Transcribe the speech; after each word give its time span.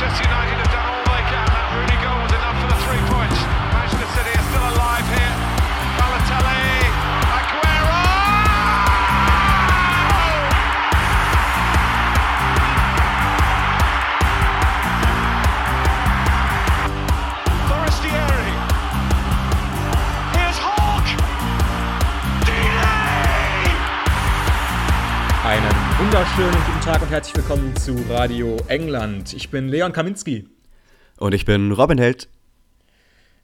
Manchester 0.00 0.28
United 0.30 0.67
wunderschönen 26.10 26.54
guten 26.64 26.80
Tag 26.80 27.02
und 27.02 27.10
herzlich 27.10 27.36
willkommen 27.36 27.76
zu 27.76 27.94
Radio 28.08 28.56
England. 28.68 29.34
Ich 29.34 29.50
bin 29.50 29.68
Leon 29.68 29.92
Kaminski. 29.92 30.48
Und 31.18 31.34
ich 31.34 31.44
bin 31.44 31.70
Robin 31.70 31.98
Held. 31.98 32.28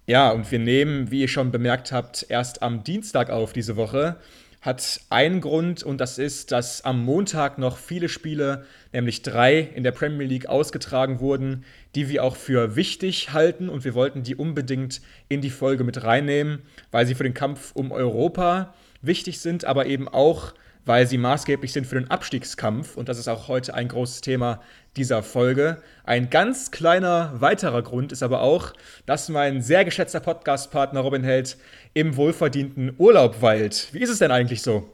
Ja, 0.06 0.30
und 0.30 0.50
wir 0.50 0.58
nehmen, 0.58 1.10
wie 1.10 1.20
ihr 1.20 1.28
schon 1.28 1.50
bemerkt 1.50 1.92
habt, 1.92 2.24
erst 2.30 2.62
am 2.62 2.82
Dienstag 2.82 3.28
auf 3.28 3.52
diese 3.52 3.76
Woche. 3.76 4.16
Hat 4.62 5.02
einen 5.10 5.42
Grund 5.42 5.82
und 5.82 6.00
das 6.00 6.16
ist, 6.16 6.52
dass 6.52 6.82
am 6.86 7.04
Montag 7.04 7.58
noch 7.58 7.76
viele 7.76 8.08
Spiele, 8.08 8.64
nämlich 8.94 9.20
drei 9.20 9.58
in 9.58 9.84
der 9.84 9.92
Premier 9.92 10.26
League 10.26 10.46
ausgetragen 10.46 11.20
wurden, 11.20 11.66
die 11.94 12.08
wir 12.08 12.24
auch 12.24 12.34
für 12.34 12.76
wichtig 12.76 13.34
halten 13.34 13.68
und 13.68 13.84
wir 13.84 13.92
wollten 13.92 14.22
die 14.22 14.36
unbedingt 14.36 15.02
in 15.28 15.42
die 15.42 15.50
Folge 15.50 15.84
mit 15.84 16.02
reinnehmen, 16.02 16.62
weil 16.92 17.06
sie 17.06 17.14
für 17.14 17.24
den 17.24 17.34
Kampf 17.34 17.72
um 17.74 17.92
Europa 17.92 18.72
wichtig 19.02 19.40
sind, 19.40 19.66
aber 19.66 19.84
eben 19.84 20.08
auch 20.08 20.54
weil 20.84 21.06
sie 21.06 21.18
maßgeblich 21.18 21.72
sind 21.72 21.86
für 21.86 21.96
den 21.96 22.10
Abstiegskampf. 22.10 22.96
Und 22.96 23.08
das 23.08 23.18
ist 23.18 23.28
auch 23.28 23.48
heute 23.48 23.74
ein 23.74 23.88
großes 23.88 24.20
Thema 24.20 24.60
dieser 24.96 25.22
Folge. 25.22 25.78
Ein 26.04 26.30
ganz 26.30 26.70
kleiner 26.70 27.32
weiterer 27.38 27.82
Grund 27.82 28.12
ist 28.12 28.22
aber 28.22 28.40
auch, 28.40 28.72
dass 29.06 29.28
mein 29.28 29.62
sehr 29.62 29.84
geschätzter 29.84 30.20
Podcastpartner 30.20 31.00
Robin 31.00 31.24
Held 31.24 31.56
im 31.94 32.16
wohlverdienten 32.16 32.94
Urlaub 32.98 33.42
weilt. 33.42 33.88
Wie 33.92 34.00
ist 34.00 34.10
es 34.10 34.18
denn 34.18 34.30
eigentlich 34.30 34.62
so? 34.62 34.88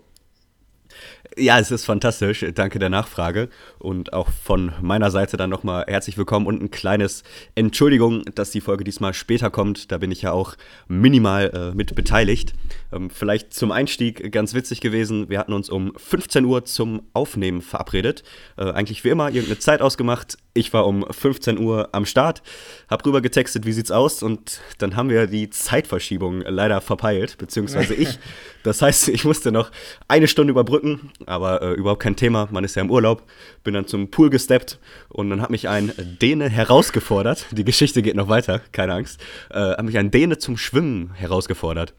Ja, 1.36 1.58
es 1.58 1.70
ist 1.70 1.84
fantastisch. 1.84 2.44
Danke 2.54 2.78
der 2.78 2.90
Nachfrage. 2.90 3.48
Und 3.78 4.12
auch 4.12 4.28
von 4.30 4.72
meiner 4.80 5.10
Seite 5.10 5.36
dann 5.36 5.50
nochmal 5.50 5.84
herzlich 5.86 6.18
willkommen 6.18 6.46
und 6.46 6.60
ein 6.60 6.70
kleines 6.70 7.22
Entschuldigung, 7.54 8.24
dass 8.34 8.50
die 8.50 8.60
Folge 8.60 8.84
diesmal 8.84 9.14
später 9.14 9.50
kommt. 9.50 9.92
Da 9.92 9.98
bin 9.98 10.10
ich 10.10 10.22
ja 10.22 10.32
auch 10.32 10.56
minimal 10.88 11.50
äh, 11.54 11.74
mit 11.74 11.94
beteiligt. 11.94 12.54
Ähm, 12.92 13.10
vielleicht 13.10 13.54
zum 13.54 13.72
Einstieg 13.72 14.32
ganz 14.32 14.54
witzig 14.54 14.80
gewesen. 14.80 15.28
Wir 15.28 15.38
hatten 15.38 15.52
uns 15.52 15.68
um 15.70 15.92
15 15.96 16.44
Uhr 16.44 16.64
zum 16.64 17.02
Aufnehmen 17.12 17.62
verabredet. 17.62 18.22
Äh, 18.56 18.70
eigentlich 18.70 19.04
wie 19.04 19.08
immer 19.08 19.28
irgendeine 19.28 19.58
Zeit 19.58 19.82
ausgemacht. 19.82 20.36
Ich 20.52 20.72
war 20.72 20.86
um 20.86 21.06
15 21.08 21.58
Uhr 21.58 21.90
am 21.92 22.04
Start, 22.04 22.42
hab 22.88 23.06
rüber 23.06 23.20
getextet, 23.20 23.66
wie 23.66 23.72
sieht's 23.72 23.92
aus? 23.92 24.22
Und 24.22 24.60
dann 24.78 24.96
haben 24.96 25.08
wir 25.08 25.28
die 25.28 25.48
Zeitverschiebung 25.48 26.42
leider 26.42 26.80
verpeilt, 26.80 27.38
beziehungsweise 27.38 27.94
ich. 27.94 28.18
Das 28.62 28.82
heißt, 28.82 29.08
ich 29.08 29.24
musste 29.24 29.52
noch 29.52 29.70
eine 30.06 30.28
Stunde 30.28 30.50
überbrücken, 30.50 31.12
aber 31.24 31.62
äh, 31.62 31.72
überhaupt 31.72 32.02
kein 32.02 32.14
Thema. 32.14 32.46
Man 32.50 32.62
ist 32.62 32.74
ja 32.76 32.82
im 32.82 32.90
Urlaub. 32.90 33.22
Bin 33.64 33.72
dann 33.72 33.86
zum 33.86 34.10
Pool 34.10 34.28
gesteppt 34.28 34.78
und 35.08 35.30
dann 35.30 35.40
hat 35.40 35.48
mich 35.48 35.66
ein 35.66 35.92
Däne 36.20 36.50
herausgefordert. 36.50 37.46
Die 37.52 37.64
Geschichte 37.64 38.02
geht 38.02 38.16
noch 38.16 38.28
weiter, 38.28 38.60
keine 38.72 38.92
Angst. 38.92 39.18
Äh, 39.48 39.60
hat 39.60 39.82
mich 39.82 39.96
ein 39.96 40.10
Däne 40.10 40.36
zum 40.36 40.58
Schwimmen 40.58 41.14
herausgefordert. 41.14 41.94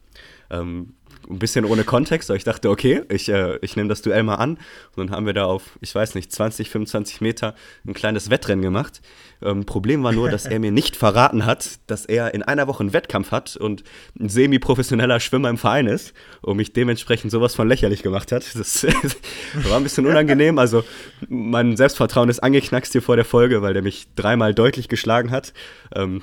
Ähm, 0.52 0.94
ein 1.28 1.38
bisschen 1.38 1.64
ohne 1.64 1.84
Kontext, 1.84 2.30
aber 2.30 2.36
ich 2.36 2.44
dachte, 2.44 2.68
okay, 2.68 3.02
ich, 3.08 3.28
äh, 3.28 3.58
ich 3.62 3.76
nehme 3.76 3.88
das 3.88 4.02
Duell 4.02 4.22
mal 4.22 4.36
an. 4.36 4.58
Und 4.96 5.08
dann 5.08 5.10
haben 5.10 5.26
wir 5.26 5.32
da 5.32 5.44
auf, 5.44 5.78
ich 5.80 5.94
weiß 5.94 6.14
nicht, 6.14 6.32
20, 6.32 6.70
25 6.70 7.20
Meter 7.20 7.54
ein 7.86 7.94
kleines 7.94 8.30
Wettrennen 8.30 8.62
gemacht. 8.62 9.00
Ähm, 9.44 9.64
Problem 9.64 10.02
war 10.02 10.12
nur, 10.12 10.30
dass 10.30 10.46
er 10.46 10.58
mir 10.58 10.70
nicht 10.70 10.96
verraten 10.96 11.46
hat, 11.46 11.78
dass 11.86 12.06
er 12.06 12.34
in 12.34 12.42
einer 12.42 12.66
Woche 12.66 12.80
einen 12.80 12.92
Wettkampf 12.92 13.30
hat 13.30 13.56
und 13.56 13.84
ein 14.18 14.28
semi-professioneller 14.28 15.20
Schwimmer 15.20 15.50
im 15.50 15.58
Verein 15.58 15.86
ist 15.86 16.12
und 16.40 16.56
mich 16.56 16.72
dementsprechend 16.72 17.30
sowas 17.30 17.54
von 17.54 17.68
lächerlich 17.68 18.02
gemacht 18.02 18.32
hat. 18.32 18.44
Das 18.54 18.84
war 19.68 19.76
ein 19.76 19.82
bisschen 19.82 20.06
unangenehm. 20.06 20.58
Also 20.58 20.84
mein 21.28 21.76
Selbstvertrauen 21.76 22.28
ist 22.28 22.40
angeknackst 22.40 22.92
hier 22.92 23.02
vor 23.02 23.16
der 23.16 23.24
Folge, 23.24 23.62
weil 23.62 23.74
der 23.74 23.82
mich 23.82 24.06
dreimal 24.14 24.54
deutlich 24.54 24.88
geschlagen 24.88 25.30
hat. 25.30 25.52
Ähm, 25.94 26.22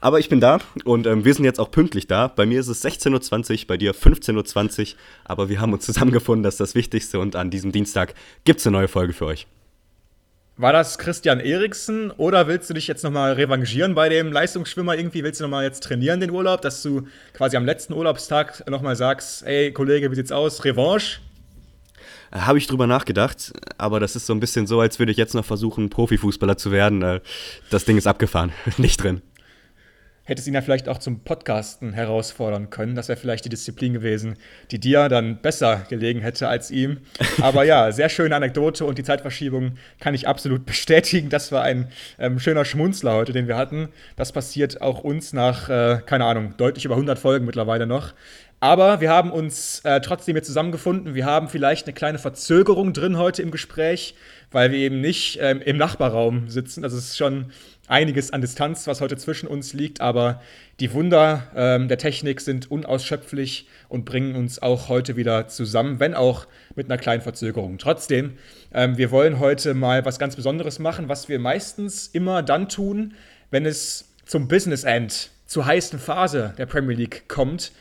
aber 0.00 0.18
ich 0.18 0.28
bin 0.28 0.40
da 0.40 0.58
und 0.84 1.06
ähm, 1.06 1.24
wir 1.24 1.34
sind 1.34 1.44
jetzt 1.44 1.60
auch 1.60 1.70
pünktlich 1.70 2.06
da. 2.06 2.28
Bei 2.28 2.46
mir 2.46 2.60
ist 2.60 2.68
es 2.68 2.84
16.20 2.84 3.52
Uhr, 3.62 3.66
bei 3.66 3.76
dir 3.76 3.94
15.20 3.94 4.80
Uhr. 4.80 4.98
Aber 5.24 5.48
wir 5.48 5.60
haben 5.60 5.72
uns 5.72 5.84
zusammengefunden, 5.84 6.42
das 6.42 6.54
ist 6.54 6.60
das 6.60 6.74
Wichtigste. 6.74 7.18
Und 7.18 7.36
an 7.36 7.50
diesem 7.50 7.72
Dienstag 7.72 8.14
gibt 8.44 8.60
es 8.60 8.66
eine 8.66 8.76
neue 8.76 8.88
Folge 8.88 9.12
für 9.12 9.26
euch. 9.26 9.46
War 10.58 10.72
das 10.72 10.98
Christian 10.98 11.40
Eriksen 11.40 12.10
oder 12.10 12.46
willst 12.46 12.68
du 12.68 12.74
dich 12.74 12.86
jetzt 12.86 13.02
nochmal 13.02 13.32
revanchieren 13.32 13.94
bei 13.94 14.08
dem 14.10 14.30
Leistungsschwimmer 14.32 14.96
irgendwie? 14.96 15.24
Willst 15.24 15.40
du 15.40 15.44
nochmal 15.44 15.64
jetzt 15.64 15.82
trainieren 15.82 16.20
den 16.20 16.30
Urlaub, 16.30 16.60
dass 16.60 16.82
du 16.82 17.06
quasi 17.32 17.56
am 17.56 17.64
letzten 17.64 17.94
Urlaubstag 17.94 18.68
nochmal 18.68 18.94
sagst, 18.94 19.44
ey 19.46 19.72
Kollege, 19.72 20.10
wie 20.10 20.14
sieht's 20.14 20.30
aus? 20.30 20.64
Revanche? 20.64 21.20
Habe 22.32 22.58
ich 22.58 22.66
drüber 22.66 22.86
nachgedacht, 22.86 23.52
aber 23.78 23.98
das 24.00 24.14
ist 24.16 24.26
so 24.26 24.32
ein 24.34 24.40
bisschen 24.40 24.66
so, 24.66 24.80
als 24.80 24.98
würde 24.98 25.12
ich 25.12 25.18
jetzt 25.18 25.34
noch 25.34 25.44
versuchen, 25.44 25.90
Profifußballer 25.90 26.56
zu 26.56 26.70
werden. 26.70 27.02
Äh, 27.02 27.20
Das 27.70 27.84
Ding 27.84 27.96
ist 27.96 28.06
abgefahren, 28.06 28.52
nicht 28.78 29.02
drin. 29.02 29.22
Hättest 30.32 30.48
ihn 30.48 30.54
ja 30.54 30.62
vielleicht 30.62 30.88
auch 30.88 30.96
zum 30.96 31.20
Podcasten 31.20 31.92
herausfordern 31.92 32.70
können. 32.70 32.94
Das 32.94 33.08
wäre 33.08 33.18
vielleicht 33.18 33.44
die 33.44 33.50
Disziplin 33.50 33.92
gewesen, 33.92 34.36
die 34.70 34.80
dir 34.80 35.10
dann 35.10 35.42
besser 35.42 35.84
gelegen 35.90 36.22
hätte 36.22 36.48
als 36.48 36.70
ihm. 36.70 37.00
Aber 37.42 37.64
ja, 37.64 37.92
sehr 37.92 38.08
schöne 38.08 38.34
Anekdote 38.34 38.86
und 38.86 38.96
die 38.96 39.02
Zeitverschiebung 39.02 39.72
kann 40.00 40.14
ich 40.14 40.26
absolut 40.26 40.64
bestätigen. 40.64 41.28
Das 41.28 41.52
war 41.52 41.64
ein 41.64 41.88
ähm, 42.18 42.38
schöner 42.38 42.64
Schmunzler 42.64 43.12
heute, 43.12 43.34
den 43.34 43.46
wir 43.46 43.58
hatten. 43.58 43.90
Das 44.16 44.32
passiert 44.32 44.80
auch 44.80 45.04
uns 45.04 45.34
nach, 45.34 45.68
äh, 45.68 46.00
keine 46.06 46.24
Ahnung, 46.24 46.54
deutlich 46.56 46.86
über 46.86 46.94
100 46.94 47.18
Folgen 47.18 47.44
mittlerweile 47.44 47.86
noch. 47.86 48.14
Aber 48.62 49.02
wir 49.02 49.10
haben 49.10 49.32
uns 49.32 49.80
äh, 49.80 50.00
trotzdem 50.00 50.36
hier 50.36 50.44
zusammengefunden. 50.44 51.14
Wir 51.14 51.26
haben 51.26 51.48
vielleicht 51.48 51.86
eine 51.86 51.94
kleine 51.94 52.18
Verzögerung 52.18 52.94
drin 52.94 53.18
heute 53.18 53.42
im 53.42 53.50
Gespräch, 53.50 54.14
weil 54.50 54.70
wir 54.70 54.78
eben 54.78 55.02
nicht 55.02 55.38
ähm, 55.42 55.60
im 55.60 55.76
Nachbarraum 55.76 56.48
sitzen. 56.48 56.84
Es 56.84 56.94
ist 56.94 57.18
schon 57.18 57.50
einiges 57.88 58.32
an 58.32 58.40
Distanz, 58.40 58.86
was 58.86 59.00
heute 59.00 59.16
zwischen 59.16 59.48
uns 59.48 59.72
liegt, 59.72 60.00
aber 60.00 60.40
die 60.80 60.92
Wunder 60.92 61.50
ähm, 61.54 61.88
der 61.88 61.98
Technik 61.98 62.40
sind 62.40 62.70
unausschöpflich 62.70 63.68
und 63.88 64.04
bringen 64.04 64.36
uns 64.36 64.60
auch 64.62 64.88
heute 64.88 65.16
wieder 65.16 65.48
zusammen, 65.48 66.00
wenn 66.00 66.14
auch 66.14 66.46
mit 66.74 66.86
einer 66.86 66.98
kleinen 66.98 67.22
Verzögerung. 67.22 67.78
Trotzdem, 67.78 68.38
ähm, 68.72 68.96
wir 68.96 69.10
wollen 69.10 69.38
heute 69.40 69.74
mal 69.74 70.04
was 70.04 70.18
ganz 70.18 70.36
Besonderes 70.36 70.78
machen, 70.78 71.08
was 71.08 71.28
wir 71.28 71.38
meistens 71.38 72.08
immer 72.08 72.42
dann 72.42 72.68
tun, 72.68 73.14
wenn 73.50 73.66
es 73.66 74.12
zum 74.24 74.48
Business 74.48 74.84
End, 74.84 75.30
zur 75.46 75.66
heißen 75.66 75.98
Phase 75.98 76.54
der 76.56 76.66
Premier 76.66 76.96
League 76.96 77.28
kommt. 77.28 77.72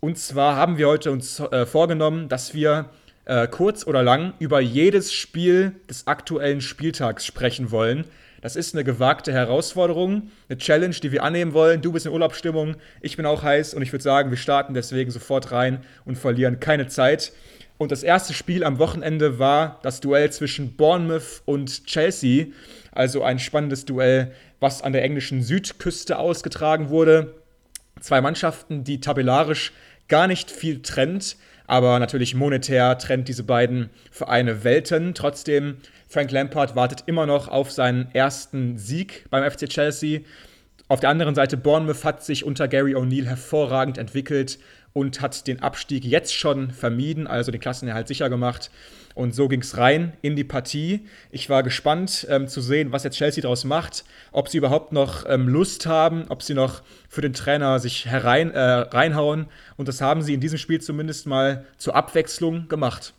Und 0.00 0.18
zwar 0.18 0.56
haben 0.56 0.78
wir 0.78 0.86
heute 0.86 1.10
uns 1.10 1.40
äh, 1.40 1.66
vorgenommen, 1.66 2.28
dass 2.28 2.54
wir 2.54 2.90
äh, 3.24 3.48
kurz 3.48 3.86
oder 3.86 4.02
lang 4.02 4.34
über 4.38 4.60
jedes 4.60 5.12
Spiel 5.12 5.72
des 5.90 6.06
aktuellen 6.06 6.60
Spieltags 6.60 7.26
sprechen 7.26 7.70
wollen. 7.70 8.04
Das 8.42 8.56
ist 8.56 8.74
eine 8.74 8.84
gewagte 8.84 9.32
Herausforderung, 9.32 10.30
eine 10.48 10.58
Challenge, 10.58 10.94
die 10.94 11.12
wir 11.12 11.22
annehmen 11.22 11.52
wollen. 11.52 11.82
Du 11.82 11.92
bist 11.92 12.06
in 12.06 12.12
Urlaubsstimmung, 12.12 12.76
ich 13.00 13.16
bin 13.16 13.26
auch 13.26 13.42
heiß 13.42 13.74
und 13.74 13.82
ich 13.82 13.92
würde 13.92 14.02
sagen, 14.02 14.30
wir 14.30 14.36
starten 14.36 14.74
deswegen 14.74 15.10
sofort 15.10 15.52
rein 15.52 15.84
und 16.04 16.16
verlieren 16.16 16.60
keine 16.60 16.86
Zeit. 16.86 17.32
Und 17.78 17.92
das 17.92 18.02
erste 18.02 18.32
Spiel 18.32 18.64
am 18.64 18.78
Wochenende 18.78 19.38
war 19.38 19.80
das 19.82 20.00
Duell 20.00 20.30
zwischen 20.32 20.76
Bournemouth 20.76 21.42
und 21.44 21.84
Chelsea. 21.86 22.46
Also 22.92 23.22
ein 23.22 23.38
spannendes 23.38 23.84
Duell, 23.84 24.32
was 24.60 24.82
an 24.82 24.92
der 24.92 25.02
englischen 25.02 25.42
Südküste 25.42 26.18
ausgetragen 26.18 26.88
wurde. 26.88 27.34
Zwei 28.00 28.20
Mannschaften, 28.20 28.84
die 28.84 29.00
tabellarisch 29.00 29.72
gar 30.08 30.26
nicht 30.26 30.50
viel 30.50 30.80
trennt, 30.80 31.36
aber 31.66 31.98
natürlich 31.98 32.34
monetär 32.34 32.96
trennt 32.96 33.28
diese 33.28 33.42
beiden 33.42 33.90
Vereine 34.10 34.64
Welten. 34.64 35.14
Trotzdem, 35.14 35.78
Frank 36.08 36.30
Lampard 36.30 36.76
wartet 36.76 37.04
immer 37.06 37.26
noch 37.26 37.48
auf 37.48 37.72
seinen 37.72 38.08
ersten 38.14 38.78
Sieg 38.78 39.24
beim 39.30 39.48
FC 39.48 39.68
Chelsea. 39.68 40.20
Auf 40.88 41.00
der 41.00 41.10
anderen 41.10 41.34
Seite, 41.34 41.56
Bournemouth 41.56 42.04
hat 42.04 42.24
sich 42.24 42.44
unter 42.44 42.68
Gary 42.68 42.94
O'Neill 42.94 43.24
hervorragend 43.26 43.98
entwickelt 43.98 44.60
und 44.92 45.20
hat 45.20 45.48
den 45.48 45.60
Abstieg 45.60 46.04
jetzt 46.04 46.32
schon 46.32 46.70
vermieden, 46.70 47.26
also 47.26 47.50
den 47.50 47.60
Klassenerhalt 47.60 48.06
sicher 48.06 48.30
gemacht. 48.30 48.70
Und 49.16 49.34
so 49.34 49.48
ging 49.48 49.62
es 49.62 49.76
rein 49.76 50.12
in 50.22 50.36
die 50.36 50.44
Partie. 50.44 51.06
Ich 51.30 51.50
war 51.50 51.62
gespannt 51.62 52.26
ähm, 52.30 52.46
zu 52.46 52.60
sehen, 52.60 52.92
was 52.92 53.02
jetzt 53.02 53.16
Chelsea 53.16 53.42
daraus 53.42 53.64
macht, 53.64 54.04
ob 54.30 54.48
sie 54.48 54.58
überhaupt 54.58 54.92
noch 54.92 55.24
ähm, 55.28 55.48
Lust 55.48 55.86
haben, 55.86 56.26
ob 56.28 56.42
sie 56.42 56.54
noch 56.54 56.82
für 57.08 57.20
den 57.20 57.32
Trainer 57.32 57.80
sich 57.80 58.06
herein, 58.06 58.52
äh, 58.52 58.60
reinhauen. 58.60 59.46
Und 59.76 59.88
das 59.88 60.00
haben 60.00 60.22
sie 60.22 60.34
in 60.34 60.40
diesem 60.40 60.58
Spiel 60.58 60.80
zumindest 60.80 61.26
mal 61.26 61.64
zur 61.78 61.96
Abwechslung 61.96 62.68
gemacht. 62.68 63.12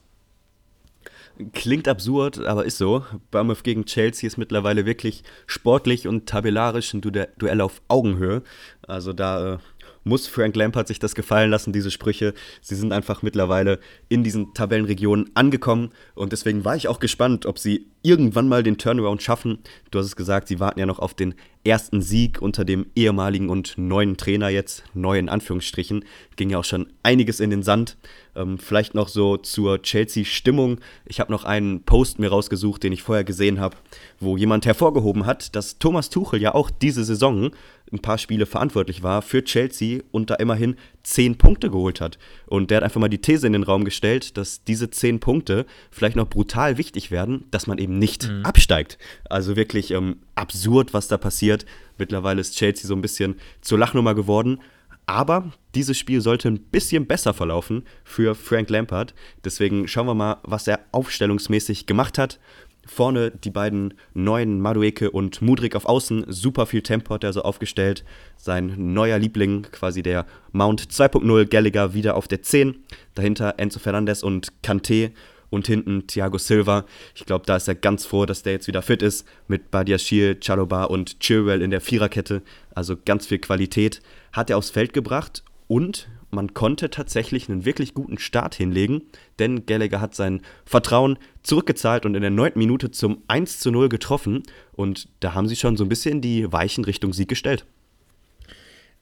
Klingt 1.53 1.87
absurd, 1.87 2.39
aber 2.45 2.65
ist 2.65 2.77
so. 2.77 3.05
Bournemouth 3.31 3.63
gegen 3.63 3.85
Chelsea 3.85 4.25
ist 4.27 4.37
mittlerweile 4.37 4.85
wirklich 4.85 5.23
sportlich 5.45 6.07
und 6.07 6.27
tabellarisch 6.27 6.93
ein 6.93 7.01
Du- 7.01 7.11
Duell 7.11 7.61
auf 7.61 7.81
Augenhöhe. 7.87 8.41
Also 8.87 9.13
da 9.13 9.55
äh, 9.55 9.57
muss 10.03 10.27
Frank 10.27 10.55
Lampard 10.55 10.87
sich 10.87 10.99
das 10.99 11.13
gefallen 11.13 11.51
lassen, 11.51 11.73
diese 11.73 11.91
Sprüche. 11.91 12.33
Sie 12.61 12.75
sind 12.75 12.91
einfach 12.91 13.21
mittlerweile 13.21 13.79
in 14.09 14.23
diesen 14.23 14.53
Tabellenregionen 14.53 15.29
angekommen 15.35 15.91
und 16.15 16.31
deswegen 16.31 16.65
war 16.65 16.75
ich 16.75 16.87
auch 16.87 16.99
gespannt, 16.99 17.45
ob 17.45 17.59
sie 17.59 17.87
irgendwann 18.07 18.47
mal 18.47 18.63
den 18.63 18.77
Turnaround 18.77 19.21
schaffen. 19.21 19.59
Du 19.91 19.99
hast 19.99 20.05
es 20.05 20.15
gesagt, 20.15 20.47
sie 20.47 20.61
warten 20.61 20.79
ja 20.79 20.85
noch 20.85 20.99
auf 20.99 21.13
den 21.13 21.35
ersten 21.65 22.01
Sieg 22.01 22.41
unter 22.41 22.63
dem 22.63 22.85
ehemaligen 22.95 23.49
und 23.49 23.77
neuen 23.77 24.15
Trainer 24.15 24.47
jetzt, 24.47 24.85
neu 24.93 25.19
in 25.19 25.27
Anführungsstrichen. 25.27 26.05
Ging 26.37 26.49
ja 26.49 26.59
auch 26.59 26.63
schon 26.63 26.87
einiges 27.03 27.41
in 27.41 27.49
den 27.49 27.63
Sand. 27.63 27.97
Ähm, 28.35 28.57
vielleicht 28.57 28.95
noch 28.95 29.09
so 29.09 29.35
zur 29.35 29.81
Chelsea-Stimmung. 29.81 30.79
Ich 31.05 31.19
habe 31.19 31.31
noch 31.31 31.43
einen 31.43 31.83
Post 31.83 32.19
mir 32.19 32.29
rausgesucht, 32.29 32.83
den 32.83 32.93
ich 32.93 33.03
vorher 33.03 33.25
gesehen 33.25 33.59
habe, 33.59 33.75
wo 34.21 34.37
jemand 34.37 34.65
hervorgehoben 34.65 35.25
hat, 35.25 35.55
dass 35.55 35.77
Thomas 35.77 36.09
Tuchel 36.09 36.41
ja 36.41 36.55
auch 36.55 36.71
diese 36.71 37.03
Saison 37.03 37.51
ein 37.91 37.99
paar 37.99 38.17
Spiele 38.17 38.45
verantwortlich 38.45 39.03
war 39.03 39.21
für 39.21 39.43
Chelsea 39.43 40.01
und 40.11 40.29
da 40.29 40.35
immerhin 40.35 40.77
zehn 41.07 41.37
Punkte 41.37 41.71
geholt 41.71 42.01
hat. 42.01 42.19
Und 42.47 42.69
der 42.69 42.77
hat 42.77 42.83
einfach 42.83 42.99
mal 42.99 43.07
die 43.07 43.21
These 43.21 43.47
in 43.47 43.53
den 43.53 43.63
Raum 43.63 43.85
gestellt, 43.85 44.35
dass 44.35 44.65
diese 44.65 44.89
zehn 44.89 45.21
Punkte 45.21 45.65
vielleicht 45.89 46.17
noch 46.17 46.27
brutal 46.27 46.77
wichtig 46.77 47.11
werden, 47.11 47.45
dass 47.49 47.65
man 47.65 47.77
eben 47.77 47.97
nicht 47.97 48.27
mhm. 48.27 48.43
absteigt. 48.43 48.97
Also 49.29 49.55
wirklich 49.55 49.91
ähm, 49.91 50.17
absurd, 50.35 50.93
was 50.93 51.07
da 51.07 51.17
passiert. 51.17 51.65
Mittlerweile 51.97 52.41
ist 52.41 52.57
Chelsea 52.57 52.85
so 52.85 52.93
ein 52.93 53.01
bisschen 53.01 53.35
zur 53.61 53.79
Lachnummer 53.79 54.15
geworden. 54.15 54.59
Aber 55.05 55.53
dieses 55.75 55.97
Spiel 55.97 56.19
sollte 56.19 56.49
ein 56.49 56.59
bisschen 56.59 57.07
besser 57.07 57.33
verlaufen 57.33 57.83
für 58.03 58.35
Frank 58.35 58.69
Lampard. 58.69 59.15
Deswegen 59.45 59.87
schauen 59.87 60.07
wir 60.07 60.13
mal, 60.13 60.39
was 60.43 60.67
er 60.67 60.81
aufstellungsmäßig 60.91 61.85
gemacht 61.85 62.17
hat. 62.17 62.37
Vorne 62.87 63.31
die 63.31 63.49
beiden 63.49 63.93
neuen 64.13 64.59
Madueke 64.59 65.11
und 65.11 65.41
Mudrik 65.41 65.75
auf 65.75 65.85
Außen. 65.85 66.25
Super 66.27 66.65
viel 66.65 66.81
Tempo 66.81 67.13
hat 67.13 67.23
er 67.23 67.33
so 67.33 67.41
aufgestellt. 67.41 68.03
Sein 68.37 68.93
neuer 68.93 69.19
Liebling, 69.19 69.63
quasi 69.71 70.01
der 70.01 70.25
Mount 70.51 70.81
2.0 70.81 71.45
Gallagher, 71.45 71.93
wieder 71.93 72.15
auf 72.15 72.27
der 72.27 72.41
10. 72.41 72.83
Dahinter 73.15 73.55
Enzo 73.57 73.79
Fernandez 73.79 74.23
und 74.23 74.53
Kanté. 74.63 75.11
Und 75.49 75.65
hinten 75.67 76.07
Thiago 76.07 76.37
Silva. 76.37 76.85
Ich 77.15 77.25
glaube, 77.25 77.45
da 77.45 77.55
ist 77.55 77.69
er 77.69 77.75
ganz 77.75 78.05
froh, 78.05 78.25
dass 78.25 78.43
der 78.43 78.51
jetzt 78.51 78.67
wieder 78.67 78.81
fit 78.81 79.01
ist. 79.01 79.25
Mit 79.47 79.71
Badiashil, 79.71 80.37
Chaloba 80.41 80.83
und 80.83 81.21
Chilwell 81.21 81.61
in 81.61 81.71
der 81.71 81.79
Viererkette. 81.79 82.41
Also 82.75 82.97
ganz 83.05 83.27
viel 83.27 83.39
Qualität 83.39 84.01
hat 84.33 84.49
er 84.49 84.57
aufs 84.57 84.71
Feld 84.71 84.91
gebracht. 84.91 85.45
Und 85.67 86.09
man 86.29 86.53
konnte 86.53 86.89
tatsächlich 86.89 87.49
einen 87.49 87.65
wirklich 87.65 87.93
guten 87.93 88.17
Start 88.17 88.55
hinlegen, 88.55 89.03
denn 89.39 89.65
Gallagher 89.65 90.01
hat 90.01 90.15
sein 90.15 90.41
Vertrauen 90.65 91.17
zurückgezahlt 91.43 92.05
und 92.05 92.15
in 92.15 92.21
der 92.21 92.31
neunten 92.31 92.59
Minute 92.59 92.91
zum 92.91 93.23
1 93.27 93.59
zu 93.59 93.71
0 93.71 93.89
getroffen. 93.89 94.43
Und 94.73 95.07
da 95.21 95.33
haben 95.33 95.47
sie 95.47 95.55
schon 95.55 95.77
so 95.77 95.85
ein 95.85 95.89
bisschen 95.89 96.21
die 96.21 96.51
Weichen 96.51 96.83
Richtung 96.83 97.13
Sieg 97.13 97.29
gestellt. 97.29 97.65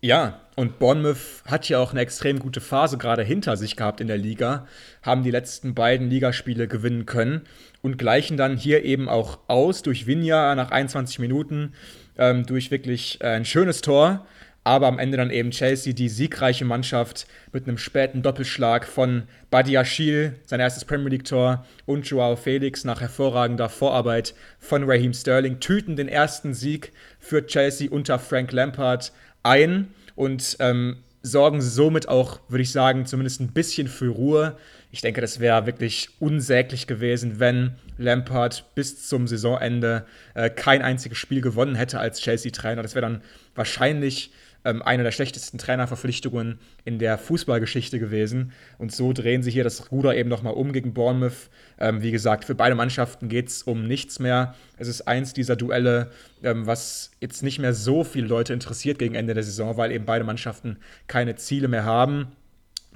Ja, 0.01 0.41
und 0.55 0.77
Bournemouth 0.77 1.43
hat 1.45 1.67
ja 1.67 1.79
auch 1.79 1.91
eine 1.91 2.01
extrem 2.01 2.37
gute 2.37 2.61
Phase 2.61 2.97
gerade 2.99 3.23
hinter 3.23 3.57
sich 3.57 3.75
gehabt 3.75 4.01
in 4.01 4.07
der 4.07 4.19
Liga, 4.19 4.67
haben 5.01 5.23
die 5.23 5.31
letzten 5.31 5.73
beiden 5.73 6.09
Ligaspiele 6.09 6.67
gewinnen 6.67 7.07
können 7.07 7.41
und 7.81 7.97
gleichen 7.97 8.37
dann 8.37 8.55
hier 8.55 8.85
eben 8.85 9.09
auch 9.09 9.39
aus 9.47 9.81
durch 9.81 10.05
Vinja 10.05 10.53
nach 10.53 10.69
21 10.69 11.17
Minuten, 11.17 11.73
ähm, 12.19 12.45
durch 12.45 12.69
wirklich 12.69 13.19
äh, 13.21 13.29
ein 13.29 13.45
schönes 13.45 13.81
Tor 13.81 14.27
aber 14.65 14.87
am 14.87 14.97
Ende 14.97 15.15
dann 15.15 15.29
eben 15.29 15.51
Chelsea, 15.51 15.93
die 15.93 16.09
siegreiche 16.09 16.65
Mannschaft 16.65 17.27
mit 17.53 17.67
einem 17.67 17.77
späten 17.77 18.23
Doppelschlag 18.23 18.85
von 18.85 19.23
Badiashil, 19.51 20.37
sein 20.45 20.59
erstes 20.59 20.85
Premier 20.85 21.09
League-Tor, 21.09 21.63
und 21.85 22.07
Joao 22.07 22.35
Felix 22.35 22.83
nach 22.83 22.99
hervorragender 22.99 23.69
Vorarbeit 23.69 24.33
von 24.59 24.83
Raheem 24.83 25.13
Sterling, 25.13 25.59
tüten 25.59 25.95
den 25.95 26.07
ersten 26.07 26.55
Sieg 26.55 26.93
für 27.19 27.45
Chelsea 27.45 27.91
unter 27.91 28.17
Frank 28.17 28.51
Lampard 28.51 29.11
ein 29.43 29.89
und 30.15 30.57
ähm, 30.59 30.97
sorgen 31.21 31.61
somit 31.61 32.07
auch, 32.09 32.39
würde 32.49 32.63
ich 32.63 32.71
sagen, 32.71 33.05
zumindest 33.05 33.41
ein 33.41 33.53
bisschen 33.53 33.87
für 33.87 34.09
Ruhe. 34.09 34.57
Ich 34.91 35.01
denke, 35.01 35.21
das 35.21 35.39
wäre 35.39 35.67
wirklich 35.67 36.09
unsäglich 36.19 36.87
gewesen, 36.87 37.39
wenn 37.39 37.75
Lampard 37.99 38.65
bis 38.73 39.07
zum 39.07 39.27
Saisonende 39.27 40.07
äh, 40.33 40.49
kein 40.49 40.81
einziges 40.81 41.19
Spiel 41.19 41.41
gewonnen 41.41 41.75
hätte 41.75 41.99
als 41.99 42.19
Chelsea-Trainer. 42.19 42.81
Das 42.81 42.95
wäre 42.95 43.05
dann 43.05 43.21
wahrscheinlich 43.53 44.31
ähm, 44.65 44.81
eine 44.81 45.03
der 45.03 45.11
schlechtesten 45.11 45.57
Trainerverpflichtungen 45.57 46.59
in 46.83 46.99
der 46.99 47.17
Fußballgeschichte 47.17 47.99
gewesen. 47.99 48.51
Und 48.77 48.91
so 48.91 49.13
drehen 49.13 49.43
sie 49.43 49.51
hier 49.51 49.63
das 49.63 49.91
Ruder 49.91 50.15
eben 50.15 50.29
nochmal 50.29 50.53
um 50.53 50.73
gegen 50.73 50.93
Bournemouth. 50.93 51.49
Ähm, 51.79 52.01
wie 52.01 52.11
gesagt, 52.11 52.45
für 52.45 52.55
beide 52.55 52.75
Mannschaften 52.75 53.29
geht 53.29 53.47
es 53.47 53.63
um 53.63 53.87
nichts 53.87 54.19
mehr. 54.19 54.55
Es 54.77 54.87
ist 54.87 55.07
eins 55.07 55.33
dieser 55.33 55.55
Duelle, 55.55 56.11
ähm, 56.43 56.65
was 56.65 57.11
jetzt 57.21 57.43
nicht 57.43 57.59
mehr 57.59 57.73
so 57.73 58.03
viele 58.03 58.27
Leute 58.27 58.53
interessiert 58.53 58.99
gegen 58.99 59.15
Ende 59.15 59.33
der 59.33 59.43
Saison, 59.43 59.77
weil 59.77 59.91
eben 59.91 60.05
beide 60.05 60.25
Mannschaften 60.25 60.77
keine 61.07 61.35
Ziele 61.35 61.67
mehr 61.67 61.85
haben. 61.85 62.27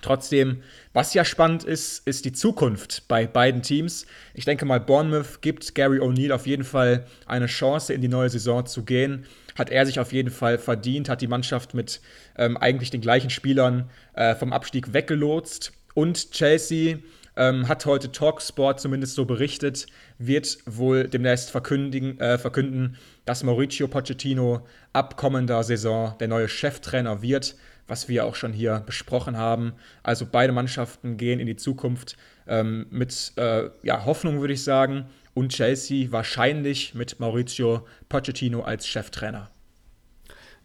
Trotzdem, 0.01 0.63
was 0.93 1.13
ja 1.13 1.25
spannend 1.25 1.65
ist, 1.65 2.07
ist 2.07 2.23
die 2.23 2.31
Zukunft 2.31 3.07
bei 3.09 3.27
beiden 3.27 3.61
Teams. 3.61 4.05
Ich 4.33 4.45
denke 4.45 4.65
mal, 4.65 4.79
Bournemouth 4.79 5.41
gibt 5.41 5.75
Gary 5.75 5.99
O'Neill 5.99 6.31
auf 6.31 6.47
jeden 6.47 6.63
Fall 6.63 7.05
eine 7.25 7.47
Chance, 7.47 7.93
in 7.93 7.99
die 7.99 8.07
neue 8.07 8.29
Saison 8.29 8.65
zu 8.65 8.85
gehen 8.85 9.25
hat 9.59 9.69
er 9.69 9.85
sich 9.85 9.99
auf 9.99 10.13
jeden 10.13 10.31
Fall 10.31 10.57
verdient, 10.57 11.09
hat 11.09 11.21
die 11.21 11.27
Mannschaft 11.27 11.73
mit 11.73 12.01
ähm, 12.37 12.57
eigentlich 12.57 12.89
den 12.89 13.01
gleichen 13.01 13.29
Spielern 13.29 13.89
äh, 14.13 14.33
vom 14.35 14.53
Abstieg 14.53 14.93
weggelotst. 14.93 15.73
Und 15.93 16.31
Chelsea 16.31 16.97
ähm, 17.35 17.67
hat 17.67 17.85
heute 17.85 18.11
Talksport 18.11 18.79
zumindest 18.79 19.15
so 19.15 19.25
berichtet, 19.25 19.87
wird 20.17 20.57
wohl 20.65 21.07
demnächst 21.07 21.51
verkündigen, 21.51 22.19
äh, 22.19 22.37
verkünden, 22.37 22.97
dass 23.25 23.43
Mauricio 23.43 23.87
Pochettino 23.87 24.65
ab 24.93 25.17
kommender 25.17 25.63
Saison 25.63 26.15
der 26.19 26.27
neue 26.27 26.47
Cheftrainer 26.47 27.21
wird, 27.21 27.55
was 27.87 28.07
wir 28.07 28.25
auch 28.25 28.35
schon 28.35 28.53
hier 28.53 28.83
besprochen 28.85 29.37
haben. 29.37 29.73
Also 30.03 30.25
beide 30.29 30.53
Mannschaften 30.53 31.17
gehen 31.17 31.39
in 31.39 31.47
die 31.47 31.55
Zukunft 31.55 32.17
ähm, 32.47 32.85
mit 32.91 33.33
äh, 33.35 33.69
ja, 33.83 34.05
Hoffnung, 34.05 34.41
würde 34.41 34.53
ich 34.53 34.63
sagen 34.63 35.05
und 35.39 35.53
Chelsea 35.53 36.11
wahrscheinlich 36.11 36.93
mit 36.93 37.21
Maurizio 37.21 37.87
Pochettino 38.09 38.61
als 38.61 38.85
Cheftrainer. 38.85 39.49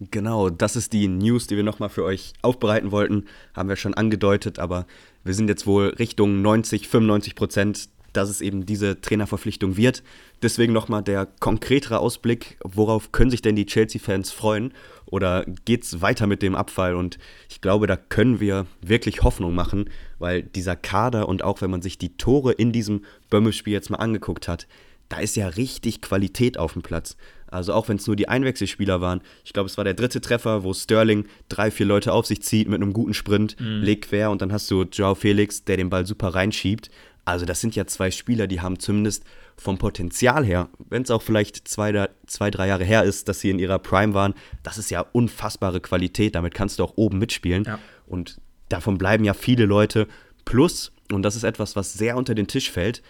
Genau, 0.01 0.51
das 0.51 0.75
ist 0.75 0.93
die 0.93 1.07
News, 1.07 1.47
die 1.47 1.55
wir 1.57 1.63
nochmal 1.63 1.89
für 1.89 2.03
euch 2.03 2.33
aufbereiten 2.43 2.91
wollten. 2.91 3.27
Haben 3.55 3.69
wir 3.69 3.77
schon 3.77 3.95
angedeutet, 3.95 4.59
aber 4.59 4.87
wir 5.23 5.33
sind 5.33 5.49
jetzt 5.49 5.69
wohl 5.69 5.95
Richtung 5.99 6.43
90, 6.43 6.89
95 6.89 7.37
Prozent, 7.37 7.89
dass 8.15 8.31
es 8.31 8.41
eben 8.41 8.65
diese 8.65 9.01
Trainerverpflichtung 9.01 9.77
wird. 9.77 10.03
Deswegen 10.43 10.73
nochmal 10.73 11.03
der 11.03 11.27
konkretere 11.41 11.99
Ausblick, 11.99 12.57
worauf 12.65 13.13
können 13.13 13.31
sich 13.31 13.43
denn 13.43 13.57
die 13.57 13.67
Chelsea-Fans 13.67 14.31
freuen? 14.31 14.73
Oder 15.07 15.45
geht 15.65 15.85
es 15.85 16.01
weiter 16.01 16.27
mit 16.27 16.43
dem 16.43 16.55
Abfall? 16.55 16.95
Und 16.95 17.19
ich 17.51 17.61
glaube, 17.61 17.87
da 17.87 17.97
können 17.97 18.41
wir 18.41 18.67
wirklich 18.81 19.23
Hoffnung 19.23 19.55
machen, 19.55 19.91
weil 20.19 20.43
dieser 20.43 20.77
Kader 20.77 21.29
und 21.29 21.45
auch 21.45 21.61
wenn 21.61 21.71
man 21.71 21.83
sich 21.83 21.99
die 21.99 22.17
Tore 22.17 22.53
in 22.53 22.73
diesem 22.73 23.05
Bömmel-Spiel 23.31 23.73
jetzt 23.73 23.91
mal 23.91 23.99
angeguckt 23.99 24.49
hat, 24.49 24.67
da 25.09 25.19
ist 25.19 25.37
ja 25.37 25.49
richtig 25.49 26.01
Qualität 26.01 26.59
auf 26.59 26.73
dem 26.73 26.83
Platz. 26.83 27.17
Also 27.47 27.73
auch 27.73 27.89
wenn 27.89 27.99
es 27.99 28.07
nur 28.07 28.17
die 28.17 28.29
Einwechselspieler 28.29 29.01
waren. 29.01 29.21
Ich 29.45 29.53
glaube, 29.53 29.69
es 29.69 29.77
war 29.77 29.85
der 29.85 29.95
dritte 29.95 30.21
Treffer, 30.21 30.65
wo 30.65 30.75
Sterling 30.75 31.27
drei, 31.49 31.71
vier 31.71 31.87
Leute 31.87 32.13
auf 32.13 32.27
sich 32.27 32.43
zieht 32.43 32.69
mit 32.69 32.83
einem 32.83 32.93
guten 32.93 33.15
Sprint, 33.15 33.61
mhm. 33.61 33.83
legt 33.83 34.09
quer 34.09 34.31
und 34.33 34.43
dann 34.43 34.53
hast 34.53 34.69
du 34.71 34.83
Joao 34.83 35.15
Felix, 35.15 35.65
der 35.65 35.77
den 35.77 35.89
Ball 35.89 36.05
super 36.05 36.35
reinschiebt. 36.35 36.91
Also 37.25 37.47
das 37.47 37.61
sind 37.61 37.75
ja 37.75 37.87
zwei 37.87 38.11
Spieler, 38.11 38.47
die 38.47 38.61
haben 38.61 38.79
zumindest 38.79 39.25
vom 39.57 39.79
Potenzial 39.79 40.45
her, 40.45 40.69
wenn 40.91 41.03
es 41.03 41.11
auch 41.11 41.23
vielleicht 41.23 41.67
zwei, 41.69 42.09
zwei, 42.27 42.51
drei 42.51 42.69
Jahre 42.69 42.85
her 42.85 43.05
ist, 43.05 43.29
dass 43.29 43.41
sie 43.41 43.51
in 43.51 43.59
ihrer 43.59 43.79
Prime 43.79 44.15
waren, 44.15 44.35
das 44.63 44.79
ist 44.79 44.91
ja 44.91 45.01
unfassbare 45.01 45.81
Qualität. 45.81 46.35
Damit 46.35 46.55
kannst 46.55 46.79
du 46.79 46.85
auch 46.85 46.95
oben 46.97 47.19
mitspielen. 47.19 47.65
Ja. 47.65 47.79
Und 48.07 48.41
davon 48.69 48.99
bleiben 48.99 49.25
ja 49.25 49.33
viele 49.33 49.65
Leute. 49.65 50.07
Plus, 50.45 50.93
und 51.13 51.23
das 51.23 51.37
ist 51.37 51.45
etwas, 51.45 51.77
was 51.77 51.93
sehr 51.95 52.17
unter 52.17 52.35
den 52.35 52.47
Tisch 52.47 52.71
fällt, 52.71 53.03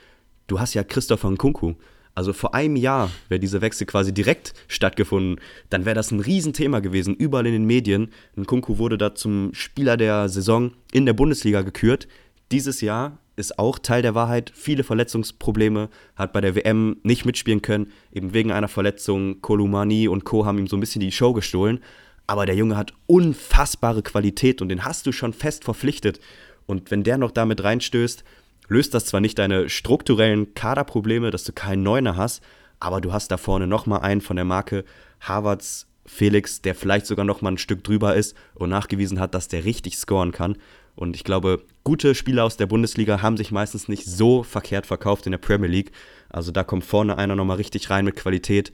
du 0.46 0.60
hast 0.60 0.74
ja 0.74 0.84
Christopher 0.84 1.30
Nkunku. 1.30 1.74
Also 2.14 2.32
vor 2.32 2.54
einem 2.54 2.76
Jahr 2.76 3.10
wäre 3.28 3.40
dieser 3.40 3.60
Wechsel 3.60 3.86
quasi 3.88 4.14
direkt 4.14 4.54
stattgefunden, 4.68 5.40
dann 5.70 5.84
wäre 5.84 5.96
das 5.96 6.12
ein 6.12 6.20
Riesenthema 6.20 6.78
gewesen, 6.78 7.16
überall 7.16 7.46
in 7.46 7.52
den 7.52 7.64
Medien. 7.64 8.12
Nkunku 8.36 8.78
wurde 8.78 8.98
da 8.98 9.16
zum 9.16 9.52
Spieler 9.52 9.96
der 9.96 10.28
Saison 10.28 10.72
in 10.92 11.06
der 11.06 11.12
Bundesliga 11.12 11.62
gekürt. 11.62 12.06
Dieses 12.52 12.80
Jahr 12.82 13.18
ist 13.36 13.58
auch 13.58 13.78
Teil 13.78 14.02
der 14.02 14.14
Wahrheit. 14.14 14.52
Viele 14.54 14.84
Verletzungsprobleme, 14.84 15.88
hat 16.16 16.32
bei 16.32 16.40
der 16.40 16.54
WM 16.54 16.96
nicht 17.02 17.24
mitspielen 17.24 17.62
können, 17.62 17.92
eben 18.12 18.32
wegen 18.32 18.52
einer 18.52 18.68
Verletzung. 18.68 19.40
Kolumani 19.40 20.08
und 20.08 20.24
Co. 20.24 20.46
haben 20.46 20.58
ihm 20.58 20.66
so 20.66 20.76
ein 20.76 20.80
bisschen 20.80 21.00
die 21.00 21.12
Show 21.12 21.32
gestohlen. 21.32 21.80
Aber 22.26 22.46
der 22.46 22.54
Junge 22.54 22.76
hat 22.76 22.94
unfassbare 23.06 24.02
Qualität 24.02 24.62
und 24.62 24.68
den 24.68 24.84
hast 24.84 25.06
du 25.06 25.12
schon 25.12 25.32
fest 25.32 25.64
verpflichtet. 25.64 26.20
Und 26.66 26.90
wenn 26.90 27.02
der 27.02 27.18
noch 27.18 27.30
damit 27.30 27.62
reinstößt, 27.62 28.24
löst 28.68 28.94
das 28.94 29.06
zwar 29.06 29.20
nicht 29.20 29.38
deine 29.38 29.68
strukturellen 29.68 30.54
Kaderprobleme, 30.54 31.30
dass 31.30 31.44
du 31.44 31.52
keinen 31.52 31.82
Neuner 31.82 32.16
hast, 32.16 32.42
aber 32.80 33.00
du 33.00 33.12
hast 33.12 33.30
da 33.30 33.36
vorne 33.36 33.66
nochmal 33.66 34.00
einen 34.00 34.20
von 34.20 34.36
der 34.36 34.44
Marke 34.44 34.84
Harvards 35.20 35.86
Felix, 36.06 36.60
der 36.60 36.74
vielleicht 36.74 37.06
sogar 37.06 37.24
nochmal 37.24 37.52
ein 37.52 37.58
Stück 37.58 37.82
drüber 37.82 38.14
ist 38.14 38.36
und 38.54 38.70
nachgewiesen 38.70 39.20
hat, 39.20 39.34
dass 39.34 39.48
der 39.48 39.64
richtig 39.64 39.96
scoren 39.96 40.32
kann. 40.32 40.56
Und 40.96 41.16
ich 41.16 41.24
glaube, 41.24 41.64
gute 41.82 42.14
Spieler 42.14 42.44
aus 42.44 42.56
der 42.56 42.66
Bundesliga 42.66 43.20
haben 43.22 43.36
sich 43.36 43.50
meistens 43.50 43.88
nicht 43.88 44.04
so 44.04 44.42
verkehrt 44.42 44.86
verkauft 44.86 45.26
in 45.26 45.32
der 45.32 45.38
Premier 45.38 45.68
League. 45.68 45.92
Also 46.28 46.52
da 46.52 46.64
kommt 46.64 46.84
vorne 46.84 47.18
einer 47.18 47.34
nochmal 47.34 47.56
richtig 47.56 47.90
rein 47.90 48.04
mit 48.04 48.16
Qualität. 48.16 48.72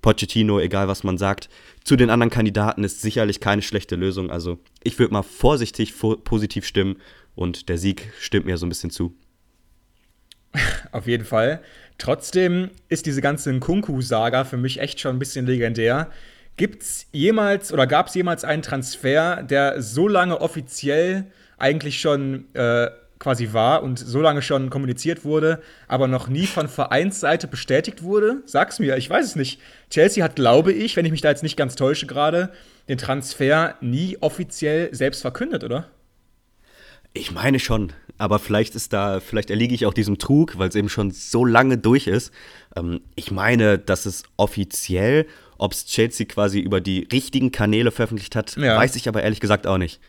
Pochettino, 0.00 0.60
egal 0.60 0.88
was 0.88 1.02
man 1.02 1.18
sagt, 1.18 1.48
zu 1.84 1.96
den 1.96 2.10
anderen 2.10 2.30
Kandidaten 2.30 2.84
ist 2.84 3.02
sicherlich 3.02 3.40
keine 3.40 3.62
schlechte 3.62 3.96
Lösung. 3.96 4.30
Also 4.30 4.58
ich 4.82 4.98
würde 4.98 5.12
mal 5.12 5.22
vorsichtig 5.22 5.94
positiv 6.24 6.64
stimmen 6.66 6.96
und 7.34 7.68
der 7.68 7.78
Sieg 7.78 8.12
stimmt 8.18 8.46
mir 8.46 8.58
so 8.58 8.66
ein 8.66 8.68
bisschen 8.68 8.90
zu. 8.90 9.16
Auf 10.92 11.06
jeden 11.06 11.24
Fall. 11.24 11.60
Trotzdem 11.98 12.70
ist 12.88 13.06
diese 13.06 13.20
ganze 13.20 13.50
Nkunku-Saga 13.52 14.44
für 14.44 14.56
mich 14.56 14.80
echt 14.80 15.00
schon 15.00 15.16
ein 15.16 15.18
bisschen 15.18 15.46
legendär. 15.46 16.10
Gibt 16.56 16.82
es 16.82 17.06
jemals 17.12 17.72
oder 17.72 17.86
gab 17.86 18.08
es 18.08 18.14
jemals 18.14 18.44
einen 18.44 18.62
Transfer, 18.62 19.42
der 19.42 19.82
so 19.82 20.08
lange 20.08 20.40
offiziell 20.40 21.30
eigentlich 21.58 22.00
schon 22.00 22.46
äh, 22.54 22.88
quasi 23.18 23.52
war 23.52 23.82
und 23.82 23.98
so 23.98 24.20
lange 24.20 24.42
schon 24.42 24.70
kommuniziert 24.70 25.24
wurde, 25.24 25.60
aber 25.86 26.08
noch 26.08 26.28
nie 26.28 26.46
von 26.46 26.68
Vereinsseite 26.68 27.48
bestätigt 27.48 28.02
wurde? 28.02 28.42
Sag's 28.46 28.78
mir, 28.78 28.96
ich 28.96 29.10
weiß 29.10 29.24
es 29.24 29.36
nicht. 29.36 29.60
Chelsea 29.90 30.22
hat, 30.22 30.36
glaube 30.36 30.72
ich, 30.72 30.96
wenn 30.96 31.04
ich 31.04 31.10
mich 31.10 31.20
da 31.20 31.30
jetzt 31.30 31.42
nicht 31.42 31.56
ganz 31.56 31.74
täusche 31.74 32.06
gerade, 32.06 32.50
den 32.88 32.98
Transfer 32.98 33.74
nie 33.80 34.16
offiziell 34.20 34.94
selbst 34.94 35.20
verkündet, 35.20 35.64
oder? 35.64 35.88
Ich 37.12 37.32
meine 37.32 37.58
schon, 37.58 37.92
aber 38.18 38.38
vielleicht 38.38 38.74
ist 38.74 38.92
da, 38.92 39.20
vielleicht 39.20 39.50
erliege 39.50 39.74
ich 39.74 39.86
auch 39.86 39.94
diesem 39.94 40.18
Trug, 40.18 40.58
weil 40.58 40.68
es 40.68 40.74
eben 40.74 40.88
schon 40.88 41.10
so 41.10 41.44
lange 41.44 41.78
durch 41.78 42.06
ist. 42.06 42.32
Ähm, 42.76 43.00
ich 43.16 43.30
meine, 43.30 43.78
dass 43.78 44.06
es 44.06 44.24
offiziell, 44.36 45.26
ob 45.56 45.72
es 45.72 45.86
Chelsea 45.86 46.26
quasi 46.26 46.60
über 46.60 46.80
die 46.80 47.08
richtigen 47.10 47.50
Kanäle 47.50 47.90
veröffentlicht 47.90 48.36
hat, 48.36 48.56
ja. 48.56 48.76
weiß 48.76 48.94
ich 48.96 49.08
aber 49.08 49.22
ehrlich 49.22 49.40
gesagt 49.40 49.66
auch 49.66 49.78
nicht. 49.78 50.00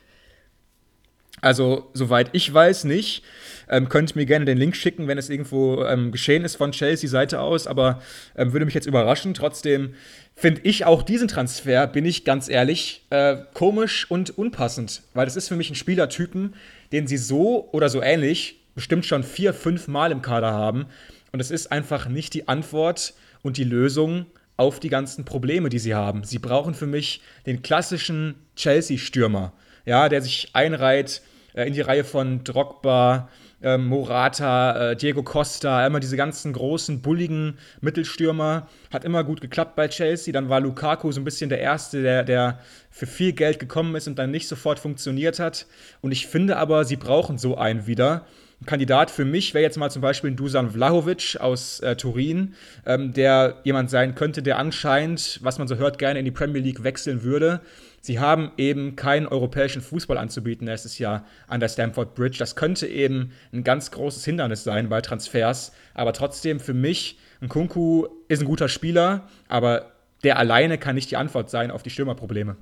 Also, 1.41 1.89
soweit 1.93 2.29
ich 2.33 2.53
weiß, 2.53 2.83
nicht. 2.83 3.23
Ähm, 3.69 3.87
könnt 3.87 4.15
mir 4.15 4.25
gerne 4.25 4.45
den 4.45 4.57
Link 4.57 4.75
schicken, 4.75 5.07
wenn 5.07 5.17
es 5.17 5.29
irgendwo 5.29 5.83
ähm, 5.83 6.11
geschehen 6.11 6.43
ist 6.43 6.55
von 6.55 6.71
Chelsea-Seite 6.71 7.39
aus, 7.39 7.67
aber 7.67 8.01
ähm, 8.35 8.51
würde 8.51 8.65
mich 8.65 8.73
jetzt 8.73 8.87
überraschen. 8.87 9.33
Trotzdem 9.33 9.93
finde 10.35 10.61
ich 10.63 10.85
auch 10.85 11.03
diesen 11.03 11.27
Transfer, 11.27 11.85
bin 11.85 12.05
ich 12.05 12.25
ganz 12.25 12.49
ehrlich, 12.49 13.05
äh, 13.11 13.37
komisch 13.53 14.09
und 14.09 14.37
unpassend, 14.37 15.03
weil 15.13 15.25
das 15.25 15.35
ist 15.35 15.47
für 15.47 15.55
mich 15.55 15.69
ein 15.69 15.75
Spielertypen, 15.75 16.55
den 16.91 17.07
sie 17.07 17.17
so 17.17 17.69
oder 17.71 17.89
so 17.89 18.01
ähnlich 18.01 18.59
bestimmt 18.75 19.05
schon 19.05 19.23
vier, 19.23 19.53
fünf 19.53 19.87
Mal 19.87 20.11
im 20.11 20.21
Kader 20.21 20.51
haben. 20.51 20.85
Und 21.31 21.39
es 21.39 21.51
ist 21.51 21.71
einfach 21.71 22.07
nicht 22.07 22.33
die 22.33 22.47
Antwort 22.47 23.13
und 23.41 23.57
die 23.57 23.63
Lösung 23.63 24.25
auf 24.57 24.79
die 24.79 24.89
ganzen 24.89 25.25
Probleme, 25.25 25.69
die 25.69 25.79
sie 25.79 25.95
haben. 25.95 26.23
Sie 26.23 26.39
brauchen 26.39 26.73
für 26.73 26.87
mich 26.87 27.21
den 27.45 27.61
klassischen 27.61 28.35
Chelsea-Stürmer, 28.55 29.53
ja, 29.89 30.07
der 30.07 30.21
sich 30.21 30.51
einreiht 30.53 31.23
äh, 31.55 31.65
in 31.65 31.73
die 31.73 31.81
Reihe 31.81 32.03
von 32.03 32.43
Drogba, 32.43 33.27
äh, 33.63 33.75
Morata, 33.79 34.91
äh, 34.91 34.95
Diego 34.95 35.23
Costa, 35.23 35.85
immer 35.85 35.99
diese 35.99 36.15
ganzen 36.15 36.53
großen, 36.53 37.01
bulligen 37.01 37.57
Mittelstürmer. 37.81 38.67
Hat 38.93 39.03
immer 39.03 39.23
gut 39.23 39.41
geklappt 39.41 39.75
bei 39.75 39.87
Chelsea. 39.87 40.31
Dann 40.31 40.47
war 40.47 40.59
Lukaku 40.59 41.11
so 41.11 41.19
ein 41.19 41.23
bisschen 41.23 41.49
der 41.49 41.59
Erste, 41.59 42.03
der, 42.03 42.23
der 42.23 42.59
für 42.91 43.07
viel 43.07 43.33
Geld 43.33 43.57
gekommen 43.57 43.95
ist 43.95 44.07
und 44.07 44.19
dann 44.19 44.29
nicht 44.29 44.47
sofort 44.47 44.77
funktioniert 44.77 45.39
hat. 45.39 45.65
Und 46.01 46.11
ich 46.11 46.27
finde 46.27 46.57
aber, 46.57 46.85
sie 46.85 46.95
brauchen 46.95 47.39
so 47.39 47.57
einen 47.57 47.87
wieder. 47.87 48.27
Ein 48.61 48.67
Kandidat 48.67 49.09
für 49.09 49.25
mich 49.25 49.55
wäre 49.55 49.63
jetzt 49.63 49.77
mal 49.77 49.89
zum 49.89 50.03
Beispiel 50.03 50.31
Dusan 50.31 50.69
Vlahovic 50.69 51.37
aus 51.39 51.79
äh, 51.79 51.95
Turin, 51.95 52.53
ähm, 52.85 53.11
der 53.11 53.55
jemand 53.63 53.89
sein 53.89 54.13
könnte, 54.13 54.43
der 54.43 54.59
anscheinend, 54.59 55.39
was 55.41 55.57
man 55.57 55.67
so 55.67 55.77
hört, 55.77 55.97
gerne 55.97 56.19
in 56.19 56.25
die 56.25 56.31
Premier 56.31 56.61
League 56.61 56.83
wechseln 56.83 57.23
würde. 57.23 57.61
Sie 58.01 58.19
haben 58.19 58.51
eben 58.57 58.95
keinen 58.95 59.27
europäischen 59.27 59.81
Fußball 59.81 60.17
anzubieten 60.17 60.65
nächstes 60.65 60.99
Jahr 60.99 61.25
an 61.47 61.59
der 61.59 61.69
Stamford 61.69 62.15
Bridge. 62.15 62.37
Das 62.39 62.55
könnte 62.55 62.87
eben 62.87 63.31
ein 63.51 63.63
ganz 63.63 63.91
großes 63.91 64.23
Hindernis 64.25 64.63
sein 64.63 64.89
bei 64.89 65.01
Transfers. 65.01 65.73
Aber 65.93 66.13
trotzdem 66.13 66.59
für 66.59 66.73
mich, 66.73 67.19
ein 67.41 67.49
Kunku 67.49 68.07
ist 68.27 68.41
ein 68.41 68.47
guter 68.47 68.69
Spieler, 68.69 69.27
aber 69.47 69.91
der 70.23 70.37
alleine 70.37 70.77
kann 70.77 70.95
nicht 70.95 71.11
die 71.11 71.17
Antwort 71.17 71.49
sein 71.49 71.71
auf 71.71 71.83
die 71.83 71.89
Stürmerprobleme. 71.89 72.55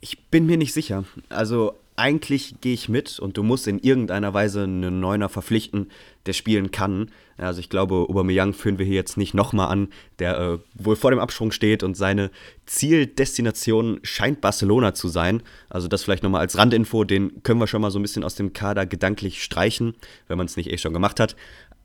Ich 0.00 0.28
bin 0.28 0.46
mir 0.46 0.56
nicht 0.56 0.72
sicher. 0.72 1.04
Also 1.28 1.78
eigentlich 2.00 2.54
gehe 2.62 2.72
ich 2.72 2.88
mit 2.88 3.18
und 3.18 3.36
du 3.36 3.42
musst 3.42 3.68
in 3.68 3.78
irgendeiner 3.78 4.32
Weise 4.32 4.62
einen 4.62 5.00
Neuner 5.00 5.28
verpflichten, 5.28 5.90
der 6.24 6.32
spielen 6.32 6.70
kann. 6.70 7.10
Also 7.36 7.60
ich 7.60 7.68
glaube, 7.68 8.06
Aubameyang 8.08 8.54
führen 8.54 8.78
wir 8.78 8.86
hier 8.86 8.94
jetzt 8.94 9.18
nicht 9.18 9.34
nochmal 9.34 9.68
an, 9.68 9.88
der 10.18 10.38
äh, 10.38 10.58
wohl 10.74 10.96
vor 10.96 11.10
dem 11.10 11.20
Absprung 11.20 11.52
steht 11.52 11.82
und 11.82 11.96
seine 11.96 12.30
Zieldestination 12.64 14.00
scheint 14.02 14.40
Barcelona 14.40 14.94
zu 14.94 15.08
sein. 15.08 15.42
Also 15.68 15.88
das 15.88 16.02
vielleicht 16.02 16.22
nochmal 16.22 16.40
als 16.40 16.56
Randinfo, 16.56 17.04
den 17.04 17.42
können 17.42 17.60
wir 17.60 17.66
schon 17.66 17.82
mal 17.82 17.90
so 17.90 17.98
ein 17.98 18.02
bisschen 18.02 18.24
aus 18.24 18.34
dem 18.34 18.54
Kader 18.54 18.86
gedanklich 18.86 19.42
streichen, 19.42 19.94
wenn 20.26 20.38
man 20.38 20.46
es 20.46 20.56
nicht 20.56 20.72
eh 20.72 20.78
schon 20.78 20.94
gemacht 20.94 21.20
hat. 21.20 21.36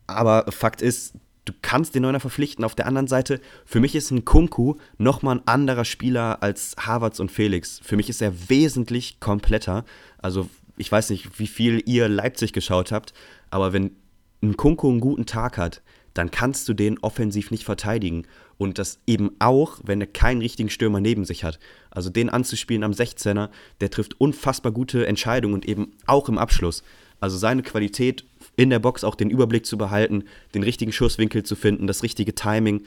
Aber 0.06 0.50
Fakt 0.50 0.80
ist, 0.80 1.14
du 1.46 1.52
kannst 1.62 1.94
den 1.94 2.02
Neuner 2.02 2.20
verpflichten. 2.20 2.64
Auf 2.64 2.74
der 2.74 2.86
anderen 2.86 3.06
Seite, 3.06 3.40
für 3.64 3.80
mich 3.80 3.94
ist 3.94 4.10
ein 4.10 4.26
Kunku 4.26 4.74
nochmal 4.98 5.36
ein 5.36 5.46
anderer 5.46 5.86
Spieler 5.86 6.42
als 6.42 6.76
Havertz 6.78 7.18
und 7.20 7.30
Felix. 7.30 7.80
Für 7.82 7.96
mich 7.96 8.10
ist 8.10 8.20
er 8.20 8.50
wesentlich 8.50 9.20
kompletter. 9.20 9.84
Also 10.18 10.50
ich 10.76 10.92
weiß 10.92 11.10
nicht, 11.10 11.38
wie 11.38 11.46
viel 11.46 11.82
ihr 11.86 12.08
Leipzig 12.08 12.52
geschaut 12.52 12.92
habt, 12.92 13.14
aber 13.50 13.72
wenn 13.72 13.92
ein 14.42 14.56
Kunku 14.56 14.90
einen 14.90 15.00
guten 15.00 15.24
Tag 15.24 15.56
hat, 15.56 15.82
dann 16.12 16.30
kannst 16.30 16.68
du 16.68 16.74
den 16.74 16.98
offensiv 16.98 17.50
nicht 17.50 17.64
verteidigen. 17.64 18.26
Und 18.58 18.78
das 18.78 19.00
eben 19.06 19.32
auch, 19.38 19.80
wenn 19.84 20.00
er 20.00 20.06
keinen 20.06 20.40
richtigen 20.40 20.70
Stürmer 20.70 21.00
neben 21.00 21.26
sich 21.26 21.44
hat. 21.44 21.58
Also 21.90 22.08
den 22.08 22.30
anzuspielen 22.30 22.84
am 22.84 22.92
16er, 22.92 23.50
der 23.80 23.90
trifft 23.90 24.18
unfassbar 24.18 24.72
gute 24.72 25.06
Entscheidungen 25.06 25.54
und 25.54 25.66
eben 25.66 25.92
auch 26.06 26.30
im 26.30 26.38
Abschluss. 26.38 26.82
Also 27.20 27.36
seine 27.36 27.62
Qualität 27.62 28.24
in 28.56 28.70
der 28.70 28.78
Box 28.78 29.04
auch 29.04 29.14
den 29.14 29.30
Überblick 29.30 29.66
zu 29.66 29.78
behalten, 29.78 30.24
den 30.54 30.62
richtigen 30.62 30.92
Schusswinkel 30.92 31.42
zu 31.42 31.56
finden, 31.56 31.86
das 31.86 32.02
richtige 32.02 32.34
Timing, 32.34 32.84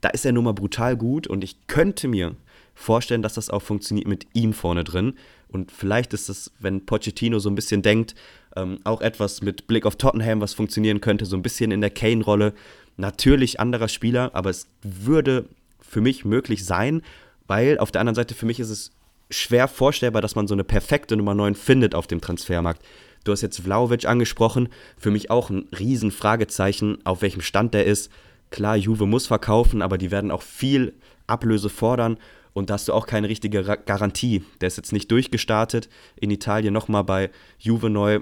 da 0.00 0.10
ist 0.10 0.24
er 0.24 0.32
nun 0.32 0.44
mal 0.44 0.52
brutal 0.52 0.96
gut 0.96 1.26
und 1.26 1.42
ich 1.42 1.66
könnte 1.66 2.08
mir 2.08 2.36
vorstellen, 2.74 3.22
dass 3.22 3.34
das 3.34 3.50
auch 3.50 3.62
funktioniert 3.62 4.06
mit 4.06 4.26
ihm 4.32 4.52
vorne 4.52 4.84
drin. 4.84 5.14
Und 5.48 5.72
vielleicht 5.72 6.14
ist 6.14 6.28
das, 6.28 6.52
wenn 6.60 6.86
Pochettino 6.86 7.40
so 7.40 7.50
ein 7.50 7.56
bisschen 7.56 7.82
denkt, 7.82 8.14
ähm, 8.54 8.78
auch 8.84 9.00
etwas 9.00 9.42
mit 9.42 9.66
Blick 9.66 9.86
auf 9.86 9.96
Tottenham, 9.96 10.40
was 10.40 10.54
funktionieren 10.54 11.00
könnte, 11.00 11.26
so 11.26 11.36
ein 11.36 11.42
bisschen 11.42 11.72
in 11.72 11.80
der 11.80 11.90
Kane-Rolle. 11.90 12.54
Natürlich 12.96 13.58
anderer 13.58 13.88
Spieler, 13.88 14.30
aber 14.34 14.50
es 14.50 14.68
würde 14.82 15.46
für 15.80 16.00
mich 16.00 16.24
möglich 16.24 16.64
sein, 16.64 17.02
weil 17.46 17.78
auf 17.78 17.90
der 17.90 18.00
anderen 18.00 18.14
Seite 18.14 18.34
für 18.34 18.46
mich 18.46 18.60
ist 18.60 18.70
es 18.70 18.92
schwer 19.30 19.68
vorstellbar, 19.68 20.22
dass 20.22 20.36
man 20.36 20.46
so 20.46 20.54
eine 20.54 20.64
perfekte 20.64 21.16
Nummer 21.16 21.34
9 21.34 21.54
findet 21.54 21.94
auf 21.94 22.06
dem 22.06 22.20
Transfermarkt. 22.20 22.82
Du 23.28 23.32
hast 23.32 23.42
jetzt 23.42 23.60
Vlaovic 23.60 24.06
angesprochen, 24.06 24.70
für 24.96 25.10
mich 25.10 25.30
auch 25.30 25.50
ein 25.50 25.68
Riesenfragezeichen, 25.78 27.04
auf 27.04 27.20
welchem 27.20 27.42
Stand 27.42 27.74
der 27.74 27.84
ist. 27.84 28.10
Klar, 28.48 28.74
Juve 28.74 29.04
muss 29.04 29.26
verkaufen, 29.26 29.82
aber 29.82 29.98
die 29.98 30.10
werden 30.10 30.30
auch 30.30 30.40
viel 30.40 30.94
Ablöse 31.26 31.68
fordern 31.68 32.16
und 32.54 32.70
da 32.70 32.74
hast 32.74 32.88
du 32.88 32.94
auch 32.94 33.06
keine 33.06 33.28
richtige 33.28 33.62
Garantie. 33.84 34.44
Der 34.62 34.68
ist 34.68 34.78
jetzt 34.78 34.94
nicht 34.94 35.10
durchgestartet 35.10 35.90
in 36.16 36.30
Italien 36.30 36.72
nochmal 36.72 37.04
bei 37.04 37.28
Juve 37.58 37.90
neu 37.90 38.20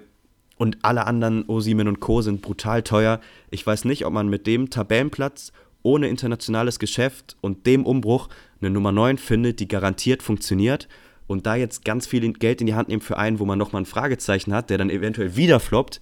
und 0.57 0.79
alle 0.83 1.07
anderen 1.07 1.49
Osimen 1.49 1.87
und 1.87 2.01
Co. 2.01 2.21
sind 2.21 2.43
brutal 2.43 2.83
teuer. 2.83 3.21
Ich 3.53 3.65
weiß 3.65 3.85
nicht, 3.85 4.07
ob 4.07 4.13
man 4.13 4.29
mit 4.29 4.49
dem 4.49 4.71
Tabellenplatz 4.71 5.53
ohne 5.85 6.09
internationales 6.09 6.81
Geschäft 6.81 7.37
und 7.43 7.65
dem 7.65 7.87
Umbruch 7.87 8.29
eine 8.61 8.71
Nummer 8.71 8.91
9 8.91 9.19
findet, 9.19 9.61
die 9.61 9.69
garantiert 9.69 10.25
funktioniert. 10.25 10.89
Und 11.27 11.47
da 11.47 11.57
jetzt 11.57 11.85
ganz 11.85 12.07
viel 12.07 12.33
Geld 12.33 12.61
in 12.61 12.67
die 12.67 12.75
Hand 12.75 12.89
nehmen 12.89 13.03
für 13.03 13.19
einen, 13.19 13.39
wo 13.39 13.45
man 13.45 13.59
nochmal 13.59 13.83
ein 13.83 13.87
Fragezeichen 13.87 14.55
hat, 14.55 14.71
der 14.71 14.79
dann 14.79 14.91
eventuell 14.91 15.37
wieder 15.37 15.61
floppt. 15.61 16.01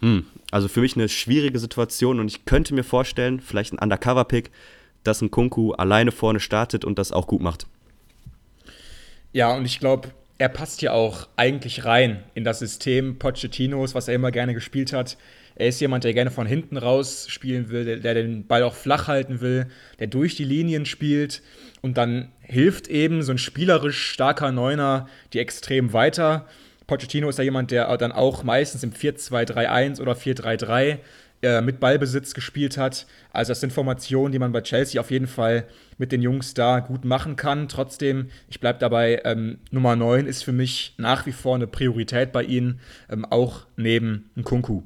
Hm, 0.00 0.26
also 0.50 0.68
für 0.68 0.80
mich 0.80 0.96
eine 0.96 1.08
schwierige 1.08 1.58
Situation 1.58 2.20
und 2.20 2.28
ich 2.28 2.44
könnte 2.44 2.74
mir 2.74 2.84
vorstellen, 2.84 3.40
vielleicht 3.40 3.72
ein 3.72 3.78
Undercover-Pick, 3.78 4.50
dass 5.04 5.22
ein 5.22 5.30
Kunku 5.30 5.72
alleine 5.72 6.12
vorne 6.12 6.40
startet 6.40 6.84
und 6.84 6.98
das 6.98 7.12
auch 7.12 7.26
gut 7.26 7.40
macht. 7.40 7.66
Ja, 9.32 9.54
und 9.56 9.64
ich 9.64 9.80
glaube, 9.80 10.10
er 10.38 10.48
passt 10.48 10.82
ja 10.82 10.92
auch 10.92 11.28
eigentlich 11.36 11.84
rein 11.84 12.22
in 12.34 12.44
das 12.44 12.58
System 12.58 13.18
Pochettinos, 13.18 13.94
was 13.94 14.08
er 14.08 14.14
immer 14.14 14.30
gerne 14.30 14.54
gespielt 14.54 14.92
hat. 14.92 15.16
Er 15.54 15.68
ist 15.68 15.80
jemand, 15.80 16.04
der 16.04 16.12
gerne 16.12 16.30
von 16.30 16.46
hinten 16.46 16.76
raus 16.76 17.26
spielen 17.30 17.70
will, 17.70 17.86
der, 17.86 17.96
der, 17.96 18.14
den 18.14 18.46
Ball 18.46 18.62
auch 18.62 18.74
flach 18.74 19.08
halten 19.08 19.40
will, 19.40 19.68
der 19.98 20.06
durch 20.06 20.36
die 20.36 20.44
Linien 20.44 20.84
spielt. 20.84 21.42
Und 21.80 21.96
dann 21.96 22.30
hilft 22.40 22.88
eben 22.88 23.22
so 23.22 23.32
ein 23.32 23.38
spielerisch 23.38 23.98
starker 23.98 24.52
Neuner 24.52 25.08
die 25.32 25.38
extrem 25.38 25.94
weiter. 25.94 26.46
Pochettino 26.86 27.28
ist 27.30 27.38
ja 27.38 27.44
jemand, 27.44 27.70
der 27.70 27.96
dann 27.96 28.12
auch 28.12 28.44
meistens 28.44 28.82
im 28.82 28.92
4-2-3-1 28.92 30.00
oder 30.00 30.12
4-3-3 30.12 30.98
äh, 31.42 31.60
mit 31.60 31.80
Ballbesitz 31.80 32.34
gespielt 32.34 32.78
hat. 32.78 33.06
Also 33.32 33.50
das 33.50 33.60
sind 33.60 33.72
Formationen, 33.72 34.32
die 34.32 34.38
man 34.38 34.52
bei 34.52 34.62
Chelsea 34.62 35.00
auf 35.00 35.10
jeden 35.10 35.26
Fall 35.26 35.64
mit 35.98 36.12
den 36.12 36.22
Jungs 36.22 36.54
da 36.54 36.80
gut 36.80 37.04
machen 37.04 37.36
kann. 37.36 37.68
Trotzdem, 37.68 38.30
ich 38.48 38.60
bleibe 38.60 38.78
dabei, 38.78 39.20
ähm, 39.24 39.58
Nummer 39.70 39.96
9 39.96 40.26
ist 40.26 40.44
für 40.44 40.52
mich 40.52 40.94
nach 40.96 41.26
wie 41.26 41.32
vor 41.32 41.54
eine 41.54 41.66
Priorität 41.66 42.32
bei 42.32 42.42
ihnen, 42.42 42.80
ähm, 43.10 43.24
auch 43.24 43.66
neben 43.76 44.30
Nkunku. 44.36 44.82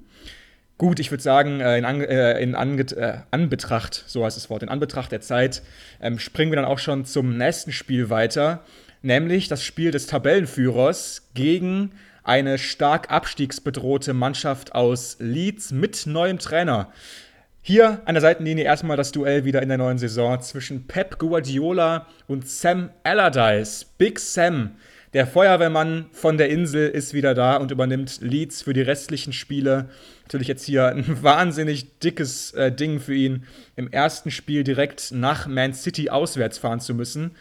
Gut, 0.80 0.98
ich 0.98 1.10
würde 1.10 1.22
sagen, 1.22 1.60
äh, 1.60 1.76
in, 1.76 1.84
An 1.84 2.00
äh, 2.00 2.40
in 2.40 2.54
äh, 2.54 3.18
Anbetracht, 3.30 4.02
so 4.06 4.24
heißt 4.24 4.36
das 4.36 4.48
Wort, 4.48 4.62
in 4.62 4.70
Anbetracht 4.70 5.12
der 5.12 5.20
Zeit, 5.20 5.62
ähm, 6.00 6.18
springen 6.18 6.50
wir 6.52 6.56
dann 6.56 6.64
auch 6.64 6.78
schon 6.78 7.04
zum 7.04 7.36
nächsten 7.36 7.70
Spiel 7.70 8.08
weiter, 8.08 8.64
nämlich 9.02 9.48
das 9.48 9.62
Spiel 9.62 9.90
des 9.90 10.06
Tabellenführers 10.06 11.28
gegen 11.34 11.92
eine 12.22 12.58
stark 12.58 13.10
abstiegsbedrohte 13.10 14.14
Mannschaft 14.14 14.74
aus 14.74 15.16
Leeds 15.18 15.72
mit 15.72 16.06
neuem 16.06 16.38
Trainer. 16.38 16.92
Hier 17.62 18.00
an 18.06 18.14
der 18.14 18.22
Seitenlinie 18.22 18.64
erstmal 18.64 18.96
das 18.96 19.12
Duell 19.12 19.44
wieder 19.44 19.60
in 19.62 19.68
der 19.68 19.78
neuen 19.78 19.98
Saison 19.98 20.40
zwischen 20.40 20.86
Pep 20.86 21.18
Guardiola 21.18 22.06
und 22.26 22.48
Sam 22.48 22.90
Allardyce. 23.04 23.84
Big 23.98 24.18
Sam, 24.18 24.76
Der 25.12 25.26
Feuerwehrmann 25.26 26.06
von 26.12 26.38
der 26.38 26.48
Insel 26.48 26.88
ist 26.88 27.12
wieder 27.12 27.34
da 27.34 27.56
und 27.56 27.70
übernimmt 27.70 28.20
Leeds 28.22 28.62
für 28.62 28.72
die 28.72 28.80
restlichen 28.80 29.32
Spiele. 29.32 29.90
Natürlich 30.22 30.48
jetzt 30.48 30.64
hier 30.64 30.86
ein 30.86 31.04
wahnsinnig 31.22 31.98
dickes 31.98 32.52
äh, 32.52 32.72
Ding 32.72 32.98
für 32.98 33.14
ihn, 33.14 33.44
im 33.76 33.92
ersten 33.92 34.30
Spiel 34.30 34.64
direkt 34.64 35.12
nach 35.12 35.46
Man 35.46 35.74
City 35.74 36.08
auswärts 36.08 36.58
fahren 36.58 36.80
zu 36.80 36.94
müssen. 36.94 37.32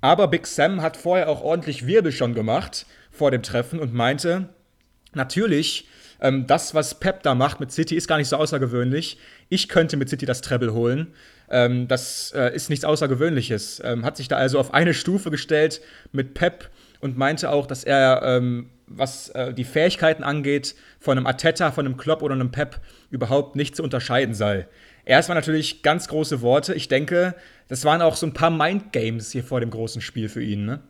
Aber 0.00 0.26
Big 0.28 0.46
Sam 0.46 0.82
hat 0.82 0.96
vorher 0.96 1.28
auch 1.28 1.42
ordentlich 1.42 1.86
Wirbel 1.86 2.12
schon 2.12 2.34
gemacht 2.34 2.86
vor 3.18 3.30
dem 3.30 3.42
Treffen 3.42 3.78
und 3.80 3.92
meinte, 3.92 4.48
natürlich, 5.14 5.88
ähm, 6.20 6.46
das, 6.46 6.74
was 6.74 6.98
Pep 6.98 7.22
da 7.22 7.34
macht 7.34 7.60
mit 7.60 7.70
City, 7.72 7.94
ist 7.96 8.08
gar 8.08 8.18
nicht 8.18 8.28
so 8.28 8.36
außergewöhnlich. 8.36 9.18
Ich 9.48 9.68
könnte 9.68 9.96
mit 9.96 10.08
City 10.08 10.26
das 10.26 10.40
Treble 10.40 10.72
holen. 10.72 11.08
Ähm, 11.50 11.88
das 11.88 12.32
äh, 12.34 12.54
ist 12.54 12.70
nichts 12.70 12.84
Außergewöhnliches. 12.84 13.82
Ähm, 13.84 14.04
hat 14.04 14.16
sich 14.16 14.28
da 14.28 14.36
also 14.36 14.58
auf 14.58 14.74
eine 14.74 14.94
Stufe 14.94 15.30
gestellt 15.30 15.80
mit 16.12 16.34
Pep 16.34 16.70
und 17.00 17.16
meinte 17.16 17.50
auch, 17.50 17.66
dass 17.66 17.84
er, 17.84 18.22
ähm, 18.24 18.70
was 18.86 19.28
äh, 19.30 19.54
die 19.54 19.64
Fähigkeiten 19.64 20.24
angeht, 20.24 20.74
von 20.98 21.16
einem 21.16 21.26
Ateta, 21.26 21.70
von 21.70 21.86
einem 21.86 21.96
Klopp 21.96 22.22
oder 22.22 22.34
einem 22.34 22.50
Pep 22.50 22.80
überhaupt 23.10 23.54
nicht 23.54 23.76
zu 23.76 23.82
unterscheiden 23.82 24.34
sei. 24.34 24.66
Erstmal 25.04 25.36
natürlich 25.36 25.82
ganz 25.82 26.08
große 26.08 26.42
Worte. 26.42 26.74
Ich 26.74 26.88
denke, 26.88 27.34
das 27.68 27.84
waren 27.84 28.02
auch 28.02 28.16
so 28.16 28.26
ein 28.26 28.34
paar 28.34 28.50
Mindgames 28.50 29.30
hier 29.30 29.44
vor 29.44 29.60
dem 29.60 29.70
großen 29.70 30.02
Spiel 30.02 30.28
für 30.28 30.42
ihn, 30.42 30.64
ne? 30.64 30.80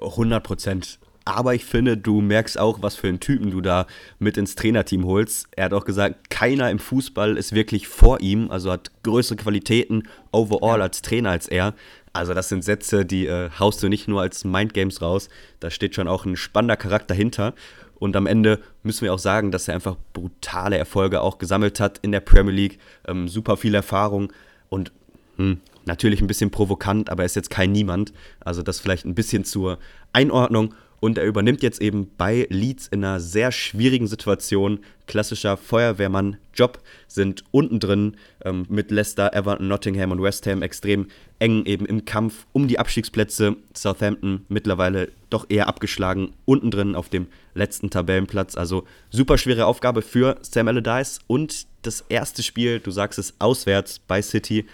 100 0.00 0.42
Prozent. 0.42 0.98
Aber 1.28 1.54
ich 1.54 1.66
finde, 1.66 1.98
du 1.98 2.22
merkst 2.22 2.58
auch, 2.58 2.80
was 2.80 2.96
für 2.96 3.06
einen 3.06 3.20
Typen 3.20 3.50
du 3.50 3.60
da 3.60 3.86
mit 4.18 4.38
ins 4.38 4.54
Trainerteam 4.54 5.04
holst. 5.04 5.46
Er 5.54 5.66
hat 5.66 5.74
auch 5.74 5.84
gesagt, 5.84 6.30
keiner 6.30 6.70
im 6.70 6.78
Fußball 6.78 7.36
ist 7.36 7.54
wirklich 7.54 7.86
vor 7.86 8.22
ihm, 8.22 8.50
also 8.50 8.72
hat 8.72 8.90
größere 9.02 9.36
Qualitäten 9.36 10.04
overall 10.32 10.80
als 10.80 11.02
Trainer 11.02 11.28
als 11.28 11.46
er. 11.46 11.74
Also 12.14 12.32
das 12.32 12.48
sind 12.48 12.64
Sätze, 12.64 13.04
die 13.04 13.26
äh, 13.26 13.50
haust 13.58 13.82
du 13.82 13.90
nicht 13.90 14.08
nur 14.08 14.22
als 14.22 14.44
Mindgames 14.44 15.02
raus. 15.02 15.28
Da 15.60 15.70
steht 15.70 15.94
schon 15.94 16.08
auch 16.08 16.24
ein 16.24 16.34
spannender 16.34 16.78
Charakter 16.78 17.14
hinter. 17.14 17.52
Und 17.98 18.16
am 18.16 18.26
Ende 18.26 18.58
müssen 18.82 19.02
wir 19.02 19.12
auch 19.12 19.18
sagen, 19.18 19.50
dass 19.50 19.68
er 19.68 19.74
einfach 19.74 19.96
brutale 20.14 20.78
Erfolge 20.78 21.20
auch 21.20 21.36
gesammelt 21.36 21.78
hat 21.78 21.98
in 21.98 22.10
der 22.10 22.20
Premier 22.20 22.54
League. 22.54 22.78
Ähm, 23.06 23.28
super 23.28 23.58
viel 23.58 23.74
Erfahrung 23.74 24.32
und 24.70 24.92
hm, 25.36 25.60
natürlich 25.84 26.22
ein 26.22 26.26
bisschen 26.26 26.50
provokant, 26.50 27.10
aber 27.10 27.24
er 27.24 27.26
ist 27.26 27.36
jetzt 27.36 27.50
kein 27.50 27.72
Niemand. 27.72 28.14
Also 28.40 28.62
das 28.62 28.80
vielleicht 28.80 29.04
ein 29.04 29.14
bisschen 29.14 29.44
zur 29.44 29.78
Einordnung. 30.14 30.72
Und 31.00 31.16
er 31.16 31.24
übernimmt 31.24 31.62
jetzt 31.62 31.80
eben 31.80 32.10
bei 32.16 32.46
Leeds 32.50 32.88
in 32.88 33.04
einer 33.04 33.20
sehr 33.20 33.52
schwierigen 33.52 34.08
Situation. 34.08 34.80
Klassischer 35.06 35.56
Feuerwehrmann-Job, 35.56 36.80
sind 37.06 37.44
unten 37.52 37.78
drin 37.78 38.16
ähm, 38.44 38.66
mit 38.68 38.90
Leicester, 38.90 39.32
Everton, 39.32 39.68
Nottingham 39.68 40.10
und 40.10 40.22
West 40.22 40.46
Ham 40.46 40.62
extrem 40.62 41.06
eng 41.38 41.64
eben 41.66 41.86
im 41.86 42.04
Kampf 42.04 42.46
um 42.52 42.66
die 42.66 42.80
Abstiegsplätze. 42.80 43.56
Southampton 43.74 44.44
mittlerweile 44.48 45.10
doch 45.30 45.46
eher 45.48 45.68
abgeschlagen, 45.68 46.34
unten 46.44 46.70
drin 46.70 46.96
auf 46.96 47.08
dem 47.08 47.28
letzten 47.54 47.90
Tabellenplatz. 47.90 48.56
Also 48.56 48.84
super 49.10 49.38
schwere 49.38 49.66
Aufgabe 49.66 50.02
für 50.02 50.38
Sam 50.42 50.66
Allardyce. 50.66 51.20
Und 51.28 51.66
das 51.82 52.04
erste 52.08 52.42
Spiel, 52.42 52.80
du 52.80 52.90
sagst 52.90 53.20
es, 53.20 53.34
auswärts 53.38 54.00
bei 54.00 54.20
City. 54.20 54.66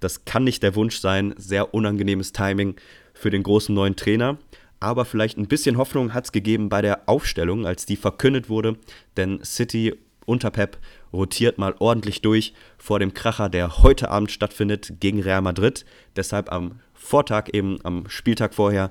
Das 0.00 0.24
kann 0.24 0.44
nicht 0.44 0.62
der 0.64 0.74
Wunsch 0.74 0.98
sein. 0.98 1.34
Sehr 1.38 1.72
unangenehmes 1.72 2.32
Timing 2.32 2.74
für 3.14 3.30
den 3.30 3.44
großen 3.44 3.74
neuen 3.74 3.96
Trainer 3.96 4.38
aber 4.80 5.04
vielleicht 5.04 5.38
ein 5.38 5.48
bisschen 5.48 5.76
Hoffnung 5.76 6.14
hat 6.14 6.26
es 6.26 6.32
gegeben 6.32 6.68
bei 6.68 6.82
der 6.82 7.08
Aufstellung, 7.08 7.66
als 7.66 7.86
die 7.86 7.96
verkündet 7.96 8.48
wurde, 8.48 8.76
denn 9.16 9.40
City 9.44 9.94
unter 10.28 10.50
Pep 10.50 10.78
rotiert 11.12 11.58
mal 11.58 11.74
ordentlich 11.78 12.20
durch 12.20 12.52
vor 12.76 12.98
dem 12.98 13.14
Kracher, 13.14 13.48
der 13.48 13.82
heute 13.82 14.10
Abend 14.10 14.30
stattfindet 14.30 14.94
gegen 15.00 15.22
Real 15.22 15.40
Madrid. 15.40 15.86
Deshalb 16.16 16.52
am 16.52 16.80
Vortag, 16.92 17.48
eben 17.52 17.78
am 17.82 18.08
Spieltag 18.08 18.54
vorher, 18.54 18.90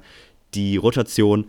die 0.55 0.77
Rotation. 0.77 1.45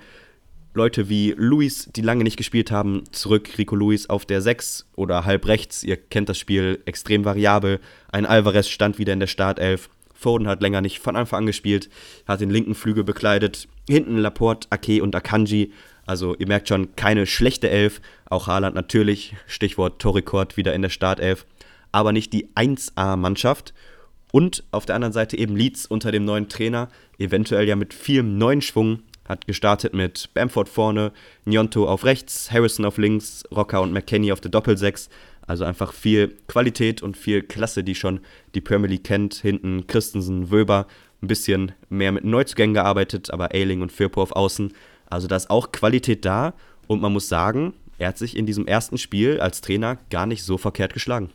Leute 0.74 1.08
wie 1.08 1.34
Luis, 1.36 1.88
die 1.96 2.02
lange 2.02 2.22
nicht 2.22 2.36
gespielt 2.36 2.70
haben, 2.70 3.04
zurück. 3.10 3.56
Rico 3.56 3.74
Luis 3.74 4.10
auf 4.10 4.26
der 4.26 4.42
6 4.42 4.86
oder 4.94 5.24
halb 5.24 5.46
rechts. 5.46 5.82
Ihr 5.82 5.96
kennt 5.96 6.28
das 6.28 6.38
Spiel 6.38 6.82
extrem 6.84 7.24
variabel. 7.24 7.80
Ein 8.12 8.26
Alvarez 8.26 8.68
stand 8.68 8.98
wieder 8.98 9.14
in 9.14 9.20
der 9.20 9.26
Startelf. 9.26 9.88
Foden 10.12 10.46
hat 10.46 10.60
länger 10.60 10.80
nicht 10.80 10.98
von 10.98 11.16
Anfang 11.16 11.38
an 11.38 11.46
gespielt, 11.46 11.88
hat 12.26 12.40
den 12.40 12.50
linken 12.50 12.74
Flügel 12.74 13.04
bekleidet. 13.04 13.68
Hinten 13.88 14.18
Laporte, 14.18 14.68
Ake 14.70 15.02
und 15.02 15.16
Akanji. 15.16 15.72
Also 16.04 16.36
ihr 16.36 16.46
merkt 16.46 16.68
schon, 16.68 16.94
keine 16.94 17.26
schlechte 17.26 17.70
Elf. 17.70 18.00
Auch 18.28 18.46
Haaland 18.46 18.74
natürlich, 18.74 19.34
Stichwort 19.46 20.00
Torrekord 20.00 20.56
wieder 20.56 20.74
in 20.74 20.82
der 20.82 20.90
Startelf. 20.90 21.46
Aber 21.90 22.12
nicht 22.12 22.32
die 22.32 22.48
1A-Mannschaft. 22.54 23.72
Und 24.30 24.64
auf 24.72 24.84
der 24.84 24.94
anderen 24.94 25.12
Seite 25.12 25.38
eben 25.38 25.56
Leeds 25.56 25.86
unter 25.86 26.12
dem 26.12 26.24
neuen 26.26 26.50
Trainer, 26.50 26.88
eventuell 27.18 27.66
ja 27.66 27.76
mit 27.76 27.94
viel 27.94 28.22
neuen 28.22 28.60
Schwung. 28.60 29.00
Hat 29.26 29.46
gestartet 29.46 29.94
mit 29.94 30.30
Bamford 30.34 30.68
vorne, 30.68 31.12
Nyonto 31.44 31.86
auf 31.86 32.04
rechts, 32.04 32.50
Harrison 32.50 32.84
auf 32.84 32.98
links, 32.98 33.44
Rocker 33.54 33.80
und 33.80 33.92
McKenny 33.92 34.32
auf 34.32 34.40
der 34.40 34.50
Doppelsechs. 34.50 35.08
Also 35.46 35.64
einfach 35.64 35.94
viel 35.94 36.36
Qualität 36.46 37.02
und 37.02 37.16
viel 37.16 37.42
Klasse, 37.42 37.82
die 37.82 37.94
schon 37.94 38.20
die 38.54 38.60
Premier 38.60 38.88
League 38.88 39.04
kennt. 39.04 39.34
Hinten 39.34 39.86
Christensen, 39.86 40.50
Wöber, 40.50 40.86
ein 41.22 41.28
bisschen 41.28 41.72
mehr 41.88 42.12
mit 42.12 42.24
Neuzugängen 42.24 42.74
gearbeitet, 42.74 43.30
aber 43.30 43.54
Ailing 43.54 43.82
und 43.82 43.92
Firpo 43.92 44.22
auf 44.22 44.32
Außen. 44.32 44.72
Also 45.10 45.26
da 45.26 45.36
ist 45.36 45.50
auch 45.50 45.72
Qualität 45.72 46.24
da 46.24 46.54
und 46.86 47.00
man 47.00 47.12
muss 47.12 47.28
sagen, 47.28 47.74
er 47.98 48.08
hat 48.08 48.18
sich 48.18 48.36
in 48.36 48.46
diesem 48.46 48.66
ersten 48.66 48.98
Spiel 48.98 49.40
als 49.40 49.60
Trainer 49.60 49.98
gar 50.10 50.26
nicht 50.26 50.44
so 50.44 50.58
verkehrt 50.58 50.92
geschlagen. 50.92 51.30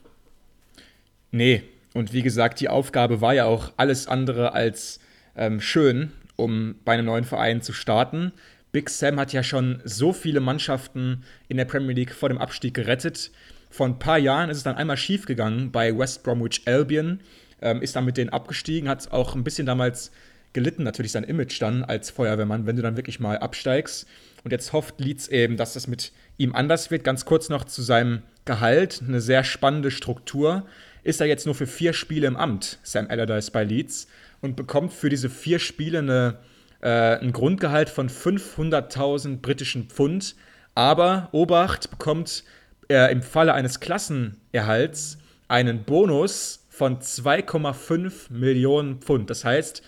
Nee, 1.31 1.63
und 1.93 2.13
wie 2.13 2.21
gesagt, 2.21 2.59
die 2.59 2.69
Aufgabe 2.69 3.21
war 3.21 3.33
ja 3.33 3.45
auch 3.45 3.71
alles 3.77 4.07
andere 4.07 4.53
als 4.53 4.99
ähm, 5.35 5.59
schön, 5.59 6.11
um 6.35 6.75
bei 6.85 6.93
einem 6.93 7.05
neuen 7.05 7.23
Verein 7.23 7.61
zu 7.61 7.73
starten. 7.73 8.31
Big 8.71 8.89
Sam 8.89 9.19
hat 9.19 9.33
ja 9.33 9.43
schon 9.43 9.81
so 9.83 10.13
viele 10.13 10.39
Mannschaften 10.39 11.23
in 11.47 11.57
der 11.57 11.65
Premier 11.65 11.93
League 11.93 12.13
vor 12.13 12.29
dem 12.29 12.39
Abstieg 12.39 12.73
gerettet. 12.73 13.31
Vor 13.69 13.87
ein 13.87 13.99
paar 13.99 14.17
Jahren 14.17 14.49
ist 14.49 14.57
es 14.57 14.63
dann 14.63 14.75
einmal 14.75 14.97
schief 14.97 15.25
gegangen 15.25 15.71
bei 15.71 15.95
West 15.97 16.23
Bromwich 16.23 16.61
Albion, 16.65 17.19
ähm, 17.63 17.81
ist 17.81 17.95
dann 17.95 18.05
mit 18.05 18.17
denen 18.17 18.29
abgestiegen, 18.29 18.89
hat 18.89 19.11
auch 19.11 19.35
ein 19.35 19.43
bisschen 19.43 19.65
damals 19.65 20.11
gelitten, 20.53 20.83
natürlich 20.83 21.11
sein 21.11 21.23
Image 21.23 21.59
dann 21.61 21.83
als 21.83 22.11
Feuerwehrmann, 22.11 22.67
wenn 22.67 22.75
du 22.75 22.81
dann 22.81 22.95
wirklich 22.95 23.19
mal 23.19 23.39
absteigst. 23.39 24.07
Und 24.43 24.51
jetzt 24.51 24.73
hofft 24.73 24.99
Leeds 24.99 25.27
eben, 25.29 25.57
dass 25.57 25.73
das 25.73 25.87
mit 25.87 26.11
ihm 26.37 26.53
anders 26.53 26.91
wird. 26.91 27.03
Ganz 27.03 27.25
kurz 27.25 27.49
noch 27.49 27.63
zu 27.63 27.81
seinem 27.81 28.21
Gehalt, 28.45 29.01
eine 29.07 29.21
sehr 29.21 29.43
spannende 29.43 29.89
Struktur. 29.89 30.65
Ist 31.03 31.21
er 31.21 31.27
jetzt 31.27 31.45
nur 31.45 31.55
für 31.55 31.65
vier 31.65 31.93
Spiele 31.93 32.27
im 32.27 32.35
Amt, 32.35 32.77
Sam 32.83 33.07
Allardyce 33.09 33.51
bei 33.51 33.63
Leeds, 33.63 34.07
und 34.41 34.55
bekommt 34.55 34.93
für 34.93 35.09
diese 35.09 35.29
vier 35.29 35.59
Spiele 35.59 35.99
eine, 35.99 36.37
äh, 36.81 37.17
ein 37.17 37.31
Grundgehalt 37.31 37.89
von 37.89 38.09
500.000 38.09 39.37
britischen 39.37 39.89
Pfund. 39.89 40.35
Aber 40.75 41.29
Obacht 41.31 41.89
bekommt 41.89 42.43
er 42.89 43.09
im 43.09 43.21
Falle 43.21 43.53
eines 43.53 43.79
Klassenerhalts 43.79 45.17
einen 45.47 45.83
Bonus 45.83 46.62
von 46.73 46.97
2,5 46.97 48.31
Millionen 48.31 48.97
Pfund. 48.99 49.29
Das 49.29 49.45
heißt, 49.45 49.83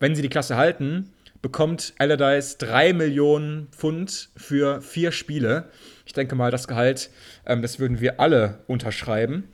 wenn 0.00 0.16
sie 0.16 0.22
die 0.22 0.28
Klasse 0.28 0.56
halten, 0.56 1.12
bekommt 1.42 1.94
Allardyce 1.98 2.58
3 2.58 2.92
Millionen 2.92 3.68
Pfund 3.68 4.30
für 4.36 4.82
vier 4.82 5.12
Spiele. 5.12 5.70
Ich 6.04 6.12
denke 6.12 6.34
mal, 6.34 6.50
das 6.50 6.66
Gehalt, 6.66 7.10
ähm, 7.46 7.62
das 7.62 7.78
würden 7.78 8.00
wir 8.00 8.18
alle 8.18 8.58
unterschreiben. 8.66 9.44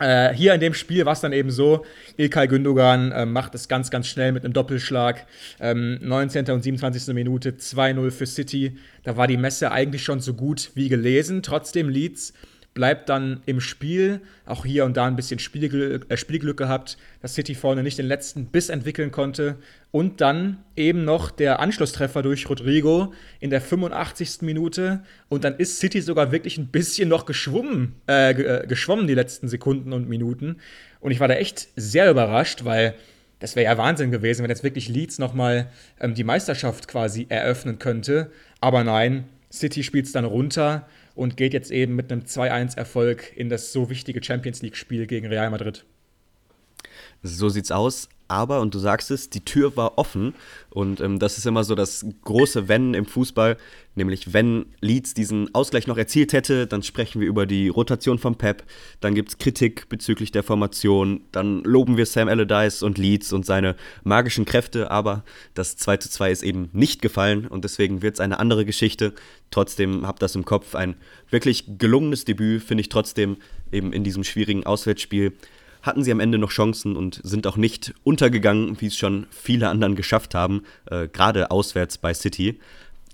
Äh, 0.00 0.34
hier 0.34 0.52
in 0.52 0.60
dem 0.60 0.74
Spiel 0.74 1.06
war 1.06 1.12
es 1.12 1.20
dann 1.20 1.32
eben 1.32 1.50
so, 1.50 1.86
Ilkay 2.16 2.48
Gündogan 2.48 3.12
äh, 3.12 3.24
macht 3.24 3.54
es 3.54 3.68
ganz, 3.68 3.90
ganz 3.90 4.08
schnell 4.08 4.32
mit 4.32 4.44
einem 4.44 4.52
Doppelschlag. 4.52 5.26
Ähm, 5.60 5.98
19. 6.02 6.50
und 6.50 6.62
27. 6.62 7.14
Minute 7.14 7.52
2-0 7.52 8.10
für 8.10 8.26
City. 8.26 8.76
Da 9.04 9.16
war 9.16 9.26
die 9.26 9.36
Messe 9.36 9.70
eigentlich 9.70 10.02
schon 10.02 10.20
so 10.20 10.34
gut 10.34 10.72
wie 10.74 10.88
gelesen. 10.88 11.42
Trotzdem 11.42 11.88
Leeds 11.88 12.34
bleibt 12.74 13.08
dann 13.08 13.40
im 13.46 13.60
Spiel. 13.60 14.20
Auch 14.44 14.66
hier 14.66 14.84
und 14.84 14.96
da 14.96 15.06
ein 15.06 15.16
bisschen 15.16 15.38
Spielglück, 15.38 16.10
äh, 16.10 16.16
Spielglück 16.16 16.56
gehabt, 16.56 16.98
dass 17.22 17.34
City 17.34 17.54
vorne 17.54 17.82
nicht 17.82 17.98
den 17.98 18.06
letzten 18.06 18.46
Biss 18.46 18.68
entwickeln 18.68 19.12
konnte. 19.12 19.56
Und 19.92 20.20
dann 20.20 20.58
eben 20.76 21.04
noch 21.04 21.30
der 21.30 21.60
Anschlusstreffer 21.60 22.22
durch 22.22 22.50
Rodrigo 22.50 23.14
in 23.40 23.50
der 23.50 23.60
85. 23.60 24.42
Minute. 24.42 25.04
Und 25.28 25.44
dann 25.44 25.56
ist 25.56 25.78
City 25.78 26.02
sogar 26.02 26.32
wirklich 26.32 26.58
ein 26.58 26.66
bisschen 26.66 27.08
noch 27.08 27.24
geschwommen, 27.24 27.94
äh, 28.08 28.32
äh, 28.32 28.66
geschwommen 28.66 29.06
die 29.06 29.14
letzten 29.14 29.48
Sekunden 29.48 29.92
und 29.92 30.08
Minuten. 30.08 30.56
Und 31.00 31.12
ich 31.12 31.20
war 31.20 31.28
da 31.28 31.34
echt 31.34 31.68
sehr 31.76 32.10
überrascht, 32.10 32.64
weil 32.64 32.94
das 33.38 33.56
wäre 33.56 33.70
ja 33.70 33.78
Wahnsinn 33.78 34.10
gewesen, 34.10 34.42
wenn 34.42 34.50
jetzt 34.50 34.64
wirklich 34.64 34.88
Leeds 34.88 35.18
nochmal 35.18 35.70
ähm, 36.00 36.14
die 36.14 36.24
Meisterschaft 36.24 36.88
quasi 36.88 37.26
eröffnen 37.28 37.78
könnte. 37.78 38.30
Aber 38.60 38.82
nein, 38.84 39.24
City 39.52 39.84
spielt 39.84 40.06
es 40.06 40.12
dann 40.12 40.24
runter 40.24 40.86
und 41.14 41.36
geht 41.36 41.52
jetzt 41.54 41.70
eben 41.70 41.94
mit 41.94 42.10
einem 42.10 42.22
2-1-Erfolg 42.22 43.36
in 43.36 43.48
das 43.48 43.72
so 43.72 43.90
wichtige 43.90 44.22
Champions 44.22 44.62
League-Spiel 44.62 45.06
gegen 45.06 45.26
Real 45.26 45.50
Madrid. 45.50 45.84
So 47.24 47.48
sieht's 47.48 47.72
aus 47.72 48.08
aber, 48.28 48.60
und 48.60 48.74
du 48.74 48.78
sagst 48.78 49.10
es, 49.10 49.28
die 49.28 49.44
Tür 49.44 49.76
war 49.76 49.98
offen. 49.98 50.34
Und 50.70 51.00
ähm, 51.00 51.18
das 51.18 51.36
ist 51.36 51.46
immer 51.46 51.62
so 51.62 51.74
das 51.74 52.06
große 52.24 52.68
Wenn 52.68 52.94
im 52.94 53.04
Fußball. 53.04 53.58
Nämlich, 53.96 54.32
wenn 54.32 54.66
Leeds 54.80 55.14
diesen 55.14 55.54
Ausgleich 55.54 55.86
noch 55.86 55.98
erzielt 55.98 56.32
hätte, 56.32 56.66
dann 56.66 56.82
sprechen 56.82 57.20
wir 57.20 57.28
über 57.28 57.46
die 57.46 57.68
Rotation 57.68 58.18
von 58.18 58.36
Pep. 58.36 58.64
Dann 59.00 59.14
gibt 59.14 59.28
es 59.28 59.38
Kritik 59.38 59.88
bezüglich 59.88 60.32
der 60.32 60.42
Formation. 60.42 61.20
Dann 61.32 61.62
loben 61.64 61.96
wir 61.96 62.06
Sam 62.06 62.28
Allardyce 62.28 62.82
und 62.82 62.98
Leeds 62.98 63.32
und 63.32 63.44
seine 63.44 63.76
magischen 64.04 64.46
Kräfte. 64.46 64.90
Aber 64.90 65.22
das 65.52 65.76
2 65.76 65.98
zu 65.98 66.08
2 66.08 66.30
ist 66.30 66.42
eben 66.42 66.70
nicht 66.72 67.02
gefallen. 67.02 67.46
Und 67.46 67.64
deswegen 67.64 68.00
wird 68.00 68.14
es 68.14 68.20
eine 68.20 68.38
andere 68.38 68.64
Geschichte. 68.64 69.12
Trotzdem 69.50 70.06
habt 70.06 70.22
das 70.22 70.34
im 70.34 70.46
Kopf. 70.46 70.74
Ein 70.74 70.96
wirklich 71.28 71.78
gelungenes 71.78 72.24
Debüt, 72.24 72.62
finde 72.62 72.80
ich 72.80 72.88
trotzdem, 72.88 73.36
eben 73.70 73.92
in 73.92 74.02
diesem 74.02 74.24
schwierigen 74.24 74.64
Auswärtsspiel 74.64 75.34
hatten 75.84 76.02
sie 76.02 76.10
am 76.10 76.20
Ende 76.20 76.38
noch 76.38 76.50
Chancen 76.50 76.96
und 76.96 77.20
sind 77.22 77.46
auch 77.46 77.56
nicht 77.56 77.94
untergegangen, 78.02 78.80
wie 78.80 78.86
es 78.86 78.96
schon 78.96 79.26
viele 79.30 79.68
anderen 79.68 79.94
geschafft 79.94 80.34
haben, 80.34 80.62
äh, 80.90 81.08
gerade 81.08 81.50
auswärts 81.50 81.98
bei 81.98 82.14
City. 82.14 82.58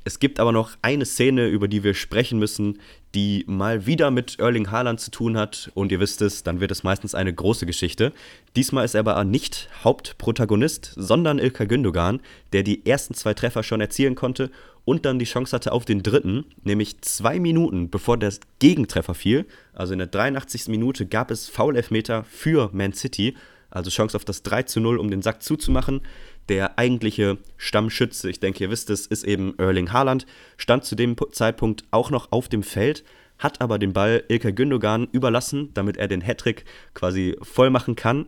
Es 0.04 0.18
gibt 0.18 0.40
aber 0.40 0.52
noch 0.52 0.70
eine 0.80 1.04
Szene, 1.04 1.48
über 1.48 1.68
die 1.68 1.84
wir 1.84 1.92
sprechen 1.92 2.38
müssen, 2.38 2.78
die 3.14 3.44
mal 3.46 3.86
wieder 3.86 4.10
mit 4.10 4.38
Erling 4.38 4.70
Haaland 4.70 5.00
zu 5.00 5.10
tun 5.10 5.36
hat. 5.36 5.70
Und 5.74 5.92
ihr 5.92 6.00
wisst 6.00 6.22
es, 6.22 6.42
dann 6.42 6.60
wird 6.60 6.70
es 6.70 6.84
meistens 6.84 7.14
eine 7.14 7.34
große 7.34 7.66
Geschichte. 7.66 8.12
Diesmal 8.56 8.84
ist 8.84 8.94
er 8.94 9.00
aber 9.00 9.22
nicht 9.24 9.68
Hauptprotagonist, 9.84 10.92
sondern 10.96 11.38
Ilkay 11.38 11.66
Gündogan, 11.66 12.20
der 12.52 12.62
die 12.62 12.86
ersten 12.86 13.14
zwei 13.14 13.34
Treffer 13.34 13.62
schon 13.62 13.80
erzielen 13.80 14.14
konnte 14.14 14.50
und 14.84 15.04
dann 15.04 15.18
die 15.18 15.24
Chance 15.24 15.54
hatte 15.54 15.72
auf 15.72 15.84
den 15.84 16.02
dritten, 16.02 16.44
nämlich 16.64 17.00
zwei 17.02 17.38
Minuten 17.38 17.90
bevor 17.90 18.16
der 18.16 18.32
Gegentreffer 18.58 19.14
fiel. 19.14 19.46
Also 19.72 19.92
in 19.92 19.98
der 19.98 20.08
83. 20.08 20.68
Minute 20.68 21.06
gab 21.06 21.30
es 21.30 21.48
Foul-Elfmeter 21.48 22.24
für 22.24 22.70
Man 22.72 22.92
City, 22.92 23.36
also 23.70 23.90
Chance 23.90 24.16
auf 24.16 24.24
das 24.24 24.42
3 24.42 24.64
zu 24.64 24.80
0, 24.80 24.98
um 24.98 25.10
den 25.10 25.22
Sack 25.22 25.42
zuzumachen. 25.42 26.00
Der 26.48 26.78
eigentliche 26.78 27.38
Stammschütze, 27.56 28.28
ich 28.28 28.40
denke, 28.40 28.64
ihr 28.64 28.70
wisst 28.70 28.90
es, 28.90 29.06
ist 29.06 29.24
eben 29.24 29.54
Erling 29.58 29.92
Haaland, 29.92 30.26
stand 30.56 30.84
zu 30.84 30.96
dem 30.96 31.14
Zeitpunkt 31.30 31.84
auch 31.90 32.10
noch 32.10 32.32
auf 32.32 32.48
dem 32.48 32.64
Feld, 32.64 33.04
hat 33.38 33.60
aber 33.60 33.78
den 33.78 33.92
Ball 33.92 34.24
Ilkay 34.28 34.52
Gündogan 34.52 35.08
überlassen, 35.12 35.70
damit 35.74 35.96
er 35.96 36.08
den 36.08 36.20
Hattrick 36.20 36.64
quasi 36.94 37.36
voll 37.42 37.70
machen 37.70 37.94
kann. 37.94 38.26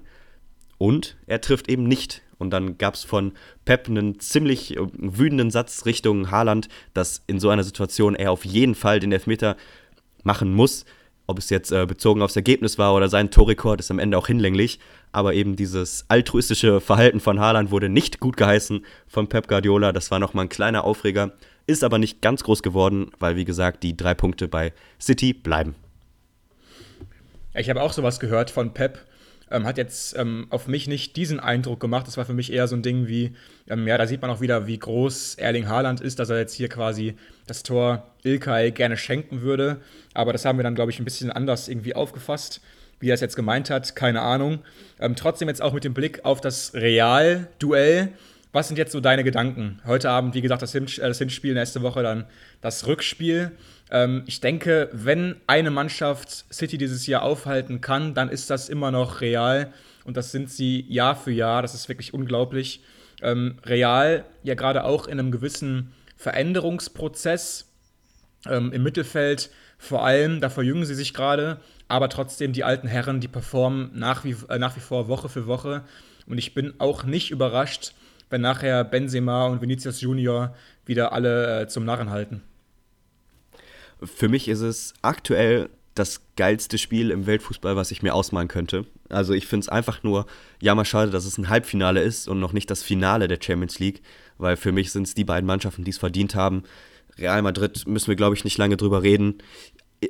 Und 0.78 1.16
er 1.26 1.40
trifft 1.40 1.68
eben 1.68 1.84
nicht. 1.84 2.22
Und 2.42 2.50
dann 2.50 2.76
gab 2.76 2.94
es 2.94 3.04
von 3.04 3.32
Pep 3.64 3.88
einen 3.88 4.20
ziemlich 4.20 4.76
äh, 4.76 4.80
wütenden 4.92 5.50
Satz 5.50 5.86
Richtung 5.86 6.30
Haaland, 6.30 6.68
dass 6.92 7.22
in 7.26 7.40
so 7.40 7.48
einer 7.48 7.64
Situation 7.64 8.14
er 8.14 8.32
auf 8.32 8.44
jeden 8.44 8.74
Fall 8.74 9.00
den 9.00 9.12
Elfmeter 9.12 9.56
machen 10.24 10.52
muss. 10.52 10.84
Ob 11.26 11.38
es 11.38 11.50
jetzt 11.50 11.70
äh, 11.70 11.86
bezogen 11.86 12.20
aufs 12.20 12.36
Ergebnis 12.36 12.78
war 12.78 12.94
oder 12.94 13.08
sein 13.08 13.30
Torrekord, 13.30 13.80
ist 13.80 13.90
am 13.90 14.00
Ende 14.00 14.18
auch 14.18 14.26
hinlänglich. 14.26 14.80
Aber 15.12 15.34
eben 15.34 15.56
dieses 15.56 16.04
altruistische 16.08 16.80
Verhalten 16.80 17.20
von 17.20 17.38
Haaland 17.38 17.70
wurde 17.70 17.88
nicht 17.88 18.18
gut 18.18 18.36
geheißen 18.36 18.84
von 19.06 19.28
Pep 19.28 19.46
Guardiola. 19.46 19.92
Das 19.92 20.10
war 20.10 20.18
nochmal 20.18 20.46
ein 20.46 20.50
kleiner 20.50 20.84
Aufreger. 20.84 21.32
Ist 21.66 21.84
aber 21.84 21.98
nicht 21.98 22.20
ganz 22.20 22.42
groß 22.42 22.62
geworden, 22.62 23.12
weil, 23.20 23.36
wie 23.36 23.44
gesagt, 23.44 23.84
die 23.84 23.96
drei 23.96 24.14
Punkte 24.14 24.48
bei 24.48 24.72
City 25.00 25.32
bleiben. 25.32 25.76
Ich 27.54 27.70
habe 27.70 27.82
auch 27.82 27.92
sowas 27.92 28.18
gehört 28.18 28.50
von 28.50 28.74
Pep 28.74 28.98
ähm, 29.52 29.66
hat 29.66 29.78
jetzt 29.78 30.16
ähm, 30.18 30.46
auf 30.50 30.66
mich 30.66 30.88
nicht 30.88 31.16
diesen 31.16 31.38
Eindruck 31.38 31.78
gemacht. 31.78 32.06
Das 32.06 32.16
war 32.16 32.24
für 32.24 32.32
mich 32.32 32.52
eher 32.52 32.66
so 32.66 32.74
ein 32.74 32.82
Ding 32.82 33.06
wie, 33.06 33.34
ähm, 33.68 33.86
ja, 33.86 33.98
da 33.98 34.06
sieht 34.06 34.22
man 34.22 34.30
auch 34.30 34.40
wieder, 34.40 34.66
wie 34.66 34.78
groß 34.78 35.36
Erling 35.36 35.68
Haaland 35.68 36.00
ist, 36.00 36.18
dass 36.18 36.30
er 36.30 36.38
jetzt 36.38 36.54
hier 36.54 36.68
quasi 36.68 37.14
das 37.46 37.62
Tor 37.62 38.06
Ilkay 38.24 38.72
gerne 38.72 38.96
schenken 38.96 39.42
würde. 39.42 39.80
Aber 40.14 40.32
das 40.32 40.44
haben 40.44 40.58
wir 40.58 40.62
dann, 40.64 40.74
glaube 40.74 40.90
ich, 40.90 40.98
ein 40.98 41.04
bisschen 41.04 41.30
anders 41.30 41.68
irgendwie 41.68 41.94
aufgefasst. 41.94 42.60
Wie 42.98 43.10
er 43.10 43.14
es 43.14 43.20
jetzt 43.20 43.36
gemeint 43.36 43.68
hat, 43.68 43.96
keine 43.96 44.22
Ahnung. 44.22 44.60
Ähm, 45.00 45.16
trotzdem 45.16 45.48
jetzt 45.48 45.60
auch 45.60 45.72
mit 45.72 45.84
dem 45.84 45.94
Blick 45.94 46.24
auf 46.24 46.40
das 46.40 46.72
Real-Duell. 46.74 48.12
Was 48.52 48.68
sind 48.68 48.76
jetzt 48.76 48.92
so 48.92 49.00
deine 49.00 49.24
Gedanken? 49.24 49.80
Heute 49.86 50.10
Abend, 50.10 50.34
wie 50.34 50.42
gesagt, 50.42 50.62
das, 50.62 50.72
Hin 50.72 50.86
äh, 50.86 51.08
das 51.08 51.18
Hinspiel, 51.18 51.54
nächste 51.54 51.82
Woche 51.82 52.02
dann 52.02 52.26
das 52.60 52.86
Rückspiel. 52.86 53.52
Ähm, 53.92 54.22
ich 54.26 54.40
denke, 54.40 54.88
wenn 54.92 55.36
eine 55.46 55.70
Mannschaft 55.70 56.46
City 56.52 56.78
dieses 56.78 57.06
Jahr 57.06 57.22
aufhalten 57.22 57.80
kann, 57.80 58.14
dann 58.14 58.30
ist 58.30 58.50
das 58.50 58.68
immer 58.68 58.90
noch 58.90 59.20
real. 59.20 59.72
Und 60.04 60.16
das 60.16 60.32
sind 60.32 60.50
sie 60.50 60.84
Jahr 60.88 61.14
für 61.14 61.30
Jahr. 61.30 61.62
Das 61.62 61.74
ist 61.74 61.88
wirklich 61.88 62.12
unglaublich. 62.14 62.82
Ähm, 63.20 63.58
real 63.64 64.24
ja 64.42 64.54
gerade 64.54 64.84
auch 64.84 65.06
in 65.06 65.20
einem 65.20 65.30
gewissen 65.30 65.92
Veränderungsprozess 66.16 67.70
ähm, 68.48 68.72
im 68.72 68.82
Mittelfeld. 68.82 69.50
Vor 69.78 70.04
allem, 70.04 70.40
da 70.40 70.48
verjüngen 70.48 70.86
sie 70.86 70.94
sich 70.94 71.12
gerade, 71.12 71.60
aber 71.86 72.08
trotzdem 72.08 72.52
die 72.52 72.64
alten 72.64 72.88
Herren, 72.88 73.20
die 73.20 73.28
performen 73.28 73.90
nach 73.94 74.24
wie, 74.24 74.36
äh, 74.48 74.58
nach 74.58 74.74
wie 74.76 74.80
vor 74.80 75.08
Woche 75.08 75.28
für 75.28 75.46
Woche. 75.46 75.84
Und 76.26 76.38
ich 76.38 76.54
bin 76.54 76.74
auch 76.78 77.04
nicht 77.04 77.30
überrascht, 77.30 77.92
wenn 78.30 78.40
nachher 78.40 78.84
Benzema 78.84 79.46
und 79.46 79.60
Vinicius 79.60 80.00
Junior 80.00 80.56
wieder 80.86 81.12
alle 81.12 81.62
äh, 81.62 81.66
zum 81.68 81.84
Narren 81.84 82.10
halten. 82.10 82.42
Für 84.04 84.28
mich 84.28 84.48
ist 84.48 84.60
es 84.60 84.94
aktuell 85.02 85.68
das 85.94 86.22
geilste 86.36 86.78
Spiel 86.78 87.10
im 87.10 87.26
Weltfußball, 87.26 87.76
was 87.76 87.90
ich 87.90 88.02
mir 88.02 88.14
ausmalen 88.14 88.48
könnte. 88.48 88.86
Also 89.08 89.34
ich 89.34 89.46
finde 89.46 89.64
es 89.64 89.68
einfach 89.68 90.02
nur 90.02 90.26
jammer 90.60 90.84
schade, 90.84 91.10
dass 91.10 91.26
es 91.26 91.36
ein 91.36 91.48
Halbfinale 91.48 92.00
ist 92.00 92.28
und 92.28 92.40
noch 92.40 92.52
nicht 92.52 92.70
das 92.70 92.82
Finale 92.82 93.28
der 93.28 93.38
Champions 93.40 93.78
League, 93.78 94.00
weil 94.38 94.56
für 94.56 94.72
mich 94.72 94.90
sind 94.90 95.06
es 95.06 95.14
die 95.14 95.24
beiden 95.24 95.46
Mannschaften, 95.46 95.84
die 95.84 95.90
es 95.90 95.98
verdient 95.98 96.34
haben. 96.34 96.62
Real 97.18 97.42
Madrid 97.42 97.86
müssen 97.86 98.08
wir, 98.08 98.16
glaube 98.16 98.34
ich, 98.34 98.44
nicht 98.44 98.56
lange 98.56 98.78
drüber 98.78 99.02
reden. 99.02 99.38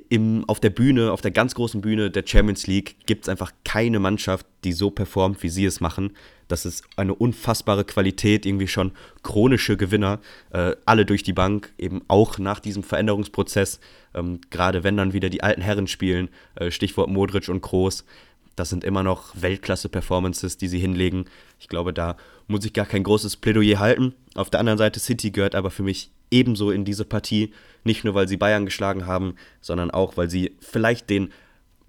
Im, 0.09 0.45
auf 0.49 0.61
der 0.61 0.71
Bühne, 0.71 1.11
auf 1.11 1.21
der 1.21 1.33
ganz 1.33 1.55
großen 1.55 1.81
Bühne 1.81 2.11
der 2.11 2.25
Champions 2.25 2.67
League 2.67 2.97
gibt 3.07 3.25
es 3.25 3.29
einfach 3.29 3.53
keine 3.65 3.99
Mannschaft, 3.99 4.47
die 4.65 4.73
so 4.73 4.91
performt, 4.91 5.43
wie 5.43 5.49
sie 5.49 5.67
es 5.67 5.81
machen. 5.81 6.13
Das 6.53 6.67
ist 6.67 6.85
eine 6.97 7.15
unfassbare 7.15 7.83
Qualität, 7.83 8.45
irgendwie 8.45 8.69
schon 8.69 8.93
chronische 9.23 9.79
Gewinner, 9.79 10.21
äh, 10.51 10.77
alle 10.85 11.07
durch 11.07 11.23
die 11.23 11.33
Bank, 11.33 11.73
eben 11.79 12.03
auch 12.09 12.37
nach 12.37 12.61
diesem 12.61 12.83
Veränderungsprozess. 12.83 13.81
Ähm, 14.13 14.39
Gerade 14.51 14.85
wenn 14.85 14.99
dann 14.99 15.15
wieder 15.15 15.31
die 15.31 15.43
alten 15.43 15.63
Herren 15.63 15.87
spielen, 15.87 16.29
äh, 16.57 16.71
Stichwort 16.71 17.09
Modric 17.09 17.49
und 17.49 17.63
Kroos, 17.63 18.05
das 18.55 18.69
sind 18.69 18.85
immer 18.85 19.03
noch 19.03 19.33
Weltklasse-Performances, 19.41 20.59
die 20.59 20.69
sie 20.69 20.79
hinlegen. 20.79 21.25
Ich 21.59 21.69
glaube, 21.69 21.95
da 21.95 22.19
muss 22.49 22.67
ich 22.67 22.75
gar 22.75 22.85
kein 22.85 23.03
großes 23.03 23.39
Plädoyer 23.39 23.79
halten. 23.79 24.15
Auf 24.35 24.51
der 24.51 24.61
anderen 24.61 24.77
Seite, 24.79 25.01
City 25.01 25.31
gehört 25.31 25.55
aber 25.55 25.71
für 25.71 25.83
mich 25.83 26.11
ebenso 26.31 26.71
in 26.71 26.85
diese 26.85 27.07
Partie. 27.07 27.55
Nicht 27.83 28.05
nur, 28.05 28.13
weil 28.13 28.29
sie 28.29 28.37
Bayern 28.37 28.67
geschlagen 28.67 29.07
haben, 29.07 29.37
sondern 29.63 29.91
auch, 29.91 30.19
weil 30.19 30.29
sie 30.29 30.55
vielleicht 30.61 31.09
den 31.09 31.33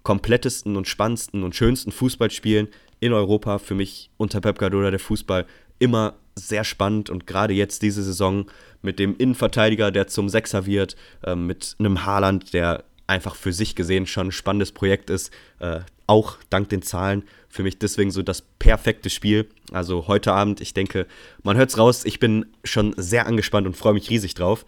komplettesten 0.04 0.78
und 0.78 0.88
spannendsten 0.88 1.44
und 1.44 1.54
schönsten 1.54 1.92
Fußball 1.92 2.32
spielen, 2.32 2.70
in 3.04 3.12
Europa 3.12 3.60
für 3.60 3.76
mich 3.76 4.10
unter 4.16 4.40
Pep 4.40 4.58
Guardiola 4.58 4.90
der 4.90 5.00
Fußball 5.00 5.46
immer 5.78 6.16
sehr 6.36 6.64
spannend 6.64 7.10
und 7.10 7.28
gerade 7.28 7.54
jetzt 7.54 7.82
diese 7.82 8.02
Saison 8.02 8.46
mit 8.82 8.98
dem 8.98 9.18
Innenverteidiger, 9.18 9.92
der 9.92 10.08
zum 10.08 10.30
Sechser 10.30 10.66
wird, 10.66 10.96
äh, 11.24 11.36
mit 11.36 11.76
einem 11.80 12.06
Haaland, 12.06 12.54
der 12.54 12.86
einfach 13.06 13.36
für 13.36 13.52
sich 13.52 13.76
gesehen 13.76 14.08
schon 14.08 14.28
ein 14.28 14.32
spannendes 14.32 14.72
Projekt 14.72 15.10
ist, 15.10 15.32
äh, 15.60 15.82
auch 16.08 16.38
dank 16.50 16.70
den 16.70 16.82
Zahlen 16.82 17.24
für 17.50 17.64
mich 17.64 17.78
deswegen 17.78 18.10
so 18.10 18.22
das 18.22 18.42
perfekte 18.42 19.10
Spiel. 19.10 19.50
Also 19.74 20.08
heute 20.08 20.32
Abend, 20.32 20.62
ich 20.62 20.74
denke, 20.74 21.06
man 21.44 21.58
hört 21.58 21.72
es 21.72 21.78
raus, 21.78 22.06
ich 22.06 22.20
bin 22.20 22.46
schon 22.64 22.94
sehr 22.96 23.28
angespannt 23.28 23.68
und 23.68 23.76
freue 23.76 23.94
mich 23.94 24.10
riesig 24.10 24.34
drauf. 24.34 24.66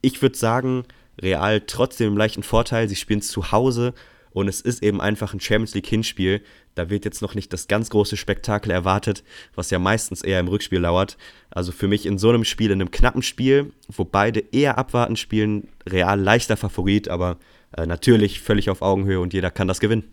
Ich 0.00 0.22
würde 0.22 0.38
sagen, 0.38 0.84
Real 1.20 1.60
trotzdem 1.60 2.08
einen 2.08 2.16
leichten 2.16 2.42
Vorteil, 2.42 2.88
sie 2.88 2.96
spielen 2.96 3.20
zu 3.20 3.52
Hause 3.52 3.92
und 4.30 4.48
es 4.48 4.60
ist 4.60 4.82
eben 4.82 5.00
einfach 5.00 5.32
ein 5.32 5.40
Champions 5.40 5.74
League 5.74 5.86
Hinspiel. 5.86 6.42
Da 6.74 6.90
wird 6.90 7.04
jetzt 7.04 7.22
noch 7.22 7.34
nicht 7.34 7.52
das 7.52 7.68
ganz 7.68 7.90
große 7.90 8.16
Spektakel 8.16 8.70
erwartet, 8.70 9.24
was 9.54 9.70
ja 9.70 9.78
meistens 9.78 10.22
eher 10.22 10.40
im 10.40 10.48
Rückspiel 10.48 10.78
lauert. 10.78 11.16
Also 11.50 11.72
für 11.72 11.88
mich 11.88 12.06
in 12.06 12.18
so 12.18 12.28
einem 12.28 12.44
Spiel, 12.44 12.70
in 12.70 12.80
einem 12.80 12.90
knappen 12.90 13.22
Spiel, 13.22 13.72
wo 13.88 14.04
beide 14.04 14.40
eher 14.52 14.78
abwarten 14.78 15.16
spielen, 15.16 15.68
real 15.88 16.20
leichter 16.20 16.56
Favorit, 16.56 17.08
aber 17.08 17.38
äh, 17.76 17.86
natürlich 17.86 18.40
völlig 18.40 18.70
auf 18.70 18.82
Augenhöhe 18.82 19.20
und 19.20 19.32
jeder 19.32 19.50
kann 19.50 19.68
das 19.68 19.80
gewinnen. 19.80 20.04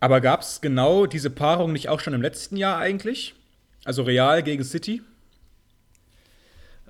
Aber 0.00 0.20
gab 0.20 0.40
es 0.40 0.60
genau 0.60 1.06
diese 1.06 1.30
Paarung 1.30 1.72
nicht 1.72 1.88
auch 1.88 2.00
schon 2.00 2.14
im 2.14 2.22
letzten 2.22 2.56
Jahr 2.56 2.78
eigentlich? 2.78 3.34
Also 3.84 4.02
Real 4.02 4.42
gegen 4.42 4.64
City? 4.64 5.02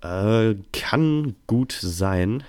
Äh, 0.02 0.54
kann 0.72 1.34
gut 1.46 1.72
sein. 1.72 2.44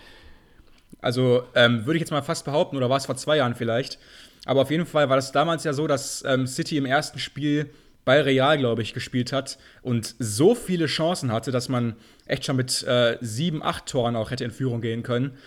Also 1.02 1.44
ähm, 1.56 1.86
würde 1.86 1.98
ich 1.98 2.02
jetzt 2.02 2.12
mal 2.12 2.22
fast 2.22 2.46
behaupten, 2.46 2.78
oder 2.78 2.90
war 2.90 2.98
es 2.98 3.08
vor 3.08 3.18
zwei 3.18 3.38
Jahren 3.38 3.56
vielleicht. 3.56 3.98
Aber 4.46 4.62
auf 4.62 4.72
jeden 4.72 4.86
Fall 4.86 5.10
war 5.10 5.16
das 5.16 5.32
damals 5.32 5.64
ja 5.64 5.74
so, 5.74 5.88
dass 5.88 6.24
ähm, 6.26 6.48
City 6.48 6.78
im 6.78 6.86
ersten 6.86 7.20
Spiel 7.20 7.70
bei 8.06 8.22
Real, 8.22 8.58
glaube 8.58 8.82
ich, 8.82 8.94
gespielt 8.94 9.32
hat 9.32 9.60
und 9.84 10.16
so 10.18 10.56
viele 10.56 10.88
Chancen 10.88 11.32
hatte, 11.32 11.52
dass 11.52 11.70
man 11.70 11.96
echt 12.26 12.46
schon 12.46 12.56
mit 12.56 12.84
äh, 12.84 13.18
sieben, 13.22 13.62
acht 13.62 13.86
Toren 13.86 14.16
auch 14.16 14.32
hätte 14.32 14.44
in 14.44 14.52
Führung 14.52 14.82
gehen 14.82 15.04
können. 15.04 15.38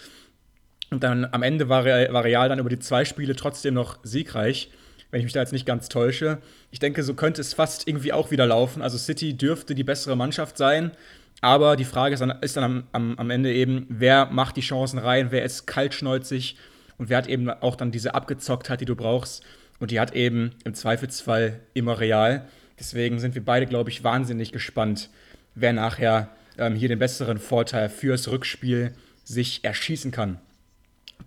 Und 0.90 1.02
dann 1.02 1.24
am 1.24 1.42
Ende 1.42 1.68
war 1.68 1.84
Real, 1.84 2.12
war 2.12 2.22
Real 2.22 2.48
dann 2.48 2.60
über 2.60 2.68
die 2.68 2.78
zwei 2.78 3.04
Spiele 3.04 3.34
trotzdem 3.34 3.74
noch 3.74 3.98
siegreich, 4.04 4.70
wenn 5.10 5.18
ich 5.18 5.24
mich 5.24 5.32
da 5.32 5.40
jetzt 5.40 5.52
nicht 5.52 5.66
ganz 5.66 5.88
täusche. 5.88 6.38
Ich 6.70 6.78
denke, 6.78 7.02
so 7.02 7.14
könnte 7.14 7.40
es 7.40 7.54
fast 7.54 7.88
irgendwie 7.88 8.12
auch 8.12 8.30
wieder 8.30 8.46
laufen. 8.46 8.82
Also 8.82 8.98
City 8.98 9.36
dürfte 9.36 9.74
die 9.74 9.84
bessere 9.84 10.16
Mannschaft 10.16 10.56
sein. 10.56 10.92
Aber 11.40 11.76
die 11.76 11.84
Frage 11.84 12.14
ist 12.14 12.20
dann, 12.20 12.30
ist 12.40 12.56
dann 12.56 12.64
am, 12.64 12.84
am, 12.92 13.18
am 13.18 13.30
Ende 13.30 13.52
eben, 13.52 13.86
wer 13.88 14.26
macht 14.26 14.56
die 14.56 14.62
Chancen 14.62 14.98
rein, 14.98 15.30
wer 15.30 15.44
ist 15.44 15.66
kaltschnäuzig 15.66 16.56
und 16.96 17.10
wer 17.10 17.18
hat 17.18 17.26
eben 17.26 17.50
auch 17.50 17.76
dann 17.76 17.90
diese 17.90 18.14
Abgezocktheit, 18.14 18.80
die 18.80 18.86
du 18.86 18.96
brauchst, 18.96 19.42
und 19.80 19.90
die 19.90 20.00
hat 20.00 20.14
eben 20.14 20.52
im 20.64 20.74
Zweifelsfall 20.74 21.60
immer 21.74 21.98
Real. 21.98 22.48
Deswegen 22.78 23.18
sind 23.18 23.34
wir 23.34 23.44
beide, 23.44 23.66
glaube 23.66 23.90
ich, 23.90 24.04
wahnsinnig 24.04 24.52
gespannt, 24.52 25.10
wer 25.54 25.72
nachher 25.72 26.30
ähm, 26.58 26.74
hier 26.74 26.88
den 26.88 26.98
besseren 26.98 27.38
Vorteil 27.38 27.88
fürs 27.88 28.28
Rückspiel 28.28 28.94
sich 29.24 29.64
erschießen 29.64 30.10
kann. 30.10 30.38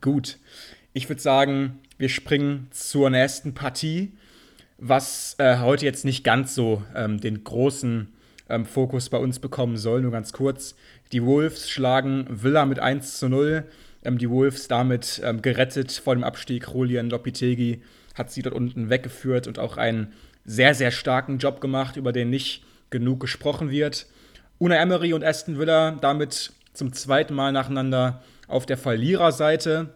Gut, 0.01 0.37
ich 0.93 1.09
würde 1.09 1.21
sagen, 1.21 1.79
wir 1.97 2.09
springen 2.09 2.67
zur 2.71 3.09
nächsten 3.09 3.53
Partie, 3.53 4.13
was 4.77 5.35
äh, 5.39 5.57
heute 5.59 5.85
jetzt 5.85 6.05
nicht 6.05 6.23
ganz 6.23 6.53
so 6.53 6.83
ähm, 6.95 7.19
den 7.19 7.43
großen 7.43 8.13
ähm, 8.49 8.65
Fokus 8.65 9.09
bei 9.09 9.17
uns 9.17 9.39
bekommen 9.39 9.77
soll. 9.77 10.01
Nur 10.01 10.11
ganz 10.11 10.33
kurz. 10.33 10.75
Die 11.11 11.23
Wolves 11.23 11.69
schlagen 11.69 12.25
Villa 12.29 12.65
mit 12.65 12.79
1 12.79 13.19
zu 13.19 13.29
0. 13.29 13.65
Ähm, 14.03 14.17
die 14.17 14.29
Wolves 14.29 14.67
damit 14.67 15.21
ähm, 15.23 15.41
gerettet 15.41 15.91
vor 15.91 16.15
dem 16.15 16.23
Abstieg. 16.23 16.67
Julian 16.73 17.09
Lopitegi 17.09 17.81
hat 18.15 18.31
sie 18.31 18.41
dort 18.41 18.55
unten 18.55 18.89
weggeführt 18.89 19.47
und 19.47 19.59
auch 19.59 19.77
einen 19.77 20.13
sehr, 20.45 20.73
sehr 20.73 20.91
starken 20.91 21.37
Job 21.37 21.61
gemacht, 21.61 21.97
über 21.97 22.11
den 22.11 22.29
nicht 22.29 22.63
genug 22.89 23.19
gesprochen 23.19 23.69
wird. 23.69 24.07
Una 24.59 24.77
Emery 24.77 25.13
und 25.13 25.23
Aston 25.23 25.59
Villa 25.59 25.91
damit 26.01 26.51
zum 26.73 26.93
zweiten 26.93 27.33
Mal 27.33 27.51
nacheinander 27.51 28.23
auf 28.47 28.65
der 28.65 28.77
Verliererseite, 28.77 29.89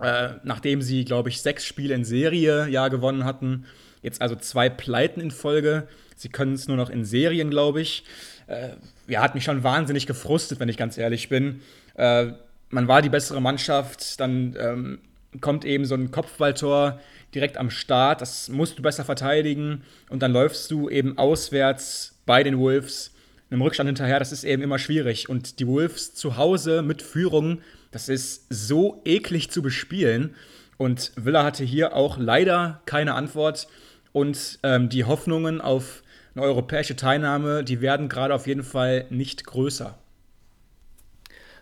äh, 0.00 0.30
nachdem 0.44 0.82
sie, 0.82 1.04
glaube 1.04 1.28
ich, 1.28 1.42
sechs 1.42 1.64
Spiele 1.64 1.94
in 1.94 2.04
Serie 2.04 2.68
ja 2.68 2.88
gewonnen 2.88 3.24
hatten. 3.24 3.66
Jetzt 4.02 4.22
also 4.22 4.34
zwei 4.36 4.68
Pleiten 4.68 5.20
in 5.20 5.30
Folge. 5.30 5.88
Sie 6.16 6.28
können 6.28 6.54
es 6.54 6.66
nur 6.66 6.76
noch 6.76 6.90
in 6.90 7.04
Serien, 7.04 7.50
glaube 7.50 7.80
ich. 7.80 8.04
Äh, 8.46 8.70
ja, 9.06 9.22
hat 9.22 9.34
mich 9.34 9.44
schon 9.44 9.62
wahnsinnig 9.62 10.06
gefrustet, 10.06 10.58
wenn 10.58 10.68
ich 10.68 10.76
ganz 10.76 10.98
ehrlich 10.98 11.28
bin. 11.28 11.60
Äh, 11.94 12.32
man 12.70 12.88
war 12.88 13.02
die 13.02 13.08
bessere 13.08 13.40
Mannschaft, 13.40 14.18
dann 14.18 14.56
ähm, 14.58 14.98
kommt 15.40 15.64
eben 15.64 15.84
so 15.84 15.94
ein 15.94 16.10
Kopfballtor 16.10 17.00
direkt 17.34 17.58
am 17.58 17.70
Start, 17.70 18.20
das 18.20 18.48
musst 18.48 18.78
du 18.78 18.82
besser 18.82 19.04
verteidigen 19.04 19.82
und 20.08 20.22
dann 20.22 20.32
läufst 20.32 20.70
du 20.70 20.88
eben 20.88 21.18
auswärts 21.18 22.18
bei 22.24 22.42
den 22.42 22.58
Wolves 22.58 23.12
einem 23.50 23.62
Rückstand 23.62 23.88
hinterher, 23.88 24.18
das 24.18 24.32
ist 24.32 24.44
eben 24.44 24.62
immer 24.62 24.78
schwierig. 24.78 25.28
Und 25.28 25.60
die 25.60 25.66
Wolves 25.66 26.14
zu 26.14 26.36
Hause 26.36 26.82
mit 26.82 27.02
Führung, 27.02 27.60
das 27.90 28.08
ist 28.08 28.46
so 28.50 29.00
eklig 29.04 29.50
zu 29.50 29.62
bespielen. 29.62 30.34
Und 30.78 31.12
Villa 31.16 31.44
hatte 31.44 31.64
hier 31.64 31.94
auch 31.94 32.18
leider 32.18 32.82
keine 32.86 33.14
Antwort. 33.14 33.68
Und 34.12 34.58
ähm, 34.62 34.88
die 34.88 35.04
Hoffnungen 35.04 35.60
auf 35.60 36.02
eine 36.36 36.44
europäische 36.44 36.96
Teilnahme, 36.96 37.64
die 37.64 37.80
werden 37.80 38.08
gerade 38.08 38.34
auf 38.34 38.46
jeden 38.46 38.62
Fall 38.62 39.06
nicht 39.10 39.46
größer. 39.46 39.98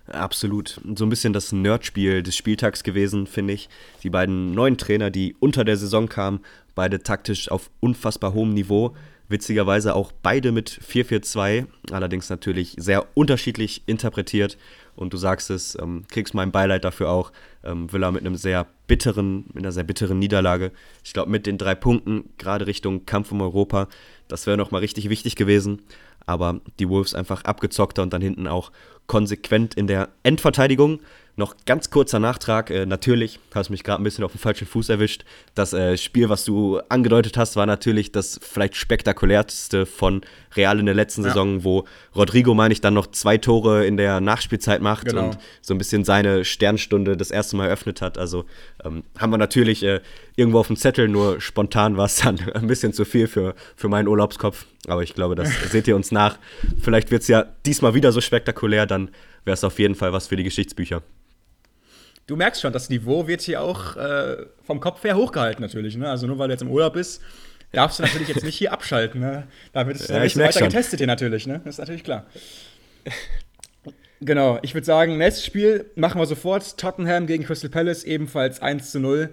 Absolut. 0.06 0.80
So 0.96 1.06
ein 1.06 1.08
bisschen 1.08 1.32
das 1.32 1.52
Nerdspiel 1.52 2.22
des 2.22 2.36
Spieltags 2.36 2.82
gewesen, 2.82 3.26
finde 3.26 3.54
ich. 3.54 3.68
Die 4.02 4.10
beiden 4.10 4.52
neuen 4.52 4.76
Trainer, 4.76 5.10
die 5.10 5.34
unter 5.40 5.64
der 5.64 5.78
Saison 5.78 6.08
kamen, 6.08 6.40
beide 6.74 7.02
taktisch 7.02 7.50
auf 7.50 7.70
unfassbar 7.80 8.34
hohem 8.34 8.52
Niveau. 8.52 8.94
Witzigerweise 9.28 9.94
auch 9.94 10.12
beide 10.12 10.52
mit 10.52 10.68
4-4-2, 10.86 11.66
allerdings 11.90 12.28
natürlich 12.28 12.74
sehr 12.76 13.06
unterschiedlich 13.16 13.82
interpretiert. 13.86 14.58
Und 14.96 15.12
du 15.12 15.16
sagst 15.16 15.50
es, 15.50 15.76
ähm, 15.80 16.04
kriegst 16.08 16.34
mein 16.34 16.52
Beileid 16.52 16.84
dafür 16.84 17.10
auch. 17.10 17.32
Ähm, 17.62 17.92
Villa 17.92 18.10
mit 18.10 18.22
einem 18.22 18.36
sehr 18.36 18.66
bitteren, 18.86 19.46
mit 19.52 19.64
einer 19.64 19.72
sehr 19.72 19.84
bitteren 19.84 20.18
Niederlage. 20.18 20.72
Ich 21.02 21.12
glaube, 21.12 21.30
mit 21.30 21.46
den 21.46 21.58
drei 21.58 21.74
Punkten, 21.74 22.30
gerade 22.38 22.66
Richtung 22.66 23.06
Kampf 23.06 23.32
um 23.32 23.40
Europa, 23.40 23.88
das 24.28 24.46
wäre 24.46 24.56
nochmal 24.56 24.80
richtig 24.80 25.08
wichtig 25.10 25.36
gewesen. 25.36 25.82
Aber 26.26 26.60
die 26.78 26.88
Wolves 26.88 27.14
einfach 27.14 27.44
abgezockter 27.44 28.02
und 28.02 28.12
dann 28.12 28.22
hinten 28.22 28.46
auch 28.46 28.72
konsequent 29.06 29.74
in 29.74 29.86
der 29.86 30.08
Endverteidigung. 30.22 31.00
Noch 31.36 31.56
ganz 31.66 31.90
kurzer 31.90 32.20
Nachtrag. 32.20 32.70
Äh, 32.70 32.86
natürlich 32.86 33.40
hast 33.52 33.68
du 33.68 33.72
mich 33.72 33.82
gerade 33.82 34.00
ein 34.00 34.04
bisschen 34.04 34.22
auf 34.22 34.30
den 34.30 34.38
falschen 34.38 34.68
Fuß 34.68 34.88
erwischt. 34.88 35.24
Das 35.56 35.72
äh, 35.72 35.96
Spiel, 35.96 36.28
was 36.28 36.44
du 36.44 36.80
angedeutet 36.88 37.36
hast, 37.36 37.56
war 37.56 37.66
natürlich 37.66 38.12
das 38.12 38.38
vielleicht 38.40 38.76
spektakulärste 38.76 39.84
von 39.84 40.20
Real 40.54 40.78
in 40.78 40.86
der 40.86 40.94
letzten 40.94 41.22
ja. 41.22 41.28
Saison, 41.28 41.64
wo 41.64 41.86
Rodrigo, 42.14 42.54
meine 42.54 42.72
ich, 42.72 42.80
dann 42.80 42.94
noch 42.94 43.08
zwei 43.08 43.36
Tore 43.36 43.84
in 43.84 43.96
der 43.96 44.20
Nachspielzeit 44.20 44.80
macht 44.80 45.06
genau. 45.06 45.24
und 45.24 45.38
so 45.60 45.74
ein 45.74 45.78
bisschen 45.78 46.04
seine 46.04 46.44
Sternstunde 46.44 47.16
das 47.16 47.32
erste 47.32 47.56
Mal 47.56 47.66
eröffnet 47.66 48.00
hat. 48.00 48.16
Also 48.16 48.44
ähm, 48.84 49.02
haben 49.18 49.30
wir 49.30 49.38
natürlich 49.38 49.82
äh, 49.82 50.02
irgendwo 50.36 50.60
auf 50.60 50.68
dem 50.68 50.76
Zettel, 50.76 51.08
nur 51.08 51.40
spontan 51.40 51.96
war 51.96 52.06
es 52.06 52.16
dann 52.16 52.38
ein 52.54 52.68
bisschen 52.68 52.92
zu 52.92 53.04
viel 53.04 53.26
für, 53.26 53.56
für 53.74 53.88
meinen 53.88 54.06
Urlaubskopf. 54.06 54.66
Aber 54.86 55.02
ich 55.02 55.14
glaube, 55.14 55.34
das 55.34 55.50
seht 55.72 55.88
ihr 55.88 55.96
uns 55.96 56.12
nach. 56.12 56.38
Vielleicht 56.80 57.10
wird 57.10 57.22
es 57.22 57.28
ja 57.28 57.46
diesmal 57.66 57.94
wieder 57.94 58.12
so 58.12 58.20
spektakulär, 58.20 58.86
dann 58.86 59.08
wäre 59.44 59.54
es 59.54 59.64
auf 59.64 59.80
jeden 59.80 59.96
Fall 59.96 60.12
was 60.12 60.28
für 60.28 60.36
die 60.36 60.44
Geschichtsbücher. 60.44 61.02
Du 62.26 62.36
merkst 62.36 62.62
schon, 62.62 62.72
das 62.72 62.88
Niveau 62.88 63.26
wird 63.26 63.42
hier 63.42 63.60
auch 63.60 63.96
äh, 63.96 64.46
vom 64.62 64.80
Kopf 64.80 65.04
her 65.04 65.16
hochgehalten 65.16 65.62
natürlich. 65.62 65.96
Ne? 65.96 66.08
Also 66.08 66.26
nur 66.26 66.38
weil 66.38 66.48
du 66.48 66.54
jetzt 66.54 66.62
im 66.62 66.70
Urlaub 66.70 66.94
bist, 66.94 67.22
darfst 67.72 67.98
du 67.98 68.02
natürlich 68.02 68.28
jetzt 68.28 68.44
nicht 68.44 68.56
hier 68.56 68.72
abschalten. 68.72 69.20
Ne? 69.20 69.46
Da 69.72 69.86
wird 69.86 69.96
es 69.96 70.08
ja, 70.08 70.16
weiter 70.16 70.52
schon. 70.52 70.68
getestet 70.68 71.00
hier 71.00 71.06
natürlich. 71.06 71.46
Ne? 71.46 71.60
Das 71.64 71.74
ist 71.74 71.78
natürlich 71.78 72.04
klar. 72.04 72.26
Genau, 74.20 74.58
ich 74.62 74.72
würde 74.72 74.86
sagen, 74.86 75.18
nächstes 75.18 75.44
Spiel 75.44 75.90
machen 75.96 76.18
wir 76.18 76.24
sofort. 76.24 76.78
Tottenham 76.78 77.26
gegen 77.26 77.44
Crystal 77.44 77.68
Palace, 77.68 78.04
ebenfalls 78.04 78.62
1 78.62 78.90
zu 78.90 79.00
0. 79.00 79.28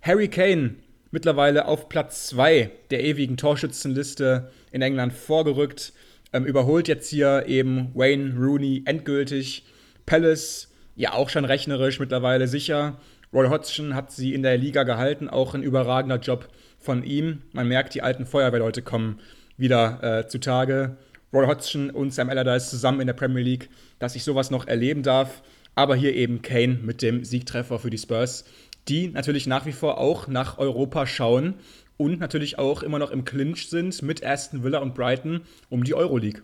Harry 0.00 0.26
Kane 0.26 0.74
mittlerweile 1.12 1.66
auf 1.66 1.88
Platz 1.88 2.26
2 2.28 2.70
der 2.90 3.04
ewigen 3.04 3.36
Torschützenliste 3.36 4.50
in 4.72 4.82
England 4.82 5.12
vorgerückt. 5.12 5.92
Ähm, 6.32 6.44
überholt 6.44 6.88
jetzt 6.88 7.08
hier 7.08 7.44
eben 7.46 7.92
Wayne 7.94 8.34
Rooney 8.36 8.82
endgültig. 8.84 9.64
Palace 10.06 10.71
ja 10.94 11.12
auch 11.12 11.28
schon 11.28 11.44
rechnerisch 11.44 12.00
mittlerweile 12.00 12.48
sicher. 12.48 12.98
Roy 13.32 13.48
Hodgson 13.48 13.94
hat 13.94 14.12
sie 14.12 14.34
in 14.34 14.42
der 14.42 14.58
Liga 14.58 14.82
gehalten, 14.82 15.28
auch 15.28 15.54
ein 15.54 15.62
überragender 15.62 16.18
Job 16.18 16.48
von 16.78 17.02
ihm. 17.02 17.42
Man 17.52 17.68
merkt, 17.68 17.94
die 17.94 18.02
alten 18.02 18.26
Feuerwehrleute 18.26 18.82
kommen 18.82 19.20
wieder 19.56 20.02
äh, 20.02 20.28
zutage. 20.28 20.96
Roy 21.32 21.46
Hodgson 21.46 21.90
und 21.90 22.12
Sam 22.12 22.28
Allardyce 22.28 22.68
zusammen 22.68 23.00
in 23.00 23.06
der 23.06 23.14
Premier 23.14 23.42
League, 23.42 23.70
dass 23.98 24.16
ich 24.16 24.24
sowas 24.24 24.50
noch 24.50 24.66
erleben 24.66 25.02
darf. 25.02 25.42
Aber 25.74 25.96
hier 25.96 26.14
eben 26.14 26.42
Kane 26.42 26.78
mit 26.82 27.00
dem 27.00 27.24
Siegtreffer 27.24 27.78
für 27.78 27.88
die 27.88 27.96
Spurs, 27.96 28.44
die 28.88 29.08
natürlich 29.08 29.46
nach 29.46 29.64
wie 29.64 29.72
vor 29.72 29.96
auch 29.96 30.28
nach 30.28 30.58
Europa 30.58 31.06
schauen 31.06 31.54
und 31.96 32.20
natürlich 32.20 32.58
auch 32.58 32.82
immer 32.82 32.98
noch 32.98 33.10
im 33.10 33.24
Clinch 33.24 33.70
sind 33.70 34.02
mit 34.02 34.24
Aston 34.24 34.62
Villa 34.62 34.80
und 34.80 34.94
Brighton 34.94 35.42
um 35.70 35.84
die 35.84 35.94
Euroleague. 35.94 36.42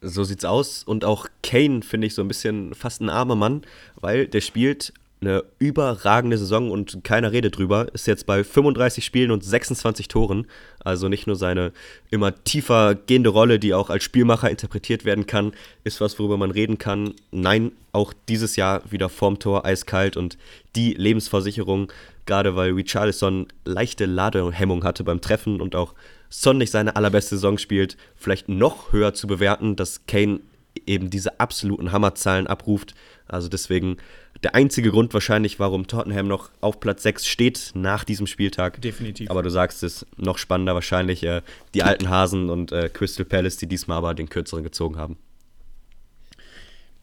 So 0.00 0.24
sieht's 0.24 0.44
aus. 0.44 0.82
Und 0.84 1.04
auch 1.04 1.26
Kane 1.42 1.82
finde 1.82 2.06
ich 2.06 2.14
so 2.14 2.22
ein 2.22 2.28
bisschen 2.28 2.74
fast 2.74 3.00
ein 3.00 3.10
armer 3.10 3.36
Mann, 3.36 3.62
weil 4.00 4.26
der 4.28 4.40
spielt 4.40 4.92
eine 5.20 5.44
überragende 5.58 6.36
Saison 6.36 6.70
und 6.70 7.02
keiner 7.02 7.32
redet 7.32 7.56
drüber. 7.56 7.86
Ist 7.94 8.06
jetzt 8.06 8.26
bei 8.26 8.44
35 8.44 9.04
Spielen 9.04 9.30
und 9.30 9.42
26 9.42 10.08
Toren. 10.08 10.46
Also 10.80 11.08
nicht 11.08 11.26
nur 11.26 11.36
seine 11.36 11.72
immer 12.10 12.34
tiefer 12.44 12.94
gehende 12.94 13.30
Rolle, 13.30 13.58
die 13.58 13.72
auch 13.74 13.88
als 13.88 14.04
Spielmacher 14.04 14.50
interpretiert 14.50 15.04
werden 15.04 15.26
kann, 15.26 15.52
ist 15.84 16.00
was, 16.00 16.18
worüber 16.18 16.36
man 16.36 16.50
reden 16.50 16.78
kann. 16.78 17.14
Nein, 17.30 17.72
auch 17.92 18.12
dieses 18.28 18.56
Jahr 18.56 18.82
wieder 18.90 19.08
vorm 19.08 19.38
Tor 19.38 19.64
eiskalt 19.64 20.16
und 20.16 20.36
die 20.76 20.92
Lebensversicherung, 20.92 21.90
gerade 22.26 22.54
weil 22.54 22.72
Richarlison 22.72 23.46
leichte 23.64 24.04
Ladehemmung 24.04 24.84
hatte 24.84 25.02
beim 25.02 25.22
Treffen 25.22 25.62
und 25.62 25.74
auch 25.74 25.94
Son 26.28 26.58
nicht 26.58 26.70
seine 26.70 26.96
allerbeste 26.96 27.36
Saison 27.36 27.58
spielt, 27.58 27.96
vielleicht 28.16 28.48
noch 28.48 28.92
höher 28.92 29.14
zu 29.14 29.26
bewerten, 29.26 29.76
dass 29.76 30.06
Kane 30.06 30.40
eben 30.84 31.10
diese 31.10 31.40
absoluten 31.40 31.92
Hammerzahlen 31.92 32.46
abruft. 32.46 32.94
Also 33.26 33.48
deswegen 33.48 33.96
der 34.42 34.54
einzige 34.54 34.90
Grund 34.90 35.14
wahrscheinlich, 35.14 35.58
warum 35.58 35.86
Tottenham 35.86 36.28
noch 36.28 36.50
auf 36.60 36.80
Platz 36.80 37.02
6 37.02 37.26
steht 37.26 37.70
nach 37.74 38.04
diesem 38.04 38.26
Spieltag. 38.26 38.80
Definitiv. 38.82 39.30
Aber 39.30 39.42
du 39.42 39.50
sagst 39.50 39.82
es, 39.82 40.06
noch 40.16 40.38
spannender 40.38 40.74
wahrscheinlich 40.74 41.22
äh, 41.22 41.42
die 41.74 41.82
alten 41.82 42.10
Hasen 42.10 42.50
und 42.50 42.72
äh, 42.72 42.90
Crystal 42.92 43.24
Palace, 43.24 43.56
die 43.56 43.66
diesmal 43.66 43.98
aber 43.98 44.14
den 44.14 44.28
kürzeren 44.28 44.62
gezogen 44.62 44.98
haben. 44.98 45.16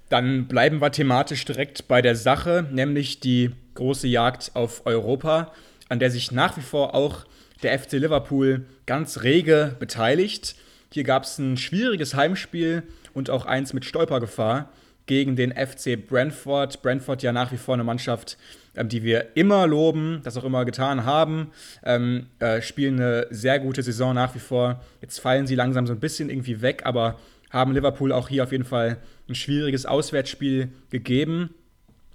Dann 0.09 0.47
bleiben 0.47 0.79
wir 0.79 0.91
thematisch 0.91 1.43
direkt 1.43 1.87
bei 1.87 2.01
der 2.01 2.15
Sache, 2.15 2.67
nämlich 2.71 3.19
die 3.19 3.51
große 3.73 4.07
Jagd 4.07 4.51
auf 4.53 4.85
Europa, 4.85 5.51
an 5.89 5.99
der 5.99 6.11
sich 6.11 6.31
nach 6.31 6.55
wie 6.55 6.61
vor 6.61 6.93
auch 6.93 7.25
der 7.63 7.77
FC 7.77 7.93
Liverpool 7.93 8.65
ganz 8.85 9.23
rege 9.23 9.75
beteiligt. 9.79 10.55
Hier 10.91 11.03
gab 11.03 11.23
es 11.23 11.37
ein 11.39 11.57
schwieriges 11.57 12.13
Heimspiel 12.15 12.83
und 13.13 13.29
auch 13.29 13.45
eins 13.45 13.73
mit 13.73 13.85
Stolpergefahr 13.85 14.69
gegen 15.05 15.35
den 15.35 15.51
FC 15.51 15.97
Brentford. 15.97 16.81
Brentford 16.81 17.23
ja 17.23 17.31
nach 17.31 17.51
wie 17.51 17.57
vor 17.57 17.73
eine 17.73 17.83
Mannschaft, 17.83 18.37
ähm, 18.75 18.89
die 18.89 19.03
wir 19.03 19.35
immer 19.35 19.67
loben, 19.67 20.21
das 20.23 20.37
auch 20.37 20.43
immer 20.43 20.65
getan 20.65 21.05
haben. 21.05 21.51
Ähm, 21.83 22.27
äh, 22.39 22.61
spielen 22.61 22.99
eine 22.99 23.27
sehr 23.29 23.59
gute 23.59 23.83
Saison 23.83 24.13
nach 24.13 24.35
wie 24.35 24.39
vor. 24.39 24.81
Jetzt 25.01 25.19
fallen 25.19 25.47
sie 25.47 25.55
langsam 25.55 25.87
so 25.87 25.93
ein 25.93 25.99
bisschen 25.99 26.29
irgendwie 26.29 26.61
weg, 26.61 26.83
aber 26.85 27.19
haben 27.49 27.73
Liverpool 27.73 28.11
auch 28.11 28.29
hier 28.29 28.43
auf 28.43 28.51
jeden 28.51 28.65
Fall 28.65 28.97
ein 29.27 29.35
schwieriges 29.35 29.85
Auswärtsspiel 29.85 30.69
gegeben. 30.89 31.53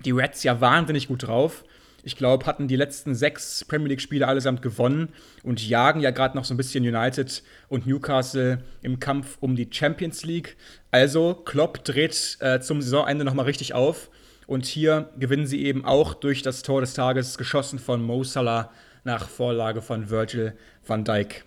Die 0.05 0.11
Reds 0.13 0.43
ja 0.43 0.61
wahnsinnig 0.61 1.09
gut 1.09 1.27
drauf 1.27 1.65
ich 2.09 2.17
glaube, 2.17 2.47
hatten 2.47 2.69
die 2.69 2.77
letzten 2.77 3.15
sechs 3.15 3.67
Premier 3.67 3.89
League-Spiele 3.89 4.27
allesamt 4.27 4.63
gewonnen 4.63 5.11
und 5.43 5.69
jagen 5.69 6.01
ja 6.01 6.11
gerade 6.11 6.37
noch 6.39 6.47
so 6.47 6.55
ein 6.55 6.57
bisschen 6.57 6.83
United 6.83 7.43
und 7.69 7.87
Newcastle 7.87 8.65
im 8.81 8.99
Kampf 8.99 9.37
um 9.41 9.57
die 9.57 9.69
Champions 9.71 10.25
League. 10.25 10.57
Also 10.91 11.35
Klopp 11.35 11.85
dreht 11.85 12.39
äh, 12.41 12.61
zum 12.61 12.81
Saisonende 12.81 13.27
nochmal 13.27 13.45
richtig 13.45 13.75
auf 13.75 14.09
und 14.47 14.65
hier 14.65 15.11
gewinnen 15.19 15.47
sie 15.47 15.63
eben 15.67 15.85
auch 15.85 16.15
durch 16.15 16.41
das 16.41 16.63
Tor 16.63 16.81
des 16.81 16.95
Tages 16.95 17.37
geschossen 17.37 17.79
von 17.79 18.03
Mo 18.03 18.25
Salah 18.25 18.71
nach 19.05 19.29
Vorlage 19.29 19.83
von 19.83 20.09
Virgil 20.09 20.55
van 20.87 21.05
Dijk. 21.05 21.45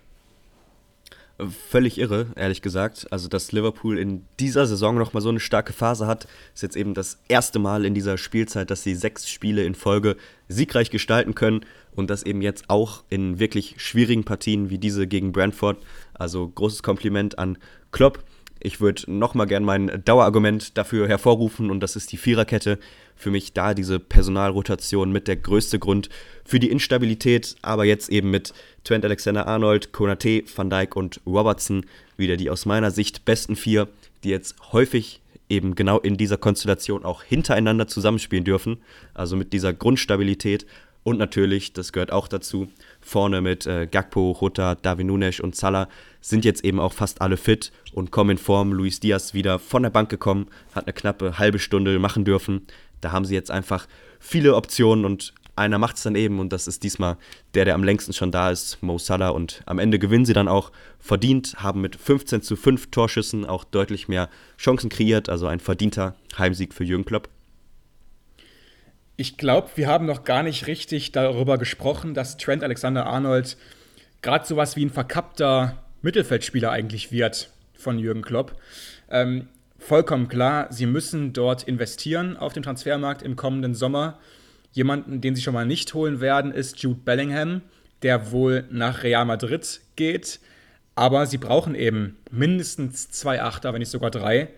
Völlig 1.50 1.98
irre, 1.98 2.26
ehrlich 2.36 2.62
gesagt. 2.62 3.06
Also, 3.10 3.28
dass 3.28 3.52
Liverpool 3.52 3.98
in 3.98 4.24
dieser 4.38 4.66
Saison 4.66 4.96
nochmal 4.96 5.22
so 5.22 5.28
eine 5.28 5.40
starke 5.40 5.72
Phase 5.72 6.06
hat, 6.06 6.26
ist 6.54 6.62
jetzt 6.62 6.76
eben 6.76 6.94
das 6.94 7.18
erste 7.28 7.58
Mal 7.58 7.84
in 7.84 7.94
dieser 7.94 8.18
Spielzeit, 8.18 8.70
dass 8.70 8.82
sie 8.82 8.94
sechs 8.94 9.28
Spiele 9.28 9.64
in 9.64 9.74
Folge 9.74 10.16
siegreich 10.48 10.90
gestalten 10.90 11.34
können 11.34 11.64
und 11.94 12.10
das 12.10 12.22
eben 12.22 12.42
jetzt 12.42 12.68
auch 12.68 13.04
in 13.08 13.38
wirklich 13.38 13.74
schwierigen 13.78 14.24
Partien 14.24 14.70
wie 14.70 14.78
diese 14.78 15.06
gegen 15.06 15.32
Brentford. 15.32 15.78
Also 16.14 16.48
großes 16.48 16.82
Kompliment 16.82 17.38
an 17.38 17.58
Klopp. 17.90 18.22
Ich 18.60 18.80
würde 18.80 19.10
nochmal 19.10 19.46
gern 19.46 19.64
mein 19.64 20.02
Dauerargument 20.04 20.76
dafür 20.78 21.08
hervorrufen 21.08 21.70
und 21.70 21.80
das 21.80 21.96
ist 21.96 22.12
die 22.12 22.16
Viererkette. 22.16 22.78
Für 23.16 23.30
mich 23.30 23.52
da 23.52 23.74
diese 23.74 24.00
Personalrotation 24.00 25.12
mit 25.12 25.28
der 25.28 25.36
größte 25.36 25.78
Grund 25.78 26.08
für 26.44 26.58
die 26.58 26.70
Instabilität, 26.70 27.56
aber 27.62 27.84
jetzt 27.84 28.08
eben 28.08 28.30
mit 28.30 28.52
Trent 28.84 29.04
Alexander-Arnold, 29.04 29.92
Konate, 29.92 30.44
Van 30.54 30.70
Dijk 30.70 30.96
und 30.96 31.20
Robertson 31.26 31.86
wieder 32.16 32.36
die 32.36 32.50
aus 32.50 32.66
meiner 32.66 32.90
Sicht 32.90 33.24
besten 33.24 33.56
vier, 33.56 33.88
die 34.24 34.30
jetzt 34.30 34.56
häufig 34.72 35.20
eben 35.48 35.74
genau 35.74 35.98
in 35.98 36.16
dieser 36.16 36.38
Konstellation 36.38 37.04
auch 37.04 37.22
hintereinander 37.22 37.86
zusammenspielen 37.86 38.44
dürfen. 38.44 38.78
Also 39.14 39.36
mit 39.36 39.52
dieser 39.52 39.72
Grundstabilität 39.72 40.66
und 41.04 41.18
natürlich, 41.18 41.72
das 41.72 41.92
gehört 41.92 42.12
auch 42.12 42.28
dazu, 42.28 42.68
vorne 43.00 43.40
mit 43.40 43.66
äh, 43.66 43.88
Gakpo, 43.90 44.36
Jota, 44.40 44.76
David 44.76 45.06
Nunes 45.06 45.40
und 45.40 45.56
Salah 45.56 45.88
sind 46.20 46.44
jetzt 46.44 46.64
eben 46.64 46.78
auch 46.78 46.92
fast 46.92 47.20
alle 47.20 47.36
fit 47.36 47.72
und 47.92 48.12
kommen 48.12 48.30
in 48.30 48.38
Form. 48.38 48.72
Luis 48.72 49.00
Diaz 49.00 49.34
wieder 49.34 49.58
von 49.58 49.82
der 49.82 49.90
Bank 49.90 50.10
gekommen, 50.10 50.46
hat 50.74 50.86
eine 50.86 50.92
knappe 50.92 51.38
halbe 51.38 51.58
Stunde 51.58 51.98
machen 51.98 52.24
dürfen. 52.24 52.66
Da 53.02 53.12
haben 53.12 53.26
sie 53.26 53.34
jetzt 53.34 53.50
einfach 53.50 53.86
viele 54.18 54.56
Optionen 54.56 55.04
und 55.04 55.34
einer 55.54 55.78
macht 55.78 55.96
es 55.96 56.02
dann 56.02 56.14
eben 56.14 56.40
und 56.40 56.52
das 56.52 56.66
ist 56.66 56.82
diesmal 56.82 57.18
der, 57.54 57.66
der 57.66 57.74
am 57.74 57.84
längsten 57.84 58.14
schon 58.14 58.32
da 58.32 58.50
ist, 58.50 58.82
Mo 58.82 58.96
Salah. 58.98 59.28
Und 59.28 59.62
am 59.66 59.78
Ende 59.78 59.98
gewinnen 59.98 60.24
sie 60.24 60.32
dann 60.32 60.48
auch 60.48 60.72
verdient, 60.98 61.56
haben 61.58 61.82
mit 61.82 61.96
15 61.96 62.40
zu 62.42 62.56
5 62.56 62.90
Torschüssen 62.90 63.44
auch 63.44 63.64
deutlich 63.64 64.08
mehr 64.08 64.30
Chancen 64.56 64.88
kreiert, 64.88 65.28
also 65.28 65.46
ein 65.46 65.60
verdienter 65.60 66.14
Heimsieg 66.38 66.72
für 66.72 66.84
Jürgen 66.84 67.04
Klopp. 67.04 67.28
Ich 69.16 69.36
glaube, 69.36 69.68
wir 69.74 69.88
haben 69.88 70.06
noch 70.06 70.24
gar 70.24 70.42
nicht 70.42 70.66
richtig 70.66 71.12
darüber 71.12 71.58
gesprochen, 71.58 72.14
dass 72.14 72.38
Trent 72.38 72.64
Alexander-Arnold 72.64 73.58
gerade 74.22 74.46
sowas 74.46 74.74
wie 74.76 74.86
ein 74.86 74.90
verkappter 74.90 75.84
Mittelfeldspieler 76.00 76.70
eigentlich 76.70 77.12
wird 77.12 77.50
von 77.74 77.98
Jürgen 77.98 78.22
Klopp. 78.22 78.56
Ähm, 79.10 79.48
vollkommen 79.82 80.28
klar, 80.28 80.68
sie 80.70 80.86
müssen 80.86 81.32
dort 81.32 81.64
investieren 81.64 82.36
auf 82.36 82.52
dem 82.52 82.62
Transfermarkt 82.62 83.22
im 83.22 83.36
kommenden 83.36 83.74
Sommer. 83.74 84.18
Jemanden, 84.72 85.20
den 85.20 85.34
sie 85.34 85.42
schon 85.42 85.54
mal 85.54 85.66
nicht 85.66 85.92
holen 85.92 86.20
werden, 86.20 86.52
ist 86.52 86.80
Jude 86.82 87.00
Bellingham, 87.04 87.60
der 88.02 88.30
wohl 88.32 88.64
nach 88.70 89.02
Real 89.02 89.24
Madrid 89.24 89.80
geht. 89.96 90.40
Aber 90.94 91.26
sie 91.26 91.38
brauchen 91.38 91.74
eben 91.74 92.16
mindestens 92.30 93.10
zwei 93.10 93.42
Achter, 93.42 93.72
wenn 93.72 93.80
nicht 93.80 93.90
sogar 93.90 94.10
drei. 94.10 94.48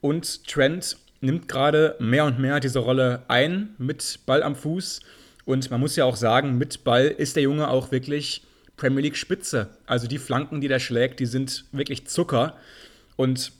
Und 0.00 0.46
Trent 0.46 0.96
nimmt 1.20 1.48
gerade 1.48 1.96
mehr 1.98 2.24
und 2.24 2.38
mehr 2.38 2.60
diese 2.60 2.78
Rolle 2.78 3.22
ein 3.28 3.74
mit 3.78 4.20
Ball 4.26 4.42
am 4.42 4.56
Fuß. 4.56 5.00
Und 5.44 5.70
man 5.70 5.80
muss 5.80 5.96
ja 5.96 6.04
auch 6.04 6.16
sagen, 6.16 6.58
mit 6.58 6.84
Ball 6.84 7.06
ist 7.06 7.36
der 7.36 7.42
Junge 7.42 7.68
auch 7.68 7.92
wirklich 7.92 8.44
Premier 8.76 9.02
League 9.02 9.16
Spitze. 9.16 9.68
Also 9.86 10.06
die 10.06 10.18
Flanken, 10.18 10.60
die 10.60 10.68
der 10.68 10.78
schlägt, 10.78 11.20
die 11.20 11.26
sind 11.26 11.66
wirklich 11.72 12.06
Zucker. 12.06 12.56
Und 13.16 13.52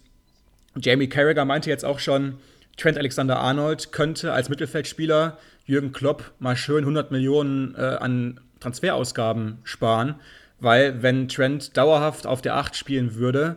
Jamie 0.82 1.08
Carragher 1.08 1.44
meinte 1.44 1.70
jetzt 1.70 1.84
auch 1.84 1.98
schon, 1.98 2.36
Trent 2.76 2.96
Alexander-Arnold 2.96 3.92
könnte 3.92 4.32
als 4.32 4.48
Mittelfeldspieler 4.48 5.38
Jürgen 5.66 5.92
Klopp 5.92 6.32
mal 6.38 6.56
schön 6.56 6.80
100 6.80 7.10
Millionen 7.10 7.74
äh, 7.74 7.80
an 7.80 8.40
Transferausgaben 8.60 9.58
sparen, 9.64 10.16
weil 10.58 11.02
wenn 11.02 11.28
Trent 11.28 11.76
dauerhaft 11.76 12.26
auf 12.26 12.42
der 12.42 12.56
8 12.56 12.76
spielen 12.76 13.14
würde, 13.14 13.56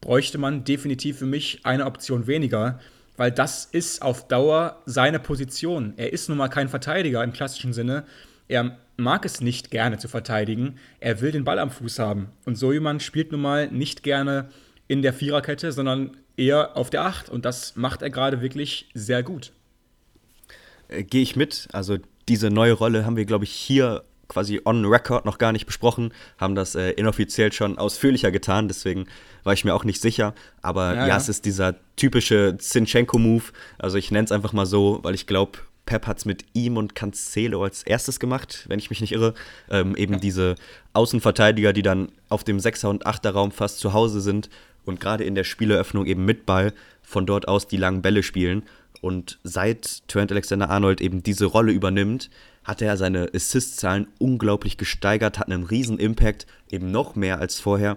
bräuchte 0.00 0.38
man 0.38 0.64
definitiv 0.64 1.18
für 1.18 1.26
mich 1.26 1.60
eine 1.64 1.86
Option 1.86 2.26
weniger, 2.26 2.80
weil 3.16 3.30
das 3.30 3.64
ist 3.64 4.02
auf 4.02 4.26
Dauer 4.28 4.82
seine 4.86 5.18
Position. 5.18 5.94
Er 5.96 6.12
ist 6.12 6.28
nun 6.28 6.38
mal 6.38 6.48
kein 6.48 6.68
Verteidiger 6.68 7.22
im 7.22 7.32
klassischen 7.32 7.72
Sinne. 7.72 8.04
Er 8.48 8.76
mag 8.96 9.24
es 9.24 9.40
nicht 9.40 9.70
gerne 9.70 9.98
zu 9.98 10.08
verteidigen. 10.08 10.76
Er 11.00 11.20
will 11.20 11.30
den 11.30 11.44
Ball 11.44 11.58
am 11.58 11.70
Fuß 11.70 11.98
haben. 11.98 12.28
Und 12.44 12.56
so 12.56 12.72
jemand 12.72 13.02
spielt 13.02 13.32
nun 13.32 13.42
mal 13.42 13.68
nicht 13.68 14.02
gerne 14.02 14.48
in 14.88 15.02
der 15.02 15.12
Viererkette, 15.12 15.72
sondern 15.72 16.16
eher 16.36 16.76
auf 16.76 16.90
der 16.90 17.04
Acht. 17.04 17.28
Und 17.28 17.44
das 17.44 17.76
macht 17.76 18.02
er 18.02 18.10
gerade 18.10 18.40
wirklich 18.40 18.90
sehr 18.94 19.22
gut. 19.22 19.52
Äh, 20.88 21.04
Gehe 21.04 21.22
ich 21.22 21.36
mit. 21.36 21.68
Also 21.72 21.98
diese 22.28 22.50
neue 22.50 22.72
Rolle 22.72 23.04
haben 23.04 23.16
wir, 23.16 23.24
glaube 23.24 23.44
ich, 23.44 23.52
hier 23.52 24.04
quasi 24.28 24.60
on 24.64 24.84
record 24.86 25.26
noch 25.26 25.36
gar 25.36 25.52
nicht 25.52 25.66
besprochen, 25.66 26.12
haben 26.38 26.54
das 26.54 26.74
äh, 26.74 26.90
inoffiziell 26.92 27.52
schon 27.52 27.76
ausführlicher 27.76 28.30
getan, 28.30 28.66
deswegen 28.66 29.06
war 29.44 29.52
ich 29.52 29.64
mir 29.64 29.74
auch 29.74 29.84
nicht 29.84 30.00
sicher. 30.00 30.34
Aber 30.62 30.94
ja, 30.94 31.08
ja, 31.08 31.16
es 31.16 31.28
ist 31.28 31.44
dieser 31.44 31.74
typische 31.96 32.56
Zinchenko-Move. 32.56 33.44
Also 33.78 33.98
ich 33.98 34.10
nenne 34.10 34.24
es 34.24 34.32
einfach 34.32 34.54
mal 34.54 34.64
so, 34.64 35.00
weil 35.02 35.14
ich 35.14 35.26
glaube, 35.26 35.58
Pep 35.84 36.06
hat 36.06 36.18
es 36.18 36.24
mit 36.24 36.44
ihm 36.54 36.76
und 36.76 36.94
Cancelo 36.94 37.62
als 37.62 37.82
erstes 37.82 38.20
gemacht, 38.20 38.64
wenn 38.68 38.78
ich 38.78 38.88
mich 38.88 39.00
nicht 39.00 39.12
irre. 39.12 39.34
Ähm, 39.68 39.96
eben 39.96 40.14
ja. 40.14 40.18
diese 40.20 40.54
Außenverteidiger, 40.92 41.72
die 41.72 41.82
dann 41.82 42.12
auf 42.28 42.44
dem 42.44 42.58
6er 42.58 42.86
und 42.86 43.06
8er 43.06 43.30
Raum 43.30 43.50
fast 43.50 43.80
zu 43.80 43.92
Hause 43.92 44.20
sind 44.20 44.48
und 44.84 45.00
gerade 45.00 45.24
in 45.24 45.34
der 45.34 45.44
Spieleröffnung 45.44 46.06
eben 46.06 46.24
mit 46.24 46.46
Ball 46.46 46.72
von 47.02 47.26
dort 47.26 47.48
aus 47.48 47.66
die 47.66 47.76
langen 47.76 48.02
Bälle 48.02 48.22
spielen. 48.22 48.62
Und 49.00 49.38
seit 49.42 50.06
Trent 50.08 50.30
Alexander-Arnold 50.30 51.00
eben 51.00 51.22
diese 51.22 51.46
Rolle 51.46 51.72
übernimmt, 51.72 52.30
hat 52.64 52.80
er 52.80 52.96
seine 52.96 53.30
Assist-Zahlen 53.34 54.06
unglaublich 54.18 54.76
gesteigert, 54.76 55.38
hat 55.38 55.50
einen 55.50 55.64
riesen 55.64 55.98
Impact, 55.98 56.46
eben 56.70 56.90
noch 56.90 57.16
mehr 57.16 57.40
als 57.40 57.58
vorher 57.58 57.96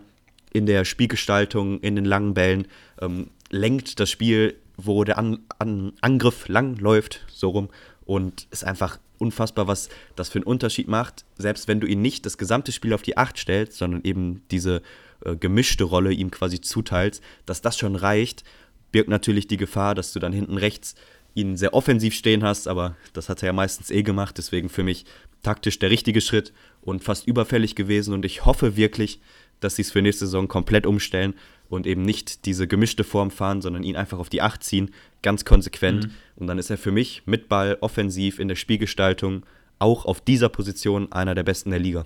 in 0.51 0.65
der 0.65 0.85
Spielgestaltung, 0.85 1.79
in 1.81 1.95
den 1.95 2.05
langen 2.05 2.33
Bällen, 2.33 2.67
ähm, 2.99 3.29
lenkt 3.51 3.99
das 3.99 4.09
Spiel, 4.09 4.55
wo 4.77 5.03
der 5.03 5.17
An 5.17 5.39
An 5.59 5.93
Angriff 6.01 6.47
lang 6.47 6.77
läuft, 6.77 7.25
so 7.27 7.49
rum. 7.49 7.69
Und 8.05 8.47
ist 8.51 8.63
einfach 8.63 8.99
unfassbar, 9.17 9.67
was 9.67 9.89
das 10.15 10.29
für 10.29 10.39
einen 10.39 10.45
Unterschied 10.45 10.87
macht, 10.87 11.25
selbst 11.37 11.67
wenn 11.67 11.79
du 11.79 11.87
ihn 11.87 12.01
nicht 12.01 12.25
das 12.25 12.37
gesamte 12.37 12.71
Spiel 12.71 12.93
auf 12.93 13.01
die 13.01 13.17
Acht 13.17 13.37
stellst, 13.37 13.77
sondern 13.77 14.01
eben 14.03 14.43
diese 14.51 14.81
äh, 15.25 15.35
gemischte 15.35 15.83
Rolle 15.83 16.11
ihm 16.11 16.31
quasi 16.31 16.61
zuteilst, 16.61 17.23
dass 17.45 17.61
das 17.61 17.77
schon 17.77 17.95
reicht, 17.95 18.43
birgt 18.91 19.09
natürlich 19.09 19.47
die 19.47 19.57
Gefahr, 19.57 19.95
dass 19.95 20.13
du 20.13 20.19
dann 20.19 20.33
hinten 20.33 20.57
rechts 20.57 20.95
ihn 21.33 21.57
sehr 21.57 21.73
offensiv 21.73 22.13
stehen 22.13 22.43
hast, 22.43 22.67
aber 22.67 22.95
das 23.11 23.27
hat 23.27 23.43
er 23.43 23.47
ja 23.47 23.53
meistens 23.53 23.91
eh 23.91 24.03
gemacht, 24.03 24.37
deswegen 24.37 24.69
für 24.69 24.83
mich 24.83 25.05
taktisch 25.43 25.79
der 25.79 25.89
richtige 25.89 26.21
Schritt 26.21 26.53
und 26.81 27.03
fast 27.03 27.27
überfällig 27.27 27.75
gewesen 27.75 28.13
und 28.13 28.23
ich 28.23 28.45
hoffe 28.45 28.77
wirklich, 28.77 29.19
dass 29.59 29.75
sie 29.75 29.81
es 29.81 29.91
für 29.91 30.01
nächste 30.01 30.25
Saison 30.25 30.47
komplett 30.47 30.85
umstellen 30.85 31.33
und 31.69 31.87
eben 31.87 32.03
nicht 32.03 32.45
diese 32.45 32.67
gemischte 32.67 33.03
Form 33.03 33.31
fahren, 33.31 33.61
sondern 33.61 33.83
ihn 33.83 33.95
einfach 33.95 34.19
auf 34.19 34.29
die 34.29 34.41
Acht 34.41 34.63
ziehen, 34.63 34.91
ganz 35.21 35.45
konsequent. 35.45 36.05
Mhm. 36.05 36.11
Und 36.35 36.47
dann 36.47 36.59
ist 36.59 36.69
er 36.69 36.77
für 36.77 36.91
mich 36.91 37.23
mit 37.25 37.49
Ball 37.49 37.77
offensiv 37.81 38.39
in 38.39 38.47
der 38.47 38.55
Spielgestaltung 38.55 39.45
auch 39.79 40.05
auf 40.05 40.21
dieser 40.21 40.49
Position 40.49 41.11
einer 41.11 41.35
der 41.35 41.43
besten 41.43 41.71
der 41.71 41.79
Liga. 41.79 42.05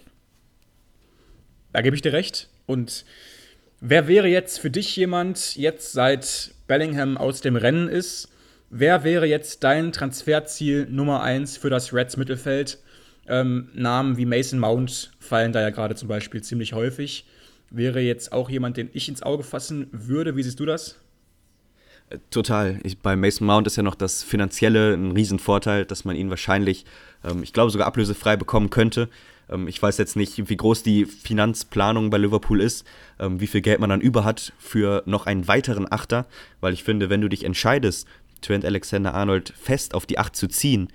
Da 1.72 1.82
gebe 1.82 1.96
ich 1.96 2.02
dir 2.02 2.14
recht. 2.14 2.50
Und 2.70 3.04
wer 3.82 4.08
wäre 4.08 4.28
jetzt 4.28 4.60
für 4.60 4.70
dich 4.70 4.96
jemand, 4.96 5.56
jetzt 5.56 5.92
seit 5.92 6.54
Bellingham 6.68 7.18
aus 7.18 7.42
dem 7.42 7.56
Rennen 7.56 7.88
ist, 7.88 8.30
wer 8.70 9.04
wäre 9.04 9.26
jetzt 9.26 9.64
dein 9.64 9.92
Transferziel 9.92 10.88
Nummer 10.90 11.22
1 11.24 11.58
für 11.58 11.70
das 11.70 11.94
Reds 11.94 12.16
Mittelfeld? 12.16 12.78
Ähm, 13.28 13.70
Namen 13.74 14.18
wie 14.18 14.26
Mason 14.26 14.60
Mount 14.60 15.12
fallen 15.20 15.52
da 15.52 15.62
ja 15.62 15.70
gerade 15.72 15.96
zum 15.96 16.08
Beispiel 16.08 16.42
ziemlich 16.42 16.74
häufig 16.74 17.26
wäre 17.72 18.00
jetzt 18.00 18.32
auch 18.32 18.50
jemand, 18.50 18.78
den 18.78 18.90
ich 18.94 19.10
ins 19.10 19.24
Auge 19.24 19.44
fassen 19.44 19.88
würde. 19.92 20.36
Wie 20.36 20.44
siehst 20.44 20.60
du 20.60 20.66
das? 20.66 20.96
Total. 22.32 22.80
Ich, 22.84 23.00
bei 23.00 23.16
Mason 23.16 23.46
Mount 23.46 23.68
ist 23.68 23.76
ja 23.76 23.84
noch 23.84 23.96
das 23.96 24.24
Finanzielle 24.24 24.96
ein 24.96 25.12
Riesenvorteil, 25.12 25.86
dass 25.86 26.06
man 26.06 26.16
ihn 26.16 26.32
wahrscheinlich, 26.32 26.86
ähm, 27.24 27.44
ich 27.44 27.54
glaube, 27.54 27.72
sogar 27.72 27.86
ablösefrei 27.88 28.36
bekommen 28.36 28.72
könnte. 28.72 29.10
Ähm, 29.50 29.68
ich 29.68 29.82
weiß 29.82 29.98
jetzt 29.98 30.16
nicht, 30.16 30.50
wie 30.50 30.58
groß 30.58 30.84
die 30.84 31.06
Finanzplanung 31.06 32.10
bei 32.10 32.18
Liverpool 32.18 32.62
ist, 32.62 32.86
ähm, 33.20 33.40
wie 33.40 33.48
viel 33.48 33.62
Geld 33.62 33.80
man 33.80 33.90
dann 33.90 34.02
über 34.02 34.24
hat 34.24 34.54
für 34.58 35.04
noch 35.06 35.26
einen 35.26 35.48
weiteren 35.48 35.92
Achter, 35.92 36.26
weil 36.62 36.74
ich 36.74 36.84
finde, 36.84 37.10
wenn 37.10 37.22
du 37.22 37.30
dich 37.30 37.44
entscheidest, 37.44 38.08
Trent 38.42 38.64
Alexander-Arnold 38.66 39.54
fest 39.60 39.94
auf 39.94 40.06
die 40.06 40.18
Acht 40.18 40.36
zu 40.36 40.48
ziehen, 40.48 40.90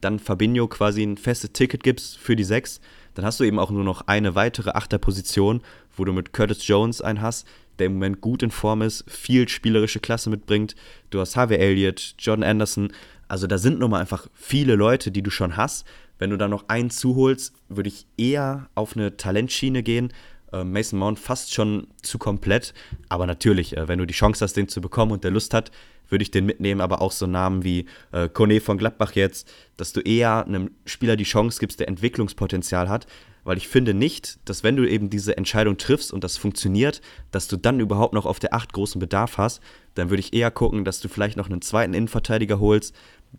dann 0.00 0.18
Fabinho 0.18 0.66
quasi 0.68 1.02
ein 1.02 1.16
festes 1.16 1.52
Ticket 1.52 1.82
gibst 1.82 2.18
für 2.18 2.36
die 2.36 2.44
Sechs, 2.44 2.80
dann 3.14 3.24
hast 3.24 3.40
du 3.40 3.44
eben 3.44 3.58
auch 3.58 3.70
nur 3.70 3.84
noch 3.84 4.06
eine 4.06 4.34
weitere 4.34 4.70
Achterposition, 4.70 5.62
wo 5.96 6.04
du 6.04 6.12
mit 6.12 6.32
Curtis 6.32 6.66
Jones 6.66 7.02
einen 7.02 7.20
hast, 7.20 7.46
der 7.78 7.86
im 7.86 7.94
Moment 7.94 8.20
gut 8.20 8.42
in 8.42 8.50
Form 8.50 8.82
ist, 8.82 9.04
viel 9.10 9.48
spielerische 9.48 10.00
Klasse 10.00 10.30
mitbringt. 10.30 10.76
Du 11.10 11.20
hast 11.20 11.36
Harvey 11.36 11.56
Elliott, 11.56 12.14
John 12.18 12.42
Anderson. 12.42 12.92
Also 13.26 13.46
da 13.46 13.58
sind 13.58 13.78
nun 13.78 13.90
mal 13.90 14.00
einfach 14.00 14.26
viele 14.34 14.76
Leute, 14.76 15.10
die 15.10 15.22
du 15.22 15.30
schon 15.30 15.56
hast. 15.56 15.86
Wenn 16.20 16.30
du 16.30 16.36
da 16.36 16.46
noch 16.46 16.68
einen 16.68 16.90
zuholst, 16.90 17.54
würde 17.68 17.88
ich 17.88 18.06
eher 18.16 18.68
auf 18.76 18.94
eine 18.94 19.16
Talentschiene 19.16 19.82
gehen. 19.82 20.12
Äh, 20.52 20.64
Mason 20.64 20.98
Mount 20.98 21.18
fast 21.18 21.52
schon 21.52 21.88
zu 22.02 22.18
komplett. 22.18 22.74
Aber 23.08 23.26
natürlich, 23.26 23.76
äh, 23.76 23.88
wenn 23.88 23.98
du 23.98 24.06
die 24.06 24.14
Chance 24.14 24.44
hast, 24.44 24.56
den 24.56 24.68
zu 24.68 24.80
bekommen 24.80 25.12
und 25.12 25.24
der 25.24 25.30
Lust 25.30 25.54
hat, 25.54 25.72
würde 26.10 26.22
ich 26.22 26.30
den 26.30 26.44
mitnehmen, 26.44 26.80
aber 26.80 27.00
auch 27.00 27.12
so 27.12 27.26
Namen 27.26 27.64
wie 27.64 27.86
äh, 28.12 28.28
Kone 28.28 28.60
von 28.60 28.76
Gladbach 28.76 29.12
jetzt, 29.12 29.50
dass 29.76 29.92
du 29.92 30.00
eher 30.00 30.44
einem 30.44 30.72
Spieler 30.84 31.16
die 31.16 31.24
Chance 31.24 31.58
gibst, 31.58 31.80
der 31.80 31.88
Entwicklungspotenzial 31.88 32.88
hat, 32.88 33.06
weil 33.44 33.56
ich 33.56 33.68
finde 33.68 33.94
nicht, 33.94 34.38
dass 34.44 34.62
wenn 34.62 34.76
du 34.76 34.88
eben 34.88 35.08
diese 35.08 35.36
Entscheidung 35.36 35.78
triffst 35.78 36.12
und 36.12 36.22
das 36.24 36.36
funktioniert, 36.36 37.00
dass 37.30 37.48
du 37.48 37.56
dann 37.56 37.80
überhaupt 37.80 38.12
noch 38.12 38.26
auf 38.26 38.40
der 38.40 38.52
8 38.52 38.72
großen 38.72 38.98
Bedarf 38.98 39.38
hast. 39.38 39.62
Dann 39.94 40.10
würde 40.10 40.20
ich 40.20 40.34
eher 40.34 40.50
gucken, 40.50 40.84
dass 40.84 41.00
du 41.00 41.08
vielleicht 41.08 41.36
noch 41.36 41.48
einen 41.48 41.62
zweiten 41.62 41.94
Innenverteidiger 41.94 42.60
holst, 42.60 42.94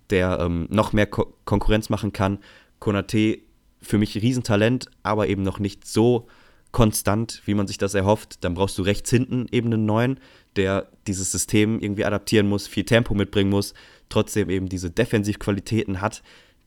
der 0.09 0.39
ähm, 0.39 0.67
noch 0.69 0.93
mehr 0.93 1.07
Ko 1.07 1.33
Konkurrenz 1.45 1.89
machen 1.89 2.13
kann. 2.13 2.39
Konate 2.81 3.39
für 3.81 3.97
mich 3.97 4.21
Riesentalent, 4.21 4.87
aber 5.03 5.27
eben 5.27 5.43
noch 5.43 5.59
nicht 5.59 5.87
so 5.87 6.27
konstant, 6.71 7.41
wie 7.45 7.53
man 7.53 7.67
sich 7.67 7.77
das 7.77 7.93
erhofft. 7.93 8.43
Dann 8.43 8.53
brauchst 8.53 8.77
du 8.77 8.81
rechts 8.81 9.09
hinten 9.09 9.45
eben 9.51 9.71
einen 9.71 9.85
neuen, 9.85 10.19
der 10.57 10.89
dieses 11.07 11.31
System 11.31 11.79
irgendwie 11.79 12.05
adaptieren 12.05 12.49
muss, 12.49 12.67
viel 12.67 12.83
Tempo 12.83 13.13
mitbringen 13.13 13.49
muss, 13.49 13.73
trotzdem 14.09 14.49
eben 14.49 14.67
diese 14.67 14.91
Defensivqualitäten 14.91 16.01
hat, 16.01 16.21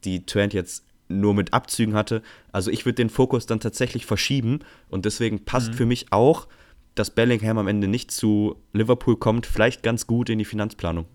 die 0.04 0.24
Trent 0.24 0.54
jetzt 0.54 0.84
nur 1.08 1.34
mit 1.34 1.52
Abzügen 1.52 1.94
hatte. 1.94 2.22
Also 2.52 2.70
ich 2.70 2.86
würde 2.86 2.96
den 2.96 3.10
Fokus 3.10 3.46
dann 3.46 3.60
tatsächlich 3.60 4.06
verschieben 4.06 4.60
und 4.88 5.04
deswegen 5.04 5.44
passt 5.44 5.72
mhm. 5.72 5.74
für 5.74 5.86
mich 5.86 6.06
auch, 6.12 6.48
dass 6.94 7.10
Bellingham 7.10 7.58
am 7.58 7.68
Ende 7.68 7.88
nicht 7.88 8.10
zu 8.10 8.56
Liverpool 8.72 9.16
kommt, 9.16 9.46
vielleicht 9.46 9.82
ganz 9.82 10.06
gut 10.06 10.30
in 10.30 10.38
die 10.38 10.44
Finanzplanung. 10.44 11.06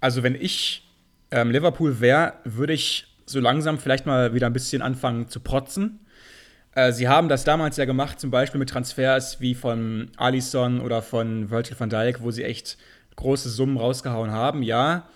Also 0.00 0.22
wenn 0.22 0.34
ich 0.34 0.86
ähm, 1.30 1.50
Liverpool 1.50 2.00
wäre, 2.00 2.34
würde 2.44 2.74
ich 2.74 3.13
so 3.26 3.40
langsam 3.40 3.78
vielleicht 3.78 4.06
mal 4.06 4.34
wieder 4.34 4.46
ein 4.46 4.52
bisschen 4.52 4.82
anfangen 4.82 5.28
zu 5.28 5.40
protzen. 5.40 6.00
Äh, 6.74 6.92
sie 6.92 7.08
haben 7.08 7.28
das 7.28 7.44
damals 7.44 7.76
ja 7.76 7.84
gemacht, 7.84 8.20
zum 8.20 8.30
Beispiel 8.30 8.58
mit 8.58 8.70
Transfers 8.70 9.40
wie 9.40 9.54
von 9.54 10.10
Alisson 10.16 10.80
oder 10.80 11.02
von 11.02 11.50
Virgil 11.50 11.78
van 11.78 11.90
Dijk, 11.90 12.22
wo 12.22 12.30
sie 12.30 12.44
echt 12.44 12.76
große 13.16 13.48
Summen 13.48 13.76
rausgehauen 13.76 14.30
haben. 14.30 14.62
Ja, 14.62 15.08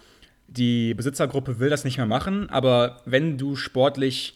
die 0.47 0.95
Besitzergruppe 0.95 1.59
will 1.59 1.71
das 1.71 1.85
nicht 1.85 1.99
mehr 1.99 2.07
machen, 2.07 2.49
aber 2.51 3.03
wenn 3.05 3.37
du 3.37 3.57
sportlich 3.57 4.35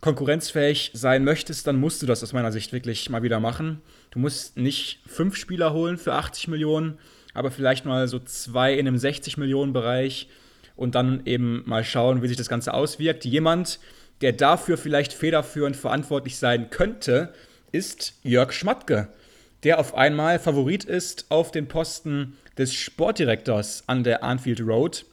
konkurrenzfähig 0.00 0.90
sein 0.92 1.24
möchtest, 1.24 1.66
dann 1.66 1.80
musst 1.80 2.02
du 2.02 2.06
das 2.06 2.22
aus 2.22 2.32
meiner 2.32 2.52
Sicht 2.52 2.72
wirklich 2.72 3.08
mal 3.08 3.22
wieder 3.22 3.40
machen. 3.40 3.80
Du 4.10 4.18
musst 4.18 4.56
nicht 4.56 5.00
fünf 5.06 5.36
Spieler 5.36 5.72
holen 5.72 5.96
für 5.96 6.12
80 6.12 6.48
Millionen, 6.48 6.98
aber 7.32 7.50
vielleicht 7.50 7.86
mal 7.86 8.06
so 8.06 8.18
zwei 8.18 8.74
in 8.74 8.86
einem 8.86 8.98
60 8.98 9.36
Millionen 9.38 9.72
Bereich 9.72 10.28
und 10.76 10.94
dann 10.94 11.22
eben 11.24 11.62
mal 11.66 11.84
schauen, 11.84 12.22
wie 12.22 12.28
sich 12.28 12.36
das 12.36 12.48
Ganze 12.48 12.74
auswirkt. 12.74 13.24
Jemand, 13.24 13.80
der 14.20 14.32
dafür 14.32 14.76
vielleicht 14.78 15.12
federführend 15.12 15.76
verantwortlich 15.76 16.36
sein 16.36 16.70
könnte, 16.70 17.32
ist 17.72 18.14
Jörg 18.22 18.52
Schmatke, 18.52 19.08
der 19.64 19.78
auf 19.78 19.94
einmal 19.94 20.38
Favorit 20.38 20.84
ist 20.84 21.26
auf 21.30 21.50
den 21.50 21.68
Posten 21.68 22.36
des 22.56 22.74
Sportdirektors 22.74 23.84
an 23.86 24.04
der 24.04 24.22
Anfield 24.22 24.60
Road. 24.60 25.04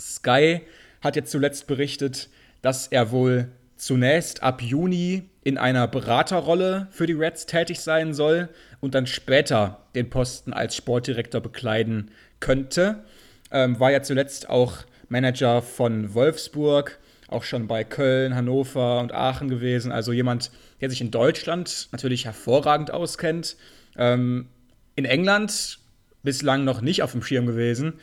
Sky 0.00 0.60
hat 1.00 1.16
jetzt 1.16 1.30
zuletzt 1.30 1.66
berichtet, 1.66 2.28
dass 2.62 2.88
er 2.88 3.10
wohl 3.10 3.48
zunächst 3.76 4.42
ab 4.42 4.60
Juni 4.60 5.22
in 5.42 5.56
einer 5.56 5.88
Beraterrolle 5.88 6.88
für 6.90 7.06
die 7.06 7.14
Reds 7.14 7.46
tätig 7.46 7.80
sein 7.80 8.12
soll 8.12 8.50
und 8.80 8.94
dann 8.94 9.06
später 9.06 9.80
den 9.94 10.10
Posten 10.10 10.52
als 10.52 10.76
Sportdirektor 10.76 11.40
bekleiden 11.40 12.10
könnte. 12.40 13.02
Ähm, 13.50 13.78
war 13.80 13.90
ja 13.90 14.02
zuletzt 14.02 14.48
auch 14.48 14.78
Manager 15.08 15.62
von 15.62 16.14
Wolfsburg, 16.14 16.98
auch 17.28 17.42
schon 17.42 17.66
bei 17.66 17.84
Köln, 17.84 18.34
Hannover 18.34 19.00
und 19.00 19.12
Aachen 19.12 19.48
gewesen. 19.48 19.92
Also 19.92 20.12
jemand, 20.12 20.50
der 20.80 20.90
sich 20.90 21.00
in 21.00 21.10
Deutschland 21.10 21.88
natürlich 21.92 22.24
hervorragend 22.24 22.90
auskennt. 22.90 23.56
Ähm, 23.96 24.48
in 24.96 25.04
England 25.04 25.78
bislang 26.22 26.64
noch 26.64 26.80
nicht 26.80 27.02
auf 27.02 27.12
dem 27.12 27.22
Schirm 27.22 27.46
gewesen. 27.46 27.94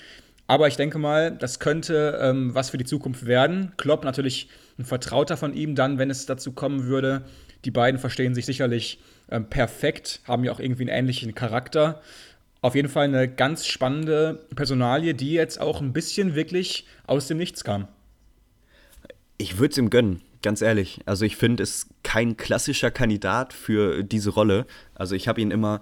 Aber 0.48 0.68
ich 0.68 0.78
denke 0.78 0.98
mal, 0.98 1.32
das 1.32 1.60
könnte 1.60 2.20
ähm, 2.22 2.56
was 2.56 2.70
für 2.70 2.78
die 2.78 2.86
Zukunft 2.86 3.26
werden. 3.26 3.74
Klopp 3.78 4.06
natürlich 4.06 4.50
ein 4.80 4.86
Vertrauter 4.86 5.36
von 5.36 5.54
ihm 5.54 5.76
dann, 5.76 5.98
wenn 5.98 6.10
es 6.10 6.26
dazu 6.26 6.54
kommen 6.54 6.86
würde. 6.86 7.24
Die 7.66 7.72
beiden 7.72 8.00
verstehen 8.00 8.34
sich 8.34 8.46
sicherlich 8.46 9.00
ähm, 9.30 9.50
perfekt, 9.50 10.22
haben 10.26 10.46
ja 10.46 10.52
auch 10.52 10.60
irgendwie 10.60 10.84
einen 10.84 10.98
ähnlichen 10.98 11.36
Charakter. 11.36 12.02
Auf 12.68 12.76
jeden 12.76 12.90
Fall 12.90 13.06
eine 13.06 13.30
ganz 13.30 13.66
spannende 13.66 14.46
Personalie, 14.54 15.14
die 15.14 15.32
jetzt 15.32 15.62
auch 15.62 15.80
ein 15.80 15.94
bisschen 15.94 16.36
wirklich 16.36 16.86
aus 17.06 17.26
dem 17.28 17.38
Nichts 17.38 17.64
kam. 17.64 17.88
Ich 19.38 19.58
würde 19.58 19.72
es 19.72 19.78
ihm 19.78 19.90
gönnen, 19.90 20.22
ganz 20.42 20.62
ehrlich. 20.62 21.00
Also 21.06 21.24
ich 21.24 21.38
finde 21.38 21.64
es 21.64 21.88
kein 22.04 22.36
klassischer 22.36 22.92
Kandidat 22.92 23.54
für 23.54 24.04
diese 24.04 24.32
Rolle. 24.32 24.66
Also 24.96 25.16
ich 25.16 25.30
habe 25.30 25.40
ihn 25.40 25.52
immer 25.52 25.82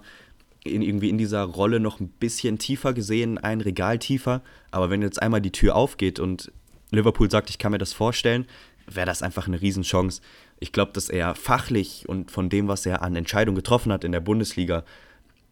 in, 0.62 0.80
irgendwie 0.80 1.08
in 1.08 1.18
dieser 1.18 1.42
Rolle 1.42 1.80
noch 1.80 1.98
ein 1.98 2.06
bisschen 2.06 2.56
tiefer 2.56 2.94
gesehen, 2.94 3.36
ein 3.38 3.60
Regal 3.60 3.98
tiefer. 3.98 4.40
Aber 4.70 4.88
wenn 4.88 5.02
jetzt 5.02 5.20
einmal 5.20 5.40
die 5.40 5.50
Tür 5.50 5.74
aufgeht 5.74 6.20
und 6.20 6.52
Liverpool 6.92 7.28
sagt, 7.28 7.50
ich 7.50 7.58
kann 7.58 7.72
mir 7.72 7.78
das 7.78 7.94
vorstellen, 7.94 8.46
wäre 8.88 9.06
das 9.06 9.22
einfach 9.22 9.48
eine 9.48 9.60
Riesenchance. 9.60 10.22
Ich 10.60 10.70
glaube, 10.70 10.92
dass 10.92 11.08
er 11.08 11.34
fachlich 11.34 12.08
und 12.08 12.30
von 12.30 12.48
dem, 12.48 12.68
was 12.68 12.86
er 12.86 13.02
an 13.02 13.16
Entscheidungen 13.16 13.56
getroffen 13.56 13.90
hat 13.90 14.04
in 14.04 14.12
der 14.12 14.20
Bundesliga, 14.20 14.84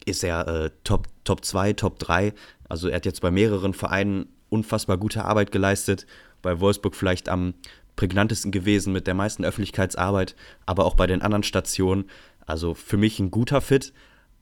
ist 0.05 0.23
er 0.23 0.47
äh, 0.47 0.69
Top, 0.83 1.07
Top 1.23 1.43
2, 1.43 1.73
Top 1.73 1.99
3. 1.99 2.33
Also 2.69 2.87
er 2.87 2.97
hat 2.97 3.05
jetzt 3.05 3.21
bei 3.21 3.31
mehreren 3.31 3.73
Vereinen 3.73 4.27
unfassbar 4.49 4.97
gute 4.97 5.25
Arbeit 5.25 5.51
geleistet. 5.51 6.05
Bei 6.41 6.59
Wolfsburg 6.59 6.95
vielleicht 6.95 7.29
am 7.29 7.55
prägnantesten 7.95 8.51
gewesen 8.51 8.93
mit 8.93 9.07
der 9.07 9.13
meisten 9.13 9.45
Öffentlichkeitsarbeit, 9.45 10.35
aber 10.65 10.85
auch 10.85 10.95
bei 10.95 11.07
den 11.07 11.21
anderen 11.21 11.43
Stationen. 11.43 12.05
Also 12.45 12.73
für 12.73 12.97
mich 12.97 13.19
ein 13.19 13.31
guter 13.31 13.61
Fit. 13.61 13.93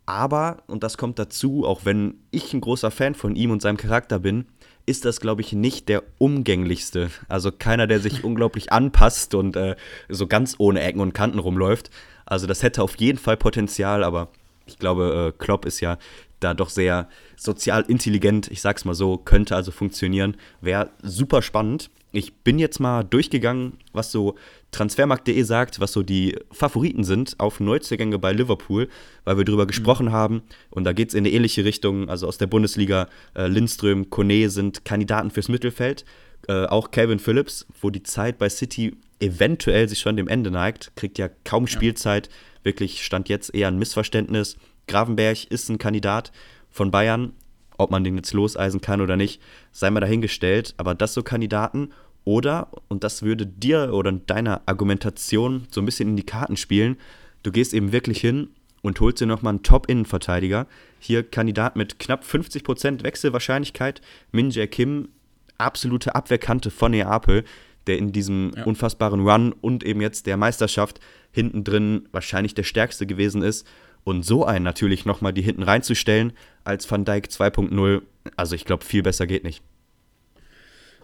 Aber, 0.06 0.64
und 0.68 0.84
das 0.84 0.98
kommt 0.98 1.18
dazu, 1.18 1.66
auch 1.66 1.86
wenn 1.86 2.16
ich 2.30 2.54
ein 2.54 2.60
großer 2.60 2.92
Fan 2.92 3.16
von 3.16 3.38
ihm 3.38 3.52
und 3.52 3.62
seinem 3.62 3.78
Charakter 3.78 4.20
bin, 4.20 4.46
ist 4.86 5.06
das, 5.06 5.22
glaube 5.22 5.42
ich, 5.42 5.54
nicht 5.54 5.88
der 5.88 6.04
umgänglichste. 6.18 7.10
Also 7.30 7.54
keiner, 7.54 7.88
der 7.88 8.02
sich 8.02 8.26
unglaublich 8.26 8.74
anpasst 8.74 9.34
und 9.34 9.56
äh, 9.56 9.78
so 10.10 10.28
ganz 10.28 10.56
ohne 10.58 10.82
Ecken 10.82 11.00
und 11.00 11.14
Kanten 11.14 11.40
rumläuft. 11.40 11.90
Also 12.26 12.48
das 12.48 12.64
hätte 12.64 12.84
auf 12.84 12.98
jeden 12.98 13.18
Fall 13.18 13.38
Potenzial, 13.38 14.04
aber 14.04 14.30
ich 14.66 14.80
glaube, 14.80 15.34
äh, 15.34 15.44
Klopp 15.44 15.66
ist 15.66 15.80
ja 15.80 15.98
da 16.40 16.54
doch 16.54 16.70
sehr 16.70 17.08
sozial 17.36 17.84
intelligent, 17.88 18.52
ich 18.52 18.62
sag's 18.62 18.86
mal 18.86 18.94
so, 18.94 19.18
könnte 19.18 19.56
also 19.56 19.72
funktionieren. 19.72 20.36
Wäre 20.62 20.92
super 21.02 21.42
spannend. 21.42 21.90
Ich 22.12 22.34
bin 22.36 22.60
jetzt 22.60 22.80
mal 22.80 23.04
durchgegangen, 23.04 23.78
was 23.92 24.12
so 24.12 24.36
Transfermarkt.de 24.72 25.42
sagt, 25.44 25.80
was 25.80 25.94
so 25.94 26.04
die 26.04 26.38
Favoriten 26.52 27.04
sind 27.04 27.40
auf 27.40 27.60
Neuzugänge 27.60 28.20
bei 28.20 28.34
Liverpool, 28.34 28.88
weil 29.24 29.38
wir 29.38 29.46
darüber 29.46 29.66
gesprochen 29.66 30.08
mhm. 30.08 30.12
haben. 30.12 30.42
Und 30.70 30.84
da 30.84 30.94
geht 30.94 31.10
es 31.10 31.16
in 31.16 31.26
eine 31.26 31.32
ähnliche 31.32 31.66
Richtung. 31.66 32.10
Also 32.10 32.28
aus 32.28 32.38
der 32.38 32.48
Bundesliga, 32.48 33.08
äh, 33.36 33.48
Lindström, 33.48 34.10
Kone 34.10 34.50
sind 34.50 34.86
Kandidaten 34.86 35.32
fürs 35.32 35.50
Mittelfeld. 35.50 36.06
Äh, 36.48 36.66
auch 36.66 36.92
Calvin 36.92 37.20
Phillips, 37.20 37.66
wo 37.82 37.90
die 37.90 38.04
Zeit 38.04 38.38
bei 38.38 38.50
City 38.50 38.96
eventuell 39.20 39.88
sich 39.88 40.00
schon 40.00 40.18
dem 40.18 40.28
Ende 40.28 40.52
neigt, 40.52 40.92
kriegt 40.96 41.18
ja 41.18 41.30
kaum 41.46 41.68
Spielzeit. 41.68 42.28
Ja. 42.28 42.34
Wirklich 42.64 43.04
stand 43.04 43.30
jetzt 43.30 43.54
eher 43.54 43.68
ein 43.68 43.78
Missverständnis. 43.78 44.58
Gravenberg 44.88 45.46
ist 45.46 45.70
ein 45.70 45.78
Kandidat 45.78 46.32
von 46.70 46.92
Bayern. 46.92 47.34
Ob 47.78 47.92
man 47.92 48.04
den 48.04 48.16
jetzt 48.16 48.34
loseisen 48.34 48.82
kann 48.82 49.02
oder 49.02 49.18
nicht, 49.18 49.42
sei 49.72 49.90
mal 49.90 50.00
dahingestellt. 50.00 50.74
Aber 50.78 50.96
das 50.96 51.14
so 51.14 51.24
Kandidaten. 51.24 51.90
Oder, 52.26 52.70
und 52.88 53.04
das 53.04 53.24
würde 53.24 53.46
dir 53.46 53.94
oder 53.94 54.12
deiner 54.12 54.62
Argumentation 54.66 55.68
so 55.70 55.82
ein 55.82 55.86
bisschen 55.86 56.10
in 56.10 56.16
die 56.16 56.26
Karten 56.26 56.56
spielen, 56.56 56.98
du 57.44 57.52
gehst 57.52 57.74
eben 57.74 57.92
wirklich 57.92 58.22
hin 58.22 58.50
und 58.82 59.00
holst 59.00 59.20
dir 59.20 59.26
nochmal 59.26 59.52
einen 59.52 59.64
Top-Innenverteidiger. 59.64 60.68
Hier 61.00 61.24
Kandidat 61.24 61.76
mit 61.76 62.00
knapp 62.00 62.24
50% 62.24 63.04
Wechselwahrscheinlichkeit. 63.04 64.02
Min 64.32 64.52
Jae 64.52 64.68
Kim, 64.68 65.10
absolute 65.58 66.16
Abwehrkante 66.16 66.72
von 66.72 66.92
Neapel, 66.92 67.44
der 67.88 67.98
in 67.98 68.12
diesem 68.12 68.52
ja. 68.56 68.64
unfassbaren 68.64 69.28
Run 69.28 69.54
und 69.54 69.84
eben 69.84 70.02
jetzt 70.02 70.26
der 70.26 70.38
Meisterschaft 70.38 71.00
hinten 71.34 71.66
drin 71.66 72.08
wahrscheinlich 72.14 72.54
der 72.54 72.64
stärkste 72.64 73.06
gewesen 73.06 73.42
ist. 73.42 73.68
Und 74.06 74.24
so 74.24 74.46
einen 74.46 74.64
natürlich 74.64 75.06
nochmal 75.06 75.34
die 75.34 75.42
hinten 75.42 75.64
reinzustellen 75.64 76.34
als 76.64 76.90
Van 76.90 77.06
Dijk 77.06 77.28
2.0, 77.28 78.02
also 78.36 78.56
ich 78.56 78.66
glaube, 78.66 78.86
viel 78.86 79.02
besser 79.02 79.28
geht 79.28 79.44
nicht. 79.44 79.62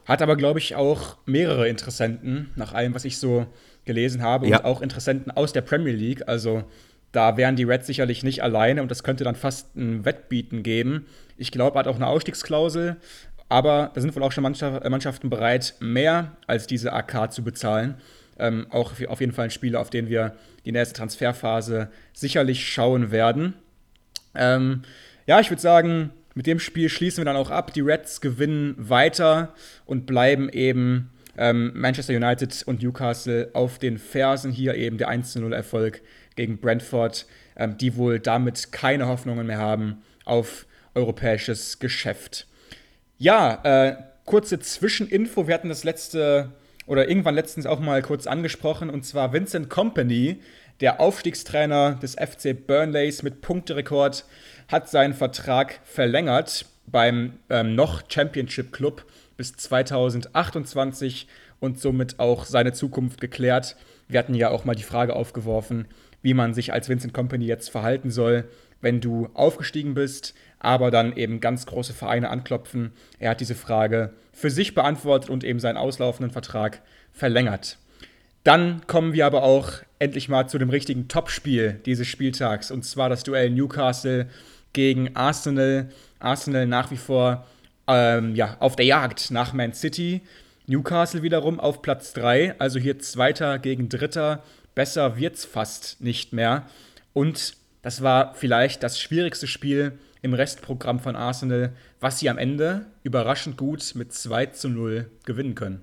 Hat 0.06 0.22
aber, 0.22 0.36
glaube 0.36 0.60
ich, 0.60 0.76
auch 0.76 1.18
mehrere 1.26 1.68
Interessenten, 1.68 2.50
nach 2.56 2.74
allem, 2.74 2.96
was 2.96 3.06
ich 3.06 3.18
so 3.18 3.46
gelesen 3.86 4.22
habe, 4.22 4.48
ja. 4.48 4.58
und 4.58 4.66
auch 4.66 4.82
Interessenten 4.82 5.32
aus 5.32 5.54
der 5.54 5.62
Premier 5.62 5.94
League. 5.94 6.28
Also 6.28 6.64
da 7.12 7.38
wären 7.38 7.56
die 7.56 7.64
Reds 7.64 7.88
sicherlich 7.88 8.24
nicht 8.24 8.44
alleine 8.44 8.82
und 8.82 8.92
das 8.92 9.04
könnte 9.04 9.24
dann 9.24 9.36
fast 9.36 9.76
ein 9.76 10.06
Wettbieten 10.06 10.64
geben. 10.64 11.06
Ich 11.38 11.52
glaube, 11.52 11.78
er 11.78 11.80
hat 11.80 11.88
auch 11.88 11.96
eine 11.96 12.08
Ausstiegsklausel, 12.08 12.98
aber 13.50 13.92
da 13.94 14.02
sind 14.02 14.16
wohl 14.16 14.24
auch 14.24 14.32
schon 14.32 14.44
Mannschaften 14.44 15.30
bereit, 15.30 15.76
mehr 15.80 16.38
als 16.46 16.68
diese 16.68 16.94
AK 16.94 17.32
zu 17.32 17.44
bezahlen. 17.44 17.96
Ähm, 18.40 18.68
auch 18.70 18.94
auf 19.08 19.20
jeden 19.20 19.32
Fall 19.32 19.46
ein 19.46 19.52
Spieler, 19.52 19.80
auf 19.80 19.90
den 19.90 20.10
wir 20.10 20.36
die 20.66 20.72
nächste 20.72 20.96
Transferphase 20.96 21.90
sicherlich 22.14 22.66
schauen 22.66 23.12
werden. 23.12 23.54
Ähm, 24.36 24.84
ja, 25.26 25.40
ich 25.40 25.50
würde 25.50 25.62
sagen, 25.62 26.12
mit 26.36 26.48
dem 26.48 26.60
Spiel 26.60 26.90
schließen 26.90 27.22
wir 27.22 27.26
dann 27.26 27.36
auch 27.36 27.50
ab. 27.50 27.74
Die 27.74 27.82
Reds 27.82 28.22
gewinnen 28.22 28.76
weiter 28.78 29.54
und 29.86 30.06
bleiben 30.06 30.50
eben 30.50 31.10
ähm, 31.38 31.72
Manchester 31.76 32.14
United 32.14 32.64
und 32.66 32.82
Newcastle 32.82 33.50
auf 33.54 33.80
den 33.80 33.98
Fersen. 33.98 34.52
Hier 34.52 34.76
eben 34.76 34.98
der 34.98 35.10
1-0-Erfolg 35.10 36.02
gegen 36.36 36.60
Brentford, 36.60 37.26
ähm, 37.56 37.78
die 37.78 37.96
wohl 37.96 38.20
damit 38.20 38.72
keine 38.72 39.08
Hoffnungen 39.08 39.48
mehr 39.48 39.58
haben 39.58 40.02
auf 40.26 40.66
europäisches 40.96 41.80
Geschäft. 41.80 42.48
Ja, 43.18 43.60
äh, 43.64 43.96
kurze 44.26 44.60
Zwischeninfo. 44.60 45.48
Wir 45.48 45.56
hatten 45.56 45.70
das 45.70 45.84
letzte 45.84 46.52
oder 46.90 47.08
irgendwann 47.08 47.36
letztens 47.36 47.68
auch 47.68 47.80
mal 47.80 48.02
kurz 48.02 48.26
angesprochen, 48.26 48.90
und 48.90 49.06
zwar 49.06 49.32
Vincent 49.32 49.70
Company, 49.70 50.40
der 50.82 51.00
Aufstiegstrainer 51.00 52.00
des 52.02 52.16
FC 52.16 52.66
Burnleys 52.66 53.22
mit 53.22 53.42
Punkterekord, 53.42 54.26
hat 54.68 54.90
seinen 54.90 55.14
Vertrag 55.14 55.82
verlängert 55.84 56.66
beim 56.88 57.34
ähm, 57.52 57.76
noch 57.76 58.02
Championship 58.10 58.74
Club 58.74 59.06
bis 59.38 59.56
2028 59.56 61.28
und 61.60 61.80
somit 61.80 62.20
auch 62.20 62.46
seine 62.46 62.74
Zukunft 62.74 63.22
geklärt. 63.22 63.76
Wir 64.08 64.18
hatten 64.18 64.34
ja 64.34 64.50
auch 64.50 64.66
mal 64.66 64.76
die 64.76 64.82
Frage 64.82 65.16
aufgeworfen, 65.16 65.86
wie 66.24 66.34
man 66.34 66.56
sich 66.56 66.74
als 66.74 66.90
Vincent 66.90 67.14
Company 67.14 67.46
jetzt 67.46 67.70
verhalten 67.70 68.10
soll, 68.10 68.46
wenn 68.82 69.02
du 69.02 69.30
aufgestiegen 69.34 69.94
bist, 69.94 70.34
aber 70.60 70.92
dann 70.92 71.16
eben 71.16 71.40
ganz 71.40 71.66
große 71.66 71.94
Vereine 71.94 72.30
anklopfen. 72.30 72.92
Er 73.20 73.32
hat 73.32 73.42
diese 73.42 73.56
Frage 73.56 74.14
für 74.34 74.50
sich 74.50 74.76
beantwortet 74.76 75.30
und 75.30 75.44
eben 75.44 75.60
seinen 75.60 75.78
auslaufenden 75.78 76.32
Vertrag 76.32 76.82
verlängert. 77.12 77.78
Dann 78.44 78.82
kommen 78.88 79.14
wir 79.14 79.26
aber 79.26 79.44
auch 79.44 79.72
endlich 80.00 80.30
mal 80.30 80.48
zu 80.48 80.58
dem 80.58 80.70
richtigen 80.70 81.08
Topspiel 81.08 81.80
dieses 81.86 82.08
Spieltags 82.08 82.72
und 82.72 82.84
zwar 82.84 83.10
das 83.10 83.24
Duell 83.24 83.50
Newcastle 83.50 84.30
gegen 84.74 85.16
Arsenal. 85.16 85.90
Arsenal 86.20 86.66
nach 86.66 86.92
wie 86.92 86.98
vor 86.98 87.46
ähm, 87.88 88.36
ja, 88.36 88.58
auf 88.60 88.76
der 88.76 88.86
Jagd 88.86 89.32
nach 89.32 89.54
Man 89.54 89.74
City. 89.74 90.22
Newcastle 90.68 91.24
wiederum 91.24 91.60
auf 91.60 91.82
Platz 91.82 92.14
3, 92.14 92.60
also 92.60 92.80
hier 92.80 93.00
Zweiter 93.00 93.58
gegen 93.58 93.90
Dritter. 93.90 94.44
Besser 94.76 95.18
wird's 95.18 95.44
fast 95.44 96.00
nicht 96.00 96.32
mehr. 96.32 96.68
Und 97.14 97.56
das 97.82 98.02
war 98.02 98.34
vielleicht 98.34 98.84
das 98.84 99.00
schwierigste 99.00 99.48
Spiel 99.48 99.98
im 100.22 100.34
Restprogramm 100.34 101.00
von 101.00 101.16
Arsenal, 101.16 101.74
was 102.00 102.20
sie 102.20 102.30
am 102.30 102.38
Ende 102.38 102.86
überraschend 103.04 103.58
gut 103.58 103.94
mit 103.96 104.14
2 104.14 104.48
zu 104.48 104.70
0 104.70 105.10
gewinnen 105.26 105.56
können. 105.56 105.82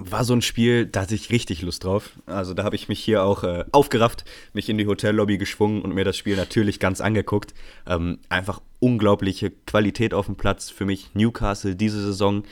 War 0.00 0.22
so 0.22 0.32
ein 0.32 0.42
Spiel, 0.42 0.86
da 0.86 1.02
hatte 1.02 1.16
ich 1.16 1.30
richtig 1.30 1.62
Lust 1.62 1.82
drauf. 1.82 2.12
Also 2.26 2.54
da 2.54 2.62
habe 2.62 2.76
ich 2.76 2.88
mich 2.88 3.00
hier 3.00 3.24
auch 3.24 3.42
äh, 3.42 3.64
aufgerafft, 3.72 4.24
mich 4.52 4.68
in 4.68 4.78
die 4.78 4.86
Hotellobby 4.86 5.38
geschwungen 5.38 5.82
und 5.82 5.92
mir 5.92 6.04
das 6.04 6.16
Spiel 6.16 6.36
natürlich 6.36 6.78
ganz 6.78 7.00
angeguckt. 7.00 7.52
Ähm, 7.84 8.20
einfach 8.28 8.60
unglaubliche 8.78 9.50
Qualität 9.50 10.14
auf 10.14 10.26
dem 10.26 10.36
Platz 10.36 10.70
für 10.70 10.84
mich. 10.84 11.14
Newcastle 11.14 11.74
diese 11.74 12.00
Saison 12.00 12.44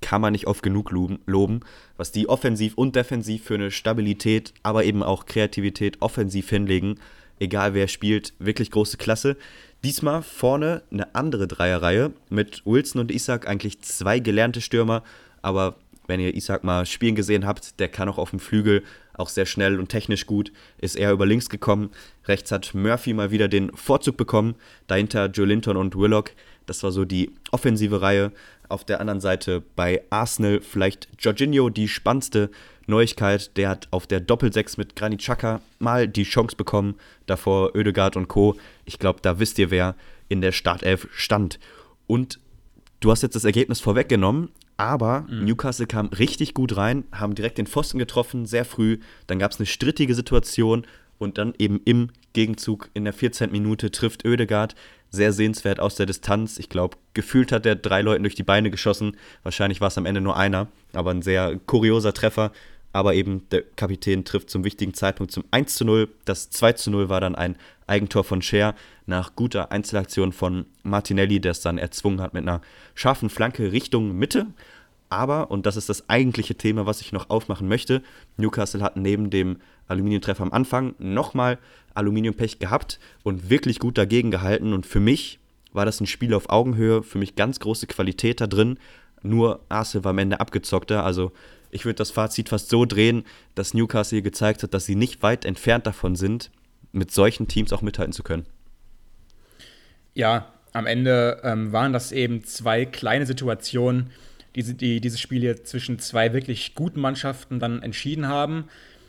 kann 0.00 0.20
man 0.20 0.32
nicht 0.32 0.46
oft 0.46 0.62
genug 0.62 0.92
loben, 0.92 1.60
was 1.96 2.12
die 2.12 2.28
offensiv 2.28 2.74
und 2.74 2.94
defensiv 2.94 3.44
für 3.44 3.54
eine 3.54 3.70
Stabilität, 3.70 4.52
aber 4.62 4.84
eben 4.84 5.02
auch 5.02 5.26
Kreativität 5.26 6.02
offensiv 6.02 6.50
hinlegen. 6.50 7.00
Egal 7.42 7.74
wer 7.74 7.88
spielt, 7.88 8.34
wirklich 8.38 8.70
große 8.70 8.98
Klasse. 8.98 9.36
Diesmal 9.82 10.22
vorne 10.22 10.84
eine 10.92 11.12
andere 11.16 11.48
Dreierreihe 11.48 12.12
mit 12.30 12.64
Wilson 12.64 13.00
und 13.00 13.10
Isaac, 13.10 13.48
eigentlich 13.48 13.80
zwei 13.80 14.20
gelernte 14.20 14.60
Stürmer, 14.60 15.02
aber 15.42 15.74
wenn 16.06 16.20
ihr 16.20 16.36
Isaac 16.36 16.62
mal 16.62 16.86
spielen 16.86 17.16
gesehen 17.16 17.44
habt, 17.44 17.80
der 17.80 17.88
kann 17.88 18.08
auch 18.08 18.18
auf 18.18 18.30
dem 18.30 18.38
Flügel 18.38 18.84
auch 19.14 19.28
sehr 19.28 19.44
schnell 19.44 19.80
und 19.80 19.88
technisch 19.88 20.26
gut, 20.26 20.52
ist 20.78 20.94
eher 20.94 21.10
über 21.10 21.26
links 21.26 21.48
gekommen. 21.48 21.90
Rechts 22.26 22.52
hat 22.52 22.74
Murphy 22.74 23.12
mal 23.12 23.32
wieder 23.32 23.48
den 23.48 23.74
Vorzug 23.74 24.16
bekommen, 24.16 24.54
dahinter 24.86 25.26
Joe 25.26 25.46
Linton 25.46 25.76
und 25.76 25.96
Willock. 25.96 26.30
Das 26.66 26.84
war 26.84 26.92
so 26.92 27.04
die 27.04 27.32
offensive 27.50 28.00
Reihe. 28.00 28.30
Auf 28.68 28.84
der 28.84 29.00
anderen 29.00 29.20
Seite 29.20 29.64
bei 29.74 30.04
Arsenal 30.10 30.60
vielleicht 30.60 31.08
Jorginho 31.18 31.70
die 31.70 31.88
spannendste 31.88 32.50
Neuigkeit. 32.86 33.56
Der 33.56 33.68
hat 33.68 33.88
auf 33.90 34.06
der 34.06 34.20
Doppelsechs 34.20 34.76
mit 34.76 34.96
Granit 34.96 35.20
Xhaka 35.20 35.60
mal 35.78 36.08
die 36.08 36.24
Chance 36.24 36.56
bekommen. 36.56 36.96
Davor 37.26 37.74
Oedegaard 37.74 38.16
und 38.16 38.28
Co. 38.28 38.56
Ich 38.84 38.98
glaube, 38.98 39.20
da 39.22 39.38
wisst 39.38 39.58
ihr, 39.58 39.70
wer 39.70 39.94
in 40.28 40.40
der 40.40 40.52
Startelf 40.52 41.08
stand. 41.12 41.58
Und 42.06 42.40
du 43.00 43.10
hast 43.10 43.22
jetzt 43.22 43.36
das 43.36 43.44
Ergebnis 43.44 43.80
vorweggenommen, 43.80 44.50
aber 44.76 45.26
mhm. 45.28 45.44
Newcastle 45.44 45.86
kam 45.86 46.06
richtig 46.06 46.54
gut 46.54 46.76
rein, 46.76 47.04
haben 47.12 47.34
direkt 47.34 47.58
den 47.58 47.66
Pfosten 47.66 47.98
getroffen, 47.98 48.46
sehr 48.46 48.64
früh. 48.64 48.98
Dann 49.26 49.38
gab 49.38 49.52
es 49.52 49.58
eine 49.58 49.66
strittige 49.66 50.14
Situation 50.14 50.86
und 51.18 51.38
dann 51.38 51.54
eben 51.58 51.80
im 51.84 52.10
Gegenzug 52.32 52.90
in 52.94 53.04
der 53.04 53.12
14. 53.12 53.52
Minute 53.52 53.90
trifft 53.90 54.24
Oedegaard 54.24 54.74
sehr 55.10 55.32
sehenswert 55.32 55.78
aus 55.78 55.94
der 55.94 56.06
Distanz. 56.06 56.58
Ich 56.58 56.70
glaube, 56.70 56.96
gefühlt 57.14 57.52
hat 57.52 57.66
er 57.66 57.76
drei 57.76 58.00
Leuten 58.00 58.22
durch 58.22 58.34
die 58.34 58.42
Beine 58.42 58.70
geschossen. 58.70 59.16
Wahrscheinlich 59.42 59.80
war 59.80 59.88
es 59.88 59.98
am 59.98 60.06
Ende 60.06 60.22
nur 60.22 60.36
einer, 60.36 60.68
aber 60.94 61.10
ein 61.10 61.22
sehr 61.22 61.60
kurioser 61.66 62.14
Treffer. 62.14 62.50
Aber 62.92 63.14
eben 63.14 63.48
der 63.50 63.62
Kapitän 63.62 64.24
trifft 64.24 64.50
zum 64.50 64.64
wichtigen 64.64 64.94
Zeitpunkt 64.94 65.32
zum 65.32 65.44
1 65.50 65.74
zu 65.76 65.84
0. 65.84 66.08
Das 66.24 66.50
2 66.50 66.72
zu 66.74 66.90
0 66.90 67.08
war 67.08 67.20
dann 67.20 67.34
ein 67.34 67.56
Eigentor 67.86 68.24
von 68.24 68.42
Scher 68.42 68.74
nach 69.06 69.34
guter 69.34 69.72
Einzelaktion 69.72 70.32
von 70.32 70.66
Martinelli, 70.82 71.40
der 71.40 71.52
es 71.52 71.60
dann 71.60 71.78
erzwungen 71.78 72.20
hat 72.20 72.34
mit 72.34 72.42
einer 72.42 72.60
scharfen 72.94 73.30
Flanke 73.30 73.72
Richtung 73.72 74.16
Mitte. 74.16 74.46
Aber, 75.08 75.50
und 75.50 75.66
das 75.66 75.76
ist 75.76 75.90
das 75.90 76.08
eigentliche 76.08 76.54
Thema, 76.54 76.86
was 76.86 77.02
ich 77.02 77.12
noch 77.12 77.28
aufmachen 77.28 77.68
möchte, 77.68 78.02
Newcastle 78.38 78.82
hat 78.82 78.96
neben 78.96 79.28
dem 79.28 79.58
Aluminiumtreffer 79.88 80.42
am 80.42 80.52
Anfang 80.52 80.94
nochmal 80.98 81.58
Aluminiumpech 81.94 82.58
gehabt 82.58 82.98
und 83.22 83.50
wirklich 83.50 83.78
gut 83.78 83.98
dagegen 83.98 84.30
gehalten. 84.30 84.72
Und 84.72 84.86
für 84.86 85.00
mich 85.00 85.38
war 85.72 85.84
das 85.84 86.00
ein 86.00 86.06
Spiel 86.06 86.32
auf 86.32 86.48
Augenhöhe, 86.48 87.02
für 87.02 87.18
mich 87.18 87.36
ganz 87.36 87.60
große 87.60 87.86
Qualität 87.88 88.40
da 88.40 88.46
drin. 88.46 88.78
Nur 89.22 89.60
Arsenal 89.68 90.04
war 90.04 90.10
am 90.10 90.18
Ende 90.18 90.40
abgezockter. 90.40 91.04
Also 91.04 91.32
ich 91.72 91.84
würde 91.84 91.96
das 91.96 92.12
Fazit 92.12 92.50
fast 92.50 92.68
so 92.68 92.84
drehen, 92.84 93.24
dass 93.56 93.74
Newcastle 93.74 94.16
hier 94.16 94.22
gezeigt 94.22 94.62
hat, 94.62 94.74
dass 94.74 94.84
sie 94.84 94.94
nicht 94.94 95.22
weit 95.22 95.44
entfernt 95.44 95.86
davon 95.86 96.14
sind, 96.14 96.50
mit 96.92 97.10
solchen 97.10 97.48
Teams 97.48 97.72
auch 97.72 97.82
mithalten 97.82 98.12
zu 98.12 98.22
können. 98.22 98.46
Ja, 100.14 100.52
am 100.72 100.86
Ende 100.86 101.40
ähm, 101.42 101.72
waren 101.72 101.92
das 101.92 102.12
eben 102.12 102.44
zwei 102.44 102.84
kleine 102.84 103.26
Situationen, 103.26 104.10
die, 104.54 104.62
die 104.74 105.00
dieses 105.00 105.18
Spiel 105.18 105.40
hier 105.40 105.64
zwischen 105.64 105.98
zwei 105.98 106.34
wirklich 106.34 106.74
guten 106.74 107.00
Mannschaften 107.00 107.58
dann 107.58 107.82
entschieden 107.82 108.28
haben. 108.28 108.66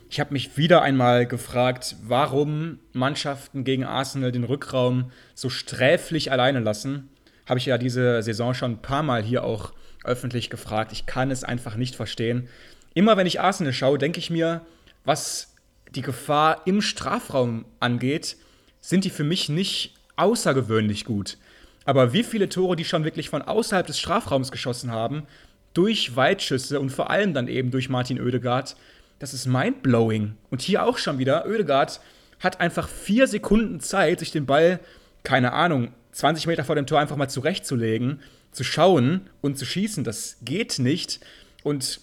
Ich 0.10 0.22
habe 0.22 0.32
mich 0.32 0.58
wieder 0.58 0.82
einmal 0.82 1.26
gefragt, 1.26 1.98
warum 2.04 2.80
Mannschaften 2.94 3.66
gegen 3.66 3.84
Arsenal 3.84 4.32
den 4.32 4.46
Rückraum 4.46 5.12
so 5.34 5.50
sträflich 5.50 6.32
alleine 6.32 6.62
lassen. 6.62 7.10
Habe 7.46 7.60
ich 7.60 7.66
ja 7.66 7.78
diese 7.78 8.22
Saison 8.24 8.54
schon 8.54 8.74
ein 8.74 8.82
paar 8.82 9.04
Mal 9.04 9.22
hier 9.22 9.44
auch 9.44 9.74
öffentlich 10.04 10.50
gefragt. 10.50 10.92
Ich 10.92 11.06
kann 11.06 11.32
es 11.32 11.44
einfach 11.44 11.76
nicht 11.76 11.96
verstehen. 11.96 12.48
Immer 12.94 13.18
wenn 13.18 13.28
ich 13.28 13.42
Arsenal 13.42 13.74
schaue, 13.74 13.98
denke 13.98 14.20
ich 14.20 14.30
mir, 14.30 14.62
was 15.04 15.54
die 15.96 16.02
Gefahr 16.02 16.62
im 16.66 16.82
Strafraum 16.82 17.66
angeht, 17.80 18.38
sind 18.82 19.06
die 19.06 19.10
für 19.10 19.24
mich 19.24 19.50
nicht 19.50 19.96
außergewöhnlich 20.16 21.06
gut. 21.06 21.38
Aber 21.86 22.14
wie 22.14 22.24
viele 22.24 22.50
Tore 22.50 22.76
die 22.76 22.86
schon 22.86 23.04
wirklich 23.04 23.30
von 23.30 23.42
außerhalb 23.42 23.86
des 23.86 24.00
Strafraums 24.00 24.52
geschossen 24.52 24.92
haben, 24.92 25.24
durch 25.74 26.16
Weitschüsse 26.16 26.80
und 26.80 26.92
vor 26.92 27.10
allem 27.10 27.34
dann 27.34 27.48
eben 27.48 27.72
durch 27.72 27.90
Martin 27.90 28.22
Oedegaard, 28.22 28.76
das 29.20 29.34
ist 29.34 29.48
mindblowing. 29.48 30.36
Und 30.50 30.62
hier 30.62 30.86
auch 30.86 30.98
schon 30.98 31.18
wieder, 31.18 31.46
Oedegaard 31.48 32.00
hat 32.40 32.62
einfach 32.62 32.88
vier 32.88 33.28
Sekunden 33.28 33.80
Zeit, 33.80 34.20
sich 34.20 34.32
den 34.32 34.46
Ball, 34.46 34.80
keine 35.24 35.54
Ahnung, 35.54 35.94
20 36.12 36.48
Meter 36.48 36.64
vor 36.64 36.76
dem 36.76 36.86
Tor 36.86 37.00
einfach 37.00 37.16
mal 37.16 37.30
zurechtzulegen, 37.30 38.20
zu 38.54 38.64
schauen 38.64 39.30
und 39.42 39.58
zu 39.58 39.66
schießen. 39.66 40.04
Das 40.04 40.38
geht 40.44 40.80
nicht. 40.80 41.20
Und 41.64 42.00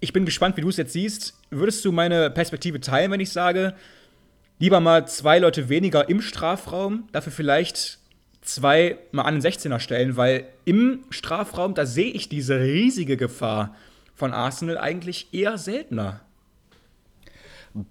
ich 0.00 0.12
bin 0.12 0.24
gespannt, 0.24 0.56
wie 0.56 0.60
du 0.60 0.68
es 0.68 0.76
jetzt 0.76 0.92
siehst. 0.92 1.34
Würdest 1.50 1.84
du 1.84 1.92
meine 1.92 2.30
Perspektive 2.30 2.80
teilen, 2.80 3.10
wenn 3.10 3.20
ich 3.20 3.32
sage, 3.32 3.74
lieber 4.58 4.80
mal 4.80 5.06
zwei 5.08 5.38
Leute 5.38 5.68
weniger 5.68 6.08
im 6.08 6.20
Strafraum, 6.20 7.08
dafür 7.12 7.32
vielleicht 7.32 7.98
zwei 8.42 8.98
mal 9.12 9.22
an 9.22 9.40
den 9.40 9.42
16er 9.42 9.80
stellen, 9.80 10.16
weil 10.16 10.46
im 10.64 11.04
Strafraum, 11.10 11.74
da 11.74 11.86
sehe 11.86 12.12
ich 12.12 12.28
diese 12.28 12.60
riesige 12.60 13.16
Gefahr 13.16 13.74
von 14.14 14.32
Arsenal 14.32 14.78
eigentlich 14.78 15.28
eher 15.32 15.58
seltener. 15.58 16.20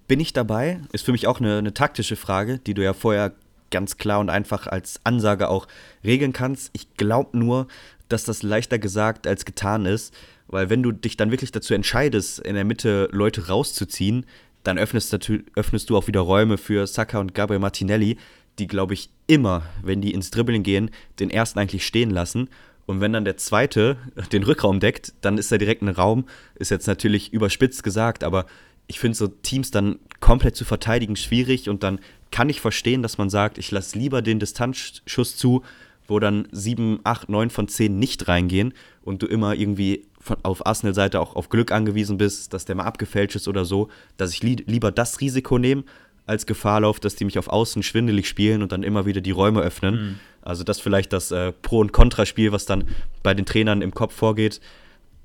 Bin 0.07 0.19
ich 0.19 0.31
dabei? 0.31 0.79
Ist 0.93 1.05
für 1.05 1.11
mich 1.11 1.27
auch 1.27 1.39
eine, 1.39 1.57
eine 1.57 1.73
taktische 1.73 2.15
Frage, 2.15 2.59
die 2.59 2.73
du 2.73 2.83
ja 2.83 2.93
vorher 2.93 3.33
ganz 3.69 3.97
klar 3.97 4.19
und 4.19 4.29
einfach 4.29 4.67
als 4.67 5.01
Ansage 5.03 5.49
auch 5.49 5.67
regeln 6.03 6.31
kannst. 6.31 6.69
Ich 6.73 6.93
glaube 6.95 7.37
nur, 7.37 7.67
dass 8.09 8.23
das 8.23 8.43
leichter 8.43 8.79
gesagt 8.79 9.27
als 9.27 9.45
getan 9.45 9.85
ist, 9.85 10.13
weil 10.47 10.69
wenn 10.69 10.83
du 10.83 10.91
dich 10.91 11.17
dann 11.17 11.31
wirklich 11.31 11.51
dazu 11.51 11.73
entscheidest, 11.73 12.39
in 12.39 12.55
der 12.55 12.65
Mitte 12.65 13.09
Leute 13.11 13.47
rauszuziehen, 13.47 14.25
dann 14.63 14.77
öffnest, 14.77 15.13
öffnest 15.55 15.89
du 15.89 15.97
auch 15.97 16.07
wieder 16.07 16.21
Räume 16.21 16.57
für 16.57 16.87
Saka 16.87 17.19
und 17.19 17.33
Gabriel 17.33 17.59
Martinelli, 17.59 18.17
die, 18.59 18.67
glaube 18.67 18.93
ich, 18.93 19.09
immer, 19.27 19.63
wenn 19.81 20.01
die 20.01 20.13
ins 20.13 20.31
Dribbling 20.31 20.63
gehen, 20.63 20.91
den 21.19 21.29
ersten 21.29 21.59
eigentlich 21.59 21.85
stehen 21.85 22.11
lassen. 22.11 22.49
Und 22.85 23.01
wenn 23.01 23.13
dann 23.13 23.25
der 23.25 23.37
zweite 23.37 23.97
den 24.31 24.43
Rückraum 24.43 24.79
deckt, 24.79 25.13
dann 25.21 25.37
ist 25.37 25.51
da 25.51 25.57
direkt 25.57 25.81
ein 25.81 25.89
Raum. 25.89 26.25
Ist 26.55 26.71
jetzt 26.71 26.87
natürlich 26.87 27.33
überspitzt 27.33 27.83
gesagt, 27.83 28.23
aber 28.23 28.45
ich 28.87 28.99
finde 28.99 29.17
so 29.17 29.27
Teams 29.27 29.71
dann 29.71 29.99
komplett 30.19 30.55
zu 30.55 30.65
verteidigen 30.65 31.15
schwierig 31.15 31.69
und 31.69 31.83
dann 31.83 31.99
kann 32.31 32.49
ich 32.49 32.61
verstehen, 32.61 33.01
dass 33.01 33.17
man 33.17 33.29
sagt, 33.29 33.57
ich 33.57 33.71
lasse 33.71 33.97
lieber 33.97 34.21
den 34.21 34.39
Distanzschuss 34.39 35.37
zu, 35.37 35.63
wo 36.07 36.19
dann 36.19 36.47
7, 36.51 36.99
8, 37.03 37.29
9 37.29 37.49
von 37.49 37.67
10 37.67 37.97
nicht 37.97 38.27
reingehen 38.27 38.73
und 39.03 39.21
du 39.21 39.27
immer 39.27 39.53
irgendwie 39.55 40.07
von, 40.19 40.37
auf 40.43 40.65
Arsenal-Seite 40.65 41.19
auch 41.19 41.35
auf 41.35 41.49
Glück 41.49 41.71
angewiesen 41.71 42.17
bist, 42.17 42.53
dass 42.53 42.65
der 42.65 42.75
mal 42.75 42.85
abgefälscht 42.85 43.35
ist 43.35 43.47
oder 43.47 43.65
so, 43.65 43.89
dass 44.17 44.31
ich 44.33 44.43
li 44.43 44.55
lieber 44.65 44.91
das 44.91 45.21
Risiko 45.21 45.57
nehme, 45.57 45.83
als 46.25 46.45
Gefahr 46.45 46.81
laufe, 46.81 47.01
dass 47.01 47.15
die 47.15 47.25
mich 47.25 47.37
auf 47.37 47.49
Außen 47.49 47.83
schwindelig 47.83 48.27
spielen 48.27 48.61
und 48.61 48.71
dann 48.71 48.83
immer 48.83 49.05
wieder 49.05 49.21
die 49.21 49.31
Räume 49.31 49.61
öffnen. 49.61 49.95
Mhm. 49.95 50.19
Also 50.41 50.63
das 50.63 50.79
vielleicht 50.79 51.11
das 51.13 51.31
äh, 51.31 51.51
Pro- 51.51 51.79
und 51.79 51.91
Kontraspiel, 51.91 52.51
was 52.51 52.65
dann 52.65 52.85
bei 53.23 53.33
den 53.33 53.45
Trainern 53.45 53.81
im 53.81 53.93
Kopf 53.93 54.13
vorgeht. 54.13 54.61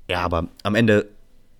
Ja, 0.09 0.21
aber 0.21 0.47
am 0.63 0.75
Ende 0.75 1.07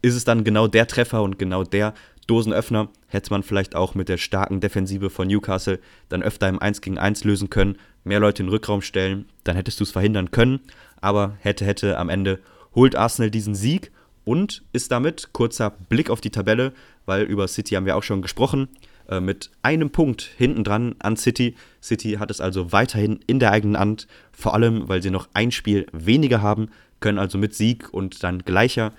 ist 0.01 0.15
es 0.15 0.25
dann 0.25 0.43
genau 0.43 0.67
der 0.67 0.87
Treffer 0.87 1.21
und 1.21 1.39
genau 1.39 1.63
der 1.63 1.93
Dosenöffner. 2.29 2.89
Hätte 3.07 3.31
man 3.31 3.43
vielleicht 3.43 3.75
auch 3.75 3.95
mit 3.95 4.09
der 4.09 4.17
starken 4.17 4.59
Defensive 4.59 5.09
von 5.09 5.27
Newcastle 5.27 5.79
dann 6.09 6.21
öfter 6.21 6.47
im 6.47 6.59
1 6.59 6.81
gegen 6.81 6.97
1 6.97 7.23
lösen 7.23 7.49
können, 7.49 7.77
mehr 8.03 8.19
Leute 8.19 8.43
in 8.43 8.47
den 8.47 8.53
Rückraum 8.53 8.81
stellen, 8.81 9.25
dann 9.43 9.55
hättest 9.55 9.79
du 9.79 9.83
es 9.83 9.91
verhindern 9.91 10.31
können. 10.31 10.59
Aber 11.01 11.37
hätte, 11.39 11.65
hätte 11.65 11.97
am 11.97 12.09
Ende 12.09 12.39
holt 12.75 12.95
Arsenal 12.95 13.31
diesen 13.31 13.55
Sieg 13.55 13.91
und 14.25 14.63
ist 14.73 14.91
damit, 14.91 15.29
kurzer 15.33 15.71
Blick 15.71 16.09
auf 16.09 16.21
die 16.21 16.29
Tabelle, 16.29 16.73
weil 17.05 17.23
über 17.23 17.47
City 17.47 17.75
haben 17.75 17.85
wir 17.85 17.95
auch 17.95 18.03
schon 18.03 18.21
gesprochen, 18.21 18.67
äh, 19.07 19.19
mit 19.19 19.49
einem 19.63 19.89
Punkt 19.89 20.21
hinten 20.21 20.63
dran 20.63 20.95
an 20.99 21.17
City. 21.17 21.55
City 21.81 22.17
hat 22.19 22.29
es 22.29 22.41
also 22.41 22.71
weiterhin 22.71 23.19
in 23.25 23.39
der 23.39 23.51
eigenen 23.51 23.79
Hand, 23.79 24.07
vor 24.31 24.53
allem 24.53 24.87
weil 24.87 25.01
sie 25.01 25.09
noch 25.09 25.29
ein 25.33 25.51
Spiel 25.51 25.87
weniger 25.91 26.41
haben, 26.41 26.69
können 26.99 27.17
also 27.17 27.37
mit 27.37 27.55
Sieg 27.55 27.91
und 27.91 28.23
dann 28.23 28.39
gleicher 28.39 28.93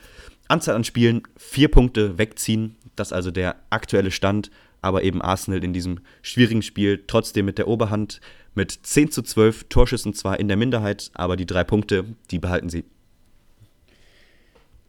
Anzahl 0.49 0.75
an 0.75 0.85
Spielen 0.85 1.23
vier 1.37 1.69
Punkte 1.69 2.19
wegziehen. 2.19 2.77
Das 2.97 3.13
also 3.13 3.31
der 3.31 3.57
aktuelle 3.71 4.11
Stand, 4.11 4.51
aber 4.83 5.03
eben 5.03 5.23
Arsenal 5.23 5.63
in 5.63 5.73
diesem 5.73 6.01
schwierigen 6.23 6.63
Spiel 6.63 7.05
trotzdem 7.07 7.47
mit 7.47 7.59
der 7.59 7.69
Oberhand 7.69 8.21
mit 8.55 8.73
10 8.73 9.11
zu 9.11 9.23
12 9.23 9.65
Torschüssen 9.69 10.15
zwar 10.15 10.41
in 10.41 10.49
der 10.49 10.57
Minderheit, 10.57 11.11
aber 11.15 11.37
die 11.37 11.47
drei 11.47 11.65
Punkte, 11.65 12.05
die 12.31 12.39
behalten 12.39 12.69
sie. 12.69 12.85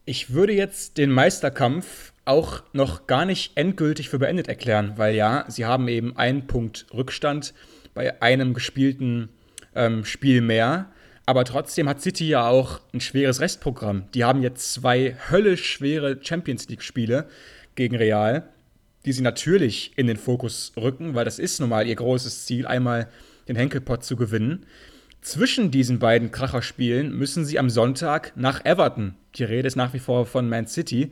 Ich 0.06 0.34
würde 0.34 0.54
jetzt 0.54 0.98
den 0.98 1.12
Meisterkampf 1.12 2.14
auch 2.26 2.64
noch 2.74 3.08
gar 3.08 3.26
nicht 3.26 3.56
endgültig 3.56 4.10
für 4.10 4.20
beendet 4.20 4.48
erklären, 4.48 4.94
weil 4.98 5.16
ja, 5.16 5.46
sie 5.48 5.66
haben 5.66 5.88
eben 5.88 6.18
einen 6.18 6.48
Punkt 6.48 6.88
Rückstand 6.94 7.54
bei 7.94 8.22
einem 8.22 8.54
gespielten 8.54 9.30
ähm, 9.76 10.06
Spiel 10.06 10.42
mehr. 10.42 10.92
Aber 11.26 11.46
trotzdem 11.46 11.88
hat 11.88 12.02
City 12.02 12.28
ja 12.28 12.48
auch 12.48 12.82
ein 12.94 13.00
schweres 13.00 13.40
Restprogramm. 13.40 14.06
Die 14.14 14.24
haben 14.24 14.42
jetzt 14.42 14.74
zwei 14.74 15.16
höllisch 15.30 15.66
schwere 15.66 16.20
Champions 16.22 16.68
League-Spiele 16.68 17.28
gegen 17.76 17.96
Real, 17.96 18.50
die 19.06 19.14
sie 19.14 19.22
natürlich 19.22 19.94
in 19.96 20.08
den 20.08 20.18
Fokus 20.18 20.74
rücken, 20.78 21.16
weil 21.16 21.26
das 21.26 21.40
ist 21.40 21.60
nun 21.60 21.70
mal 21.70 21.88
ihr 21.88 21.96
großes 21.96 22.46
Ziel, 22.46 22.68
einmal 22.68 23.08
den 23.48 23.56
Henkelpot 23.56 24.04
zu 24.04 24.16
gewinnen. 24.16 24.66
Zwischen 25.22 25.70
diesen 25.70 26.00
beiden 26.00 26.32
Kracherspielen 26.32 27.16
müssen 27.16 27.46
sie 27.46 27.60
am 27.60 27.70
Sonntag 27.70 28.34
nach 28.36 28.66
Everton. 28.66 29.16
Die 29.36 29.44
Rede 29.44 29.68
ist 29.68 29.76
nach 29.76 29.94
wie 29.94 30.00
vor 30.00 30.26
von 30.26 30.50
Man 30.50 30.68
City. 30.68 31.12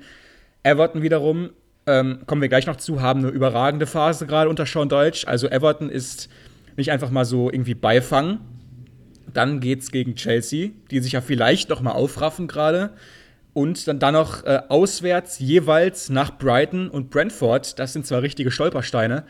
Everton 0.63 1.03
wiederum, 1.03 1.51
ähm, 1.85 2.19
kommen 2.25 2.41
wir 2.41 2.49
gleich 2.49 2.65
noch 2.65 2.77
zu, 2.77 3.01
haben 3.01 3.19
eine 3.19 3.29
überragende 3.29 3.85
Phase 3.85 4.25
gerade 4.25 4.49
unter 4.49 4.65
Sean 4.65 4.89
Deutsch. 4.89 5.25
Also 5.27 5.47
Everton 5.47 5.89
ist 5.89 6.29
nicht 6.75 6.91
einfach 6.91 7.11
mal 7.11 7.25
so 7.25 7.51
irgendwie 7.51 7.75
Beifang. 7.75 8.39
Dann 9.31 9.59
geht 9.59 9.81
es 9.81 9.91
gegen 9.91 10.15
Chelsea, 10.15 10.71
die 10.89 11.01
sich 11.01 11.11
ja 11.11 11.21
vielleicht 11.21 11.69
noch 11.69 11.81
mal 11.81 11.91
aufraffen 11.91 12.47
gerade. 12.47 12.91
Und 13.59 13.89
dann, 13.89 13.99
dann 13.99 14.13
noch 14.13 14.45
äh, 14.45 14.61
auswärts 14.69 15.37
jeweils 15.39 16.07
nach 16.07 16.37
Brighton 16.37 16.89
und 16.89 17.09
Brentford. 17.09 17.77
Das 17.77 17.91
sind 17.91 18.07
zwar 18.07 18.21
richtige 18.21 18.51
Stolpersteine, 18.51 19.25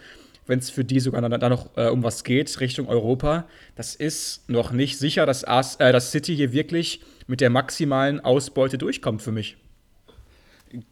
wenn 0.46 0.60
es 0.60 0.70
für 0.70 0.86
die 0.86 1.00
sogar 1.00 1.20
dann, 1.28 1.40
dann 1.40 1.52
noch 1.52 1.76
äh, 1.76 1.88
um 1.88 2.04
was 2.04 2.24
geht, 2.24 2.60
Richtung 2.60 2.88
Europa. 2.88 3.48
Das 3.76 3.96
ist 3.96 4.48
noch 4.48 4.72
nicht 4.72 5.00
sicher, 5.00 5.26
dass, 5.26 5.46
Ars, 5.46 5.78
äh, 5.78 5.92
dass 5.92 6.12
City 6.12 6.36
hier 6.36 6.52
wirklich 6.52 7.02
mit 7.26 7.42
der 7.42 7.50
maximalen 7.50 8.20
Ausbeute 8.20 8.78
durchkommt 8.78 9.24
für 9.24 9.32
mich. 9.32 9.58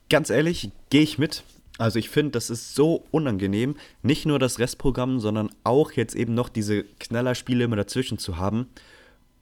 Ganz 0.09 0.31
ehrlich, 0.31 0.71
gehe 0.89 1.03
ich 1.03 1.19
mit. 1.19 1.43
Also 1.77 1.99
ich 1.99 2.09
finde, 2.09 2.31
das 2.31 2.49
ist 2.49 2.73
so 2.73 3.05
unangenehm, 3.11 3.75
nicht 4.01 4.25
nur 4.25 4.39
das 4.39 4.57
Restprogramm, 4.57 5.19
sondern 5.19 5.51
auch 5.63 5.91
jetzt 5.91 6.15
eben 6.15 6.33
noch 6.33 6.49
diese 6.49 6.85
Knallerspiele 6.85 7.65
immer 7.65 7.75
dazwischen 7.75 8.17
zu 8.17 8.37
haben. 8.37 8.67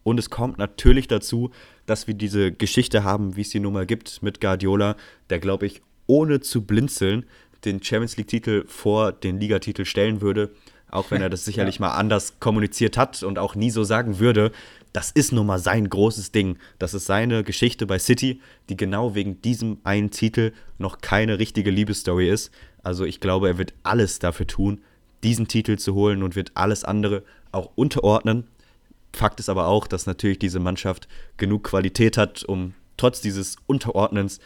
Und 0.06 0.20
es 0.20 0.30
kommt 0.30 0.60
natürlich 0.60 1.08
dazu, 1.08 1.50
dass 1.88 2.06
wir 2.06 2.14
diese 2.14 2.52
Geschichte 2.52 3.04
haben, 3.04 3.36
wie 3.36 3.42
es 3.42 3.50
die 3.50 3.60
Nummer 3.60 3.88
gibt 3.88 4.22
mit 4.22 4.40
Guardiola, 4.40 4.98
der, 5.32 5.40
glaube 5.40 5.66
ich, 5.66 5.82
ohne 6.06 6.42
zu 6.42 6.62
blinzeln 6.62 7.26
den 7.64 7.82
Champions 7.82 8.16
League-Titel 8.16 8.66
vor 8.68 9.12
den 9.12 9.40
Ligatitel 9.40 9.84
stellen 9.84 10.22
würde, 10.22 10.52
auch 10.92 11.10
wenn 11.10 11.24
er 11.24 11.32
das 11.32 11.44
sicherlich 11.46 11.78
ja. 11.78 11.88
mal 11.88 11.96
anders 11.96 12.40
kommuniziert 12.40 12.98
hat 12.98 13.24
und 13.24 13.40
auch 13.40 13.56
nie 13.56 13.72
so 13.72 13.84
sagen 13.84 14.20
würde. 14.20 14.52
Das 14.94 15.10
ist 15.10 15.32
nun 15.32 15.48
mal 15.48 15.58
sein 15.58 15.90
großes 15.90 16.32
Ding. 16.32 16.60
Das 16.78 16.94
ist 16.94 17.08
seine 17.08 17.44
Geschichte 17.44 17.88
bei 17.88 17.98
City, 17.98 18.40
die 18.70 18.78
genau 18.78 19.16
wegen 19.16 19.42
diesem 19.42 19.80
einen 19.84 20.12
Titel 20.12 20.54
noch 20.78 21.00
keine 21.00 21.40
richtige 21.40 21.72
Liebesstory 21.72 22.30
ist. 22.30 22.52
Also 22.84 23.06
ich 23.06 23.22
glaube, 23.22 23.48
er 23.48 23.58
wird 23.58 23.74
alles 23.82 24.20
dafür 24.20 24.46
tun, 24.46 24.82
diesen 25.24 25.48
Titel 25.48 25.78
zu 25.78 25.96
holen 25.96 26.22
und 26.22 26.36
wird 26.36 26.52
alles 26.54 26.84
andere 26.84 27.24
auch 27.52 27.72
unterordnen. 27.74 28.46
Fakt 29.16 29.40
ist 29.40 29.50
aber 29.50 29.68
auch, 29.68 29.88
dass 29.88 30.06
natürlich 30.06 30.40
diese 30.40 30.60
Mannschaft 30.60 31.08
genug 31.38 31.64
Qualität 31.64 32.18
hat, 32.18 32.44
um 32.44 32.74
trotz 32.98 33.22
dieses 33.22 33.58
Unterordnens 33.68 34.40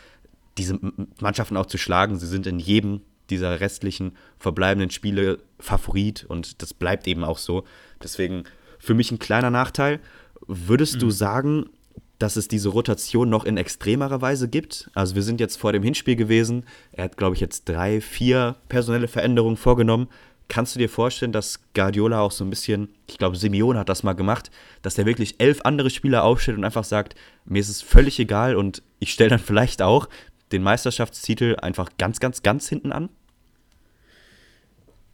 diese 0.58 0.80
Mannschaften 1.20 1.58
auch 1.58 1.66
zu 1.66 1.78
schlagen. 1.78 2.18
Sie 2.18 2.28
sind 2.28 2.48
in 2.48 2.60
jedem 2.60 3.02
dieser 3.30 3.60
restlichen 3.60 4.14
verbleibenden 4.40 4.90
Spiele 4.90 5.40
Favorit 5.60 6.26
und 6.26 6.62
das 6.62 6.74
bleibt 6.74 7.08
eben 7.08 7.24
auch 7.24 7.38
so. 7.38 7.64
Deswegen 8.04 8.44
für 8.80 8.94
mich 8.94 9.12
ein 9.12 9.20
kleiner 9.20 9.52
Nachteil. 9.52 10.00
Würdest 10.48 10.96
mhm. 10.96 11.00
du 11.00 11.12
sagen, 11.12 11.70
dass 12.18 12.36
es 12.36 12.48
diese 12.48 12.70
Rotation 12.70 13.30
noch 13.30 13.46
in 13.46 13.58
extremerer 13.58 14.22
Weise 14.22 14.50
gibt? 14.50 14.90
Also 14.94 15.16
wir 15.16 15.24
sind 15.24 15.40
jetzt 15.40 15.58
vor 15.58 15.72
dem 15.72 15.84
Hinspiel 15.84 16.16
gewesen. 16.16 16.66
Er 16.92 17.06
hat, 17.06 17.18
glaube 17.18 17.36
ich, 17.36 17.42
jetzt 17.42 17.68
drei, 17.70 18.02
vier 18.02 18.56
personelle 18.68 19.08
Veränderungen 19.08 19.58
vorgenommen. 19.58 20.08
Kannst 20.50 20.74
du 20.74 20.80
dir 20.80 20.90
vorstellen, 20.90 21.32
dass 21.32 21.60
Guardiola 21.76 22.22
auch 22.22 22.32
so 22.32 22.44
ein 22.44 22.50
bisschen, 22.50 22.90
ich 23.08 23.20
glaube, 23.20 23.38
Simeone 23.38 23.78
hat 23.80 23.88
das 23.88 24.02
mal 24.02 24.14
gemacht, 24.14 24.50
dass 24.82 24.98
er 24.98 25.06
wirklich 25.06 25.40
elf 25.40 25.62
andere 25.64 25.92
Spieler 25.92 26.24
aufstellt 26.24 26.58
und 26.58 26.66
einfach 26.66 26.84
sagt, 26.84 27.14
mir 27.46 27.60
ist 27.60 27.70
es 27.70 27.84
völlig 27.84 28.20
egal 28.20 28.56
und 28.56 28.82
ich 29.00 29.14
stelle 29.14 29.30
dann 29.30 29.40
vielleicht 29.40 29.84
auch 29.84 30.10
den 30.52 30.64
Meisterschaftstitel 30.64 31.56
einfach 31.62 31.92
ganz, 32.00 32.20
ganz, 32.20 32.42
ganz 32.42 32.68
hinten 32.68 32.92
an? 32.92 33.10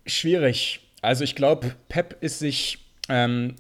Schwierig. 0.06 0.80
Also 1.02 1.26
ich 1.26 1.36
glaube, 1.36 1.76
Pep 1.90 2.18
ist 2.22 2.40
sich 2.40 2.86
ähm, 3.10 3.56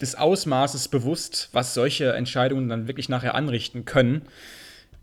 des 0.00 0.14
Ausmaßes 0.14 0.86
bewusst, 0.86 1.48
was 1.52 1.74
solche 1.74 2.12
Entscheidungen 2.12 2.68
dann 2.68 2.86
wirklich 2.86 3.08
nachher 3.08 3.34
anrichten 3.34 3.84
können. 3.84 4.22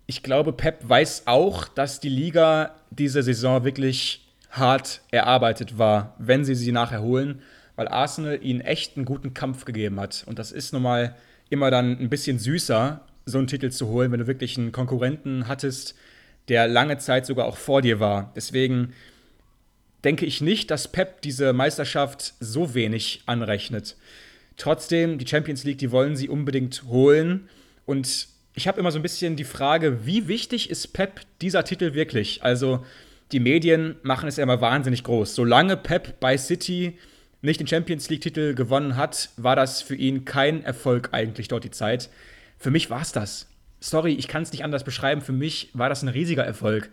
Ich 0.07 0.23
glaube, 0.23 0.53
Pep 0.53 0.87
weiß 0.87 1.23
auch, 1.25 1.67
dass 1.67 1.99
die 1.99 2.09
Liga 2.09 2.75
diese 2.89 3.21
Saison 3.21 3.65
wirklich 3.65 4.24
hart 4.57 5.01
erarbeitet 5.11 5.77
war, 5.77 6.15
wenn 6.17 6.45
sie 6.45 6.55
sie 6.55 6.71
nachher 6.71 7.01
holen, 7.01 7.41
weil 7.75 7.87
Arsenal 7.87 8.39
ihnen 8.41 8.61
echt 8.61 8.95
einen 8.95 9.05
guten 9.05 9.33
Kampf 9.33 9.65
gegeben 9.65 9.99
hat. 9.99 10.23
Und 10.27 10.39
das 10.39 10.51
ist 10.51 10.73
nun 10.73 10.81
mal 10.81 11.15
immer 11.49 11.71
dann 11.71 11.99
ein 11.99 12.09
bisschen 12.09 12.39
süßer, 12.39 13.01
so 13.25 13.37
einen 13.37 13.47
Titel 13.47 13.69
zu 13.69 13.87
holen, 13.87 14.11
wenn 14.11 14.19
du 14.19 14.27
wirklich 14.27 14.57
einen 14.57 14.71
Konkurrenten 14.71 15.47
hattest, 15.47 15.95
der 16.47 16.67
lange 16.67 16.97
Zeit 16.97 17.25
sogar 17.25 17.45
auch 17.45 17.57
vor 17.57 17.81
dir 17.81 17.99
war. 17.99 18.31
Deswegen 18.35 18.93
denke 20.03 20.25
ich 20.25 20.41
nicht, 20.41 20.69
dass 20.69 20.91
Pep 20.91 21.21
diese 21.21 21.51
Meisterschaft 21.51 22.35
so 22.39 22.75
wenig 22.75 23.23
anrechnet. 23.25 23.95
Trotzdem, 24.57 25.17
die 25.17 25.27
Champions 25.27 25.63
League, 25.63 25.79
die 25.79 25.91
wollen 25.91 26.15
sie 26.15 26.29
unbedingt 26.29 26.83
holen. 26.83 27.49
Und 27.85 28.27
ich 28.53 28.67
habe 28.67 28.79
immer 28.79 28.91
so 28.91 28.99
ein 28.99 29.03
bisschen 29.03 29.35
die 29.35 29.43
Frage, 29.43 30.05
wie 30.05 30.27
wichtig 30.27 30.69
ist 30.69 30.93
Pep 30.93 31.21
dieser 31.41 31.63
Titel 31.63 31.93
wirklich? 31.93 32.43
Also, 32.43 32.85
die 33.31 33.39
Medien 33.39 33.95
machen 34.03 34.27
es 34.27 34.37
ja 34.37 34.43
immer 34.43 34.61
wahnsinnig 34.61 35.03
groß. 35.03 35.35
Solange 35.35 35.77
Pep 35.77 36.19
bei 36.19 36.37
City 36.37 36.97
nicht 37.41 37.59
den 37.59 37.67
Champions 37.67 38.09
League-Titel 38.09 38.55
gewonnen 38.55 38.95
hat, 38.95 39.29
war 39.37 39.55
das 39.55 39.81
für 39.81 39.95
ihn 39.95 40.25
kein 40.25 40.63
Erfolg 40.63 41.09
eigentlich 41.11 41.47
dort 41.47 41.63
die 41.63 41.71
Zeit. 41.71 42.09
Für 42.57 42.71
mich 42.71 42.89
war 42.89 43.01
es 43.01 43.11
das. 43.11 43.47
Sorry, 43.79 44.13
ich 44.13 44.27
kann 44.27 44.43
es 44.43 44.51
nicht 44.51 44.63
anders 44.63 44.83
beschreiben. 44.83 45.21
Für 45.21 45.31
mich 45.31 45.69
war 45.73 45.89
das 45.89 46.01
ein 46.01 46.07
riesiger 46.07 46.43
Erfolg. 46.43 46.89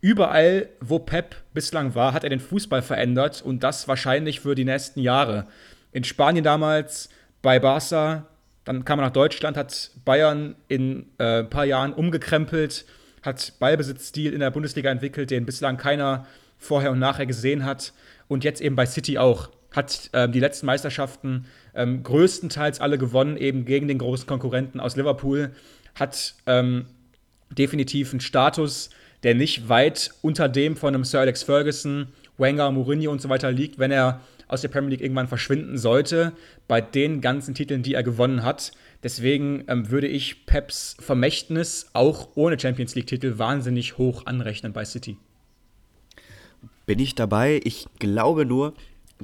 Überall, 0.00 0.68
wo 0.80 0.98
Pep 0.98 1.36
bislang 1.52 1.94
war, 1.94 2.14
hat 2.14 2.24
er 2.24 2.30
den 2.30 2.40
Fußball 2.40 2.80
verändert 2.80 3.42
und 3.42 3.62
das 3.62 3.86
wahrscheinlich 3.88 4.40
für 4.40 4.54
die 4.54 4.64
nächsten 4.64 5.00
Jahre. 5.00 5.46
In 5.92 6.04
Spanien 6.04 6.44
damals, 6.44 7.10
bei 7.42 7.58
Barca, 7.58 8.26
dann 8.64 8.84
kam 8.84 8.98
er 8.98 9.06
nach 9.06 9.12
Deutschland, 9.12 9.56
hat 9.56 9.90
Bayern 10.04 10.54
in 10.68 11.06
äh, 11.18 11.40
ein 11.40 11.50
paar 11.50 11.66
Jahren 11.66 11.92
umgekrempelt, 11.92 12.86
hat 13.22 13.54
Ballbesitzstil 13.58 14.32
in 14.32 14.40
der 14.40 14.50
Bundesliga 14.50 14.90
entwickelt, 14.90 15.30
den 15.30 15.46
bislang 15.46 15.76
keiner 15.76 16.26
vorher 16.58 16.90
und 16.90 16.98
nachher 16.98 17.26
gesehen 17.26 17.64
hat. 17.64 17.92
Und 18.28 18.44
jetzt 18.44 18.60
eben 18.60 18.76
bei 18.76 18.86
City 18.86 19.18
auch. 19.18 19.50
Hat 19.72 20.10
äh, 20.12 20.28
die 20.28 20.40
letzten 20.40 20.66
Meisterschaften 20.66 21.46
ähm, 21.74 22.02
größtenteils 22.02 22.80
alle 22.80 22.98
gewonnen, 22.98 23.36
eben 23.36 23.64
gegen 23.64 23.88
den 23.88 23.98
großen 23.98 24.26
Konkurrenten 24.26 24.80
aus 24.80 24.96
Liverpool. 24.96 25.50
Hat 25.94 26.34
ähm, 26.46 26.86
definitiv 27.50 28.12
einen 28.12 28.20
Status, 28.20 28.90
der 29.22 29.34
nicht 29.34 29.68
weit 29.68 30.10
unter 30.22 30.48
dem 30.48 30.76
von 30.76 30.94
einem 30.94 31.04
Sir 31.04 31.20
Alex 31.20 31.42
Ferguson, 31.42 32.08
Wenger, 32.38 32.70
Mourinho 32.70 33.10
und 33.10 33.20
so 33.20 33.28
weiter 33.28 33.52
liegt, 33.52 33.78
wenn 33.78 33.90
er 33.90 34.20
aus 34.48 34.62
der 34.62 34.68
Premier 34.68 34.90
League 34.90 35.02
irgendwann 35.02 35.28
verschwinden 35.28 35.78
sollte, 35.78 36.32
bei 36.66 36.80
den 36.80 37.20
ganzen 37.20 37.54
Titeln, 37.54 37.82
die 37.82 37.94
er 37.94 38.02
gewonnen 38.02 38.42
hat. 38.42 38.72
Deswegen 39.02 39.64
ähm, 39.68 39.90
würde 39.90 40.08
ich 40.08 40.46
Peps 40.46 40.96
Vermächtnis 41.00 41.90
auch 41.92 42.28
ohne 42.34 42.58
Champions 42.58 42.94
League-Titel 42.94 43.38
wahnsinnig 43.38 43.98
hoch 43.98 44.26
anrechnen 44.26 44.72
bei 44.72 44.84
City. 44.84 45.16
Bin 46.86 46.98
ich 46.98 47.14
dabei? 47.14 47.60
Ich 47.64 47.86
glaube 47.98 48.44
nur, 48.44 48.74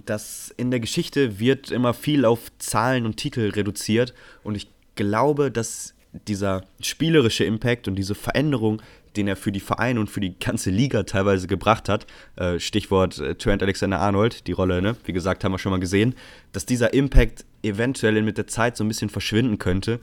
dass 0.05 0.53
in 0.57 0.71
der 0.71 0.81
Geschichte 0.81 1.39
wird 1.39 1.71
immer 1.71 1.95
viel 1.95 2.25
auf 2.25 2.51
Zahlen 2.59 3.07
und 3.07 3.17
Titel 3.17 3.51
reduziert 3.51 4.15
und 4.43 4.55
ich 4.55 4.69
glaube, 4.95 5.51
dass 5.51 5.95
dieser 6.29 6.65
spielerische 6.81 7.45
Impact 7.45 7.89
und 7.89 7.97
diese 7.97 8.15
Veränderung 8.15 8.81
den 9.17 9.29
er 9.29 9.37
für 9.37 9.53
die 9.53 9.61
Vereine 9.61 10.01
und 10.01 10.11
für 10.11 10.21
die 10.21 10.39
ganze 10.39 10.71
Liga 10.71 11.03
teilweise 11.03 11.47
gebracht 11.47 11.89
hat, 11.89 12.07
äh, 12.37 12.59
Stichwort 12.59 13.19
äh, 13.19 13.35
Trent 13.35 13.63
Alexander-Arnold, 13.63 14.47
die 14.47 14.53
Rolle, 14.53 14.83
ne? 14.83 14.97
wie 15.05 15.13
gesagt, 15.13 15.45
haben 15.45 15.53
wir 15.53 15.59
schon 15.59 15.73
mal 15.73 15.81
gesehen, 15.81 16.15
dass 16.53 16.67
dieser 16.67 16.93
Impact 16.93 17.45
eventuell 17.67 18.23
mit 18.23 18.39
der 18.39 18.47
Zeit 18.47 18.77
so 18.77 18.85
ein 18.85 18.89
bisschen 18.89 19.11
verschwinden 19.11 19.59
könnte. 19.59 20.01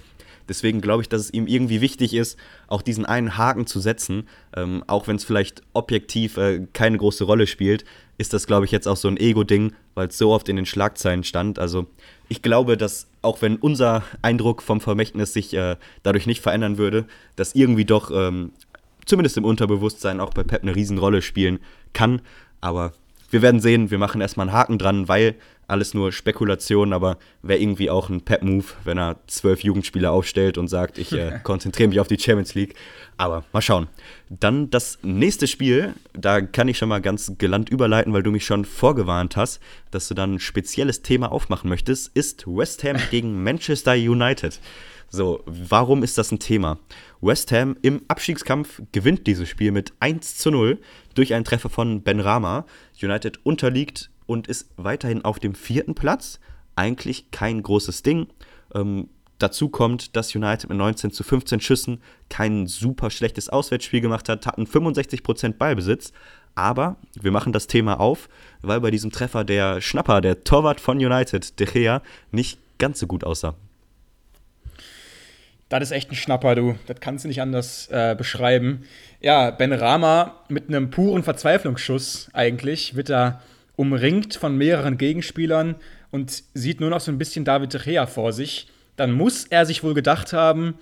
Deswegen 0.50 0.82
glaube 0.82 1.02
ich, 1.02 1.10
dass 1.10 1.22
es 1.22 1.34
ihm 1.34 1.48
irgendwie 1.48 1.82
wichtig 1.82 2.14
ist, 2.14 2.38
auch 2.68 2.82
diesen 2.82 3.06
einen 3.06 3.38
Haken 3.38 3.66
zu 3.66 3.80
setzen, 3.80 4.28
ähm, 4.56 4.84
auch 4.88 5.08
wenn 5.08 5.16
es 5.16 5.24
vielleicht 5.24 5.62
objektiv 5.74 6.38
äh, 6.38 6.68
keine 6.74 6.98
große 6.98 7.24
Rolle 7.24 7.48
spielt, 7.48 7.86
ist 8.18 8.34
das, 8.34 8.46
glaube 8.46 8.66
ich, 8.66 8.72
jetzt 8.72 8.88
auch 8.88 8.98
so 8.98 9.08
ein 9.08 9.18
Ego-Ding, 9.18 9.74
weil 9.96 10.10
es 10.10 10.18
so 10.18 10.32
oft 10.32 10.50
in 10.50 10.58
den 10.58 10.66
Schlagzeilen 10.66 11.24
stand. 11.24 11.60
Also 11.60 11.88
ich 12.28 12.42
glaube, 12.42 12.78
dass 12.78 13.08
auch 13.22 13.42
wenn 13.42 13.56
unser 13.56 14.04
Eindruck 14.22 14.62
vom 14.62 14.82
Vermächtnis 14.82 15.34
sich 15.34 15.54
äh, 15.54 15.78
dadurch 16.04 16.28
nicht 16.28 16.42
verändern 16.42 16.78
würde, 16.78 17.06
dass 17.36 17.56
irgendwie 17.56 17.86
doch 17.86 18.12
ähm, 18.12 18.52
zumindest 19.06 19.38
im 19.38 19.46
Unterbewusstsein 19.46 20.20
auch 20.20 20.34
bei 20.34 20.44
Pep 20.44 20.62
eine 20.64 20.76
Riesenrolle 20.76 21.22
spielen 21.22 21.60
kann. 21.94 22.22
Aber 22.62 22.94
wir 23.30 23.42
werden 23.42 23.62
sehen, 23.62 23.92
wir 23.92 23.98
machen 23.98 24.22
erstmal 24.22 24.48
einen 24.48 24.58
Haken 24.58 24.78
dran, 24.78 25.08
weil 25.08 25.36
alles 25.74 25.96
nur 25.96 26.12
Spekulation, 26.12 26.94
aber 26.94 27.18
wäre 27.42 27.60
irgendwie 27.60 27.90
auch 27.90 28.08
ein 28.08 28.22
Pep-Move, 28.22 28.66
wenn 28.84 29.00
er 29.00 29.18
zwölf 29.26 29.64
Jugendspieler 29.64 30.12
aufstellt 30.12 30.60
und 30.60 30.68
sagt, 30.68 31.00
ich 31.00 31.12
äh, 31.12 31.40
konzentriere 31.44 31.90
mich 31.90 32.00
auf 32.00 32.08
die 32.08 32.20
Champions 32.20 32.54
League. 32.54 32.76
Aber 33.18 33.44
mal 33.52 33.62
schauen. 33.62 33.88
Dann 34.30 34.70
das 34.70 35.00
nächste 35.02 35.48
Spiel, 35.48 35.96
da 36.14 36.42
kann 36.42 36.68
ich 36.68 36.78
schon 36.78 36.90
mal 36.90 37.02
ganz 37.02 37.34
gelandt 37.40 37.70
überleiten, 37.70 38.14
weil 38.14 38.22
du 38.22 38.30
mich 38.30 38.46
schon 38.46 38.66
vorgewarnt 38.66 39.36
hast, 39.36 39.60
dass 39.90 40.08
du 40.08 40.14
dann 40.14 40.36
ein 40.36 40.40
spezielles 40.40 41.02
Thema 41.02 41.32
aufmachen 41.32 41.70
möchtest, 41.70 42.16
ist 42.16 42.46
West 42.46 42.84
Ham 42.84 42.98
gegen 43.10 43.44
Manchester 43.44 43.94
United. 43.94 44.60
So, 45.10 45.44
warum 45.46 46.04
ist 46.04 46.18
das 46.18 46.32
ein 46.32 46.40
Thema? 46.40 46.80
West 47.22 47.52
Ham 47.52 47.78
im 47.82 48.02
Abstiegskampf 48.08 48.82
gewinnt 48.92 49.26
dieses 49.26 49.50
Spiel 49.50 49.72
mit 49.72 49.94
1 50.00 50.38
zu 50.38 50.52
0 50.52 50.80
durch 51.16 51.34
einen 51.34 51.46
Treffer 51.46 51.70
von 51.70 52.02
Ben 52.04 52.20
Rama. 52.20 52.66
United 53.02 53.40
unterliegt 53.44 54.12
und 54.26 54.48
ist 54.48 54.70
weiterhin 54.78 55.24
auf 55.24 55.40
dem 55.40 55.56
vierten 55.56 55.96
Platz. 55.96 56.40
Eigentlich 56.76 57.32
kein 57.32 57.62
großes 57.62 58.04
Ding. 58.04 58.28
Ähm, 58.74 59.10
dazu 59.40 59.70
kommt, 59.70 60.16
dass 60.16 60.36
United 60.36 60.70
mit 60.70 60.78
19 60.78 61.12
zu 61.12 61.24
15 61.24 61.60
Schüssen 61.60 62.02
kein 62.30 62.68
super 62.68 63.10
schlechtes 63.10 63.50
Auswärtsspiel 63.50 64.02
gemacht 64.02 64.30
hat, 64.30 64.46
hatten 64.46 64.66
65% 64.66 65.54
Ballbesitz. 65.54 66.14
Aber 66.56 66.98
wir 67.20 67.32
machen 67.32 67.52
das 67.52 67.68
Thema 67.68 68.00
auf, 68.00 68.30
weil 68.62 68.80
bei 68.80 68.92
diesem 68.92 69.12
Treffer 69.12 69.44
der 69.44 69.82
Schnapper, 69.82 70.22
der 70.22 70.44
Torwart 70.44 70.80
von 70.80 70.98
United, 70.98 71.60
De 71.60 71.68
Gea, 71.68 72.02
nicht 72.32 72.60
ganz 72.78 73.00
so 73.00 73.08
gut 73.08 73.24
aussah. 73.24 73.56
Das 75.70 75.82
ist 75.82 75.92
echt 75.92 76.12
ein 76.12 76.16
Schnapper, 76.16 76.54
du. 76.54 76.76
Das 76.86 77.00
kannst 77.00 77.24
du 77.24 77.28
nicht 77.28 77.42
anders 77.42 77.88
äh, 77.88 78.14
beschreiben. 78.16 78.84
Ja, 79.22 79.50
Ben 79.50 79.74
Rama 79.74 80.36
mit 80.48 80.68
einem 80.68 80.92
puren 80.92 81.24
Verzweiflungsschuss 81.24 82.30
eigentlich 82.34 82.96
wird 82.96 83.10
da 83.10 83.42
umringt 83.76 84.36
von 84.36 84.58
mehreren 84.58 84.98
Gegenspielern 84.98 85.76
und 86.12 86.44
sieht 86.54 86.80
nur 86.80 86.90
noch 86.90 87.00
so 87.00 87.12
ein 87.12 87.18
bisschen 87.18 87.46
David 87.46 87.74
De 87.74 87.82
Gea 87.82 88.06
vor 88.06 88.34
sich. 88.34 88.68
Dann 88.96 89.12
muss 89.12 89.46
er 89.46 89.66
sich 89.66 89.84
wohl 89.84 89.94
gedacht 89.94 90.34
haben, 90.34 90.76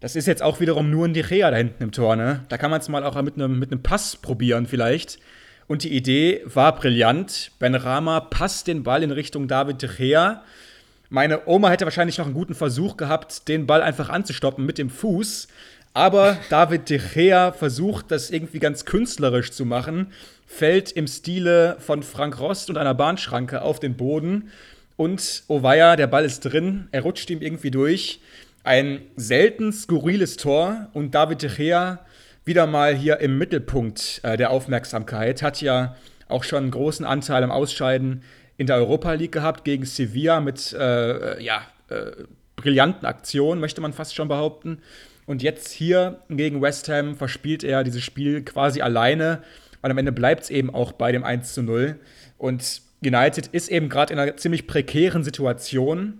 das 0.00 0.16
ist 0.16 0.26
jetzt 0.26 0.42
auch 0.42 0.60
wiederum 0.60 0.90
nur 0.90 1.06
ein 1.06 1.14
De 1.14 1.22
Gea 1.22 1.50
da 1.50 1.56
hinten 1.56 1.82
im 1.82 1.92
Tor, 1.92 2.16
ne? 2.16 2.44
Da 2.48 2.56
kann 2.56 2.70
man 2.70 2.80
es 2.80 2.88
mal 2.88 3.04
auch 3.04 3.20
mit 3.22 3.34
einem, 3.34 3.58
mit 3.58 3.82
Pass 3.82 4.16
probieren 4.16 4.66
vielleicht. 4.66 5.18
Und 5.66 5.84
die 5.84 5.94
Idee 5.94 6.42
war 6.46 6.74
brillant. 6.74 7.52
Ben 7.58 7.74
Rama 7.74 8.20
passt 8.20 8.66
den 8.66 8.82
Ball 8.82 9.02
in 9.02 9.10
Richtung 9.10 9.46
David 9.46 9.82
De 9.82 9.88
Gea. 9.88 10.42
Meine 11.10 11.46
Oma 11.46 11.70
hätte 11.70 11.84
wahrscheinlich 11.84 12.18
noch 12.18 12.26
einen 12.26 12.34
guten 12.34 12.54
Versuch 12.54 12.96
gehabt, 12.96 13.48
den 13.48 13.66
Ball 13.66 13.82
einfach 13.82 14.08
anzustoppen 14.08 14.64
mit 14.64 14.78
dem 14.78 14.90
Fuß. 14.90 15.48
Aber 15.92 16.38
David 16.50 16.88
De 16.88 16.98
Gea 16.98 17.52
versucht, 17.52 18.10
das 18.10 18.30
irgendwie 18.30 18.60
ganz 18.60 18.84
künstlerisch 18.84 19.50
zu 19.50 19.64
machen 19.64 20.12
fällt 20.50 20.90
im 20.90 21.06
Stile 21.06 21.76
von 21.78 22.02
Frank 22.02 22.40
Rost 22.40 22.70
und 22.70 22.76
einer 22.76 22.92
Bahnschranke 22.92 23.62
auf 23.62 23.78
den 23.78 23.96
Boden. 23.96 24.50
Und 24.96 25.44
oh 25.46 25.62
weia, 25.62 25.94
der 25.94 26.08
Ball 26.08 26.24
ist 26.24 26.40
drin, 26.40 26.88
er 26.90 27.02
rutscht 27.02 27.30
ihm 27.30 27.40
irgendwie 27.40 27.70
durch. 27.70 28.20
Ein 28.64 29.00
selten 29.14 29.72
skurriles 29.72 30.36
Tor 30.36 30.88
und 30.92 31.14
David 31.14 31.42
De 31.42 31.48
Gea 31.48 32.00
wieder 32.44 32.66
mal 32.66 32.96
hier 32.96 33.20
im 33.20 33.38
Mittelpunkt 33.38 34.20
äh, 34.24 34.36
der 34.36 34.50
Aufmerksamkeit. 34.50 35.40
Hat 35.40 35.62
ja 35.62 35.96
auch 36.28 36.42
schon 36.42 36.64
einen 36.64 36.72
großen 36.72 37.06
Anteil 37.06 37.44
am 37.44 37.52
Ausscheiden 37.52 38.24
in 38.56 38.66
der 38.66 38.76
Europa 38.76 39.12
League 39.12 39.32
gehabt 39.32 39.64
gegen 39.64 39.86
Sevilla 39.86 40.40
mit 40.40 40.72
äh, 40.72 41.40
ja, 41.42 41.62
äh, 41.88 42.10
brillanten 42.56 43.06
Aktionen, 43.06 43.60
möchte 43.60 43.80
man 43.80 43.92
fast 43.92 44.16
schon 44.16 44.26
behaupten. 44.26 44.82
Und 45.30 45.44
jetzt 45.44 45.70
hier 45.70 46.18
gegen 46.28 46.60
West 46.60 46.88
Ham 46.88 47.14
verspielt 47.14 47.62
er 47.62 47.84
dieses 47.84 48.02
Spiel 48.02 48.42
quasi 48.42 48.80
alleine 48.80 49.44
und 49.80 49.88
am 49.88 49.96
Ende 49.96 50.10
bleibt 50.10 50.42
es 50.42 50.50
eben 50.50 50.74
auch 50.74 50.90
bei 50.90 51.12
dem 51.12 51.22
1 51.22 51.54
zu 51.54 51.62
0. 51.62 52.00
Und 52.36 52.82
United 53.00 53.46
ist 53.46 53.70
eben 53.70 53.88
gerade 53.88 54.12
in 54.12 54.18
einer 54.18 54.36
ziemlich 54.36 54.66
prekären 54.66 55.22
Situation. 55.22 56.14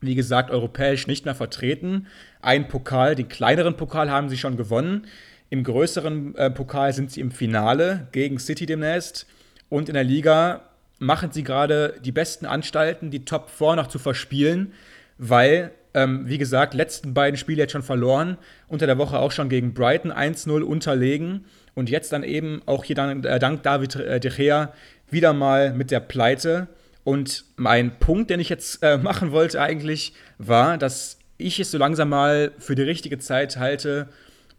Wie 0.00 0.14
gesagt, 0.14 0.50
europäisch 0.50 1.06
nicht 1.06 1.26
mehr 1.26 1.34
vertreten. 1.34 2.06
Ein 2.40 2.66
Pokal, 2.68 3.14
den 3.14 3.28
kleineren 3.28 3.76
Pokal 3.76 4.10
haben 4.10 4.30
sie 4.30 4.38
schon 4.38 4.56
gewonnen. 4.56 5.06
Im 5.50 5.62
größeren 5.62 6.34
äh, 6.36 6.50
Pokal 6.50 6.94
sind 6.94 7.10
sie 7.10 7.20
im 7.20 7.32
Finale 7.32 8.08
gegen 8.12 8.38
City 8.38 8.64
demnächst. 8.64 9.26
Und 9.68 9.90
in 9.90 9.94
der 9.94 10.04
Liga 10.04 10.62
machen 10.98 11.30
sie 11.30 11.44
gerade 11.44 12.00
die 12.02 12.10
besten 12.10 12.46
Anstalten, 12.46 13.10
die 13.10 13.26
Top 13.26 13.50
4 13.50 13.76
noch 13.76 13.88
zu 13.88 13.98
verspielen, 13.98 14.72
weil, 15.18 15.72
ähm, 15.94 16.28
wie 16.28 16.38
gesagt, 16.38 16.74
letzten 16.74 17.14
beiden 17.14 17.36
Spiele 17.36 17.62
jetzt 17.62 17.72
schon 17.72 17.82
verloren. 17.82 18.38
Unter 18.68 18.86
der 18.86 18.98
Woche 18.98 19.18
auch 19.18 19.32
schon 19.32 19.48
gegen 19.48 19.74
Brighton 19.74 20.12
1-0 20.12 20.62
unterlegen. 20.62 21.44
Und 21.74 21.90
jetzt 21.90 22.12
dann 22.12 22.22
eben 22.22 22.62
auch 22.66 22.84
hier 22.84 22.96
dann, 22.96 23.24
äh, 23.24 23.38
dank 23.38 23.62
David 23.62 23.96
äh, 23.96 24.20
De 24.20 24.30
Gea 24.30 24.72
wieder 25.10 25.32
mal 25.32 25.72
mit 25.72 25.90
der 25.90 26.00
Pleite. 26.00 26.68
Und 27.04 27.44
mein 27.56 27.98
Punkt, 27.98 28.30
den 28.30 28.40
ich 28.40 28.48
jetzt 28.48 28.82
äh, 28.82 28.98
machen 29.02 29.32
wollte 29.32 29.60
eigentlich, 29.60 30.14
war, 30.38 30.78
dass 30.78 31.18
ich 31.38 31.58
es 31.58 31.70
so 31.70 31.78
langsam 31.78 32.10
mal 32.10 32.52
für 32.58 32.74
die 32.74 32.82
richtige 32.82 33.18
Zeit 33.18 33.56
halte, 33.56 34.08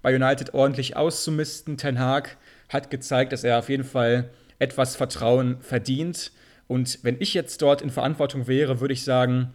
bei 0.02 0.16
United 0.16 0.54
ordentlich 0.54 0.98
auszumisten. 0.98 1.78
Ten 1.78 2.00
Hag 2.00 2.38
hat 2.70 2.90
gezeigt, 2.90 3.34
dass 3.34 3.44
er 3.44 3.60
auf 3.60 3.70
jeden 3.70 3.84
Fall 3.84 4.30
etwas 4.60 4.96
Vertrauen 4.96 5.58
verdient. 5.62 6.32
Und 6.68 7.00
wenn 7.04 7.18
ich 7.20 7.34
jetzt 7.34 7.62
dort 7.62 7.82
in 7.82 7.90
Verantwortung 7.90 8.48
wäre, 8.48 8.80
würde 8.80 8.94
ich 8.94 9.04
sagen, 9.04 9.54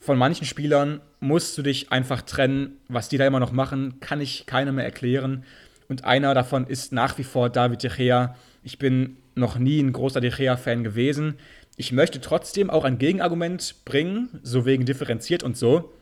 von 0.00 0.16
manchen 0.16 0.46
Spielern 0.46 1.00
musst 1.20 1.56
du 1.58 1.62
dich 1.62 1.92
einfach 1.92 2.22
trennen. 2.22 2.78
Was 2.88 3.10
die 3.10 3.18
da 3.18 3.26
immer 3.26 3.38
noch 3.38 3.52
machen, 3.52 4.00
kann 4.00 4.20
ich 4.20 4.46
keiner 4.46 4.72
mehr 4.72 4.84
erklären. 4.84 5.44
Und 5.88 6.04
einer 6.04 6.34
davon 6.34 6.66
ist 6.66 6.92
nach 6.92 7.18
wie 7.18 7.24
vor 7.24 7.50
David 7.50 7.82
De 7.82 7.90
Gea. 7.94 8.34
Ich 8.62 8.78
bin 8.78 9.18
noch 9.34 9.58
nie 9.58 9.80
ein 9.80 9.92
großer 9.92 10.20
De 10.20 10.30
Gea-Fan 10.30 10.84
gewesen. 10.84 11.34
Ich 11.76 11.92
möchte 11.92 12.20
trotzdem 12.20 12.70
auch 12.70 12.84
ein 12.84 12.98
Gegenargument 12.98 13.84
bringen, 13.84 14.40
so 14.42 14.64
wegen 14.64 14.86
differenziert 14.86 15.42
und 15.42 15.56
so. 15.56 15.92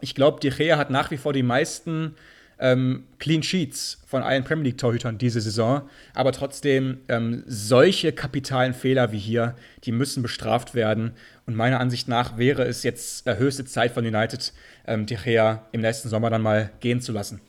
Ich 0.00 0.14
glaube, 0.14 0.40
De 0.40 0.50
Gea 0.50 0.78
hat 0.78 0.90
nach 0.90 1.10
wie 1.10 1.16
vor 1.16 1.32
die 1.32 1.42
meisten 1.42 2.14
ähm, 2.58 3.04
Clean 3.18 3.42
Sheets 3.42 4.02
von 4.06 4.22
allen 4.22 4.44
Premier 4.44 4.64
League-Torhütern 4.64 5.18
diese 5.18 5.40
Saison. 5.40 5.82
Aber 6.14 6.32
trotzdem, 6.32 6.98
ähm, 7.08 7.42
solche 7.46 8.12
kapitalen 8.12 8.74
Fehler 8.74 9.12
wie 9.12 9.18
hier, 9.18 9.56
die 9.84 9.92
müssen 9.92 10.22
bestraft 10.22 10.74
werden. 10.74 11.12
Und 11.46 11.54
meiner 11.54 11.78
Ansicht 11.78 12.08
nach 12.08 12.38
wäre 12.38 12.64
es 12.64 12.82
jetzt 12.82 13.26
äh, 13.26 13.36
höchste 13.36 13.64
Zeit 13.64 13.92
von 13.92 14.04
United, 14.04 14.52
ähm, 14.86 15.06
Gea 15.06 15.64
im 15.72 15.80
nächsten 15.80 16.08
Sommer 16.08 16.28
dann 16.28 16.42
mal 16.42 16.70
gehen 16.80 17.00
zu 17.00 17.12
lassen. 17.12 17.40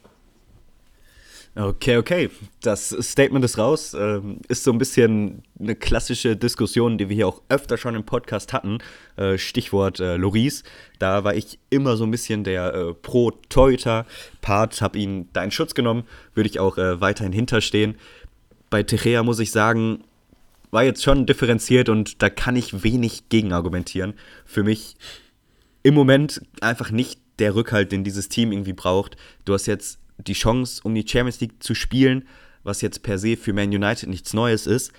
Okay, 1.60 1.98
okay. 1.98 2.30
Das 2.62 2.96
Statement 3.02 3.44
ist 3.44 3.58
raus. 3.58 3.96
Ähm, 3.96 4.42
ist 4.48 4.64
so 4.64 4.72
ein 4.72 4.78
bisschen 4.78 5.42
eine 5.60 5.76
klassische 5.76 6.36
Diskussion, 6.36 7.00
die 7.00 7.10
wir 7.10 7.16
hier 7.16 7.28
auch 7.28 7.42
öfter 7.50 7.78
schon 7.78 7.96
im 7.96 8.04
Podcast 8.04 8.54
hatten. 8.54 8.78
Äh, 9.16 9.40
Stichwort 9.40 10.00
äh, 10.00 10.18
Loris. 10.18 10.64
Da 11.00 11.24
war 11.24 11.34
ich 11.34 11.58
immer 11.72 11.98
so 11.98 12.04
ein 12.04 12.12
bisschen 12.12 12.44
der 12.44 12.76
äh, 12.76 12.94
Pro-Torhüter-Part, 12.94 14.82
habe 14.82 15.00
ihn 15.00 15.30
da 15.34 15.44
in 15.44 15.50
Schutz 15.50 15.74
genommen, 15.74 16.04
würde 16.36 16.48
ich 16.48 16.60
auch 16.60 16.78
äh, 16.78 17.02
weiterhin 17.02 17.34
hinterstehen. 17.34 17.96
Bei 18.70 18.84
Techea 18.84 19.24
muss 19.24 19.40
ich 19.40 19.50
sagen, 19.50 20.04
war 20.78 20.84
jetzt 20.84 21.02
schon 21.02 21.26
differenziert 21.26 21.90
und 21.90 22.22
da 22.22 22.30
kann 22.30 22.56
ich 22.56 22.84
wenig 22.84 23.30
gegen 23.30 23.52
argumentieren. 23.52 24.14
Für 24.46 24.62
mich 24.62 24.96
im 25.82 25.96
Moment 25.96 26.40
einfach 26.62 26.92
nicht 26.92 27.20
der 27.40 27.56
Rückhalt, 27.56 27.92
den 27.92 28.04
dieses 28.04 28.30
Team 28.30 28.52
irgendwie 28.52 28.74
braucht. 28.74 29.18
Du 29.44 29.56
hast 29.56 29.66
jetzt 29.66 29.98
die 30.20 30.34
Chance, 30.34 30.82
um 30.84 30.94
die 30.94 31.04
Champions 31.08 31.40
League 31.40 31.64
zu 31.64 31.74
spielen, 31.74 32.28
was 32.62 32.82
jetzt 32.82 33.02
per 33.02 33.18
se 33.18 33.38
für 33.38 33.54
Man 33.54 33.70
United 33.70 34.08
nichts 34.08 34.36
Neues 34.36 34.68
ist. 34.68 34.92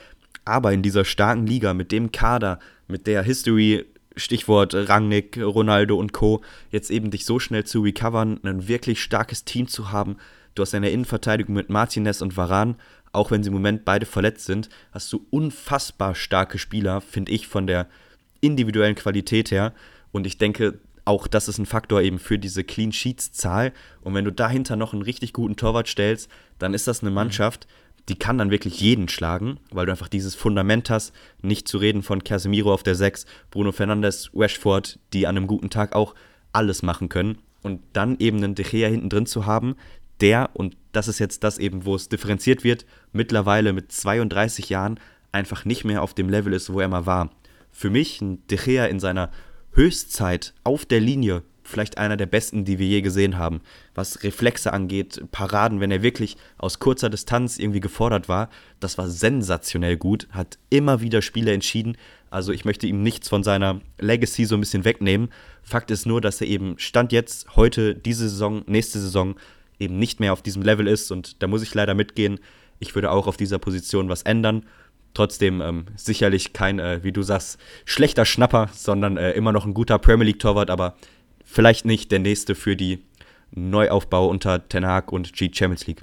Aber 0.44 0.72
in 0.72 0.82
dieser 0.82 1.04
starken 1.04 1.46
Liga 1.46 1.74
mit 1.74 1.92
dem 1.92 2.10
Kader, 2.10 2.58
mit 2.88 3.06
der 3.06 3.22
History, 3.22 3.84
Stichwort 4.16 4.74
Rangnick, 4.74 5.38
Ronaldo 5.40 5.96
und 5.96 6.12
Co., 6.12 6.42
jetzt 6.72 6.90
eben 6.90 7.12
dich 7.12 7.24
so 7.24 7.38
schnell 7.38 7.62
zu 7.62 7.82
recovern, 7.82 8.40
ein 8.42 8.66
wirklich 8.66 9.00
starkes 9.00 9.44
Team 9.44 9.68
zu 9.68 9.92
haben. 9.92 10.16
Du 10.56 10.62
hast 10.62 10.74
eine 10.74 10.90
Innenverteidigung 10.90 11.54
mit 11.54 11.70
Martinez 11.70 12.20
und 12.20 12.36
Varan, 12.36 12.74
auch 13.12 13.30
wenn 13.30 13.42
sie 13.42 13.48
im 13.48 13.54
Moment 13.54 13.84
beide 13.84 14.06
verletzt 14.06 14.46
sind, 14.46 14.68
hast 14.92 15.12
du 15.12 15.26
unfassbar 15.30 16.14
starke 16.14 16.58
Spieler, 16.58 17.00
finde 17.00 17.32
ich, 17.32 17.48
von 17.48 17.66
der 17.66 17.88
individuellen 18.40 18.94
Qualität 18.94 19.50
her. 19.50 19.72
Und 20.12 20.26
ich 20.26 20.38
denke, 20.38 20.80
auch 21.04 21.26
das 21.26 21.48
ist 21.48 21.58
ein 21.58 21.66
Faktor 21.66 22.02
eben 22.02 22.18
für 22.18 22.38
diese 22.38 22.64
Clean 22.64 22.92
Sheets 22.92 23.32
Zahl. 23.32 23.72
Und 24.02 24.14
wenn 24.14 24.24
du 24.24 24.32
dahinter 24.32 24.76
noch 24.76 24.92
einen 24.92 25.02
richtig 25.02 25.32
guten 25.32 25.56
Torwart 25.56 25.88
stellst, 25.88 26.30
dann 26.58 26.74
ist 26.74 26.86
das 26.86 27.02
eine 27.02 27.10
Mannschaft, 27.10 27.66
die 28.08 28.18
kann 28.18 28.38
dann 28.38 28.50
wirklich 28.50 28.80
jeden 28.80 29.08
schlagen, 29.08 29.58
weil 29.70 29.86
du 29.86 29.92
einfach 29.92 30.08
dieses 30.08 30.34
Fundament 30.34 30.90
hast. 30.90 31.12
Nicht 31.42 31.68
zu 31.68 31.78
reden 31.78 32.02
von 32.02 32.24
Casemiro 32.24 32.72
auf 32.72 32.82
der 32.82 32.94
6, 32.94 33.26
Bruno 33.50 33.72
Fernandes, 33.72 34.30
Rashford, 34.34 34.98
die 35.12 35.26
an 35.26 35.36
einem 35.36 35.46
guten 35.46 35.70
Tag 35.70 35.94
auch 35.94 36.14
alles 36.52 36.82
machen 36.82 37.08
können. 37.08 37.38
Und 37.62 37.80
dann 37.92 38.18
eben 38.18 38.38
einen 38.38 38.54
De 38.54 38.64
Gea 38.64 38.88
hinten 38.88 39.10
drin 39.10 39.26
zu 39.26 39.46
haben, 39.46 39.76
der, 40.20 40.50
und 40.54 40.76
das 40.98 41.06
ist 41.06 41.20
jetzt 41.20 41.44
das 41.44 41.58
eben, 41.58 41.84
wo 41.84 41.94
es 41.94 42.08
differenziert 42.08 42.64
wird, 42.64 42.84
mittlerweile 43.12 43.72
mit 43.72 43.92
32 43.92 44.68
Jahren 44.68 44.98
einfach 45.30 45.64
nicht 45.64 45.84
mehr 45.84 46.02
auf 46.02 46.12
dem 46.12 46.28
Level 46.28 46.52
ist, 46.52 46.72
wo 46.72 46.80
er 46.80 46.88
mal 46.88 47.06
war. 47.06 47.30
Für 47.70 47.88
mich 47.88 48.20
ein 48.20 48.44
De 48.48 48.58
Gea 48.58 48.86
in 48.86 48.98
seiner 48.98 49.30
Höchstzeit 49.74 50.54
auf 50.64 50.84
der 50.86 50.98
Linie 50.98 51.44
vielleicht 51.68 51.98
einer 51.98 52.16
der 52.16 52.26
besten, 52.26 52.64
die 52.64 52.78
wir 52.78 52.86
je 52.86 53.02
gesehen 53.02 53.36
haben. 53.36 53.60
Was 53.94 54.22
Reflexe 54.24 54.72
angeht, 54.72 55.22
Paraden, 55.30 55.80
wenn 55.80 55.90
er 55.90 56.02
wirklich 56.02 56.36
aus 56.56 56.78
kurzer 56.78 57.10
Distanz 57.10 57.58
irgendwie 57.58 57.80
gefordert 57.80 58.28
war, 58.28 58.48
das 58.80 58.98
war 58.98 59.08
sensationell 59.08 59.96
gut, 59.96 60.26
hat 60.30 60.58
immer 60.70 61.00
wieder 61.00 61.22
Spiele 61.22 61.52
entschieden. 61.52 61.96
Also 62.30 62.52
ich 62.52 62.64
möchte 62.64 62.86
ihm 62.86 63.02
nichts 63.02 63.28
von 63.28 63.44
seiner 63.44 63.80
Legacy 63.98 64.46
so 64.46 64.56
ein 64.56 64.60
bisschen 64.60 64.84
wegnehmen. 64.84 65.28
Fakt 65.62 65.90
ist 65.90 66.06
nur, 66.06 66.20
dass 66.20 66.40
er 66.40 66.46
eben 66.46 66.78
Stand 66.78 67.12
jetzt, 67.12 67.54
heute, 67.54 67.94
diese 67.94 68.28
Saison, 68.28 68.62
nächste 68.66 68.98
Saison 68.98 69.36
eben 69.78 69.98
nicht 69.98 70.20
mehr 70.20 70.32
auf 70.32 70.42
diesem 70.42 70.62
Level 70.62 70.86
ist 70.86 71.10
und 71.10 71.42
da 71.42 71.46
muss 71.46 71.62
ich 71.62 71.74
leider 71.74 71.94
mitgehen. 71.94 72.40
Ich 72.78 72.94
würde 72.94 73.10
auch 73.10 73.26
auf 73.26 73.36
dieser 73.36 73.58
Position 73.58 74.08
was 74.08 74.22
ändern. 74.22 74.64
Trotzdem 75.14 75.60
ähm, 75.60 75.86
sicherlich 75.96 76.52
kein, 76.52 76.78
äh, 76.78 77.00
wie 77.02 77.12
du 77.12 77.22
sagst, 77.22 77.58
schlechter 77.84 78.24
Schnapper, 78.24 78.68
sondern 78.72 79.16
äh, 79.16 79.32
immer 79.32 79.52
noch 79.52 79.64
ein 79.64 79.74
guter 79.74 79.98
Premier 79.98 80.26
League-Torwart, 80.26 80.70
aber 80.70 80.96
vielleicht 81.44 81.86
nicht 81.86 82.12
der 82.12 82.18
nächste 82.18 82.54
für 82.54 82.76
die 82.76 83.02
Neuaufbau 83.50 84.28
unter 84.28 84.68
Ten 84.68 84.86
Hag 84.86 85.10
und 85.12 85.32
G 85.32 85.50
Champions 85.52 85.86
League. 85.86 86.02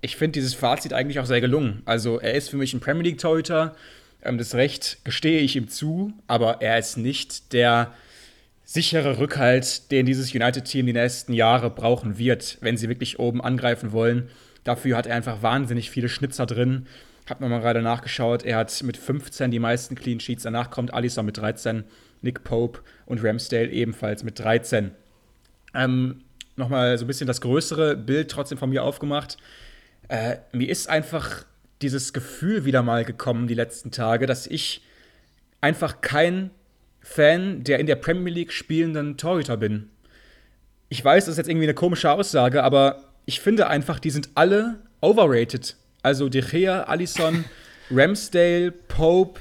Ich 0.00 0.16
finde 0.16 0.32
dieses 0.32 0.54
Fazit 0.54 0.92
eigentlich 0.92 1.20
auch 1.20 1.26
sehr 1.26 1.40
gelungen. 1.40 1.82
Also 1.84 2.18
er 2.18 2.34
ist 2.34 2.50
für 2.50 2.56
mich 2.56 2.74
ein 2.74 2.80
Premier 2.80 3.02
League 3.02 3.18
Torhüter. 3.18 3.74
Ähm, 4.22 4.38
das 4.38 4.54
Recht 4.54 4.98
gestehe 5.04 5.40
ich 5.40 5.56
ihm 5.56 5.68
zu, 5.68 6.12
aber 6.26 6.62
er 6.62 6.78
ist 6.78 6.96
nicht 6.96 7.52
der 7.52 7.92
sichere 8.64 9.18
Rückhalt, 9.18 9.90
den 9.90 10.06
dieses 10.06 10.34
United-Team 10.34 10.86
die 10.86 10.92
nächsten 10.92 11.32
Jahre 11.32 11.70
brauchen 11.70 12.18
wird, 12.18 12.58
wenn 12.60 12.76
sie 12.76 12.88
wirklich 12.88 13.18
oben 13.18 13.40
angreifen 13.40 13.92
wollen. 13.92 14.28
Dafür 14.64 14.96
hat 14.96 15.06
er 15.06 15.16
einfach 15.16 15.42
wahnsinnig 15.42 15.90
viele 15.90 16.08
Schnitzer 16.08 16.46
drin. 16.46 16.86
Hab 17.28 17.40
nochmal 17.40 17.60
gerade 17.60 17.82
nachgeschaut. 17.82 18.44
Er 18.44 18.56
hat 18.56 18.82
mit 18.82 18.96
15 18.96 19.50
die 19.50 19.58
meisten 19.58 19.94
Clean 19.94 20.20
Sheets. 20.20 20.44
Danach 20.44 20.70
kommt 20.70 20.94
Alisson 20.94 21.26
mit 21.26 21.36
13. 21.38 21.84
Nick 22.20 22.44
Pope 22.44 22.80
und 23.06 23.22
Ramsdale 23.22 23.70
ebenfalls 23.70 24.22
mit 24.22 24.38
13. 24.38 24.92
Ähm, 25.74 26.22
Nochmal 26.56 26.98
so 26.98 27.04
ein 27.04 27.08
bisschen 27.08 27.26
das 27.26 27.40
größere 27.40 27.96
Bild 27.96 28.30
trotzdem 28.30 28.58
von 28.58 28.70
mir 28.70 28.84
aufgemacht. 28.84 29.38
Äh, 30.08 30.36
mir 30.52 30.68
ist 30.68 30.88
einfach 30.88 31.44
dieses 31.80 32.12
Gefühl 32.12 32.64
wieder 32.64 32.82
mal 32.82 33.04
gekommen 33.04 33.46
die 33.46 33.54
letzten 33.54 33.90
Tage, 33.90 34.26
dass 34.26 34.46
ich 34.46 34.82
einfach 35.60 36.02
kein 36.02 36.50
Fan 37.02 37.64
der 37.64 37.78
in 37.78 37.86
der 37.86 37.96
Premier 37.96 38.32
League 38.32 38.52
spielenden 38.52 39.16
Torhüter 39.16 39.56
bin. 39.56 39.90
Ich 40.88 41.04
weiß, 41.04 41.24
das 41.24 41.32
ist 41.32 41.38
jetzt 41.38 41.48
irgendwie 41.48 41.66
eine 41.66 41.74
komische 41.74 42.10
Aussage, 42.10 42.62
aber 42.62 43.04
ich 43.24 43.40
finde 43.40 43.66
einfach, 43.66 43.98
die 43.98 44.10
sind 44.10 44.30
alle 44.34 44.78
overrated. 45.00 45.76
Also 46.02 46.28
De 46.28 46.42
Gea, 46.42 46.84
Alisson, 46.84 47.44
Ramsdale, 47.90 48.72
Pope, 48.72 49.40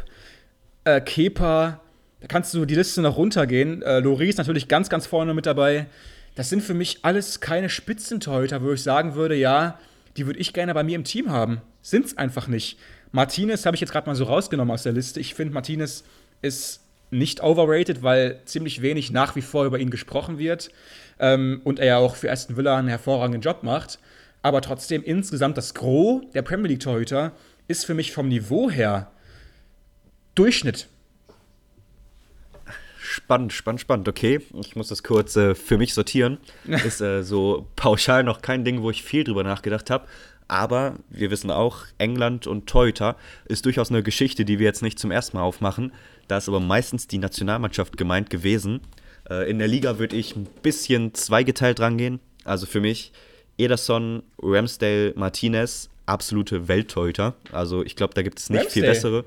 äh, 0.84 1.02
Kepa, 1.02 1.82
da 2.22 2.28
kannst 2.28 2.54
du 2.54 2.66
die 2.66 2.76
Liste 2.76 3.02
noch 3.02 3.18
runtergehen. 3.18 3.82
Äh, 3.82 4.00
Loris 4.00 4.38
natürlich 4.38 4.68
ganz, 4.68 4.90
ganz 4.90 5.08
vorne 5.08 5.34
mit 5.34 5.46
dabei. 5.46 5.88
Das 6.36 6.50
sind 6.50 6.62
für 6.62 6.74
mich 6.74 7.00
alles 7.02 7.42
keine 7.42 7.68
Spitzentorhüter, 7.68 8.64
wo 8.64 8.72
ich 8.72 8.84
sagen 8.84 9.16
würde, 9.16 9.36
ja, 9.36 9.80
die 10.18 10.28
würde 10.28 10.40
ich 10.40 10.54
gerne 10.54 10.74
bei 10.74 10.84
mir 10.84 10.96
im 10.96 11.04
Team 11.04 11.32
haben. 11.32 11.62
Sind's 11.82 12.18
einfach 12.18 12.48
nicht. 12.48 12.78
Martinez 13.12 13.66
habe 13.66 13.76
ich 13.76 13.82
jetzt 13.82 13.92
gerade 13.92 14.08
mal 14.08 14.16
so 14.16 14.26
rausgenommen 14.26 14.74
aus 14.74 14.84
der 14.84 14.94
Liste. 14.94 15.20
Ich 15.20 15.34
finde, 15.34 15.54
Martinez 15.54 16.04
ist 16.42 16.81
nicht 17.12 17.44
overrated, 17.44 18.04
weil 18.04 18.42
ziemlich 18.46 18.82
wenig 18.82 19.12
nach 19.12 19.36
wie 19.36 19.42
vor 19.42 19.66
über 19.66 19.80
ihn 19.80 19.90
gesprochen 19.90 20.38
wird 20.38 20.72
ähm, 21.20 21.62
und 21.64 21.80
er 21.80 21.86
ja 21.86 21.98
auch 21.98 22.16
für 22.16 22.32
Aston 22.32 22.58
Villa 22.58 22.78
einen 22.78 22.88
hervorragenden 22.88 23.42
Job 23.42 23.64
macht. 23.64 24.00
Aber 24.42 24.62
trotzdem 24.62 25.04
insgesamt 25.04 25.58
das 25.58 25.74
Gros 25.74 26.24
der 26.34 26.42
Premier 26.42 26.70
League 26.70 26.80
Torhüter 26.80 27.34
ist 27.68 27.86
für 27.86 27.94
mich 27.94 28.12
vom 28.12 28.28
Niveau 28.28 28.72
her 28.72 29.12
Durchschnitt. 30.34 30.88
Spannend, 33.00 33.52
spannend, 33.52 33.82
spannend. 33.82 34.08
Okay, 34.08 34.40
ich 34.62 34.76
muss 34.78 34.88
das 34.88 35.04
kurz 35.04 35.36
äh, 35.36 35.54
für 35.54 35.78
mich 35.78 35.94
sortieren. 35.94 36.38
Ist 36.66 37.02
äh, 37.02 37.24
so 37.24 37.68
pauschal 37.76 38.24
noch 38.24 38.42
kein 38.42 38.64
Ding, 38.64 38.82
wo 38.82 38.90
ich 38.90 39.04
viel 39.04 39.26
drüber 39.26 39.44
nachgedacht 39.44 39.90
habe. 39.90 40.08
Aber 40.48 40.96
wir 41.10 41.30
wissen 41.30 41.52
auch, 41.52 41.86
England 41.98 42.48
und 42.48 42.68
Torhüter 42.68 43.16
ist 43.46 43.66
durchaus 43.66 43.90
eine 43.90 44.04
Geschichte, 44.04 44.44
die 44.44 44.60
wir 44.60 44.66
jetzt 44.66 44.82
nicht 44.82 45.00
zum 45.00 45.10
ersten 45.10 45.38
Mal 45.38 45.44
aufmachen. 45.44 45.94
Da 46.32 46.38
ist 46.38 46.48
aber 46.48 46.62
meistens 46.62 47.08
die 47.08 47.18
Nationalmannschaft 47.18 47.98
gemeint 47.98 48.30
gewesen. 48.30 48.80
Äh, 49.30 49.50
in 49.52 49.60
der 49.60 49.68
Liga 49.68 50.00
würde 50.00 50.16
ich 50.16 50.34
ein 50.38 50.48
bisschen 50.64 51.14
zweigeteilt 51.14 51.82
rangehen. 51.82 52.22
Also 52.46 52.66
für 52.66 52.80
mich 52.80 53.12
Ederson, 53.58 54.24
Ramsdale, 54.42 55.12
Martinez, 55.18 55.90
absolute 56.06 56.70
Welttorhüter. 56.70 57.36
Also 57.52 57.84
ich 57.84 57.98
glaube, 57.98 58.14
da 58.14 58.22
gibt 58.22 58.40
es 58.40 58.50
nicht 58.50 58.62
Ramsdale. 58.62 58.72
viel 58.72 58.84
bessere. 58.84 59.26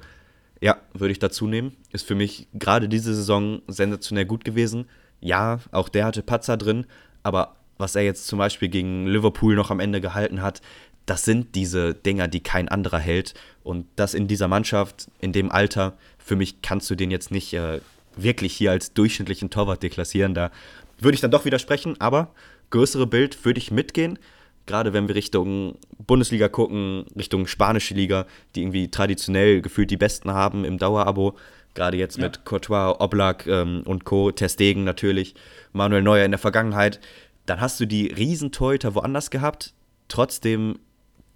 Ja, 0.62 0.78
würde 0.94 1.12
ich 1.12 1.18
dazu 1.18 1.46
nehmen. 1.46 1.76
Ist 1.92 2.08
für 2.08 2.14
mich 2.14 2.48
gerade 2.54 2.88
diese 2.88 3.14
Saison 3.14 3.60
sensationell 3.68 4.24
gut 4.24 4.42
gewesen. 4.42 4.86
Ja, 5.20 5.58
auch 5.72 5.90
der 5.90 6.06
hatte 6.06 6.22
Patzer 6.22 6.56
drin, 6.56 6.86
aber 7.22 7.56
was 7.76 7.96
er 7.96 8.02
jetzt 8.02 8.28
zum 8.28 8.38
Beispiel 8.38 8.70
gegen 8.70 9.06
Liverpool 9.06 9.56
noch 9.56 9.70
am 9.70 9.80
Ende 9.80 10.00
gehalten 10.00 10.40
hat, 10.40 10.62
das 11.06 11.24
sind 11.24 11.54
diese 11.54 11.92
Dinger, 11.92 12.28
die 12.28 12.40
kein 12.40 12.68
anderer 12.68 12.98
hält. 12.98 13.34
Und 13.62 13.86
das 13.96 14.14
in 14.14 14.26
dieser 14.26 14.48
Mannschaft, 14.48 15.10
in 15.20 15.32
dem 15.32 15.52
Alter, 15.52 15.98
für 16.24 16.36
mich 16.36 16.62
kannst 16.62 16.90
du 16.90 16.94
den 16.94 17.10
jetzt 17.10 17.30
nicht 17.30 17.52
äh, 17.52 17.80
wirklich 18.16 18.54
hier 18.54 18.70
als 18.70 18.94
durchschnittlichen 18.94 19.50
Torwart 19.50 19.82
deklassieren. 19.82 20.34
Da 20.34 20.50
würde 20.98 21.14
ich 21.14 21.20
dann 21.20 21.30
doch 21.30 21.44
widersprechen, 21.44 22.00
aber 22.00 22.32
größere 22.70 23.06
Bild 23.06 23.44
würde 23.44 23.58
ich 23.58 23.70
mitgehen 23.70 24.18
gerade 24.66 24.92
wenn 24.92 25.08
wir 25.08 25.14
Richtung 25.14 25.76
Bundesliga 25.98 26.48
gucken, 26.48 27.04
Richtung 27.16 27.46
spanische 27.46 27.94
Liga, 27.94 28.26
die 28.54 28.62
irgendwie 28.62 28.90
traditionell 28.90 29.60
gefühlt 29.60 29.90
die 29.90 29.96
Besten 29.96 30.30
haben 30.30 30.64
im 30.64 30.78
Dauerabo, 30.78 31.36
gerade 31.74 31.96
jetzt 31.96 32.16
ja. 32.16 32.24
mit 32.24 32.44
Courtois, 32.44 32.96
Oblak 32.98 33.46
ähm, 33.46 33.82
und 33.84 34.04
Co., 34.04 34.30
Testegen 34.30 34.84
natürlich, 34.84 35.34
Manuel 35.72 36.02
Neuer 36.02 36.24
in 36.24 36.30
der 36.30 36.38
Vergangenheit, 36.38 37.00
dann 37.46 37.60
hast 37.60 37.78
du 37.80 37.86
die 37.86 38.06
Riesentorhüter 38.06 38.94
woanders 38.94 39.30
gehabt. 39.30 39.74
Trotzdem, 40.08 40.78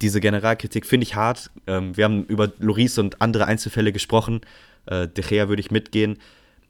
diese 0.01 0.21
Generalkritik 0.21 0.85
finde 0.85 1.03
ich 1.03 1.15
hart. 1.15 1.51
Ähm, 1.67 1.95
wir 1.95 2.05
haben 2.05 2.23
über 2.25 2.51
Loris 2.59 2.97
und 2.97 3.21
andere 3.21 3.45
Einzelfälle 3.45 3.91
gesprochen. 3.91 4.41
Äh, 4.89 5.07
De 5.07 5.23
Gea 5.23 5.47
würde 5.47 5.61
ich 5.61 5.71
mitgehen. 5.71 6.17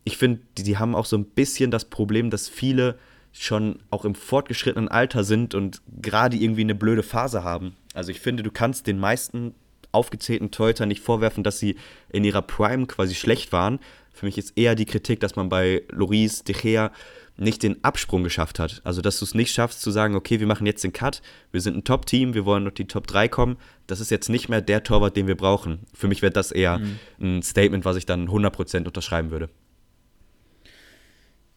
Ich 0.03 0.17
finde, 0.17 0.41
die, 0.57 0.63
die 0.63 0.77
haben 0.77 0.95
auch 0.95 1.05
so 1.05 1.17
ein 1.17 1.25
bisschen 1.25 1.71
das 1.71 1.85
Problem, 1.85 2.29
dass 2.29 2.49
viele 2.49 2.97
schon 3.31 3.79
auch 3.89 4.05
im 4.05 4.15
fortgeschrittenen 4.15 4.87
Alter 4.87 5.23
sind 5.23 5.55
und 5.55 5.81
gerade 6.01 6.37
irgendwie 6.37 6.61
eine 6.61 6.75
blöde 6.75 7.03
Phase 7.03 7.43
haben. 7.43 7.75
Also 7.93 8.11
ich 8.11 8.19
finde, 8.19 8.43
du 8.43 8.51
kannst 8.51 8.87
den 8.87 8.99
meisten 8.99 9.53
aufgezählten 9.91 10.51
Torhüter 10.51 10.85
nicht 10.85 11.01
vorwerfen, 11.01 11.43
dass 11.43 11.59
sie 11.59 11.75
in 12.09 12.23
ihrer 12.23 12.41
Prime 12.41 12.85
quasi 12.87 13.15
schlecht 13.15 13.51
waren. 13.51 13.79
Für 14.11 14.25
mich 14.25 14.37
ist 14.37 14.57
eher 14.57 14.75
die 14.75 14.85
Kritik, 14.85 15.19
dass 15.19 15.35
man 15.35 15.49
bei 15.49 15.83
Loris, 15.89 16.43
De 16.43 16.55
Gea 16.55 16.91
nicht 17.39 17.63
den 17.63 17.83
Absprung 17.83 18.23
geschafft 18.23 18.59
hat. 18.59 18.81
Also, 18.83 19.01
dass 19.01 19.19
du 19.19 19.25
es 19.25 19.33
nicht 19.33 19.53
schaffst 19.53 19.81
zu 19.81 19.91
sagen, 19.91 20.15
okay, 20.15 20.39
wir 20.39 20.47
machen 20.47 20.65
jetzt 20.65 20.83
den 20.83 20.93
Cut, 20.93 21.21
wir 21.51 21.61
sind 21.61 21.77
ein 21.77 21.83
Top-Team, 21.83 22.33
wir 22.33 22.45
wollen 22.45 22.63
noch 22.63 22.71
die 22.71 22.85
Top 22.85 23.07
3 23.07 23.27
kommen. 23.27 23.57
Das 23.87 23.99
ist 23.99 24.11
jetzt 24.11 24.29
nicht 24.29 24.49
mehr 24.49 24.61
der 24.61 24.83
Torwart, 24.83 25.15
den 25.15 25.27
wir 25.27 25.37
brauchen. 25.37 25.79
Für 25.93 26.07
mich 26.07 26.21
wäre 26.21 26.31
das 26.31 26.51
eher 26.51 26.79
mhm. 26.79 26.99
ein 27.19 27.43
Statement, 27.43 27.85
was 27.85 27.95
ich 27.95 28.05
dann 28.05 28.27
100% 28.27 28.85
unterschreiben 28.85 29.31
würde. 29.31 29.49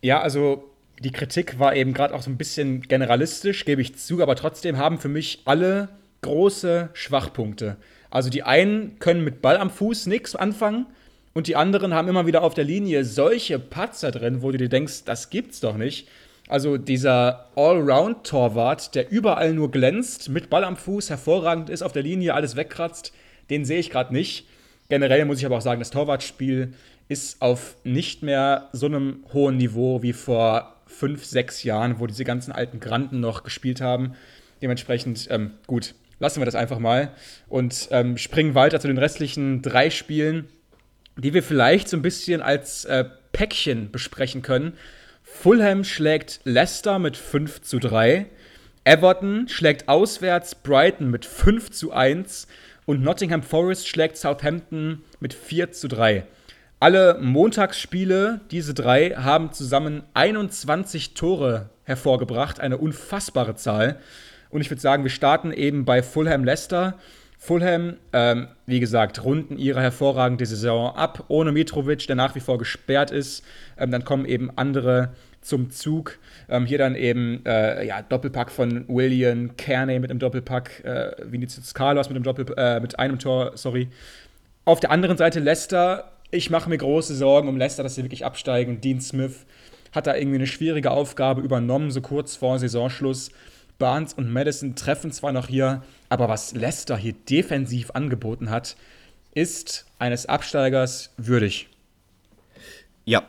Ja, 0.00 0.20
also 0.20 0.70
die 1.00 1.12
Kritik 1.12 1.58
war 1.58 1.74
eben 1.74 1.92
gerade 1.92 2.14
auch 2.14 2.22
so 2.22 2.30
ein 2.30 2.38
bisschen 2.38 2.82
generalistisch, 2.82 3.64
gebe 3.64 3.82
ich 3.82 3.96
zu, 3.96 4.22
aber 4.22 4.36
trotzdem 4.36 4.76
haben 4.76 4.98
für 4.98 5.08
mich 5.08 5.42
alle 5.44 5.88
große 6.22 6.90
Schwachpunkte. 6.92 7.76
Also 8.10 8.30
die 8.30 8.42
einen 8.42 8.98
können 8.98 9.24
mit 9.24 9.42
Ball 9.42 9.56
am 9.56 9.70
Fuß 9.70 10.06
nichts 10.06 10.36
anfangen 10.36 10.86
und 11.34 11.46
die 11.46 11.56
anderen 11.56 11.94
haben 11.94 12.08
immer 12.08 12.26
wieder 12.26 12.42
auf 12.42 12.54
der 12.54 12.64
Linie 12.64 13.04
solche 13.04 13.58
Patzer 13.58 14.10
drin, 14.10 14.42
wo 14.42 14.50
du 14.50 14.58
dir 14.58 14.68
denkst, 14.68 15.04
das 15.04 15.30
gibt's 15.30 15.60
doch 15.60 15.76
nicht. 15.76 16.08
Also 16.48 16.76
dieser 16.76 17.46
Allround-Torwart, 17.56 18.94
der 18.94 19.10
überall 19.10 19.54
nur 19.54 19.70
glänzt, 19.70 20.28
mit 20.28 20.50
Ball 20.50 20.64
am 20.64 20.76
Fuß, 20.76 21.08
hervorragend 21.08 21.70
ist, 21.70 21.82
auf 21.82 21.92
der 21.92 22.02
Linie 22.02 22.34
alles 22.34 22.56
wegkratzt, 22.56 23.12
den 23.48 23.64
sehe 23.64 23.78
ich 23.78 23.90
gerade 23.90 24.12
nicht. 24.12 24.46
Generell 24.88 25.24
muss 25.24 25.38
ich 25.38 25.46
aber 25.46 25.56
auch 25.56 25.62
sagen, 25.62 25.80
das 25.80 25.90
Torwartspiel 25.90 26.74
ist 27.08 27.40
auf 27.40 27.76
nicht 27.84 28.22
mehr 28.22 28.68
so 28.72 28.86
einem 28.86 29.24
hohen 29.32 29.56
Niveau 29.56 30.02
wie 30.02 30.12
vor 30.12 30.76
fünf, 30.86 31.24
sechs 31.24 31.62
Jahren, 31.62 31.98
wo 31.98 32.06
diese 32.06 32.24
ganzen 32.24 32.52
alten 32.52 32.80
Granden 32.80 33.20
noch 33.20 33.44
gespielt 33.44 33.80
haben. 33.80 34.14
Dementsprechend, 34.60 35.28
ähm, 35.30 35.52
gut, 35.66 35.94
lassen 36.18 36.40
wir 36.40 36.46
das 36.46 36.54
einfach 36.54 36.78
mal 36.78 37.12
und 37.48 37.88
ähm, 37.90 38.18
springen 38.18 38.54
weiter 38.54 38.78
zu 38.80 38.88
den 38.88 38.98
restlichen 38.98 39.62
drei 39.62 39.90
Spielen, 39.90 40.48
die 41.16 41.34
wir 41.34 41.42
vielleicht 41.42 41.88
so 41.88 41.96
ein 41.96 42.02
bisschen 42.02 42.42
als 42.42 42.84
äh, 42.84 43.04
Päckchen 43.32 43.90
besprechen 43.90 44.42
können. 44.42 44.74
Fulham 45.22 45.84
schlägt 45.84 46.40
Leicester 46.44 46.98
mit 46.98 47.16
5 47.16 47.62
zu 47.62 47.78
3. 47.78 48.26
Everton 48.84 49.48
schlägt 49.48 49.88
auswärts 49.88 50.54
Brighton 50.54 51.10
mit 51.10 51.24
5 51.24 51.70
zu 51.70 51.92
1 51.92 52.48
und 52.84 53.02
Nottingham 53.02 53.42
Forest 53.42 53.88
schlägt 53.88 54.16
Southampton 54.16 55.02
mit 55.20 55.34
4 55.34 55.72
zu 55.72 55.88
3. 55.88 56.24
Alle 56.80 57.16
Montagsspiele, 57.20 58.40
diese 58.50 58.74
drei, 58.74 59.10
haben 59.10 59.52
zusammen 59.52 60.02
21 60.14 61.14
Tore 61.14 61.70
hervorgebracht, 61.84 62.58
eine 62.58 62.76
unfassbare 62.76 63.54
Zahl. 63.54 64.00
Und 64.50 64.62
ich 64.62 64.70
würde 64.70 64.80
sagen, 64.82 65.04
wir 65.04 65.10
starten 65.10 65.52
eben 65.52 65.84
bei 65.84 66.02
Fulham 66.02 66.42
Leicester. 66.42 66.98
Fulham, 67.45 67.97
ähm, 68.12 68.47
wie 68.66 68.78
gesagt, 68.78 69.24
runden 69.24 69.59
ihre 69.59 69.80
hervorragende 69.80 70.47
Saison 70.47 70.95
ab, 70.95 71.24
ohne 71.26 71.51
Mitrovic, 71.51 72.07
der 72.07 72.14
nach 72.14 72.36
wie 72.36 72.40
vor 72.40 72.57
gesperrt 72.57 73.11
ist. 73.11 73.43
Ähm, 73.76 73.90
dann 73.90 74.05
kommen 74.05 74.26
eben 74.26 74.53
andere 74.55 75.12
zum 75.40 75.72
Zug. 75.72 76.20
Ähm, 76.49 76.66
hier 76.66 76.78
dann 76.78 76.95
eben 76.95 77.45
äh, 77.45 77.84
ja, 77.84 78.01
Doppelpack 78.01 78.53
von 78.53 78.84
William, 78.86 79.57
Kearney 79.57 79.99
mit 79.99 80.11
einem 80.11 80.20
Doppelpack, 80.20 80.84
äh, 80.84 81.16
Vinicius 81.32 81.74
Carlos 81.74 82.09
mit 82.09 82.14
einem 82.14 82.22
Doppel, 82.22 82.47
äh, 82.57 82.78
mit 82.78 83.01
einem 83.01 83.18
Tor, 83.18 83.51
sorry. 83.57 83.88
Auf 84.64 84.78
der 84.78 84.93
anderen 84.93 85.16
Seite 85.16 85.40
Leicester. 85.40 86.12
Ich 86.30 86.49
mache 86.49 86.68
mir 86.68 86.78
große 86.78 87.16
Sorgen 87.16 87.49
um 87.49 87.57
Leicester, 87.57 87.82
dass 87.82 87.97
sie 87.97 88.05
wirklich 88.05 88.24
absteigen. 88.24 88.80
Dean 88.80 89.01
Smith 89.01 89.47
hat 89.90 90.07
da 90.07 90.14
irgendwie 90.14 90.36
eine 90.36 90.47
schwierige 90.47 90.93
Aufgabe 90.93 91.40
übernommen, 91.40 91.90
so 91.90 92.03
kurz 92.03 92.36
vor 92.36 92.61
Saisonschluss. 92.61 93.32
Barnes 93.82 94.14
und 94.14 94.32
Madison 94.32 94.76
treffen 94.76 95.10
zwar 95.10 95.32
noch 95.32 95.48
hier, 95.48 95.82
aber 96.08 96.28
was 96.28 96.54
Leicester 96.54 96.96
hier 96.96 97.14
defensiv 97.28 97.90
angeboten 97.90 98.48
hat, 98.48 98.76
ist 99.34 99.86
eines 99.98 100.26
Absteigers 100.26 101.10
würdig. 101.16 101.68
Ja, 103.04 103.24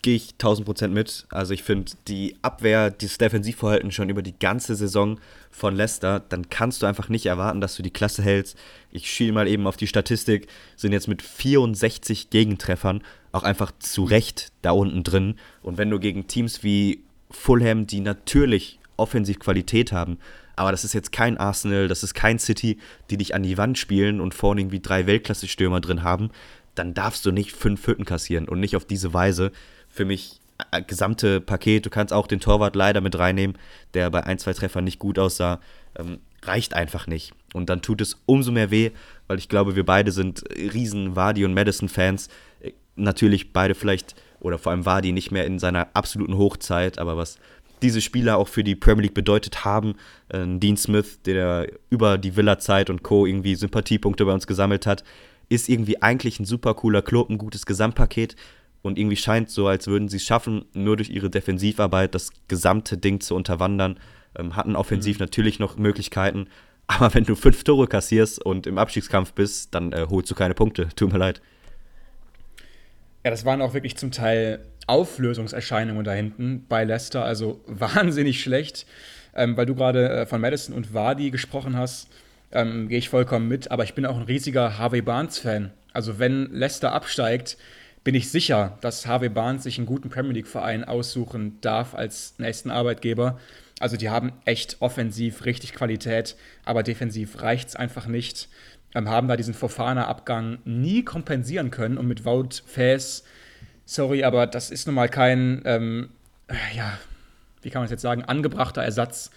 gehe 0.00 0.16
ich 0.16 0.36
1000% 0.40 0.88
mit. 0.88 1.26
Also 1.28 1.52
ich 1.52 1.62
finde 1.62 1.92
die 2.06 2.36
Abwehr, 2.40 2.90
dieses 2.90 3.18
Defensivverhalten 3.18 3.92
schon 3.92 4.08
über 4.08 4.22
die 4.22 4.38
ganze 4.38 4.76
Saison 4.76 5.20
von 5.50 5.76
Leicester, 5.76 6.20
dann 6.26 6.48
kannst 6.48 6.80
du 6.80 6.86
einfach 6.86 7.10
nicht 7.10 7.26
erwarten, 7.26 7.60
dass 7.60 7.76
du 7.76 7.82
die 7.82 7.92
Klasse 7.92 8.22
hältst. 8.22 8.56
Ich 8.90 9.10
schiele 9.10 9.32
mal 9.32 9.46
eben 9.46 9.66
auf 9.66 9.76
die 9.76 9.88
Statistik, 9.88 10.46
sind 10.74 10.92
jetzt 10.92 11.08
mit 11.08 11.20
64 11.20 12.30
Gegentreffern 12.30 13.02
auch 13.32 13.42
einfach 13.42 13.72
zu 13.78 14.04
Recht 14.04 14.52
da 14.62 14.70
unten 14.70 15.04
drin. 15.04 15.34
Und 15.62 15.76
wenn 15.76 15.90
du 15.90 15.98
gegen 15.98 16.28
Teams 16.28 16.62
wie 16.62 17.04
Fulham, 17.30 17.86
die 17.86 18.00
natürlich 18.00 18.77
offensiv 18.98 19.38
Qualität 19.38 19.92
haben, 19.92 20.18
aber 20.56 20.72
das 20.72 20.84
ist 20.84 20.92
jetzt 20.92 21.12
kein 21.12 21.38
Arsenal, 21.38 21.88
das 21.88 22.02
ist 22.02 22.14
kein 22.14 22.38
City, 22.38 22.78
die 23.10 23.16
dich 23.16 23.34
an 23.34 23.44
die 23.44 23.56
Wand 23.56 23.78
spielen 23.78 24.20
und 24.20 24.34
vorne 24.34 24.60
irgendwie 24.60 24.80
drei 24.80 25.06
Weltklasse-Stürmer 25.06 25.80
drin 25.80 26.02
haben, 26.02 26.30
dann 26.74 26.94
darfst 26.94 27.24
du 27.24 27.30
nicht 27.30 27.52
fünf 27.52 27.86
Hütten 27.86 28.04
kassieren 28.04 28.48
und 28.48 28.60
nicht 28.60 28.76
auf 28.76 28.84
diese 28.84 29.14
Weise 29.14 29.52
für 29.88 30.04
mich 30.04 30.40
äh, 30.72 30.82
gesamte 30.82 31.40
Paket. 31.40 31.86
Du 31.86 31.90
kannst 31.90 32.12
auch 32.12 32.26
den 32.26 32.40
Torwart 32.40 32.74
leider 32.74 33.00
mit 33.00 33.18
reinnehmen, 33.18 33.56
der 33.94 34.10
bei 34.10 34.24
ein, 34.24 34.38
zwei 34.38 34.52
Treffern 34.52 34.84
nicht 34.84 34.98
gut 34.98 35.18
aussah. 35.18 35.60
Ähm, 35.96 36.18
reicht 36.42 36.74
einfach 36.74 37.06
nicht. 37.06 37.32
Und 37.54 37.68
dann 37.70 37.82
tut 37.82 38.00
es 38.00 38.20
umso 38.26 38.52
mehr 38.52 38.70
weh, 38.70 38.90
weil 39.26 39.38
ich 39.38 39.48
glaube, 39.48 39.76
wir 39.76 39.84
beide 39.84 40.12
sind 40.12 40.44
riesen 40.56 41.16
Wadi 41.16 41.44
und 41.44 41.54
Madison-Fans. 41.54 42.28
Äh, 42.60 42.72
natürlich 42.96 43.52
beide 43.52 43.74
vielleicht, 43.74 44.16
oder 44.40 44.58
vor 44.58 44.72
allem 44.72 44.86
Wadi 44.86 45.12
nicht 45.12 45.30
mehr 45.30 45.46
in 45.46 45.58
seiner 45.58 45.88
absoluten 45.94 46.36
Hochzeit, 46.36 46.98
aber 46.98 47.16
was 47.16 47.38
diese 47.82 48.00
Spieler 48.00 48.38
auch 48.38 48.48
für 48.48 48.64
die 48.64 48.74
Premier 48.74 49.04
League 49.04 49.14
bedeutet 49.14 49.64
haben. 49.64 49.94
Äh, 50.28 50.46
Dean 50.46 50.76
Smith, 50.76 51.20
der 51.22 51.68
über 51.90 52.18
die 52.18 52.36
Villa-Zeit 52.36 52.90
und 52.90 53.02
Co. 53.02 53.26
irgendwie 53.26 53.54
Sympathiepunkte 53.54 54.24
bei 54.24 54.32
uns 54.32 54.46
gesammelt 54.46 54.86
hat, 54.86 55.04
ist 55.48 55.68
irgendwie 55.68 56.02
eigentlich 56.02 56.40
ein 56.40 56.44
super 56.44 56.74
cooler 56.74 57.02
Club, 57.02 57.30
ein 57.30 57.38
gutes 57.38 57.66
Gesamtpaket 57.66 58.36
und 58.82 58.98
irgendwie 58.98 59.16
scheint 59.16 59.50
so, 59.50 59.66
als 59.66 59.86
würden 59.86 60.08
sie 60.08 60.18
es 60.18 60.24
schaffen, 60.24 60.64
nur 60.72 60.96
durch 60.96 61.10
ihre 61.10 61.30
Defensivarbeit 61.30 62.14
das 62.14 62.30
gesamte 62.48 62.98
Ding 62.98 63.20
zu 63.20 63.34
unterwandern. 63.34 63.98
Ähm, 64.36 64.56
hatten 64.56 64.76
offensiv 64.76 65.18
mhm. 65.18 65.24
natürlich 65.24 65.58
noch 65.58 65.76
Möglichkeiten, 65.76 66.48
aber 66.86 67.12
wenn 67.14 67.24
du 67.24 67.34
fünf 67.34 67.64
Tore 67.64 67.86
kassierst 67.86 68.44
und 68.44 68.66
im 68.66 68.78
Abstiegskampf 68.78 69.32
bist, 69.32 69.74
dann 69.74 69.92
äh, 69.92 70.06
holst 70.08 70.30
du 70.30 70.34
keine 70.34 70.54
Punkte. 70.54 70.88
Tut 70.94 71.12
mir 71.12 71.18
leid. 71.18 71.40
Ja, 73.24 73.30
das 73.30 73.44
waren 73.44 73.60
auch 73.60 73.74
wirklich 73.74 73.96
zum 73.96 74.10
Teil 74.10 74.64
Auflösungserscheinungen 74.88 76.04
da 76.04 76.12
hinten 76.12 76.64
bei 76.68 76.84
Leicester, 76.84 77.24
also 77.24 77.60
wahnsinnig 77.66 78.42
schlecht. 78.42 78.86
Ähm, 79.34 79.56
weil 79.56 79.66
du 79.66 79.74
gerade 79.74 80.08
äh, 80.08 80.26
von 80.26 80.40
Madison 80.40 80.74
und 80.74 80.94
Wadi 80.94 81.30
gesprochen 81.30 81.76
hast, 81.76 82.08
ähm, 82.50 82.88
gehe 82.88 82.98
ich 82.98 83.08
vollkommen 83.08 83.46
mit, 83.46 83.70
aber 83.70 83.84
ich 83.84 83.94
bin 83.94 84.06
auch 84.06 84.16
ein 84.16 84.22
riesiger 84.22 84.78
Harvey 84.78 85.02
Barnes-Fan. 85.02 85.70
Also 85.92 86.18
wenn 86.18 86.50
Leicester 86.52 86.92
absteigt, 86.92 87.56
bin 88.04 88.14
ich 88.14 88.30
sicher, 88.30 88.78
dass 88.80 89.06
Harvey 89.06 89.28
Barnes 89.28 89.64
sich 89.64 89.78
einen 89.78 89.86
guten 89.86 90.08
Premier 90.08 90.32
League-Verein 90.32 90.84
aussuchen 90.84 91.58
darf 91.60 91.94
als 91.94 92.34
nächsten 92.38 92.70
Arbeitgeber. 92.70 93.38
Also 93.80 93.96
die 93.96 94.08
haben 94.08 94.32
echt 94.44 94.78
offensiv 94.80 95.44
richtig 95.44 95.74
Qualität, 95.74 96.36
aber 96.64 96.82
defensiv 96.82 97.42
reicht 97.42 97.68
es 97.68 97.76
einfach 97.76 98.06
nicht. 98.06 98.48
Ähm, 98.94 99.08
haben 99.08 99.28
da 99.28 99.36
diesen 99.36 99.54
Fofana-Abgang 99.54 100.58
nie 100.64 101.04
kompensieren 101.04 101.70
können 101.70 101.98
und 101.98 102.06
mit 102.06 102.24
Wout 102.24 102.62
Faes, 102.66 103.24
sorry, 103.88 104.22
aber 104.22 104.46
das 104.46 104.70
ist 104.70 104.86
nun 104.86 104.94
mal 104.94 105.08
kein, 105.08 105.62
ähm, 105.64 106.10
ja, 106.76 106.98
wie 107.62 107.70
kann 107.70 107.80
man 107.80 107.86
es 107.86 107.90
jetzt 107.90 108.02
sagen, 108.02 108.22
angebrachter 108.22 108.82
Ersatz. 108.82 109.30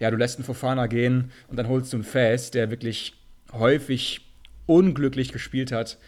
Ja, 0.00 0.10
du 0.10 0.16
lässt 0.16 0.38
einen 0.38 0.44
Fofana 0.44 0.88
gehen 0.88 1.30
und 1.48 1.56
dann 1.56 1.68
holst 1.68 1.92
du 1.92 1.98
einen 1.98 2.04
Faes, 2.04 2.50
der 2.50 2.70
wirklich 2.70 3.14
häufig 3.52 4.26
unglücklich 4.66 5.32
gespielt 5.32 5.70
hat 5.70 5.98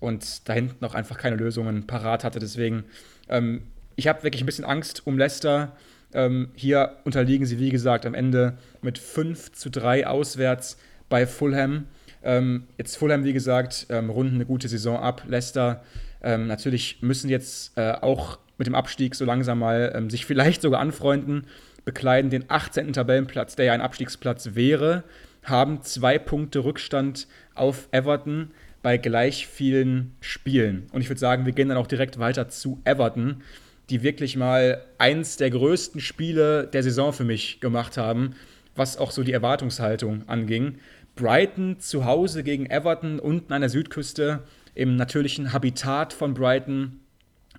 und 0.00 0.48
da 0.48 0.54
hinten 0.54 0.82
auch 0.84 0.94
einfach 0.94 1.18
keine 1.18 1.36
Lösungen 1.36 1.86
parat 1.86 2.24
hatte. 2.24 2.38
Deswegen, 2.38 2.84
ähm, 3.28 3.64
ich 3.96 4.08
habe 4.08 4.22
wirklich 4.22 4.42
ein 4.42 4.46
bisschen 4.46 4.64
Angst 4.64 5.06
um 5.06 5.18
Leicester. 5.18 5.76
Ähm, 6.14 6.48
hier 6.54 6.96
unterliegen 7.04 7.44
sie, 7.44 7.58
wie 7.58 7.70
gesagt, 7.70 8.06
am 8.06 8.14
Ende 8.14 8.56
mit 8.80 8.96
5 8.98 9.52
zu 9.52 9.70
3 9.70 10.06
auswärts 10.06 10.78
bei 11.10 11.26
Fulham. 11.26 11.86
Ähm, 12.22 12.64
jetzt 12.78 12.96
Fulham, 12.96 13.24
wie 13.24 13.32
gesagt, 13.34 13.86
ähm, 13.90 14.08
runden 14.08 14.36
eine 14.36 14.46
gute 14.46 14.68
Saison 14.68 14.96
ab. 14.98 15.24
Leicester 15.26 15.82
ähm, 16.22 16.46
natürlich 16.46 16.98
müssen 17.00 17.28
jetzt 17.28 17.76
äh, 17.76 17.92
auch 17.92 18.38
mit 18.58 18.66
dem 18.66 18.74
Abstieg 18.74 19.14
so 19.14 19.24
langsam 19.24 19.58
mal 19.58 19.92
ähm, 19.94 20.10
sich 20.10 20.24
vielleicht 20.26 20.62
sogar 20.62 20.80
anfreunden, 20.80 21.46
bekleiden 21.84 22.30
den 22.30 22.44
18. 22.48 22.92
Tabellenplatz, 22.92 23.56
der 23.56 23.66
ja 23.66 23.72
ein 23.72 23.80
Abstiegsplatz 23.80 24.50
wäre, 24.54 25.04
haben 25.42 25.82
zwei 25.82 26.18
Punkte 26.18 26.64
Rückstand 26.64 27.26
auf 27.54 27.88
Everton 27.90 28.52
bei 28.82 28.98
gleich 28.98 29.46
vielen 29.46 30.14
Spielen. 30.20 30.86
Und 30.92 31.00
ich 31.00 31.08
würde 31.08 31.20
sagen, 31.20 31.46
wir 31.46 31.52
gehen 31.52 31.68
dann 31.68 31.78
auch 31.78 31.86
direkt 31.86 32.18
weiter 32.18 32.48
zu 32.48 32.80
Everton, 32.84 33.42
die 33.90 34.02
wirklich 34.02 34.36
mal 34.36 34.82
eins 34.98 35.36
der 35.36 35.50
größten 35.50 36.00
Spiele 36.00 36.66
der 36.66 36.82
Saison 36.82 37.12
für 37.12 37.24
mich 37.24 37.60
gemacht 37.60 37.96
haben, 37.96 38.34
was 38.74 38.96
auch 38.96 39.10
so 39.10 39.22
die 39.22 39.32
Erwartungshaltung 39.32 40.28
anging. 40.28 40.78
Brighton 41.14 41.78
zu 41.78 42.04
Hause 42.04 42.42
gegen 42.42 42.66
Everton 42.66 43.18
unten 43.18 43.52
an 43.52 43.60
der 43.60 43.70
Südküste 43.70 44.40
im 44.74 44.96
natürlichen 44.96 45.52
Habitat 45.52 46.12
von 46.12 46.34
Brighton. 46.34 47.00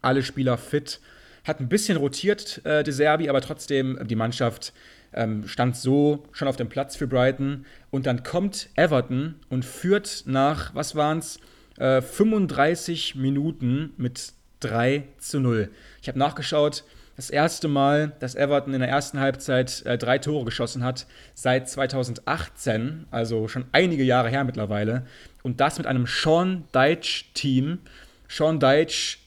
Alle 0.01 0.23
Spieler 0.23 0.57
fit. 0.57 0.99
Hat 1.43 1.59
ein 1.59 1.69
bisschen 1.69 1.97
rotiert, 1.97 2.61
äh, 2.65 2.83
De 2.83 2.93
Serbi, 2.93 3.29
aber 3.29 3.41
trotzdem 3.41 3.99
die 4.07 4.15
Mannschaft 4.15 4.73
ähm, 5.13 5.47
stand 5.47 5.75
so 5.75 6.23
schon 6.31 6.47
auf 6.47 6.55
dem 6.55 6.69
Platz 6.69 6.95
für 6.95 7.07
Brighton. 7.07 7.65
Und 7.91 8.05
dann 8.05 8.23
kommt 8.23 8.69
Everton 8.75 9.35
und 9.49 9.65
führt 9.65 10.23
nach, 10.25 10.73
was 10.73 10.95
waren 10.95 11.19
es, 11.19 11.39
äh, 11.77 12.01
35 12.01 13.15
Minuten 13.15 13.93
mit 13.97 14.33
3 14.61 15.03
zu 15.17 15.39
0. 15.39 15.69
Ich 16.01 16.07
habe 16.07 16.19
nachgeschaut, 16.19 16.83
das 17.15 17.29
erste 17.29 17.67
Mal, 17.67 18.13
dass 18.19 18.35
Everton 18.35 18.73
in 18.73 18.79
der 18.79 18.89
ersten 18.89 19.19
Halbzeit 19.19 19.85
äh, 19.85 19.97
drei 19.97 20.17
Tore 20.17 20.45
geschossen 20.45 20.83
hat, 20.83 21.05
seit 21.33 21.69
2018, 21.69 23.05
also 23.11 23.47
schon 23.47 23.65
einige 23.71 24.03
Jahre 24.03 24.29
her 24.29 24.43
mittlerweile. 24.43 25.05
Und 25.43 25.59
das 25.59 25.77
mit 25.77 25.87
einem 25.87 26.05
Sean 26.07 26.63
Deitch-Team. 26.71 27.79
Sean 28.27 28.59
Deitch 28.59 29.19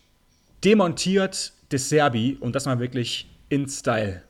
demontiert 0.64 1.52
De 1.70 1.78
Serbi 1.78 2.36
und 2.40 2.54
das 2.54 2.66
mal 2.66 2.80
wirklich 2.80 3.28
in 3.48 3.68
Style 3.68 4.22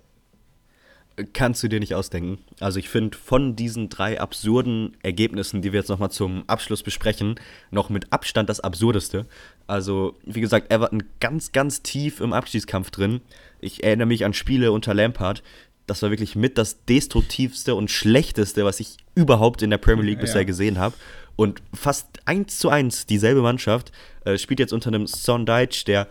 kannst 1.33 1.63
du 1.63 1.69
dir 1.69 1.81
nicht 1.81 1.95
ausdenken. 1.95 2.39
Also 2.61 2.79
ich 2.79 2.89
finde 2.89 3.17
von 3.17 3.57
diesen 3.57 3.89
drei 3.89 4.21
absurden 4.21 4.97
Ergebnissen, 5.03 5.63
die 5.63 5.73
wir 5.73 5.81
jetzt 5.81 5.89
nochmal 5.89 6.11
zum 6.11 6.45
Abschluss 6.47 6.83
besprechen, 6.83 7.41
noch 7.71 7.89
mit 7.89 8.13
Abstand 8.13 8.49
das 8.51 8.61
absurdeste. 8.61 9.27
Also 9.67 10.17
wie 10.25 10.41
gesagt, 10.43 10.71
Everton 10.71 11.05
ganz, 11.21 11.53
ganz 11.53 11.83
tief 11.83 12.21
im 12.21 12.33
Abstiegskampf 12.33 12.91
drin. 12.91 13.21
Ich 13.61 13.83
erinnere 13.83 14.07
mich 14.07 14.25
an 14.25 14.35
Spiele 14.35 14.73
unter 14.73 14.93
Lampard. 14.93 15.43
Das 15.87 16.03
war 16.03 16.11
wirklich 16.11 16.37
mit 16.37 16.59
das 16.59 16.85
destruktivste 16.85 17.75
und 17.75 17.91
schlechteste, 17.91 18.65
was 18.65 18.81
ich 18.81 18.97
überhaupt 19.15 19.63
in 19.63 19.71
der 19.71 19.79
Premier 19.79 20.05
League 20.05 20.21
bisher 20.21 20.43
ja. 20.43 20.47
gesehen 20.47 20.79
habe. 20.79 20.97
Und 21.37 21.63
fast 21.73 22.09
eins 22.25 22.59
zu 22.59 22.69
eins 22.69 23.07
dieselbe 23.07 23.43
Mannschaft 23.43 23.93
äh, 24.25 24.37
spielt 24.37 24.61
jetzt 24.61 24.73
unter 24.73 24.89
einem 24.89 25.07
Son 25.07 25.47
Deitch, 25.47 25.85
der 25.85 26.09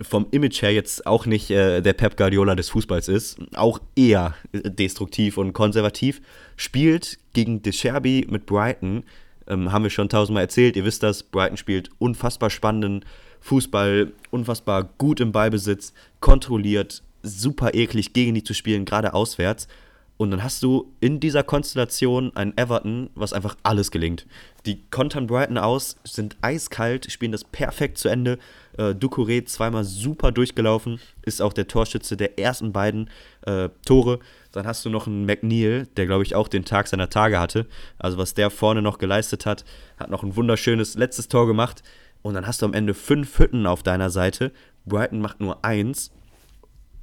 vom 0.00 0.26
Image 0.30 0.62
her 0.62 0.72
jetzt 0.72 1.06
auch 1.06 1.26
nicht 1.26 1.50
äh, 1.50 1.80
der 1.80 1.92
Pep 1.92 2.16
Guardiola 2.16 2.54
des 2.54 2.68
Fußballs 2.70 3.08
ist, 3.08 3.38
auch 3.54 3.80
eher 3.94 4.34
destruktiv 4.52 5.38
und 5.38 5.52
konservativ, 5.52 6.20
spielt 6.56 7.18
gegen 7.32 7.62
De 7.62 7.72
Sherby 7.72 8.26
mit 8.28 8.46
Brighton, 8.46 9.04
ähm, 9.46 9.70
haben 9.72 9.84
wir 9.84 9.90
schon 9.90 10.08
tausendmal 10.08 10.44
erzählt, 10.44 10.76
ihr 10.76 10.84
wisst 10.84 11.02
das, 11.02 11.22
Brighton 11.22 11.56
spielt 11.56 11.90
unfassbar 11.98 12.50
spannenden 12.50 13.04
Fußball, 13.40 14.12
unfassbar 14.30 14.84
gut 14.98 15.20
im 15.20 15.30
Ballbesitz, 15.30 15.92
kontrolliert, 16.20 17.02
super 17.22 17.74
eklig, 17.74 18.12
gegen 18.12 18.34
die 18.34 18.42
zu 18.42 18.54
spielen, 18.54 18.84
gerade 18.84 19.14
auswärts. 19.14 19.68
Und 20.16 20.30
dann 20.30 20.44
hast 20.44 20.62
du 20.62 20.94
in 21.00 21.18
dieser 21.18 21.42
Konstellation 21.42 22.34
ein 22.36 22.56
Everton, 22.56 23.10
was 23.16 23.32
einfach 23.32 23.56
alles 23.64 23.90
gelingt. 23.90 24.26
Die 24.64 24.80
kontern 24.90 25.26
Brighton 25.26 25.58
aus, 25.58 25.96
sind 26.04 26.36
eiskalt, 26.40 27.10
spielen 27.10 27.32
das 27.32 27.42
perfekt 27.42 27.98
zu 27.98 28.08
Ende. 28.08 28.38
Äh, 28.78 28.94
Ducouré 28.94 29.44
zweimal 29.44 29.82
super 29.82 30.30
durchgelaufen, 30.30 31.00
ist 31.22 31.42
auch 31.42 31.52
der 31.52 31.66
Torschütze 31.66 32.16
der 32.16 32.38
ersten 32.38 32.72
beiden 32.72 33.10
äh, 33.42 33.70
Tore. 33.84 34.20
Dann 34.52 34.68
hast 34.68 34.84
du 34.84 34.90
noch 34.90 35.08
einen 35.08 35.26
McNeil, 35.26 35.88
der 35.96 36.06
glaube 36.06 36.22
ich 36.22 36.36
auch 36.36 36.46
den 36.46 36.64
Tag 36.64 36.86
seiner 36.86 37.10
Tage 37.10 37.40
hatte. 37.40 37.66
Also 37.98 38.16
was 38.16 38.34
der 38.34 38.50
vorne 38.50 38.82
noch 38.82 38.98
geleistet 38.98 39.46
hat, 39.46 39.64
hat 39.98 40.10
noch 40.10 40.22
ein 40.22 40.36
wunderschönes 40.36 40.94
letztes 40.94 41.26
Tor 41.26 41.48
gemacht. 41.48 41.82
Und 42.22 42.34
dann 42.34 42.46
hast 42.46 42.62
du 42.62 42.66
am 42.66 42.72
Ende 42.72 42.94
fünf 42.94 43.36
Hütten 43.40 43.66
auf 43.66 43.82
deiner 43.82 44.10
Seite. 44.10 44.52
Brighton 44.86 45.20
macht 45.20 45.40
nur 45.40 45.64
eins. 45.64 46.12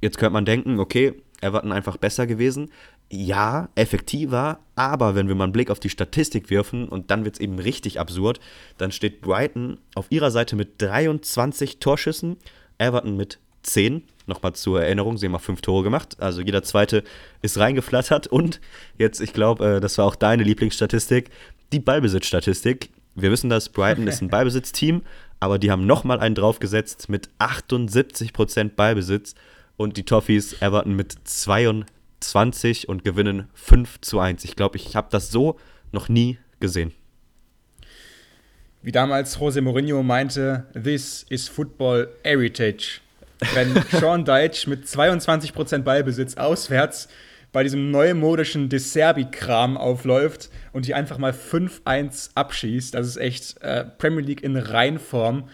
Jetzt 0.00 0.18
könnte 0.18 0.32
man 0.32 0.46
denken, 0.46 0.80
okay, 0.80 1.22
Everton 1.42 1.72
einfach 1.72 1.96
besser 1.96 2.26
gewesen 2.26 2.70
ja, 3.10 3.68
effektiver, 3.74 4.58
aber 4.74 5.14
wenn 5.14 5.28
wir 5.28 5.34
mal 5.34 5.44
einen 5.44 5.52
Blick 5.52 5.70
auf 5.70 5.80
die 5.80 5.90
Statistik 5.90 6.48
werfen 6.48 6.88
und 6.88 7.10
dann 7.10 7.24
wird 7.24 7.34
es 7.34 7.40
eben 7.40 7.58
richtig 7.58 8.00
absurd, 8.00 8.40
dann 8.78 8.90
steht 8.90 9.20
Brighton 9.20 9.78
auf 9.94 10.06
ihrer 10.08 10.30
Seite 10.30 10.56
mit 10.56 10.80
23 10.80 11.78
Torschüssen, 11.78 12.38
Everton 12.78 13.16
mit 13.16 13.38
10. 13.64 14.04
Nochmal 14.26 14.54
zur 14.54 14.82
Erinnerung, 14.82 15.18
sie 15.18 15.26
haben 15.26 15.32
mal 15.32 15.38
fünf 15.38 15.60
Tore 15.60 15.82
gemacht, 15.82 16.16
also 16.20 16.40
jeder 16.40 16.62
zweite 16.62 17.04
ist 17.42 17.58
reingeflattert 17.58 18.28
und 18.28 18.60
jetzt, 18.96 19.20
ich 19.20 19.32
glaube, 19.32 19.76
äh, 19.76 19.80
das 19.80 19.98
war 19.98 20.06
auch 20.06 20.16
deine 20.16 20.42
Lieblingsstatistik, 20.42 21.30
die 21.72 21.80
Ballbesitzstatistik. 21.80 22.90
Wir 23.14 23.30
wissen, 23.30 23.50
dass 23.50 23.68
Brighton 23.68 24.06
ist 24.06 24.22
ein 24.22 24.28
Ballbesitzteam, 24.30 25.02
aber 25.38 25.58
die 25.58 25.70
haben 25.70 25.86
nochmal 25.86 26.20
einen 26.20 26.34
draufgesetzt 26.34 27.08
mit 27.08 27.28
78% 27.40 28.70
Ballbesitz 28.74 29.34
und 29.76 29.96
die 29.96 30.04
Toffees 30.04 30.62
Everton 30.62 30.94
mit 30.94 31.16
22 31.24 31.84
20 32.22 32.88
und 32.88 33.04
gewinnen 33.04 33.48
5 33.54 34.00
zu 34.00 34.20
1. 34.20 34.44
Ich 34.44 34.56
glaube, 34.56 34.76
ich 34.76 34.96
habe 34.96 35.08
das 35.10 35.30
so 35.30 35.58
noch 35.92 36.08
nie 36.08 36.38
gesehen. 36.60 36.92
Wie 38.82 38.92
damals 38.92 39.38
Jose 39.38 39.60
Mourinho 39.60 40.02
meinte, 40.02 40.66
this 40.72 41.24
is 41.28 41.48
football 41.48 42.08
heritage. 42.24 43.00
Wenn 43.54 43.80
Sean 44.00 44.24
Deitch 44.24 44.66
mit 44.66 44.86
22% 44.86 45.82
Ballbesitz 45.82 46.36
auswärts 46.36 47.08
bei 47.52 47.62
diesem 47.62 47.90
neumodischen 47.90 48.68
Deserbi-Kram 48.68 49.76
aufläuft 49.76 50.50
und 50.72 50.86
die 50.86 50.94
einfach 50.94 51.18
mal 51.18 51.32
5-1 51.32 52.30
abschießt, 52.34 52.94
das 52.94 53.06
ist 53.06 53.18
echt 53.18 53.62
äh, 53.62 53.84
Premier 53.84 54.24
League 54.24 54.42
in 54.42 54.56
Reinform. 54.56 55.48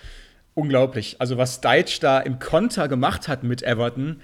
Unglaublich. 0.55 1.17
Also 1.19 1.37
was 1.37 1.61
Deitch 1.61 2.01
da 2.01 2.21
im 2.21 2.39
Konter 2.39 2.89
gemacht 2.89 3.29
hat 3.29 3.43
mit 3.43 3.63
Everton, 3.63 4.21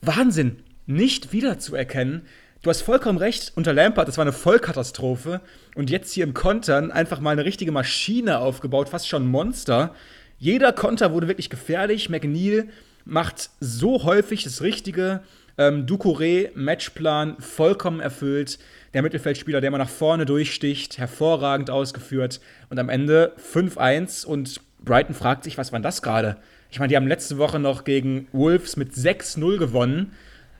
Wahnsinn 0.00 0.62
nicht 0.90 1.32
wiederzuerkennen. 1.32 2.22
Du 2.62 2.68
hast 2.68 2.82
vollkommen 2.82 3.16
recht, 3.16 3.52
unter 3.56 3.72
Lampard, 3.72 4.06
das 4.06 4.18
war 4.18 4.22
eine 4.22 4.34
Vollkatastrophe. 4.34 5.40
Und 5.74 5.88
jetzt 5.88 6.12
hier 6.12 6.24
im 6.24 6.34
Kontern 6.34 6.90
einfach 6.90 7.20
mal 7.20 7.30
eine 7.30 7.46
richtige 7.46 7.72
Maschine 7.72 8.38
aufgebaut, 8.38 8.90
fast 8.90 9.08
schon 9.08 9.26
Monster. 9.26 9.94
Jeder 10.38 10.72
Konter 10.72 11.12
wurde 11.12 11.28
wirklich 11.28 11.48
gefährlich. 11.48 12.10
McNeil 12.10 12.68
macht 13.06 13.50
so 13.60 14.04
häufig 14.04 14.44
das 14.44 14.60
Richtige. 14.60 15.22
Ähm, 15.56 15.86
Ducouré, 15.86 16.50
Matchplan 16.54 17.36
vollkommen 17.38 18.00
erfüllt. 18.00 18.58
Der 18.92 19.02
Mittelfeldspieler, 19.02 19.60
der 19.60 19.70
mal 19.70 19.78
nach 19.78 19.88
vorne 19.88 20.26
durchsticht, 20.26 20.98
hervorragend 20.98 21.70
ausgeführt. 21.70 22.40
Und 22.68 22.78
am 22.78 22.88
Ende 22.88 23.34
5-1 23.52 24.26
und 24.26 24.60
Brighton 24.84 25.14
fragt 25.14 25.44
sich, 25.44 25.56
was 25.56 25.72
war 25.72 25.80
das 25.80 26.02
gerade? 26.02 26.36
Ich 26.70 26.78
meine, 26.78 26.88
die 26.88 26.96
haben 26.96 27.06
letzte 27.06 27.38
Woche 27.38 27.58
noch 27.58 27.84
gegen 27.84 28.28
Wolves 28.32 28.76
mit 28.76 28.92
6-0 28.92 29.58
gewonnen. 29.58 30.12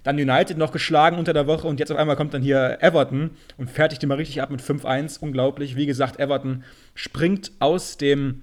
Dann 0.02 0.16
United 0.16 0.56
noch 0.56 0.72
geschlagen 0.72 1.18
unter 1.18 1.32
der 1.32 1.46
Woche 1.46 1.66
und 1.66 1.78
jetzt 1.78 1.92
auf 1.92 1.98
einmal 1.98 2.16
kommt 2.16 2.32
dann 2.34 2.42
hier 2.42 2.78
Everton 2.80 3.30
und 3.56 3.70
fertigt 3.70 4.02
die 4.02 4.06
mal 4.06 4.16
richtig 4.16 4.40
ab 4.40 4.50
mit 4.50 4.62
5-1. 4.62 5.18
Unglaublich. 5.20 5.76
Wie 5.76 5.86
gesagt, 5.86 6.18
Everton 6.18 6.64
springt 6.94 7.52
aus 7.58 7.96
dem 7.98 8.42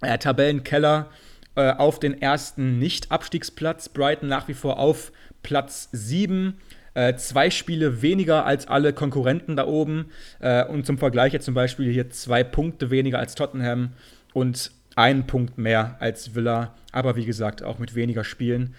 äh, 0.00 0.18
Tabellenkeller 0.18 1.10
äh, 1.54 1.72
auf 1.72 1.98
den 1.98 2.20
ersten 2.20 2.78
Nicht-Abstiegsplatz. 2.78 3.88
Brighton 3.88 4.28
nach 4.28 4.48
wie 4.48 4.54
vor 4.54 4.78
auf 4.78 5.12
Platz 5.42 5.88
7. 5.92 6.54
Äh, 6.94 7.16
zwei 7.16 7.50
Spiele 7.50 8.00
weniger 8.00 8.46
als 8.46 8.68
alle 8.68 8.92
Konkurrenten 8.92 9.56
da 9.56 9.66
oben. 9.66 10.06
Äh, 10.40 10.64
und 10.64 10.86
zum 10.86 10.98
Vergleich 10.98 11.32
jetzt 11.32 11.44
zum 11.44 11.54
Beispiel 11.54 11.92
hier 11.92 12.10
zwei 12.10 12.42
Punkte 12.42 12.90
weniger 12.90 13.18
als 13.18 13.34
Tottenham 13.34 13.92
und 14.32 14.70
einen 14.96 15.26
Punkt 15.26 15.58
mehr 15.58 15.96
als 16.00 16.34
Villa. 16.34 16.74
Aber 16.92 17.16
wie 17.16 17.26
gesagt, 17.26 17.62
auch 17.62 17.78
mit 17.78 17.94
weniger 17.94 18.24
Spielen. 18.24 18.74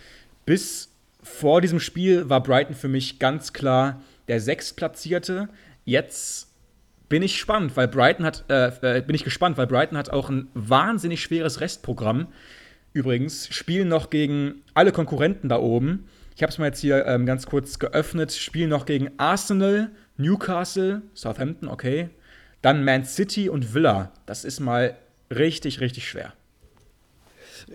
Bis 0.45 0.86
vor 1.27 1.61
diesem 1.61 1.79
Spiel 1.79 2.29
war 2.29 2.41
Brighton 2.41 2.75
für 2.75 2.87
mich 2.87 3.19
ganz 3.19 3.53
klar 3.53 4.01
der 4.27 4.39
Sechstplatzierte. 4.39 5.49
Jetzt 5.85 6.47
bin 7.09 7.21
ich 7.21 7.33
gespannt, 7.33 7.75
weil 7.75 7.87
Brighton 7.87 8.25
hat, 8.25 8.45
äh, 8.49 8.97
äh, 8.97 9.01
bin 9.01 9.15
ich 9.15 9.23
gespannt, 9.23 9.57
weil 9.57 9.67
Brighton 9.67 9.97
hat 9.97 10.09
auch 10.09 10.29
ein 10.29 10.47
wahnsinnig 10.53 11.21
schweres 11.21 11.61
Restprogramm. 11.61 12.27
Übrigens, 12.93 13.47
spielen 13.49 13.87
noch 13.87 14.09
gegen 14.09 14.63
alle 14.73 14.91
Konkurrenten 14.91 15.49
da 15.49 15.59
oben. 15.59 16.07
Ich 16.35 16.43
habe 16.43 16.51
es 16.51 16.57
mal 16.57 16.67
jetzt 16.67 16.79
hier 16.79 17.05
ähm, 17.05 17.25
ganz 17.25 17.45
kurz 17.45 17.79
geöffnet. 17.79 18.31
Spielen 18.31 18.69
noch 18.69 18.85
gegen 18.85 19.11
Arsenal, 19.17 19.91
Newcastle, 20.17 21.01
Southampton, 21.13 21.69
okay. 21.69 22.09
Dann 22.61 22.83
Man 22.83 23.05
City 23.05 23.49
und 23.49 23.73
Villa. 23.73 24.11
Das 24.25 24.43
ist 24.43 24.59
mal 24.59 24.97
richtig, 25.29 25.79
richtig 25.79 26.09
schwer. 26.09 26.33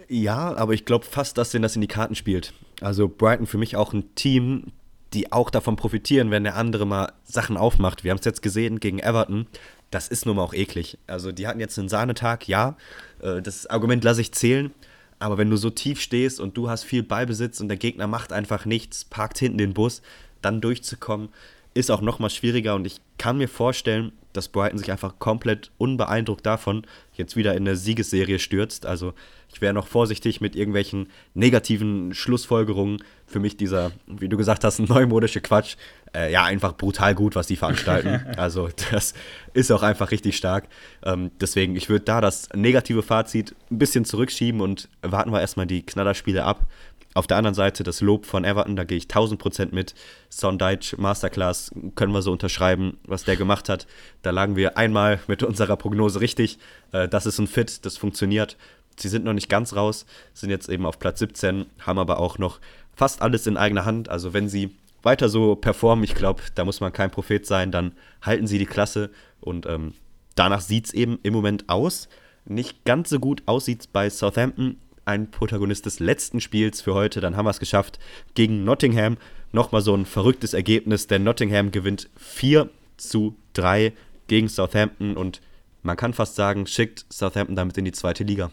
Ja, 0.08 0.54
aber 0.56 0.72
ich 0.74 0.84
glaube 0.84 1.04
fast, 1.04 1.38
dass 1.38 1.50
denen 1.50 1.62
das 1.62 1.74
in 1.74 1.80
die 1.80 1.88
Karten 1.88 2.14
spielt. 2.14 2.52
Also 2.80 3.08
Brighton 3.08 3.46
für 3.46 3.58
mich 3.58 3.76
auch 3.76 3.92
ein 3.92 4.14
Team, 4.14 4.72
die 5.12 5.32
auch 5.32 5.50
davon 5.50 5.76
profitieren, 5.76 6.30
wenn 6.30 6.44
der 6.44 6.56
andere 6.56 6.86
mal 6.86 7.12
Sachen 7.24 7.56
aufmacht. 7.56 8.04
Wir 8.04 8.10
haben 8.10 8.18
es 8.18 8.24
jetzt 8.24 8.42
gesehen 8.42 8.80
gegen 8.80 8.98
Everton. 8.98 9.46
Das 9.90 10.08
ist 10.08 10.24
nun 10.24 10.36
mal 10.36 10.42
auch 10.42 10.54
eklig. 10.54 10.98
Also 11.06 11.32
die 11.32 11.46
hatten 11.46 11.60
jetzt 11.60 11.78
einen 11.78 11.88
Sahnetag, 11.88 12.48
ja. 12.48 12.76
Äh, 13.20 13.42
das 13.42 13.66
Argument 13.66 14.02
lasse 14.04 14.22
ich 14.22 14.32
zählen. 14.32 14.72
Aber 15.18 15.38
wenn 15.38 15.50
du 15.50 15.56
so 15.56 15.70
tief 15.70 16.00
stehst 16.00 16.40
und 16.40 16.56
du 16.56 16.68
hast 16.68 16.82
viel 16.82 17.02
Ballbesitz 17.02 17.60
und 17.60 17.68
der 17.68 17.76
Gegner 17.76 18.06
macht 18.06 18.32
einfach 18.32 18.64
nichts, 18.64 19.04
parkt 19.04 19.38
hinten 19.38 19.58
den 19.58 19.74
Bus, 19.74 20.02
dann 20.40 20.60
durchzukommen, 20.60 21.28
ist 21.74 21.90
auch 21.90 22.00
noch 22.00 22.18
mal 22.18 22.30
schwieriger. 22.30 22.74
Und 22.74 22.86
ich 22.86 23.00
kann 23.18 23.38
mir 23.38 23.48
vorstellen, 23.48 24.12
dass 24.32 24.48
Brighton 24.48 24.78
sich 24.78 24.90
einfach 24.90 25.18
komplett 25.18 25.70
unbeeindruckt 25.78 26.44
davon 26.46 26.86
jetzt 27.14 27.36
wieder 27.36 27.52
in 27.52 27.66
eine 27.66 27.76
Siegesserie 27.76 28.38
stürzt. 28.38 28.86
Also 28.86 29.14
ich 29.52 29.60
wäre 29.60 29.74
noch 29.74 29.86
vorsichtig 29.86 30.40
mit 30.40 30.56
irgendwelchen 30.56 31.08
negativen 31.34 32.14
Schlussfolgerungen. 32.14 33.02
Für 33.26 33.40
mich 33.40 33.56
dieser, 33.56 33.92
wie 34.06 34.28
du 34.28 34.36
gesagt 34.36 34.64
hast, 34.64 34.78
neumodische 34.88 35.40
Quatsch. 35.40 35.76
Äh, 36.14 36.30
ja, 36.30 36.44
einfach 36.44 36.76
brutal 36.76 37.14
gut, 37.14 37.36
was 37.36 37.46
die 37.46 37.56
veranstalten. 37.56 38.26
also 38.36 38.68
das 38.90 39.14
ist 39.54 39.70
auch 39.70 39.82
einfach 39.82 40.10
richtig 40.10 40.36
stark. 40.36 40.68
Ähm, 41.02 41.30
deswegen, 41.40 41.74
ich 41.74 41.88
würde 41.88 42.04
da 42.04 42.20
das 42.20 42.48
negative 42.54 43.02
Fazit 43.02 43.54
ein 43.70 43.78
bisschen 43.78 44.04
zurückschieben 44.04 44.60
und 44.60 44.88
warten 45.00 45.32
wir 45.32 45.40
erstmal 45.40 45.66
die 45.66 45.84
Knallerspiele 45.84 46.44
ab. 46.44 46.66
Auf 47.14 47.26
der 47.26 47.36
anderen 47.36 47.54
Seite 47.54 47.82
das 47.82 48.00
Lob 48.00 48.24
von 48.24 48.44
Everton, 48.44 48.76
da 48.76 48.84
gehe 48.84 48.96
ich 48.96 49.04
1000% 49.04 49.68
mit. 49.72 49.94
Sondage 50.30 50.94
Masterclass 50.96 51.70
können 51.94 52.12
wir 52.12 52.22
so 52.22 52.32
unterschreiben, 52.32 52.98
was 53.04 53.24
der 53.24 53.36
gemacht 53.36 53.68
hat. 53.68 53.86
Da 54.22 54.30
lagen 54.30 54.56
wir 54.56 54.78
einmal 54.78 55.20
mit 55.26 55.42
unserer 55.42 55.76
Prognose 55.76 56.20
richtig. 56.20 56.58
Äh, 56.92 57.08
das 57.08 57.26
ist 57.26 57.38
ein 57.38 57.46
Fit, 57.46 57.84
das 57.84 57.96
funktioniert. 57.96 58.56
Sie 58.98 59.08
sind 59.08 59.24
noch 59.24 59.32
nicht 59.32 59.48
ganz 59.48 59.74
raus, 59.74 60.04
sind 60.34 60.50
jetzt 60.50 60.68
eben 60.68 60.84
auf 60.84 60.98
Platz 60.98 61.18
17, 61.18 61.66
haben 61.80 61.98
aber 61.98 62.18
auch 62.18 62.36
noch 62.38 62.60
fast 62.94 63.22
alles 63.22 63.46
in 63.46 63.56
eigener 63.56 63.86
Hand. 63.86 64.10
Also 64.10 64.34
wenn 64.34 64.48
sie 64.48 64.74
weiter 65.02 65.28
so 65.28 65.56
performen, 65.56 66.04
ich 66.04 66.14
glaube, 66.14 66.42
da 66.54 66.64
muss 66.64 66.80
man 66.80 66.92
kein 66.92 67.10
Prophet 67.10 67.46
sein, 67.46 67.70
dann 67.70 67.92
halten 68.22 68.46
sie 68.46 68.58
die 68.58 68.66
Klasse 68.66 69.10
und 69.40 69.66
ähm, 69.66 69.94
danach 70.34 70.60
sieht 70.60 70.86
es 70.86 70.94
eben 70.94 71.18
im 71.22 71.32
Moment 71.32 71.68
aus. 71.68 72.08
Nicht 72.44 72.84
ganz 72.84 73.10
so 73.10 73.20
gut 73.20 73.42
aussieht 73.46 73.88
bei 73.92 74.10
Southampton, 74.10 74.78
ein 75.04 75.30
Protagonist 75.30 75.86
des 75.86 76.00
letzten 76.00 76.40
Spiels 76.40 76.80
für 76.80 76.94
heute. 76.94 77.20
Dann 77.20 77.36
haben 77.36 77.46
wir 77.46 77.50
es 77.50 77.60
geschafft 77.60 77.98
gegen 78.34 78.64
Nottingham. 78.64 79.16
Nochmal 79.52 79.82
so 79.82 79.94
ein 79.94 80.06
verrücktes 80.06 80.54
Ergebnis, 80.54 81.06
denn 81.06 81.24
Nottingham 81.24 81.70
gewinnt 81.70 82.08
4 82.16 82.68
zu 82.96 83.36
3 83.54 83.92
gegen 84.28 84.48
Southampton 84.48 85.16
und 85.16 85.40
man 85.82 85.96
kann 85.96 86.14
fast 86.14 86.36
sagen, 86.36 86.66
schickt 86.66 87.04
Southampton 87.12 87.56
damit 87.56 87.76
in 87.76 87.84
die 87.84 87.92
zweite 87.92 88.24
Liga. 88.24 88.50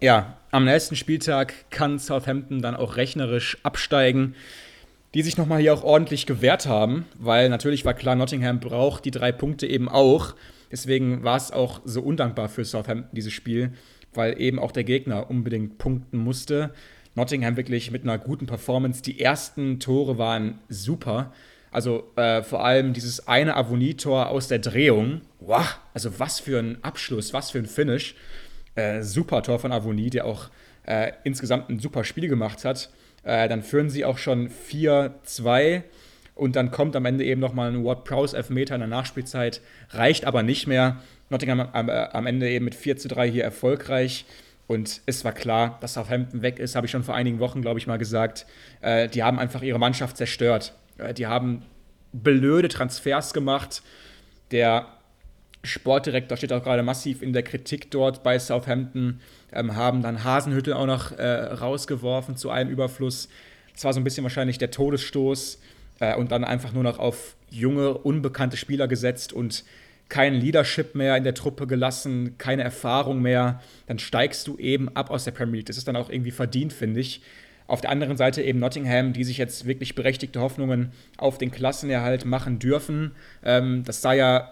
Ja, 0.00 0.38
am 0.50 0.64
nächsten 0.64 0.96
Spieltag 0.96 1.70
kann 1.70 1.98
Southampton 1.98 2.62
dann 2.62 2.74
auch 2.74 2.96
rechnerisch 2.96 3.58
absteigen, 3.62 4.34
die 5.14 5.22
sich 5.22 5.36
nochmal 5.36 5.60
hier 5.60 5.72
auch 5.72 5.84
ordentlich 5.84 6.26
gewehrt 6.26 6.66
haben, 6.66 7.06
weil 7.18 7.48
natürlich 7.48 7.84
war 7.84 7.94
klar, 7.94 8.16
Nottingham 8.16 8.60
braucht 8.60 9.04
die 9.04 9.10
drei 9.10 9.32
Punkte 9.32 9.66
eben 9.66 9.88
auch. 9.88 10.34
Deswegen 10.70 11.22
war 11.22 11.36
es 11.36 11.52
auch 11.52 11.80
so 11.84 12.02
undankbar 12.02 12.48
für 12.48 12.64
Southampton, 12.64 13.14
dieses 13.14 13.32
Spiel 13.32 13.72
weil 14.16 14.40
eben 14.40 14.58
auch 14.58 14.72
der 14.72 14.84
Gegner 14.84 15.30
unbedingt 15.30 15.78
punkten 15.78 16.18
musste. 16.18 16.70
Nottingham 17.14 17.56
wirklich 17.56 17.90
mit 17.90 18.02
einer 18.02 18.18
guten 18.18 18.46
Performance. 18.46 19.02
Die 19.02 19.20
ersten 19.20 19.78
Tore 19.78 20.18
waren 20.18 20.58
super. 20.68 21.32
Also 21.70 22.10
äh, 22.16 22.42
vor 22.42 22.64
allem 22.64 22.92
dieses 22.92 23.26
eine 23.28 23.56
Avonitor 23.56 24.28
aus 24.28 24.48
der 24.48 24.58
Drehung. 24.58 25.20
Wow, 25.40 25.78
also 25.92 26.18
was 26.18 26.40
für 26.40 26.58
ein 26.58 26.82
Abschluss, 26.82 27.32
was 27.32 27.50
für 27.50 27.58
ein 27.58 27.66
Finish. 27.66 28.14
Äh, 28.74 29.02
super 29.02 29.42
Tor 29.42 29.58
von 29.58 29.72
Avoni, 29.72 30.10
der 30.10 30.24
auch 30.24 30.48
äh, 30.86 31.12
insgesamt 31.24 31.70
ein 31.70 31.78
super 31.78 32.04
Spiel 32.04 32.28
gemacht 32.28 32.64
hat. 32.64 32.90
Äh, 33.24 33.48
dann 33.48 33.62
führen 33.62 33.90
sie 33.90 34.04
auch 34.04 34.18
schon 34.18 34.50
4-2 34.50 35.82
und 36.34 36.56
dann 36.56 36.70
kommt 36.70 36.96
am 36.96 37.04
Ende 37.04 37.24
eben 37.24 37.40
nochmal 37.40 37.70
ein 37.70 37.84
Ward 37.84 38.04
Prowse 38.04 38.36
Elfmeter 38.36 38.74
in 38.74 38.80
der 38.80 38.88
Nachspielzeit, 38.88 39.60
reicht 39.90 40.24
aber 40.24 40.42
nicht 40.42 40.66
mehr. 40.66 41.00
Nottingham 41.30 41.60
am, 41.60 41.88
am 41.88 42.26
Ende 42.26 42.48
eben 42.50 42.64
mit 42.64 42.74
4 42.74 42.96
3 42.96 43.30
hier 43.30 43.44
erfolgreich. 43.44 44.24
Und 44.66 45.02
es 45.06 45.24
war 45.24 45.32
klar, 45.32 45.78
dass 45.80 45.94
Southampton 45.94 46.42
weg 46.42 46.58
ist, 46.58 46.74
habe 46.74 46.86
ich 46.86 46.90
schon 46.90 47.04
vor 47.04 47.14
einigen 47.14 47.38
Wochen, 47.38 47.60
glaube 47.60 47.78
ich, 47.78 47.86
mal 47.86 47.98
gesagt. 47.98 48.46
Äh, 48.80 49.08
die 49.08 49.22
haben 49.22 49.38
einfach 49.38 49.62
ihre 49.62 49.78
Mannschaft 49.78 50.16
zerstört. 50.16 50.74
Äh, 50.98 51.14
die 51.14 51.26
haben 51.26 51.62
blöde 52.12 52.68
Transfers 52.68 53.34
gemacht. 53.34 53.82
Der 54.50 54.86
Sportdirektor 55.64 56.36
steht 56.36 56.52
auch 56.52 56.62
gerade 56.62 56.82
massiv 56.82 57.22
in 57.22 57.32
der 57.32 57.42
Kritik 57.42 57.90
dort 57.90 58.22
bei 58.22 58.38
Southampton. 58.38 59.20
Ähm, 59.52 59.74
haben 59.74 60.02
dann 60.02 60.22
Hasenhüttel 60.22 60.74
auch 60.74 60.86
noch 60.86 61.12
äh, 61.12 61.24
rausgeworfen 61.24 62.36
zu 62.36 62.50
einem 62.50 62.70
Überfluss. 62.70 63.28
Das 63.72 63.84
war 63.84 63.92
so 63.92 64.00
ein 64.00 64.04
bisschen 64.04 64.22
wahrscheinlich 64.22 64.58
der 64.58 64.70
Todesstoß. 64.70 65.58
Äh, 66.00 66.16
und 66.16 66.32
dann 66.32 66.44
einfach 66.44 66.72
nur 66.72 66.82
noch 66.82 66.98
auf 66.98 67.36
junge, 67.50 67.94
unbekannte 67.94 68.56
Spieler 68.56 68.88
gesetzt 68.88 69.32
und 69.32 69.64
kein 70.08 70.34
Leadership 70.34 70.94
mehr 70.94 71.16
in 71.16 71.24
der 71.24 71.34
Truppe 71.34 71.66
gelassen, 71.66 72.36
keine 72.36 72.62
Erfahrung 72.62 73.22
mehr, 73.22 73.60
dann 73.86 73.98
steigst 73.98 74.46
du 74.46 74.58
eben 74.58 74.94
ab 74.94 75.10
aus 75.10 75.24
der 75.24 75.30
Premier 75.30 75.56
League. 75.56 75.66
Das 75.66 75.78
ist 75.78 75.88
dann 75.88 75.96
auch 75.96 76.10
irgendwie 76.10 76.30
verdient, 76.30 76.72
finde 76.72 77.00
ich. 77.00 77.22
Auf 77.66 77.80
der 77.80 77.90
anderen 77.90 78.18
Seite 78.18 78.42
eben 78.42 78.58
Nottingham, 78.58 79.14
die 79.14 79.24
sich 79.24 79.38
jetzt 79.38 79.66
wirklich 79.66 79.94
berechtigte 79.94 80.40
Hoffnungen 80.40 80.92
auf 81.16 81.38
den 81.38 81.50
Klassenerhalt 81.50 82.26
machen 82.26 82.58
dürfen. 82.58 83.12
Ähm, 83.42 83.84
das 83.84 84.02
sah 84.02 84.12
ja 84.12 84.50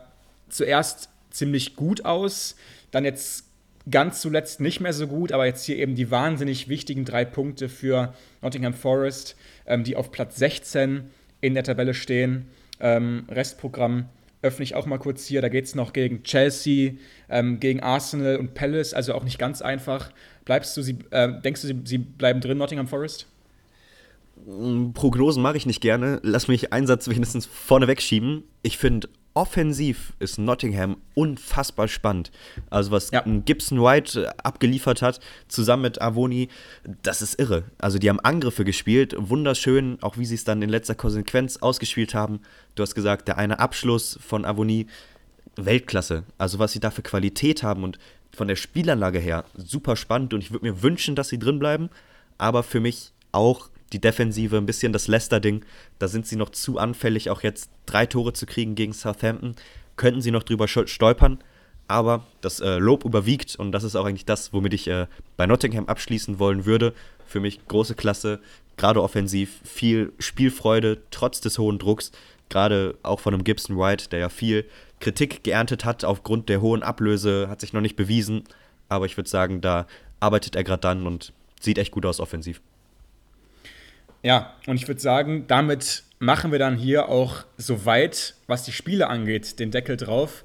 zuerst 0.53 1.09
ziemlich 1.31 1.77
gut 1.77 2.05
aus, 2.05 2.57
dann 2.91 3.05
jetzt 3.05 3.47
ganz 3.91 4.20
zuletzt 4.20 4.61
nicht 4.61 4.81
mehr 4.81 4.93
so 4.93 5.09
gut, 5.09 5.33
aber 5.33 5.47
jetzt 5.47 5.65
hier 5.65 5.77
eben 5.77 5.95
die 5.95 6.11
wahnsinnig 6.11 6.69
wichtigen 6.69 7.05
drei 7.05 7.24
Punkte 7.24 7.69
für 7.69 8.15
Nottingham 8.41 8.74
Forest, 8.74 9.37
ähm, 9.66 9.85
die 9.85 9.97
auf 9.97 10.12
Platz 10.12 10.37
16 10.37 11.11
in 11.41 11.55
der 11.55 11.65
Tabelle 11.65 11.95
stehen. 11.95 12.47
Ähm, 12.81 13.24
Restprogramm 13.29 14.09
öffne 14.43 14.65
ich 14.65 14.74
auch 14.74 14.87
mal 14.87 14.99
kurz 14.99 15.27
hier. 15.27 15.41
Da 15.41 15.49
geht 15.49 15.65
es 15.65 15.74
noch 15.74 15.93
gegen 15.93 16.23
Chelsea, 16.23 16.93
ähm, 17.29 17.61
gegen 17.61 17.81
Arsenal 17.81 18.37
und 18.37 18.55
Palace, 18.55 18.95
also 18.95 19.15
auch 19.15 19.24
nicht 19.24 19.39
ganz 19.39 19.62
einfach. 19.62 20.12
Bleibst 20.45 20.77
du, 20.77 20.83
sie, 20.83 20.99
äh, 21.11 21.41
denkst 21.41 21.62
du, 21.62 21.69
sie, 21.69 21.81
sie 21.85 21.99
bleiben 21.99 22.41
drin, 22.41 22.59
Nottingham 22.59 22.89
Forest? 22.89 23.27
Mm, 24.47 24.93
Prognosen 24.93 25.43
mache 25.43 25.57
ich 25.57 25.66
nicht 25.66 25.81
gerne. 25.81 26.20
Lass 26.23 26.49
mich 26.49 26.73
einen 26.73 26.87
Satz 26.87 27.09
wenigstens 27.09 27.47
vorneweg 27.47 28.03
schieben. 28.03 28.45
Ich 28.62 28.79
finde 28.79 29.09
offensiv 29.35 30.13
ist 30.19 30.39
Nottingham 30.39 30.97
unfassbar 31.15 31.89
spannend. 31.89 32.31
Also 32.71 32.91
was 32.91 33.11
ja. 33.11 33.23
Gibson 33.25 33.83
White 33.83 34.25
äh, 34.25 34.29
abgeliefert 34.43 35.03
hat, 35.03 35.21
zusammen 35.49 35.83
mit 35.83 36.03
Avoni, 36.03 36.49
das 37.03 37.23
ist 37.23 37.39
irre. 37.39 37.65
Also 37.79 37.99
die 37.99 38.09
haben 38.09 38.21
Angriffe 38.21 38.65
gespielt, 38.65 39.15
wunderschön, 39.19 39.99
auch 40.03 40.19
wie 40.19 40.27
sie 40.27 40.35
es 40.35 40.45
dann 40.45 40.63
in 40.63 40.69
letzter 40.69 40.95
Konsequenz 40.95 41.59
ausgespielt 41.59 42.15
haben. 42.15 42.41
Du 42.75 42.83
hast 42.83 42.95
gesagt, 42.95 43.29
der 43.29 43.39
eine 43.39 43.59
Abschluss 43.59 44.19
von 44.27 44.45
Avoni, 44.45 44.87
Weltklasse. 45.57 46.25
Also 46.39 46.59
was 46.59 46.73
sie 46.73 46.81
da 46.81 46.91
für 46.91 47.03
Qualität 47.03 47.63
haben 47.63 47.85
und 47.85 47.99
von 48.35 48.49
der 48.49 48.57
Spielanlage 48.57 49.19
her 49.19 49.45
super 49.55 49.97
spannend 49.97 50.33
und 50.33 50.41
ich 50.41 50.51
würde 50.51 50.65
mir 50.65 50.83
wünschen, 50.83 51.15
dass 51.15 51.29
sie 51.29 51.39
drin 51.39 51.59
bleiben, 51.59 51.91
aber 52.39 52.63
für 52.63 52.81
mich 52.81 53.13
auch 53.31 53.69
die 53.93 54.01
Defensive, 54.01 54.56
ein 54.56 54.66
bisschen 54.66 54.93
das 54.93 55.09
Leicester-Ding. 55.09 55.64
Da 55.98 56.09
sind 56.09 56.27
sie 56.27 56.36
noch 56.36 56.51
zu 56.51 56.78
anfällig, 56.78 57.31
auch 57.31 57.43
jetzt 57.43 57.70
drei 57.86 58.06
Tore 58.06 58.32
zu 58.32 58.47
kriegen 58.47 58.74
gegen 58.74 58.93
Southampton. 58.93 59.55
Könnten 59.97 60.23
sie 60.23 60.31
noch 60.31 60.43
drüber 60.43 60.69
stolpern, 60.69 61.39
aber 61.89 62.24
das 62.40 62.60
äh, 62.60 62.78
Lob 62.78 63.05
überwiegt 63.05 63.56
und 63.56 63.73
das 63.73 63.85
ist 63.85 63.97
auch 63.97 64.06
eigentlich 64.06 64.24
das, 64.24 64.52
womit 64.52 64.73
ich 64.74 64.89
äh, 64.89 65.06
bei 65.36 65.47
Nottingham 65.47 65.86
abschließen 65.86 66.39
wollen 66.39 66.64
würde. 66.64 66.94
Für 67.27 67.40
mich 67.40 67.66
große 67.66 67.94
Klasse, 67.94 68.40
gerade 68.77 69.02
offensiv, 69.02 69.60
viel 69.64 70.12
Spielfreude, 70.19 71.02
trotz 71.10 71.40
des 71.40 71.59
hohen 71.59 71.78
Drucks. 71.78 72.12
Gerade 72.48 72.97
auch 73.02 73.20
von 73.20 73.35
einem 73.35 73.44
Gibson 73.44 73.78
White, 73.78 74.09
der 74.10 74.20
ja 74.20 74.28
viel 74.28 74.66
Kritik 75.01 75.43
geerntet 75.43 75.85
hat 75.85 76.05
aufgrund 76.05 76.48
der 76.48 76.60
hohen 76.60 76.82
Ablöse, 76.82 77.48
hat 77.48 77.60
sich 77.60 77.73
noch 77.73 77.81
nicht 77.81 77.97
bewiesen. 77.97 78.44
Aber 78.89 79.06
ich 79.06 79.16
würde 79.16 79.28
sagen, 79.31 79.60
da 79.60 79.86
arbeitet 80.20 80.55
er 80.55 80.64
gerade 80.64 80.81
dann 80.81 81.06
und 81.06 81.32
sieht 81.60 81.78
echt 81.78 81.93
gut 81.93 82.05
aus 82.05 82.20
offensiv. 82.20 82.60
Ja, 84.23 84.55
und 84.66 84.77
ich 84.77 84.86
würde 84.86 85.01
sagen, 85.01 85.47
damit 85.49 86.05
machen 86.20 86.53
wir 86.53 86.61
dann 86.61 86.77
hier 86.77 87.09
auch 87.09 87.44
soweit, 87.57 88.35
was 88.47 88.62
die 88.62 88.73
Spiele 88.73 89.09
angeht, 89.09 89.59
den 89.59 89.73
Deckel 89.73 89.97
drauf. 89.97 90.44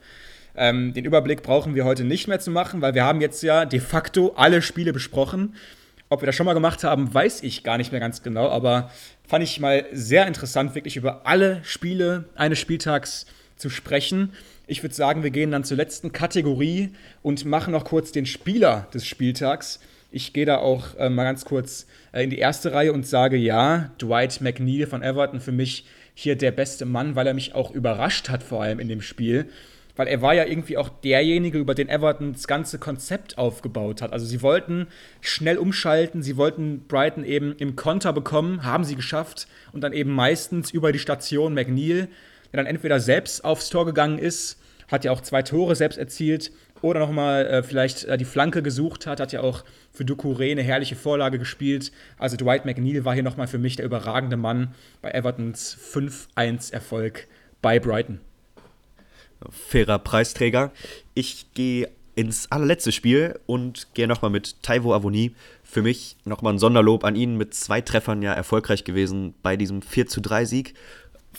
Ähm, 0.55 0.93
den 0.93 1.05
Überblick 1.05 1.43
brauchen 1.43 1.75
wir 1.75 1.85
heute 1.85 2.03
nicht 2.03 2.27
mehr 2.27 2.39
zu 2.39 2.49
machen, 2.49 2.81
weil 2.81 2.95
wir 2.95 3.03
haben 3.05 3.21
jetzt 3.21 3.43
ja 3.43 3.65
de 3.65 3.79
facto 3.79 4.33
alle 4.35 4.63
Spiele 4.63 4.91
besprochen. 4.91 5.55
Ob 6.09 6.21
wir 6.21 6.25
das 6.25 6.35
schon 6.35 6.47
mal 6.47 6.53
gemacht 6.53 6.83
haben, 6.83 7.13
weiß 7.13 7.43
ich 7.43 7.63
gar 7.63 7.77
nicht 7.77 7.91
mehr 7.91 8.01
ganz 8.01 8.23
genau, 8.23 8.49
aber 8.49 8.89
fand 9.27 9.43
ich 9.43 9.59
mal 9.59 9.85
sehr 9.91 10.25
interessant, 10.25 10.73
wirklich 10.73 10.95
über 10.95 11.27
alle 11.27 11.59
Spiele 11.63 12.25
eines 12.33 12.57
Spieltags 12.57 13.27
zu 13.57 13.69
sprechen. 13.69 14.33
Ich 14.65 14.83
würde 14.83 14.95
sagen, 14.95 15.21
wir 15.21 15.29
gehen 15.29 15.51
dann 15.51 15.63
zur 15.63 15.77
letzten 15.77 16.11
Kategorie 16.11 16.93
und 17.21 17.45
machen 17.45 17.71
noch 17.71 17.85
kurz 17.85 18.11
den 18.11 18.25
Spieler 18.25 18.87
des 18.93 19.05
Spieltags. 19.05 19.79
Ich 20.09 20.31
gehe 20.31 20.45
da 20.45 20.57
auch 20.57 20.95
äh, 20.97 21.09
mal 21.09 21.25
ganz 21.25 21.43
kurz 21.43 21.85
äh, 22.13 22.23
in 22.23 22.29
die 22.29 22.39
erste 22.39 22.71
Reihe 22.71 22.93
und 22.93 23.05
sage 23.05 23.35
ja, 23.35 23.91
Dwight 24.01 24.39
McNeil 24.41 24.87
von 24.87 25.03
Everton 25.03 25.41
für 25.41 25.51
mich 25.51 25.85
hier 26.13 26.35
der 26.35 26.51
beste 26.51 26.85
Mann, 26.85 27.15
weil 27.15 27.27
er 27.27 27.33
mich 27.33 27.53
auch 27.53 27.71
überrascht 27.71 28.29
hat, 28.29 28.41
vor 28.41 28.63
allem 28.63 28.79
in 28.79 28.87
dem 28.87 29.01
Spiel. 29.01 29.49
Weil 29.97 30.07
er 30.07 30.21
war 30.21 30.33
ja 30.33 30.45
irgendwie 30.45 30.77
auch 30.77 30.89
derjenige, 30.89 31.57
über 31.57 31.75
den 31.75 31.89
Everton 31.89 32.33
das 32.33 32.47
ganze 32.47 32.79
Konzept 32.79 33.37
aufgebaut 33.37 34.01
hat. 34.01 34.13
Also 34.13 34.25
sie 34.25 34.41
wollten 34.41 34.87
schnell 35.21 35.57
umschalten, 35.57 36.21
sie 36.23 36.37
wollten 36.37 36.85
Brighton 36.87 37.25
eben 37.25 37.55
im 37.57 37.75
Konter 37.75 38.13
bekommen, 38.13 38.63
haben 38.63 38.83
sie 38.83 38.95
geschafft 38.95 39.47
und 39.73 39.81
dann 39.81 39.93
eben 39.93 40.11
meistens 40.11 40.71
über 40.71 40.91
die 40.91 40.99
Station 40.99 41.53
McNeil, 41.53 42.07
der 42.53 42.63
dann 42.63 42.65
entweder 42.65 42.99
selbst 42.99 43.43
aufs 43.43 43.69
Tor 43.69 43.85
gegangen 43.85 44.19
ist, 44.19 44.59
hat 44.87 45.03
ja 45.03 45.11
auch 45.11 45.21
zwei 45.21 45.41
Tore 45.43 45.75
selbst 45.75 45.97
erzielt 45.97 46.51
oder 46.81 46.99
nochmal 46.99 47.45
äh, 47.45 47.63
vielleicht 47.63 48.05
äh, 48.05 48.17
die 48.17 48.25
Flanke 48.25 48.61
gesucht 48.61 49.07
hat, 49.07 49.19
hat 49.19 49.31
ja 49.31 49.41
auch 49.41 49.63
für 49.91 50.03
Ducouré 50.03 50.51
eine 50.51 50.63
herrliche 50.63 50.95
Vorlage 50.95 51.39
gespielt. 51.39 51.91
Also 52.17 52.37
Dwight 52.37 52.65
McNeil 52.65 53.05
war 53.05 53.13
hier 53.13 53.23
nochmal 53.23 53.47
für 53.47 53.57
mich 53.57 53.75
der 53.75 53.85
überragende 53.85 54.37
Mann 54.37 54.73
bei 55.01 55.11
Evertons 55.11 55.77
5-1-Erfolg 55.93 57.27
bei 57.61 57.79
Brighton. 57.79 58.19
Fairer 59.49 59.99
Preisträger. 59.99 60.71
Ich 61.13 61.53
gehe 61.53 61.89
ins 62.15 62.51
allerletzte 62.51 62.91
Spiel 62.91 63.39
und 63.45 63.93
gehe 63.93 64.07
nochmal 64.07 64.31
mit 64.31 64.63
Taivo 64.63 64.95
Avoni. 64.95 65.35
Für 65.63 65.83
mich 65.83 66.17
nochmal 66.25 66.53
ein 66.53 66.59
Sonderlob 66.59 67.03
an 67.03 67.15
ihn 67.15 67.37
mit 67.37 67.53
zwei 67.53 67.79
Treffern 67.81 68.23
ja 68.23 68.33
erfolgreich 68.33 68.83
gewesen 68.83 69.35
bei 69.43 69.55
diesem 69.55 69.83
4 69.83 70.05
3 70.05 70.45
Sieg 70.45 70.73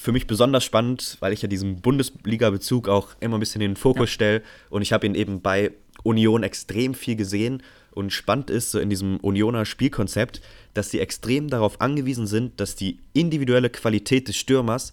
für 0.01 0.13
mich 0.13 0.27
besonders 0.27 0.65
spannend, 0.65 1.17
weil 1.21 1.33
ich 1.33 1.43
ja 1.43 1.49
diesen 1.49 1.81
Bundesliga-Bezug 1.81 2.89
auch 2.89 3.17
immer 3.21 3.37
ein 3.37 3.41
bisschen 3.41 3.61
in 3.61 3.73
den 3.73 3.77
Fokus 3.77 4.11
ja. 4.11 4.15
stelle. 4.15 4.43
Und 4.71 4.83
ich 4.83 4.93
habe 4.93 5.07
ihn 5.07 5.15
eben 5.15 5.41
bei 5.41 5.73
Union 6.03 6.43
extrem 6.43 6.95
viel 6.95 7.17
gesehen. 7.17 7.63
Und 7.91 8.13
spannend 8.13 8.49
ist 8.49 8.71
so 8.71 8.79
in 8.79 8.91
diesem 8.91 9.17
Unioner 9.19 9.65
Spielkonzept, 9.65 10.41
dass 10.75 10.91
sie 10.91 11.01
extrem 11.01 11.49
darauf 11.49 11.81
angewiesen 11.81 12.27
sind, 12.27 12.61
dass 12.61 12.77
die 12.77 13.01
individuelle 13.13 13.71
Qualität 13.71 14.29
des 14.29 14.37
Stürmers 14.37 14.93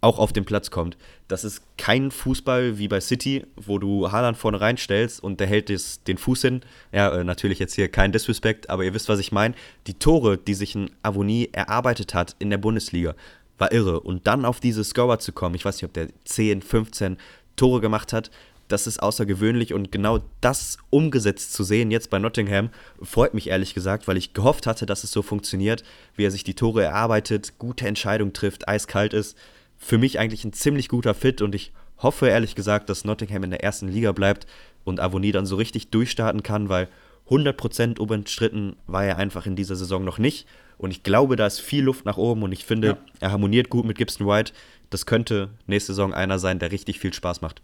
auch 0.00 0.18
auf 0.18 0.32
den 0.32 0.44
Platz 0.44 0.70
kommt. 0.70 0.98
Das 1.28 1.44
ist 1.44 1.62
kein 1.78 2.10
Fußball 2.10 2.76
wie 2.76 2.88
bei 2.88 3.00
City, 3.00 3.46
wo 3.56 3.78
du 3.78 4.12
Haaland 4.12 4.36
vorne 4.36 4.60
reinstellst 4.60 5.22
und 5.22 5.40
der 5.40 5.46
hält 5.46 5.70
des, 5.70 6.04
den 6.04 6.18
Fuß 6.18 6.42
hin. 6.42 6.60
Ja, 6.92 7.08
äh, 7.16 7.24
natürlich 7.24 7.58
jetzt 7.58 7.74
hier 7.74 7.88
kein 7.88 8.12
Disrespect, 8.12 8.68
aber 8.68 8.84
ihr 8.84 8.92
wisst, 8.92 9.08
was 9.08 9.18
ich 9.18 9.32
meine. 9.32 9.54
Die 9.86 9.94
Tore, 9.94 10.36
die 10.36 10.54
sich 10.54 10.74
ein 10.74 10.90
Avonie 11.02 11.48
erarbeitet 11.52 12.12
hat 12.12 12.36
in 12.38 12.50
der 12.50 12.58
Bundesliga, 12.58 13.14
war 13.58 13.72
irre. 13.72 14.00
Und 14.00 14.26
dann 14.26 14.44
auf 14.44 14.60
diese 14.60 14.84
Scorer 14.84 15.18
zu 15.18 15.32
kommen, 15.32 15.54
ich 15.54 15.64
weiß 15.64 15.76
nicht, 15.76 15.84
ob 15.84 15.92
der 15.92 16.08
10, 16.24 16.62
15 16.62 17.16
Tore 17.56 17.80
gemacht 17.80 18.12
hat, 18.12 18.30
das 18.68 18.86
ist 18.86 19.02
außergewöhnlich 19.02 19.74
und 19.74 19.92
genau 19.92 20.20
das 20.40 20.78
umgesetzt 20.90 21.52
zu 21.52 21.64
sehen 21.64 21.90
jetzt 21.90 22.08
bei 22.08 22.18
Nottingham 22.18 22.70
freut 23.02 23.34
mich 23.34 23.48
ehrlich 23.48 23.74
gesagt, 23.74 24.08
weil 24.08 24.16
ich 24.16 24.32
gehofft 24.32 24.66
hatte, 24.66 24.86
dass 24.86 25.04
es 25.04 25.10
so 25.10 25.22
funktioniert, 25.22 25.84
wie 26.16 26.24
er 26.24 26.30
sich 26.30 26.44
die 26.44 26.54
Tore 26.54 26.82
erarbeitet, 26.82 27.58
gute 27.58 27.86
Entscheidung 27.86 28.32
trifft, 28.32 28.66
eiskalt 28.66 29.12
ist. 29.12 29.36
Für 29.76 29.98
mich 29.98 30.18
eigentlich 30.18 30.44
ein 30.44 30.54
ziemlich 30.54 30.88
guter 30.88 31.14
Fit 31.14 31.42
und 31.42 31.54
ich 31.54 31.72
hoffe 31.98 32.28
ehrlich 32.28 32.54
gesagt, 32.54 32.88
dass 32.88 33.04
Nottingham 33.04 33.44
in 33.44 33.50
der 33.50 33.62
ersten 33.62 33.88
Liga 33.88 34.12
bleibt 34.12 34.46
und 34.84 34.98
Avonie 34.98 35.32
dann 35.32 35.46
so 35.46 35.56
richtig 35.56 35.90
durchstarten 35.90 36.42
kann, 36.42 36.68
weil 36.68 36.88
100% 37.28 37.98
unbestritten 37.98 38.76
war 38.86 39.04
er 39.04 39.18
einfach 39.18 39.46
in 39.46 39.56
dieser 39.56 39.76
Saison 39.76 40.04
noch 40.04 40.18
nicht 40.18 40.46
und 40.78 40.90
ich 40.90 41.02
glaube, 41.02 41.36
da 41.36 41.46
ist 41.46 41.60
viel 41.60 41.82
Luft 41.84 42.04
nach 42.04 42.16
oben 42.16 42.42
und 42.42 42.52
ich 42.52 42.64
finde, 42.64 42.88
ja. 42.88 42.98
er 43.20 43.32
harmoniert 43.32 43.70
gut 43.70 43.84
mit 43.84 43.96
Gibson 43.96 44.26
White. 44.26 44.52
Das 44.90 45.06
könnte 45.06 45.50
nächste 45.66 45.92
Saison 45.92 46.12
einer 46.14 46.38
sein, 46.38 46.58
der 46.58 46.72
richtig 46.72 47.00
viel 47.00 47.12
Spaß 47.12 47.40
macht. 47.40 47.62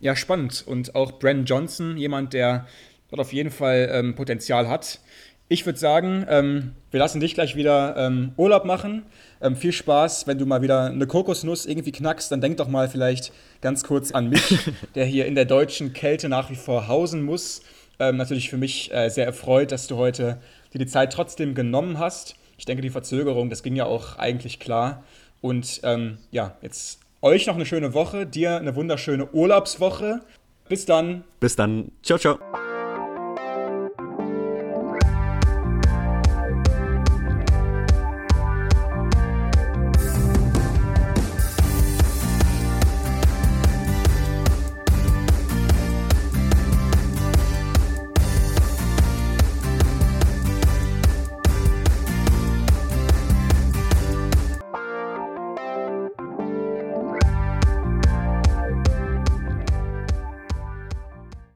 Ja, 0.00 0.14
spannend. 0.14 0.64
Und 0.66 0.94
auch 0.94 1.18
Brandon 1.18 1.44
Johnson, 1.44 1.96
jemand, 1.96 2.32
der 2.32 2.66
dort 3.10 3.20
auf 3.20 3.32
jeden 3.32 3.50
Fall 3.50 3.88
ähm, 3.92 4.14
Potenzial 4.14 4.68
hat. 4.68 5.00
Ich 5.48 5.64
würde 5.64 5.78
sagen, 5.78 6.26
ähm, 6.28 6.72
wir 6.90 6.98
lassen 6.98 7.20
dich 7.20 7.34
gleich 7.34 7.54
wieder 7.54 7.94
ähm, 7.96 8.32
Urlaub 8.36 8.64
machen. 8.64 9.04
Ähm, 9.40 9.54
viel 9.54 9.72
Spaß, 9.72 10.26
wenn 10.26 10.38
du 10.38 10.46
mal 10.46 10.60
wieder 10.60 10.86
eine 10.86 11.06
Kokosnuss 11.06 11.66
irgendwie 11.66 11.92
knackst, 11.92 12.32
dann 12.32 12.40
denk 12.40 12.56
doch 12.56 12.66
mal 12.66 12.88
vielleicht 12.88 13.32
ganz 13.60 13.84
kurz 13.84 14.10
an 14.10 14.28
mich, 14.28 14.58
der 14.96 15.04
hier 15.04 15.26
in 15.26 15.36
der 15.36 15.44
deutschen 15.44 15.92
Kälte 15.92 16.28
nach 16.28 16.50
wie 16.50 16.56
vor 16.56 16.88
hausen 16.88 17.22
muss. 17.22 17.62
Ähm, 17.98 18.16
natürlich 18.16 18.50
für 18.50 18.56
mich 18.56 18.92
äh, 18.92 19.08
sehr 19.08 19.24
erfreut, 19.24 19.72
dass 19.72 19.86
du 19.86 19.96
heute 19.96 20.38
dir 20.76 20.84
die 20.84 20.90
Zeit 20.90 21.12
trotzdem 21.12 21.54
genommen 21.54 21.98
hast. 21.98 22.36
Ich 22.58 22.64
denke, 22.64 22.82
die 22.82 22.90
Verzögerung, 22.90 23.50
das 23.50 23.62
ging 23.62 23.76
ja 23.76 23.84
auch 23.84 24.18
eigentlich 24.18 24.60
klar. 24.60 25.02
Und 25.40 25.80
ähm, 25.84 26.18
ja, 26.30 26.56
jetzt 26.62 27.00
euch 27.22 27.46
noch 27.46 27.54
eine 27.54 27.66
schöne 27.66 27.94
Woche, 27.94 28.26
dir 28.26 28.56
eine 28.56 28.74
wunderschöne 28.76 29.30
Urlaubswoche. 29.32 30.20
Bis 30.68 30.84
dann. 30.84 31.24
Bis 31.40 31.56
dann. 31.56 31.92
Ciao, 32.02 32.18
ciao. 32.18 32.38